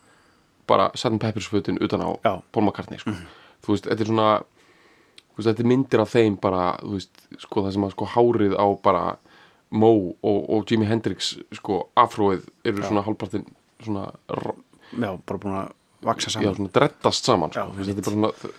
bara 0.69 0.89
Sgt. 0.95 1.19
Pepper's 1.21 1.49
fötin 1.51 1.81
utan 1.83 2.01
á 2.05 2.09
Já. 2.23 2.33
Paul 2.51 2.63
McCartney 2.67 3.01
sko. 3.01 3.11
þú 3.65 3.73
veist, 3.75 3.89
þetta 3.89 4.05
er 4.05 4.11
svona 4.11 4.29
veist, 5.35 5.49
þetta 5.49 5.65
er 5.65 5.69
myndir 5.73 6.03
af 6.05 6.13
þeim 6.15 6.37
bara 6.41 6.63
þú 6.79 6.93
veist, 6.95 7.25
sko 7.43 7.65
það 7.65 7.75
sem 7.75 7.87
að 7.89 7.95
sko 7.97 8.11
hárið 8.15 8.55
á 8.55 8.67
bara 8.85 9.05
Moe 9.75 10.13
og, 10.23 10.43
og 10.53 10.69
Jimi 10.71 10.85
Hendrix 10.87 11.33
sko 11.57 11.89
afróið 11.99 12.45
eru 12.63 12.83
svona 12.85 13.03
hálfpartin 13.03 13.47
svona, 13.83 14.05
já, 14.95 15.09
bara 15.25 15.41
búin 15.41 15.57
að 15.59 15.73
vaksa 16.05 16.29
já, 16.29 16.33
saman. 16.39 16.55
svona 16.59 16.73
drettast 16.77 17.25
saman 17.29 17.51
sko. 17.53 17.59
Já, 17.59 17.85
þetta 17.85 17.97
er 17.97 18.05
bara 18.05 18.15
svona 18.15 18.51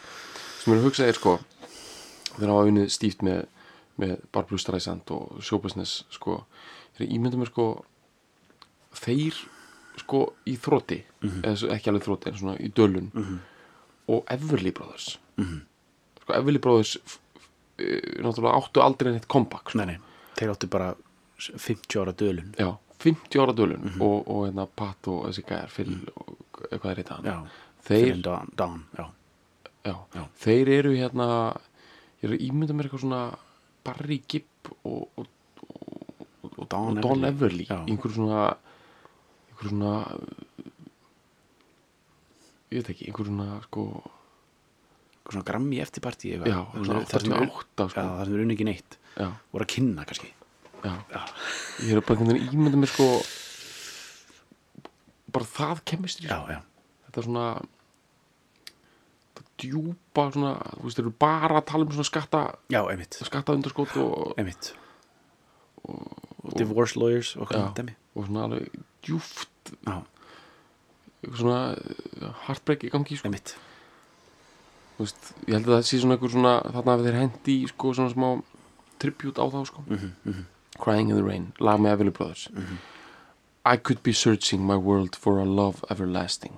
sem 0.62 0.72
er 0.74 0.78
að 0.80 0.86
hugsa 0.88 1.06
er 1.10 1.18
sko 1.20 1.36
þegar 2.36 2.52
hafa 2.52 2.70
unnið 2.72 2.88
stíft 2.92 3.22
með, 3.26 3.44
með 4.02 4.16
Barbara 4.34 4.58
Streisand 4.60 5.12
og 5.14 5.38
Showbusiness 5.46 6.02
sko, 6.12 6.40
þegar 6.98 7.12
ímyndum 7.16 7.44
er 7.46 7.50
sko 7.52 7.66
þeir 8.96 9.36
sko 10.00 10.20
í 10.48 10.56
þrótti 10.60 10.98
eða 11.24 11.54
svo- 11.56 11.70
ekki 11.72 11.88
alveg 11.92 12.04
þrótti 12.04 12.30
en 12.32 12.36
svona 12.40 12.56
í 12.60 12.68
dölun 12.76 13.10
og 14.12 14.24
Everly 14.30 14.70
Brothers. 14.76 15.16
Sko 16.22 16.34
Everly 16.36 16.60
Brothers 16.62 16.96
eh, 17.78 18.20
náttúrulega 18.22 18.60
áttu 18.60 18.82
aldrei 18.84 19.12
neitt 19.14 19.26
comeback 19.28 19.70
sko. 19.72 19.78
nei, 19.80 19.86
nei, 19.94 19.98
þeir 20.38 20.52
áttu 20.52 20.68
bara 20.70 20.92
50 21.38 21.98
ára 22.00 22.12
dölun. 22.16 22.52
Já, 22.60 22.70
50 23.02 23.40
ára 23.42 23.52
dölun 23.56 23.88
og, 24.00 24.22
og 24.28 24.44
hérna 24.46 24.66
Pat 24.76 25.08
og 25.12 25.26
þessi 25.30 25.44
gæjar 25.48 25.72
Phil 25.72 25.96
og 26.16 26.36
hvað 26.56 26.90
er 26.92 27.00
þetta 27.02 27.18
já, 27.26 27.36
þeir, 27.88 28.20
Dawn, 28.26 28.52
Dawn 28.56 28.82
já, 28.98 29.06
já, 29.86 29.94
Já. 30.16 30.22
þeir 30.42 30.72
eru 30.80 30.94
hérna 30.96 31.26
ég 32.22 32.28
er 32.30 32.34
að 32.36 32.44
ímynda 32.48 32.74
mér 32.76 32.88
eitthvað 32.88 33.04
svona 33.04 33.22
Barry 33.86 34.16
Gibb 34.26 34.70
og, 34.82 35.04
og, 35.20 35.26
og, 35.62 36.56
og 36.56 36.68
Don 36.72 37.24
Everly. 37.28 37.68
Einhverju 37.70 38.16
svona 38.16 38.40
einhverju 39.52 39.70
svona 39.70 39.92
ég 42.72 42.80
veit 42.80 42.90
ekki, 42.92 43.06
einhverju 43.10 43.30
svona 43.30 43.60
sko, 43.68 43.84
eitthvað 45.14 45.36
svona 45.36 45.46
grammi 45.52 45.78
eftirparti 45.84 46.32
já, 46.34 46.58
svona 46.74 47.04
88 47.04 47.88
sko, 47.92 48.00
já, 48.00 48.08
það 48.16 48.24
sem 48.26 48.34
er 48.38 48.42
unni 48.46 48.56
ekki 48.56 48.66
neitt. 48.68 48.98
Voru 49.52 49.66
að 49.66 49.72
kynna 49.76 50.06
kannski. 50.08 50.32
Já, 50.82 50.92
ég 51.86 51.94
er 51.94 52.02
bara 52.02 52.16
einhvern 52.16 52.32
veginn 52.34 52.48
að 52.50 52.56
ímynda 52.58 52.80
mér 52.82 52.90
sko 52.92 53.06
bara 55.36 55.48
það 55.52 55.82
kemistri 55.92 56.30
já, 56.30 56.38
já, 56.50 56.60
þetta 57.06 57.22
er 57.22 57.28
svona 57.28 57.46
þetta 59.36 59.44
djúpa 59.62 60.26
svona, 60.34 60.54
þú 60.72 60.86
veist, 60.86 60.98
þeir 60.98 61.06
eru 61.06 61.14
bara 61.26 61.60
að 61.60 61.68
tala 61.70 61.86
um 61.86 61.94
svona 61.94 62.08
skatta 62.10 62.42
já, 62.72 62.80
einmitt. 62.82 63.20
skatta 63.28 63.56
undarskot 63.56 63.96
og, 64.02 64.34
einmitt. 64.40 64.72
og 65.86 66.56
divorce 66.56 66.98
lawyers 66.98 67.34
og 67.36 67.52
já, 67.52 67.62
og 68.16 68.28
svona 68.28 68.48
alveg 68.48 68.82
djúft 69.04 69.72
já, 69.76 70.00
svona 71.28 71.60
uh, 71.76 72.34
heartbreak 72.46 72.86
í 72.86 72.92
gangi 72.92 73.18
sko. 73.18 73.32
veist, 74.96 75.32
ég 75.46 75.56
held 75.58 75.68
að 75.68 75.74
það 75.76 75.86
sé 75.90 76.02
svona 76.02 76.16
einhver 76.16 76.32
svona 76.32 76.58
þarna 76.64 76.96
að 76.96 77.08
þeir 77.08 77.20
hendi 77.20 77.56
sko 77.72 77.94
svona 77.96 78.14
smá 78.14 78.28
tribute 79.02 79.36
á 79.42 79.46
þá 79.52 79.58
sko. 79.68 79.82
Crying 80.76 81.10
in 81.10 81.16
the 81.16 81.24
Rain, 81.24 81.50
lag 81.60 81.80
með 81.80 81.96
Everly 81.96 82.12
Brothers 82.16 82.48
I 83.66 83.76
could 83.76 84.00
be 84.02 84.12
searching 84.12 84.62
my 84.62 84.76
world 84.76 85.16
for 85.16 85.40
a 85.40 85.44
love 85.44 85.84
everlasting 85.90 86.56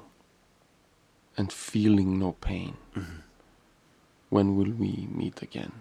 and 1.39 1.51
feeling 1.51 2.19
no 2.19 2.33
pain. 2.33 2.77
When 4.29 4.57
will 4.57 4.73
we 4.77 5.09
meet 5.09 5.43
again? 5.43 5.73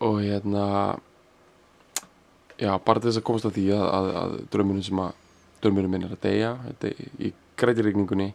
Og 0.00 0.20
hérna 0.20 1.00
já, 2.58 2.76
bara 2.84 3.00
þess 3.00 3.22
að 3.22 3.24
komast 3.24 3.48
að 3.48 3.56
því 3.56 3.66
að, 3.72 3.86
að, 3.88 4.08
að 4.20 4.36
draumurinn 4.52 4.84
sem 4.84 5.00
að 5.00 5.16
draumurinn 5.64 5.94
minn 5.94 6.04
er 6.04 6.12
að 6.12 6.22
deyja 6.26 6.52
þetta, 6.66 6.92
í 7.24 7.32
grætirigningunni 7.56 8.34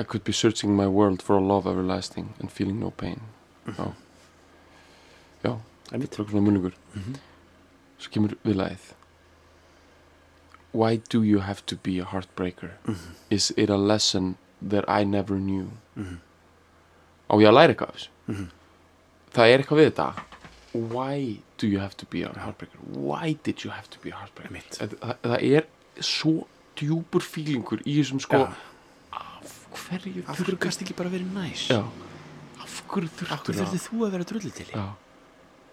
I 0.00 0.02
could 0.02 0.24
be 0.24 0.32
searching 0.32 0.74
my 0.74 0.88
world 0.88 1.22
for 1.22 1.36
a 1.36 1.40
love 1.40 1.70
everlasting 1.70 2.34
and 2.40 2.50
feeling 2.50 2.80
no 2.80 2.90
pain. 2.90 3.20
Já. 3.66 3.92
Já, 5.44 5.52
einmitt 5.52 5.69
þetta 5.90 6.16
er 6.16 6.22
okkur 6.24 6.32
svona 6.34 6.46
munningur 6.46 6.76
svo 8.00 8.12
kemur 8.14 8.36
viðlagið. 8.46 8.88
Why 10.72 11.00
do 11.10 11.22
you 11.26 11.40
have 11.42 11.64
to 11.66 11.76
be 11.76 11.98
a 11.98 12.04
heartbreaker? 12.06 12.76
Is 13.30 13.50
it 13.56 13.70
a 13.70 13.76
lesson 13.76 14.36
that 14.62 14.84
I 14.88 15.04
never 15.04 15.36
knew? 15.38 15.66
Á 17.30 17.34
ég 17.38 17.50
að 17.50 17.56
læra 17.56 17.74
eitthvað 17.74 17.90
af 17.90 17.98
þessu? 17.98 18.46
Það 19.34 19.50
er 19.54 19.62
eitthvað 19.64 19.80
við 19.80 19.90
þetta. 19.90 20.08
Why 20.94 21.40
do 21.58 21.66
you 21.66 21.80
have 21.82 21.96
to 21.98 22.06
be 22.06 22.22
a 22.22 22.30
heartbreaker? 22.38 22.78
Why 22.94 23.36
did 23.42 23.64
you 23.64 23.74
have 23.74 23.90
to 23.90 23.98
be 24.02 24.14
a 24.14 24.18
heartbreaker? 24.20 24.62
Það, 24.78 24.94
það, 25.02 25.16
það 25.26 25.46
er 25.50 25.68
svo 26.06 26.34
djúpur 26.78 27.26
fílingur 27.26 27.82
í 27.84 27.98
þessum 27.98 28.22
sko 28.22 28.44
Já. 28.44 28.52
af 29.18 29.56
hverju 29.90 30.22
af 30.24 30.38
hverju 30.38 30.58
gast 30.62 30.84
ekki 30.84 30.94
bara 30.96 31.10
verið 31.12 31.34
næs? 31.34 31.66
Já, 31.72 31.82
af 32.62 32.76
hverju 32.88 33.10
af 33.10 33.18
þurftur 33.18 33.50
hverju 33.50 33.66
þurftu 33.66 33.82
þú 33.88 34.04
að 34.06 34.14
vera 34.14 34.28
drullu 34.30 34.52
til? 34.54 34.68
Já. 34.70 34.86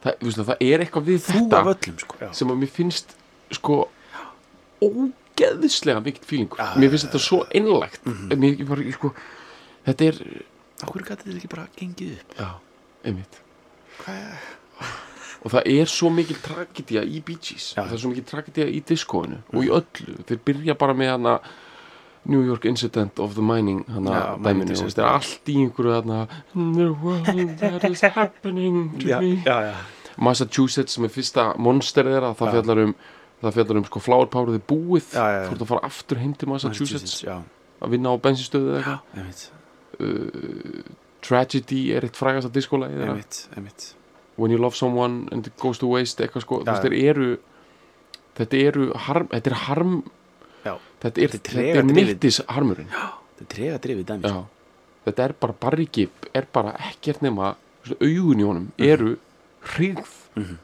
Það, 0.03 0.19
veist, 0.22 0.41
það 0.45 0.65
er 0.68 0.84
eitthvað 0.84 1.07
við 1.07 1.24
þetta 1.26 1.61
öllum 1.64 2.02
sko. 2.03 2.19
Sem 2.38 2.52
að 2.53 2.60
mér 2.61 2.74
finnst 2.74 3.15
sko 3.57 3.80
ógeðislega 4.86 6.03
mikill 6.06 6.28
fílingur. 6.30 6.61
Já, 6.61 6.78
mér 6.78 6.94
finnst 6.94 7.07
þetta 7.10 7.24
svo 7.24 7.41
einlægt. 7.49 8.06
Mér, 8.34 8.53
ég 8.61 8.69
bara, 8.69 8.86
ég, 8.86 8.98
sko, 8.98 9.14
þetta 9.88 10.11
er 10.11 10.22
hverju 10.86 11.07
gæti 11.07 11.26
þetta 11.26 11.38
ekki 11.40 11.49
bara 11.52 11.65
gengið 11.78 12.14
upp? 12.18 12.38
Já, 12.38 12.49
einmitt. 13.10 13.40
Og 15.45 15.53
það 15.53 15.69
er 15.72 15.90
svo 15.91 16.10
mikil 16.14 16.38
tragedía 16.44 17.03
í 17.06 17.22
Bee 17.26 17.40
Gees. 17.41 17.72
Já. 17.76 17.84
það 17.84 17.95
er 17.95 18.02
svo 18.03 18.11
mikil 18.11 18.26
tragedía 18.28 18.68
í 18.69 18.82
diskóinu 18.86 19.40
og 19.53 19.65
í 19.65 19.72
öllu, 19.74 20.18
þeir 20.28 20.41
byrja 20.49 20.76
bara 20.78 20.95
með 20.98 21.14
hana 21.15 21.36
New 22.27 22.43
York 22.43 22.65
Incident 22.67 23.19
of 23.23 23.35
the 23.37 23.43
Mining 23.45 23.83
Já, 23.87 23.99
mining 24.37 24.43
dæminu, 24.45 24.75
þetta 24.81 25.03
er 25.03 25.11
allt 25.15 25.51
í 25.51 25.57
einhverju 25.63 25.93
hana 25.95 26.17
The 26.53 26.87
world 27.03 27.53
that 27.61 27.85
is 27.89 28.01
happening 28.17 28.81
to 28.99 29.07
já, 29.07 29.19
me. 29.23 29.37
já, 29.45 29.57
já. 29.71 29.75
Massachusetts 30.17 30.97
með 30.99 31.13
fyrsta 31.15 31.47
monster 31.61 32.07
þeirra 32.09 32.33
það 32.37 32.55
fjallar 32.57 32.83
um 32.87 32.95
það 33.43 33.53
fjallar 33.59 33.79
um 33.79 33.85
sko 33.85 34.01
flower 34.01 34.29
powerið 34.33 34.55
er 34.57 34.63
búið. 34.71 35.11
Þú 35.13 35.51
ert 35.53 35.61
að 35.61 35.69
fara 35.69 35.83
aftur 35.85 36.17
heim 36.23 36.33
til 36.33 36.49
Massachusetts. 36.49 37.19
Að 37.77 37.91
vinna 37.93 38.09
á 38.09 38.15
bensinstöðu 38.17 38.71
eða 38.79 38.95
eitthvað. 38.97 39.21
einmitt, 39.21 40.95
Tragedy 41.27 41.83
er 41.93 42.07
eitt 42.07 42.17
þeirra. 42.17 42.49
Einmitt, 42.49 43.43
einmitt. 43.55 43.91
When 44.37 44.51
you 44.51 44.57
love 44.61 44.75
someone 44.77 45.27
and 45.31 45.45
it 45.47 45.53
goes 45.61 45.77
to 45.81 45.87
waste 45.89 46.21
eitthvað 46.23 46.45
sko, 46.45 46.59
þeir 46.65 46.97
eru 46.97 47.29
þetta 48.37 48.59
eru 48.69 48.89
harm, 49.07 49.29
þetta 49.31 49.49
er 49.53 49.57
harm 49.65 49.95
þetta 51.02 51.18
er, 51.22 51.24
er 51.24 51.34
þetta 51.36 51.49
trega 51.52 51.80
er 51.80 51.84
drifið. 51.84 52.07
mittis 52.14 52.41
harmurinn 52.48 52.88
þetta 52.90 53.41
er 53.45 53.49
trega 53.56 53.80
drifið 53.86 54.26
Já. 54.28 54.45
þetta 55.06 55.24
er 55.28 55.34
bara 55.40 55.53
Barry 55.53 55.88
Gibb 55.91 56.30
er 56.34 56.48
bara 56.53 56.74
ekkert 56.91 57.22
nema 57.22 57.56
augun 58.02 58.40
í 58.41 58.45
honum 58.48 58.72
eru 58.78 59.18
hrigð 59.74 60.07
Mhm. 60.38 60.57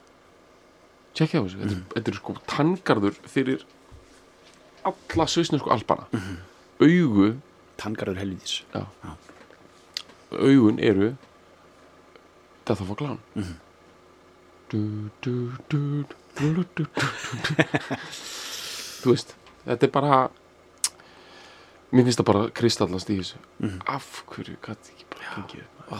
tjekkja 1.14 1.40
á 1.40 1.44
þessu 1.44 1.58
þetta, 1.62 1.74
er- 1.74 1.94
þetta 1.94 2.08
er 2.10 2.14
sko 2.20 2.34
tangarður 2.46 3.14
fyrir 3.26 3.64
alla 4.84 5.26
svisnesku 5.26 5.70
albana 5.70 6.06
augu 6.80 7.36
tangarður 7.78 8.18
helvítis 8.22 8.62
já. 8.74 8.86
augun 10.32 10.78
eru 10.80 11.16
Death 12.66 12.80
of 12.82 12.90
a 12.90 12.94
Clown 12.94 13.18
Mhm. 13.36 13.54
du, 14.70 15.10
du, 15.22 15.52
du, 15.68 16.04
du, 16.38 16.54
du, 16.54 16.64
du, 16.64 16.64
du, 16.74 16.84
du. 16.84 17.08
þú 19.04 19.10
veist 19.12 19.34
þetta 19.66 19.86
er 19.88 19.92
bara 19.94 20.18
mér 21.94 22.04
finnst 22.08 22.18
það 22.20 22.28
bara 22.32 22.44
kristallast 22.50 23.10
í 23.10 23.18
þessu. 23.20 23.36
Mhm. 23.60 23.80
af 23.86 24.24
hverju 24.30 24.56
gæti 24.62 24.94
ekki 24.94 25.04
bara 25.10 25.34
gengið 25.36 25.64
upp? 25.64 25.90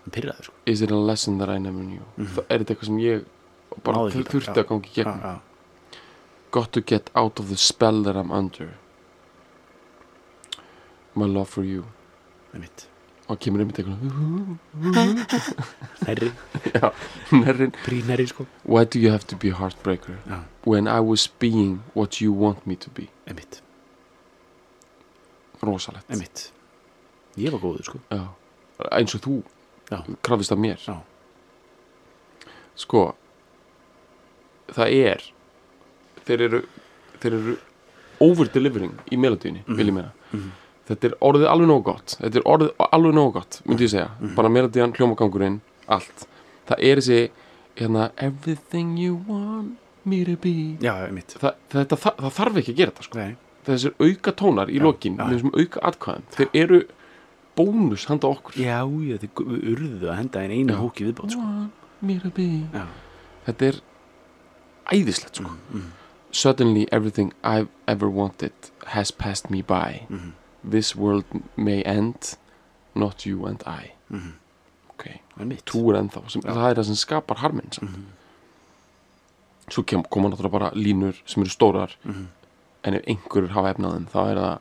Hann 0.00 0.12
pyrraður 0.14 0.44
sko. 0.48 0.54
Is 0.66 0.80
it 0.82 0.90
a 0.90 0.96
lesson 0.96 1.38
that 1.38 1.48
I 1.48 1.58
never 1.58 1.82
knew? 1.82 2.02
Það 2.18 2.44
er 2.48 2.58
þetta 2.58 2.74
eitthvað 2.74 2.86
sem 2.90 2.98
ég 2.98 3.24
bara 3.84 3.96
þurfti 4.10 4.56
að 4.62 4.68
gangi 4.70 4.92
gegn 4.94 5.20
já, 5.24 5.40
got 6.50 6.72
to 6.72 6.80
get 6.80 7.10
out 7.14 7.38
of 7.40 7.48
the 7.48 7.56
spell 7.56 8.02
that 8.02 8.16
I'm 8.16 8.30
under. 8.32 8.70
My 11.14 11.26
love 11.26 11.48
for 11.48 11.64
you. 11.64 11.84
Einmitt 12.54 12.86
og 13.30 13.38
kemur 13.38 13.62
Herri, 16.06 16.30
já, 16.74 16.90
nærrin 17.32 17.72
brínherri 17.84 18.26
sko. 18.26 18.46
Why 18.64 18.84
do 18.84 18.98
you 18.98 19.10
have 19.10 19.24
to 19.26 19.36
be 19.36 19.48
a 19.50 19.54
heartbreaker? 19.54 20.16
Já, 20.26 20.42
when 20.66 20.88
I 20.88 21.00
was 21.00 21.28
being 21.28 21.82
what 21.94 22.20
you 22.20 22.32
want 22.32 22.66
me 22.66 22.74
to 22.76 22.90
be. 22.90 23.06
Einmitt, 23.26 23.62
rosalegt. 25.62 26.10
Einmitt. 26.10 26.52
Ég 27.36 27.52
var 27.52 27.60
góður 27.60 27.84
sko. 27.84 27.98
Já. 28.10 28.26
eins 28.90 29.14
og 29.14 29.20
þú 29.20 29.42
Já, 29.90 30.04
krafist 30.22 30.52
af 30.52 30.58
mér. 30.58 30.78
Sko 32.78 33.14
það 34.70 34.92
er 34.94 35.24
þeir 36.26 36.44
eru 36.46 36.60
þeir 37.20 37.34
eru 37.34 37.56
over-delivering 38.20 38.92
í 39.10 39.18
melodíunni, 39.18 39.64
vil 39.66 39.90
ég 39.90 39.96
meina. 39.96 40.12
Mhm. 40.32 40.50
Þetta 40.90 41.08
er 41.10 41.14
orðið 41.30 41.46
alveg 41.54 41.70
nógu 41.70 41.84
gott. 41.90 42.16
Þetta 42.20 42.40
er 42.42 42.46
orðið 42.54 42.84
alveg 42.90 43.14
nógu 43.16 43.32
gott, 43.38 43.60
myndi 43.66 43.86
ég 43.86 43.92
segja. 43.94 44.08
Bara 44.36 44.50
melodían, 44.52 44.92
hljómakangurinn, 44.98 45.60
allt. 45.88 46.26
Það 46.70 46.84
er 46.90 47.00
þessi 47.02 47.20
hérna, 47.80 48.08
everything 48.18 48.96
you 48.98 49.16
want 49.28 49.78
me 50.04 50.24
to 50.26 50.34
be. 50.40 50.54
Já, 50.82 50.94
það, 51.06 51.54
þetta, 51.72 51.96
það, 51.96 52.16
það 52.24 52.34
þarf 52.40 52.60
ekki 52.62 52.74
að 52.74 52.80
gera 52.82 52.94
þetta 52.96 53.06
sko. 53.08 53.28
Þessir 53.70 53.92
auka 54.00 54.32
tónar 54.40 54.70
í 54.72 54.78
lokin 54.80 55.18
þessum 55.20 55.50
auka 55.54 55.80
atkvæðum 55.90 56.22
þeir 56.36 56.48
eru 56.64 56.78
bónus 57.58 58.06
handa 58.08 58.30
okkur. 58.32 58.56
Já, 58.56 58.78
já, 59.04 59.16
þið 59.20 59.32
gu- 59.36 59.58
urðu 59.74 60.08
að 60.08 60.16
henda 60.16 60.40
einu 60.46 60.72
Já. 60.72 60.78
hóki 60.80 61.04
viðbót 61.08 61.34
sko. 61.34 61.44
Want 61.44 62.02
me 62.02 62.16
to 62.22 62.30
be. 62.32 62.46
Já, 62.72 62.86
þetta 63.46 63.68
er 63.68 63.80
æðislegt 64.96 65.36
sko. 65.40 65.50
mm, 65.74 65.90
Suddenly 66.32 66.86
everything 66.92 67.32
I've 67.42 67.68
ever 67.88 68.08
wanted 68.08 68.52
has 68.96 69.10
passed 69.10 69.50
me 69.50 69.62
by. 69.62 70.06
mm, 70.08 70.32
This 70.68 70.94
world 70.96 71.24
may 71.56 71.82
end, 71.82 72.36
not 72.94 73.24
you 73.26 73.46
and 73.46 73.62
I. 73.66 73.92
mm, 74.10 74.32
Ok, 74.90 75.20
einmitt 75.38 75.64
tú 75.64 75.88
er 75.90 75.96
ennþá, 76.02 76.30
sem, 76.30 76.42
Já. 76.42 76.52
það 76.52 76.70
er 76.70 76.74
það 76.74 76.84
sem 76.84 76.94
skapar 76.94 77.36
harminn 77.38 77.72
samt. 77.72 77.90
Mhm. 77.90 78.04
Svo 79.70 79.82
kem, 79.86 80.02
koma 80.02 80.28
náttúrulega 80.28 80.50
bara 80.52 80.70
línur 80.74 81.14
sem 81.26 81.42
eru 81.42 81.50
stórar, 81.50 81.96
Mhm. 82.04 82.26
en 82.84 82.94
ef 82.94 83.02
einhverjur 83.06 83.48
hafa 83.50 83.74
efnaðum, 83.74 84.06
þá 84.06 84.30
er 84.30 84.36
það 84.36 84.58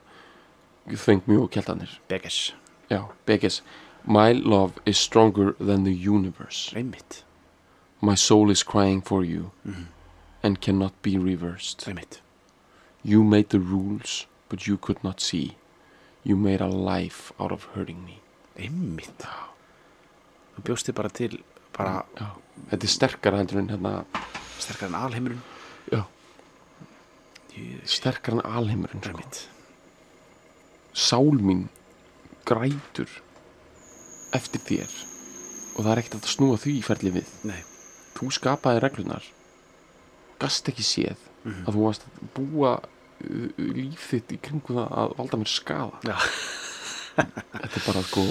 þveng 0.87 1.21
mjög 1.27 1.43
og 1.43 1.51
kjeltanir. 1.51 1.97
Beggis, 2.07 2.53
Já, 2.89 3.05
Begis. 3.27 3.61
My 4.05 4.31
love 4.33 4.73
is 4.85 4.97
stronger 4.97 5.51
than 5.59 5.83
the 5.83 5.93
universe. 5.93 6.71
einmitt 6.75 7.23
My 8.01 8.15
soul 8.15 8.49
is 8.49 8.63
crying 8.63 9.01
for 9.01 9.23
you 9.23 9.51
Mhm. 9.67 9.85
and 10.41 10.61
cannot 10.61 10.93
be 11.03 11.17
reversed. 11.17 11.85
Einmitt, 11.85 12.21
You 13.03 13.23
made 13.23 13.49
the 13.49 13.59
rules, 13.59 14.25
but 14.49 14.65
you 14.67 14.77
could 14.77 15.03
not 15.03 15.19
see. 15.21 15.55
You 16.29 16.37
made 16.37 16.61
a 16.61 16.67
life 16.69 17.31
out 17.41 17.51
of 17.55 17.63
hurting 17.73 18.03
me. 18.05 18.19
einmitt 18.59 19.23
Þú 20.55 20.63
bjóst 20.67 20.89
þið 20.89 20.95
bara 20.99 21.09
til 21.15 21.37
bara 21.73 21.93
Já. 22.19 22.27
Þetta 22.69 22.83
er 22.85 22.91
sterkara 22.93 23.39
heldur 23.39 23.59
en 23.61 23.69
hérna, 23.71 23.93
sterkar 24.59 24.89
en 24.91 24.97
alheimurinn 24.99 25.41
Já. 25.93 26.03
Ég- 27.55 27.85
sterkara 27.89 28.39
en 28.43 28.45
alheimurinn, 28.59 29.01
sko. 29.01 29.47
Sál 30.93 31.31
mín 31.41 31.67
grætur 32.45 33.09
eftir 34.35 34.61
þér 34.67 34.91
og 35.77 35.85
það 35.85 35.91
er 35.95 36.01
ekkert 36.03 36.19
að 36.19 36.29
snúa 36.35 36.57
því 36.59 36.71
í 36.77 36.83
ferli 36.83 37.11
við. 37.15 37.27
Nei, 37.47 37.61
Þú 38.19 38.27
skapaði 38.35 38.81
reglunar, 38.83 39.23
gast 40.41 40.67
ekki 40.67 40.83
séð 40.83 41.17
Mhm. 41.45 41.65
að 41.65 41.73
þú 41.73 41.83
varst 41.85 42.03
að 42.03 42.29
búa 42.35 42.71
líf 43.59 44.05
þitt 44.13 44.31
í 44.35 44.39
kringu 44.41 44.75
það 44.77 44.93
að 45.01 45.15
valda 45.19 45.37
mér 45.41 45.51
skada. 45.51 45.99
já, 46.07 46.15
Þetta 47.19 47.75
er 47.75 47.83
bara, 47.87 48.01
sko, 48.07 48.23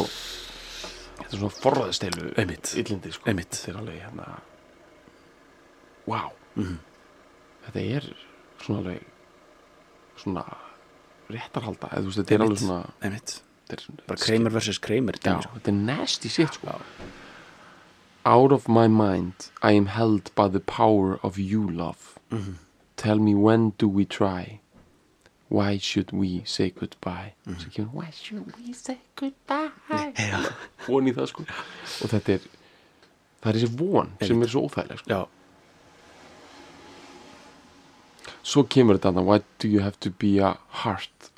þetta 1.19 1.29
er 1.29 1.41
svona 1.43 1.57
forræðisteilu 1.61 2.31
einmitt 2.41 2.71
illindi, 2.81 3.11
sko. 3.13 3.27
Einmitt. 3.29 3.51
Þetta 3.59 3.73
er 3.75 3.81
alveg, 3.83 3.99
hérna, 4.07 4.29
wow. 6.09 6.31
Mhm. 6.57 6.79
þetta 7.67 7.83
er 7.99 8.07
svona 8.63 8.81
alveg 8.81 9.05
svona 10.19 10.45
réttarhalda 11.29 11.91
eða 11.93 12.01
þú 12.01 12.09
veist, 12.09 12.19
þetta 12.23 12.35
er 12.39 12.45
alveg 12.47 12.63
svona 12.63 12.79
Einmitt, 13.05 13.35
þetta 13.69 13.77
er, 13.77 14.03
bara. 14.09 14.19
Kramer 14.25 15.19
já, 15.21 15.25
dæmi, 15.29 15.43
sko. 15.45 15.53
þetta 15.59 15.69
er 15.75 15.79
nasty 15.85 16.29
shit 16.33 16.55
sko. 16.57 16.67
Já. 16.73 16.81
out 18.25 18.53
of 18.53 18.69
my 18.69 18.87
mind 18.89 19.51
I 19.63 19.73
am 19.73 19.87
held 19.87 20.33
by 20.35 20.49
the 20.49 20.61
power 20.61 21.19
of 21.23 21.39
you 21.39 21.69
love 21.69 22.19
Mhm. 22.31 22.57
tell 22.97 23.19
me 23.21 23.35
when 23.35 23.71
do 23.79 23.87
we 23.89 24.05
try 24.07 24.61
why 25.49 25.79
should 25.79 26.13
we 26.13 26.43
say 26.45 26.71
goodbye? 26.71 27.33
Mm 27.47 27.65
kemur, 27.73 27.91
why 27.93 28.11
should 28.13 28.45
we 28.59 28.73
say 28.75 28.99
goodbye? 29.17 29.71
Já, 29.89 30.43
von 30.87 31.09
í 31.09 31.15
það 31.17 31.31
sko. 31.33 31.47
Og 32.05 32.13
þetta 32.13 32.37
er 32.37 32.47
það 33.43 33.51
er 33.51 33.59
þessi 33.61 33.73
von 33.81 34.13
sem 34.23 34.43
er 34.43 34.53
svo 34.53 34.65
óþægileg 34.69 35.03
sko. 35.05 35.21
svo 38.49 38.65
kemur 38.65 38.99
þetta 38.99 39.25
why 39.25 39.41
do 39.59 39.69
you 39.69 39.81
have 39.85 39.99
to 40.01 40.11
be 40.11 40.39
a 40.39 40.57
heart 40.85 41.31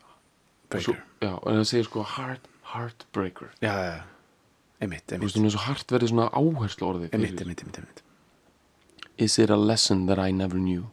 breaker. 0.70 1.02
Já, 1.20 1.34
en 1.46 1.60
það 1.60 1.66
segir 1.68 1.88
sko 1.88 2.04
heart, 2.16 2.46
heartbreaker. 2.72 3.50
Já, 3.60 3.72
já, 3.74 3.90
já, 3.96 4.04
einmitt, 4.80 5.04
þú 5.06 5.14
einmitt. 5.16 5.26
veist, 5.26 5.36
hún 5.40 5.48
er 5.50 5.54
svo 5.56 5.64
hart 5.66 5.92
verið 5.92 6.12
svona 6.12 6.28
áherslu 6.30 6.86
orðið 6.90 7.14
Einmitt, 7.16 7.42
einmitt, 7.42 7.64
einmitt, 7.64 7.80
einmitt. 7.82 8.02
Is 9.20 9.38
it 9.38 9.50
a 9.50 9.56
lesson 9.56 10.06
that 10.06 10.18
I 10.18 10.30
never 10.32 10.58
knew 10.58 10.86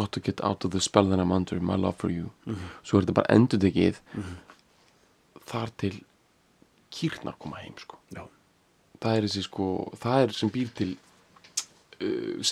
got 0.00 0.12
to 0.16 0.20
get 0.24 0.40
out 0.46 0.64
of 0.64 0.72
the 0.74 0.80
spell 0.82 1.08
that 1.12 1.20
I'm 1.22 1.32
under 1.36 1.60
my 1.60 1.76
love 1.76 1.96
for 2.00 2.10
you. 2.12 2.30
Svo 2.82 2.98
er 3.00 3.06
þetta 3.06 3.18
bara 3.20 3.34
endurtekið 3.36 4.00
þar 5.50 5.72
til 5.82 5.94
kýrnar 6.94 7.36
koma 7.38 7.60
heim 7.62 7.76
sko. 7.78 7.98
Já, 8.14 8.24
það 9.02 9.16
er 9.20 9.26
þessi 9.28 9.44
sko 9.46 9.66
það 10.02 10.24
er 10.26 10.36
sem 10.40 10.52
býr 10.56 10.70
til 10.80 10.90
uh, 12.00 12.42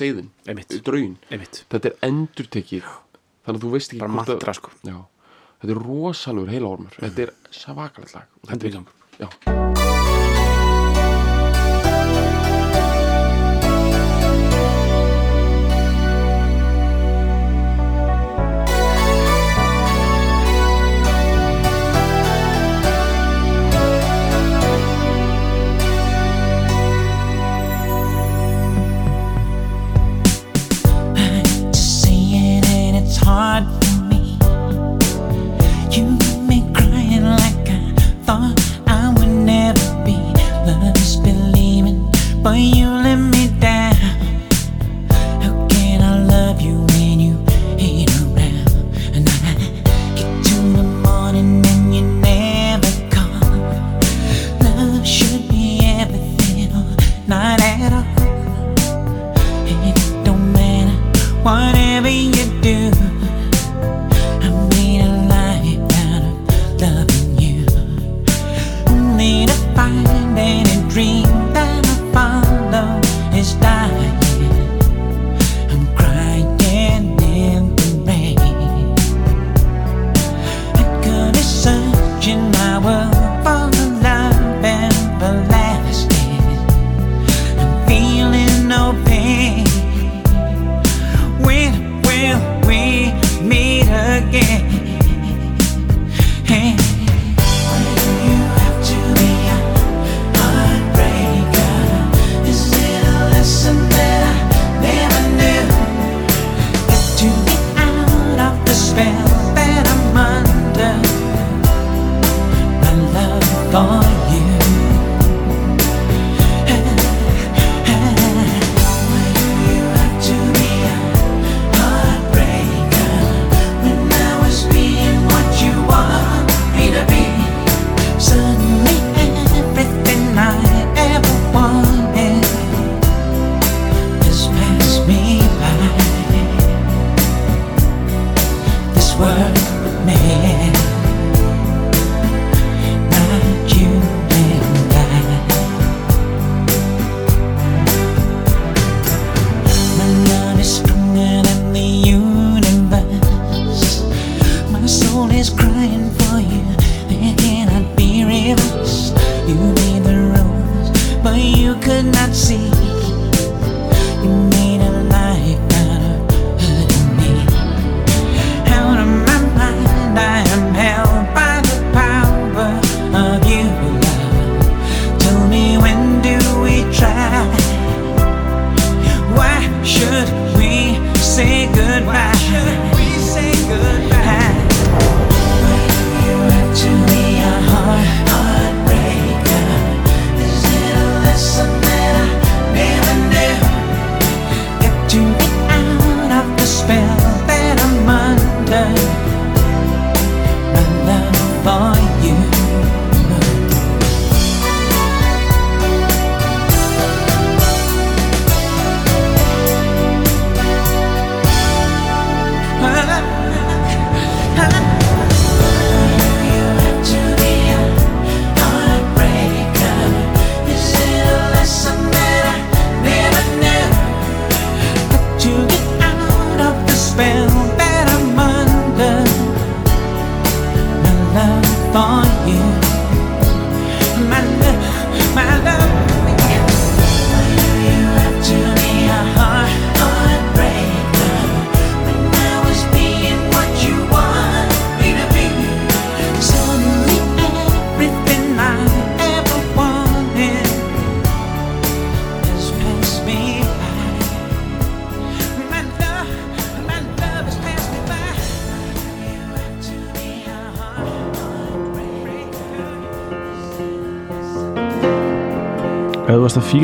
Einmitt. 0.48 0.78
draugin 0.86 1.16
einmitt, 1.30 1.62
þetta 1.72 1.92
er 1.92 1.98
endurtekið 2.10 2.88
þannig 2.88 3.58
að 3.58 3.64
þú 3.66 3.74
veist 3.76 3.94
ekki 3.94 4.02
bara 4.04 4.16
mantra 4.20 4.54
sko. 4.58 4.74
Já, 4.86 4.98
þetta 5.62 5.74
er 5.76 5.82
rosalur 5.86 6.52
heilahormur 6.52 6.98
þetta 7.00 7.26
er 7.28 7.34
svakalegt 7.50 8.14
lag 8.18 8.42
og 8.42 8.52
Hendur 8.52 8.70
í 8.70 8.76
þetta 8.76 8.84
er, 8.84 9.24
já, 9.24 9.97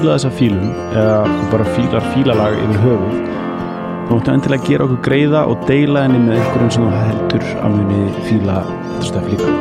fíla 0.04 0.18
þessa 0.18 0.30
fílun 0.36 0.72
eða 0.92 1.12
þú 1.24 1.44
bara 1.48 1.66
fílar 1.72 2.06
fílalag 2.12 2.54
yfir 2.60 2.80
höfuð 2.82 3.12
þá 4.04 4.10
máttu 4.10 4.32
endilega 4.34 4.66
gera 4.68 4.84
okkur 4.84 4.98
greiða 5.06 5.44
og 5.48 5.62
deila 5.64 6.02
henni 6.04 6.18
með 6.26 6.42
einhverjum 6.42 6.72
sem 6.74 6.84
þú 6.84 6.98
heldur 6.98 7.46
að 7.56 7.76
muni 7.78 8.24
fíla 8.26 8.56
þetta 8.66 9.08
stöf 9.08 9.30
líka. 9.30 9.54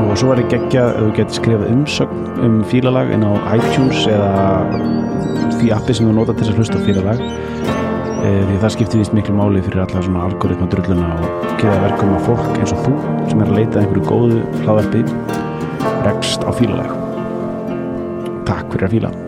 Og 0.00 0.14
svo 0.16 0.30
var 0.30 0.40
ég 0.40 0.48
geggja 0.48 0.86
ef 0.94 1.02
þú 1.02 1.10
getur 1.18 1.38
skrifað 1.42 1.74
umsögn 1.74 2.40
um 2.46 2.56
fílalag 2.72 3.12
inn 3.12 3.28
á 3.28 3.32
iTunes 3.58 4.08
eða 4.08 4.32
því 5.58 5.74
appi 5.76 5.98
sem 5.98 6.08
þú 6.08 6.16
nota 6.16 6.38
til 6.38 6.46
þess 6.46 6.54
að 6.54 6.62
hlusta 6.62 6.80
á 6.80 6.86
fílalag. 6.88 7.22
E, 8.22 8.32
því 8.48 8.58
það 8.64 8.74
skiptir 8.78 9.04
vist 9.04 9.16
miklu 9.18 9.36
máli 9.36 9.60
fyrir 9.68 9.84
alla 9.84 10.06
svona 10.08 10.24
algoritma 10.30 10.72
drulluna 10.72 11.12
og 11.20 11.54
geða 11.60 11.84
verkum 11.84 12.16
að 12.16 12.28
fólk 12.30 12.50
eins 12.56 12.72
og 12.72 12.84
þú 12.88 12.96
sem 13.28 13.44
er 13.44 13.52
að 13.52 13.60
leita 13.60 13.76
að 13.76 13.84
einhverju 13.84 14.08
góðu 14.08 14.42
hlaðarpi 14.64 15.06
rekst 16.08 16.48
á 16.48 16.50
fílalag 16.56 17.01
Takk 18.72 18.88
fyrir 18.88 18.88
að 18.88 18.94
fíla 18.96 19.21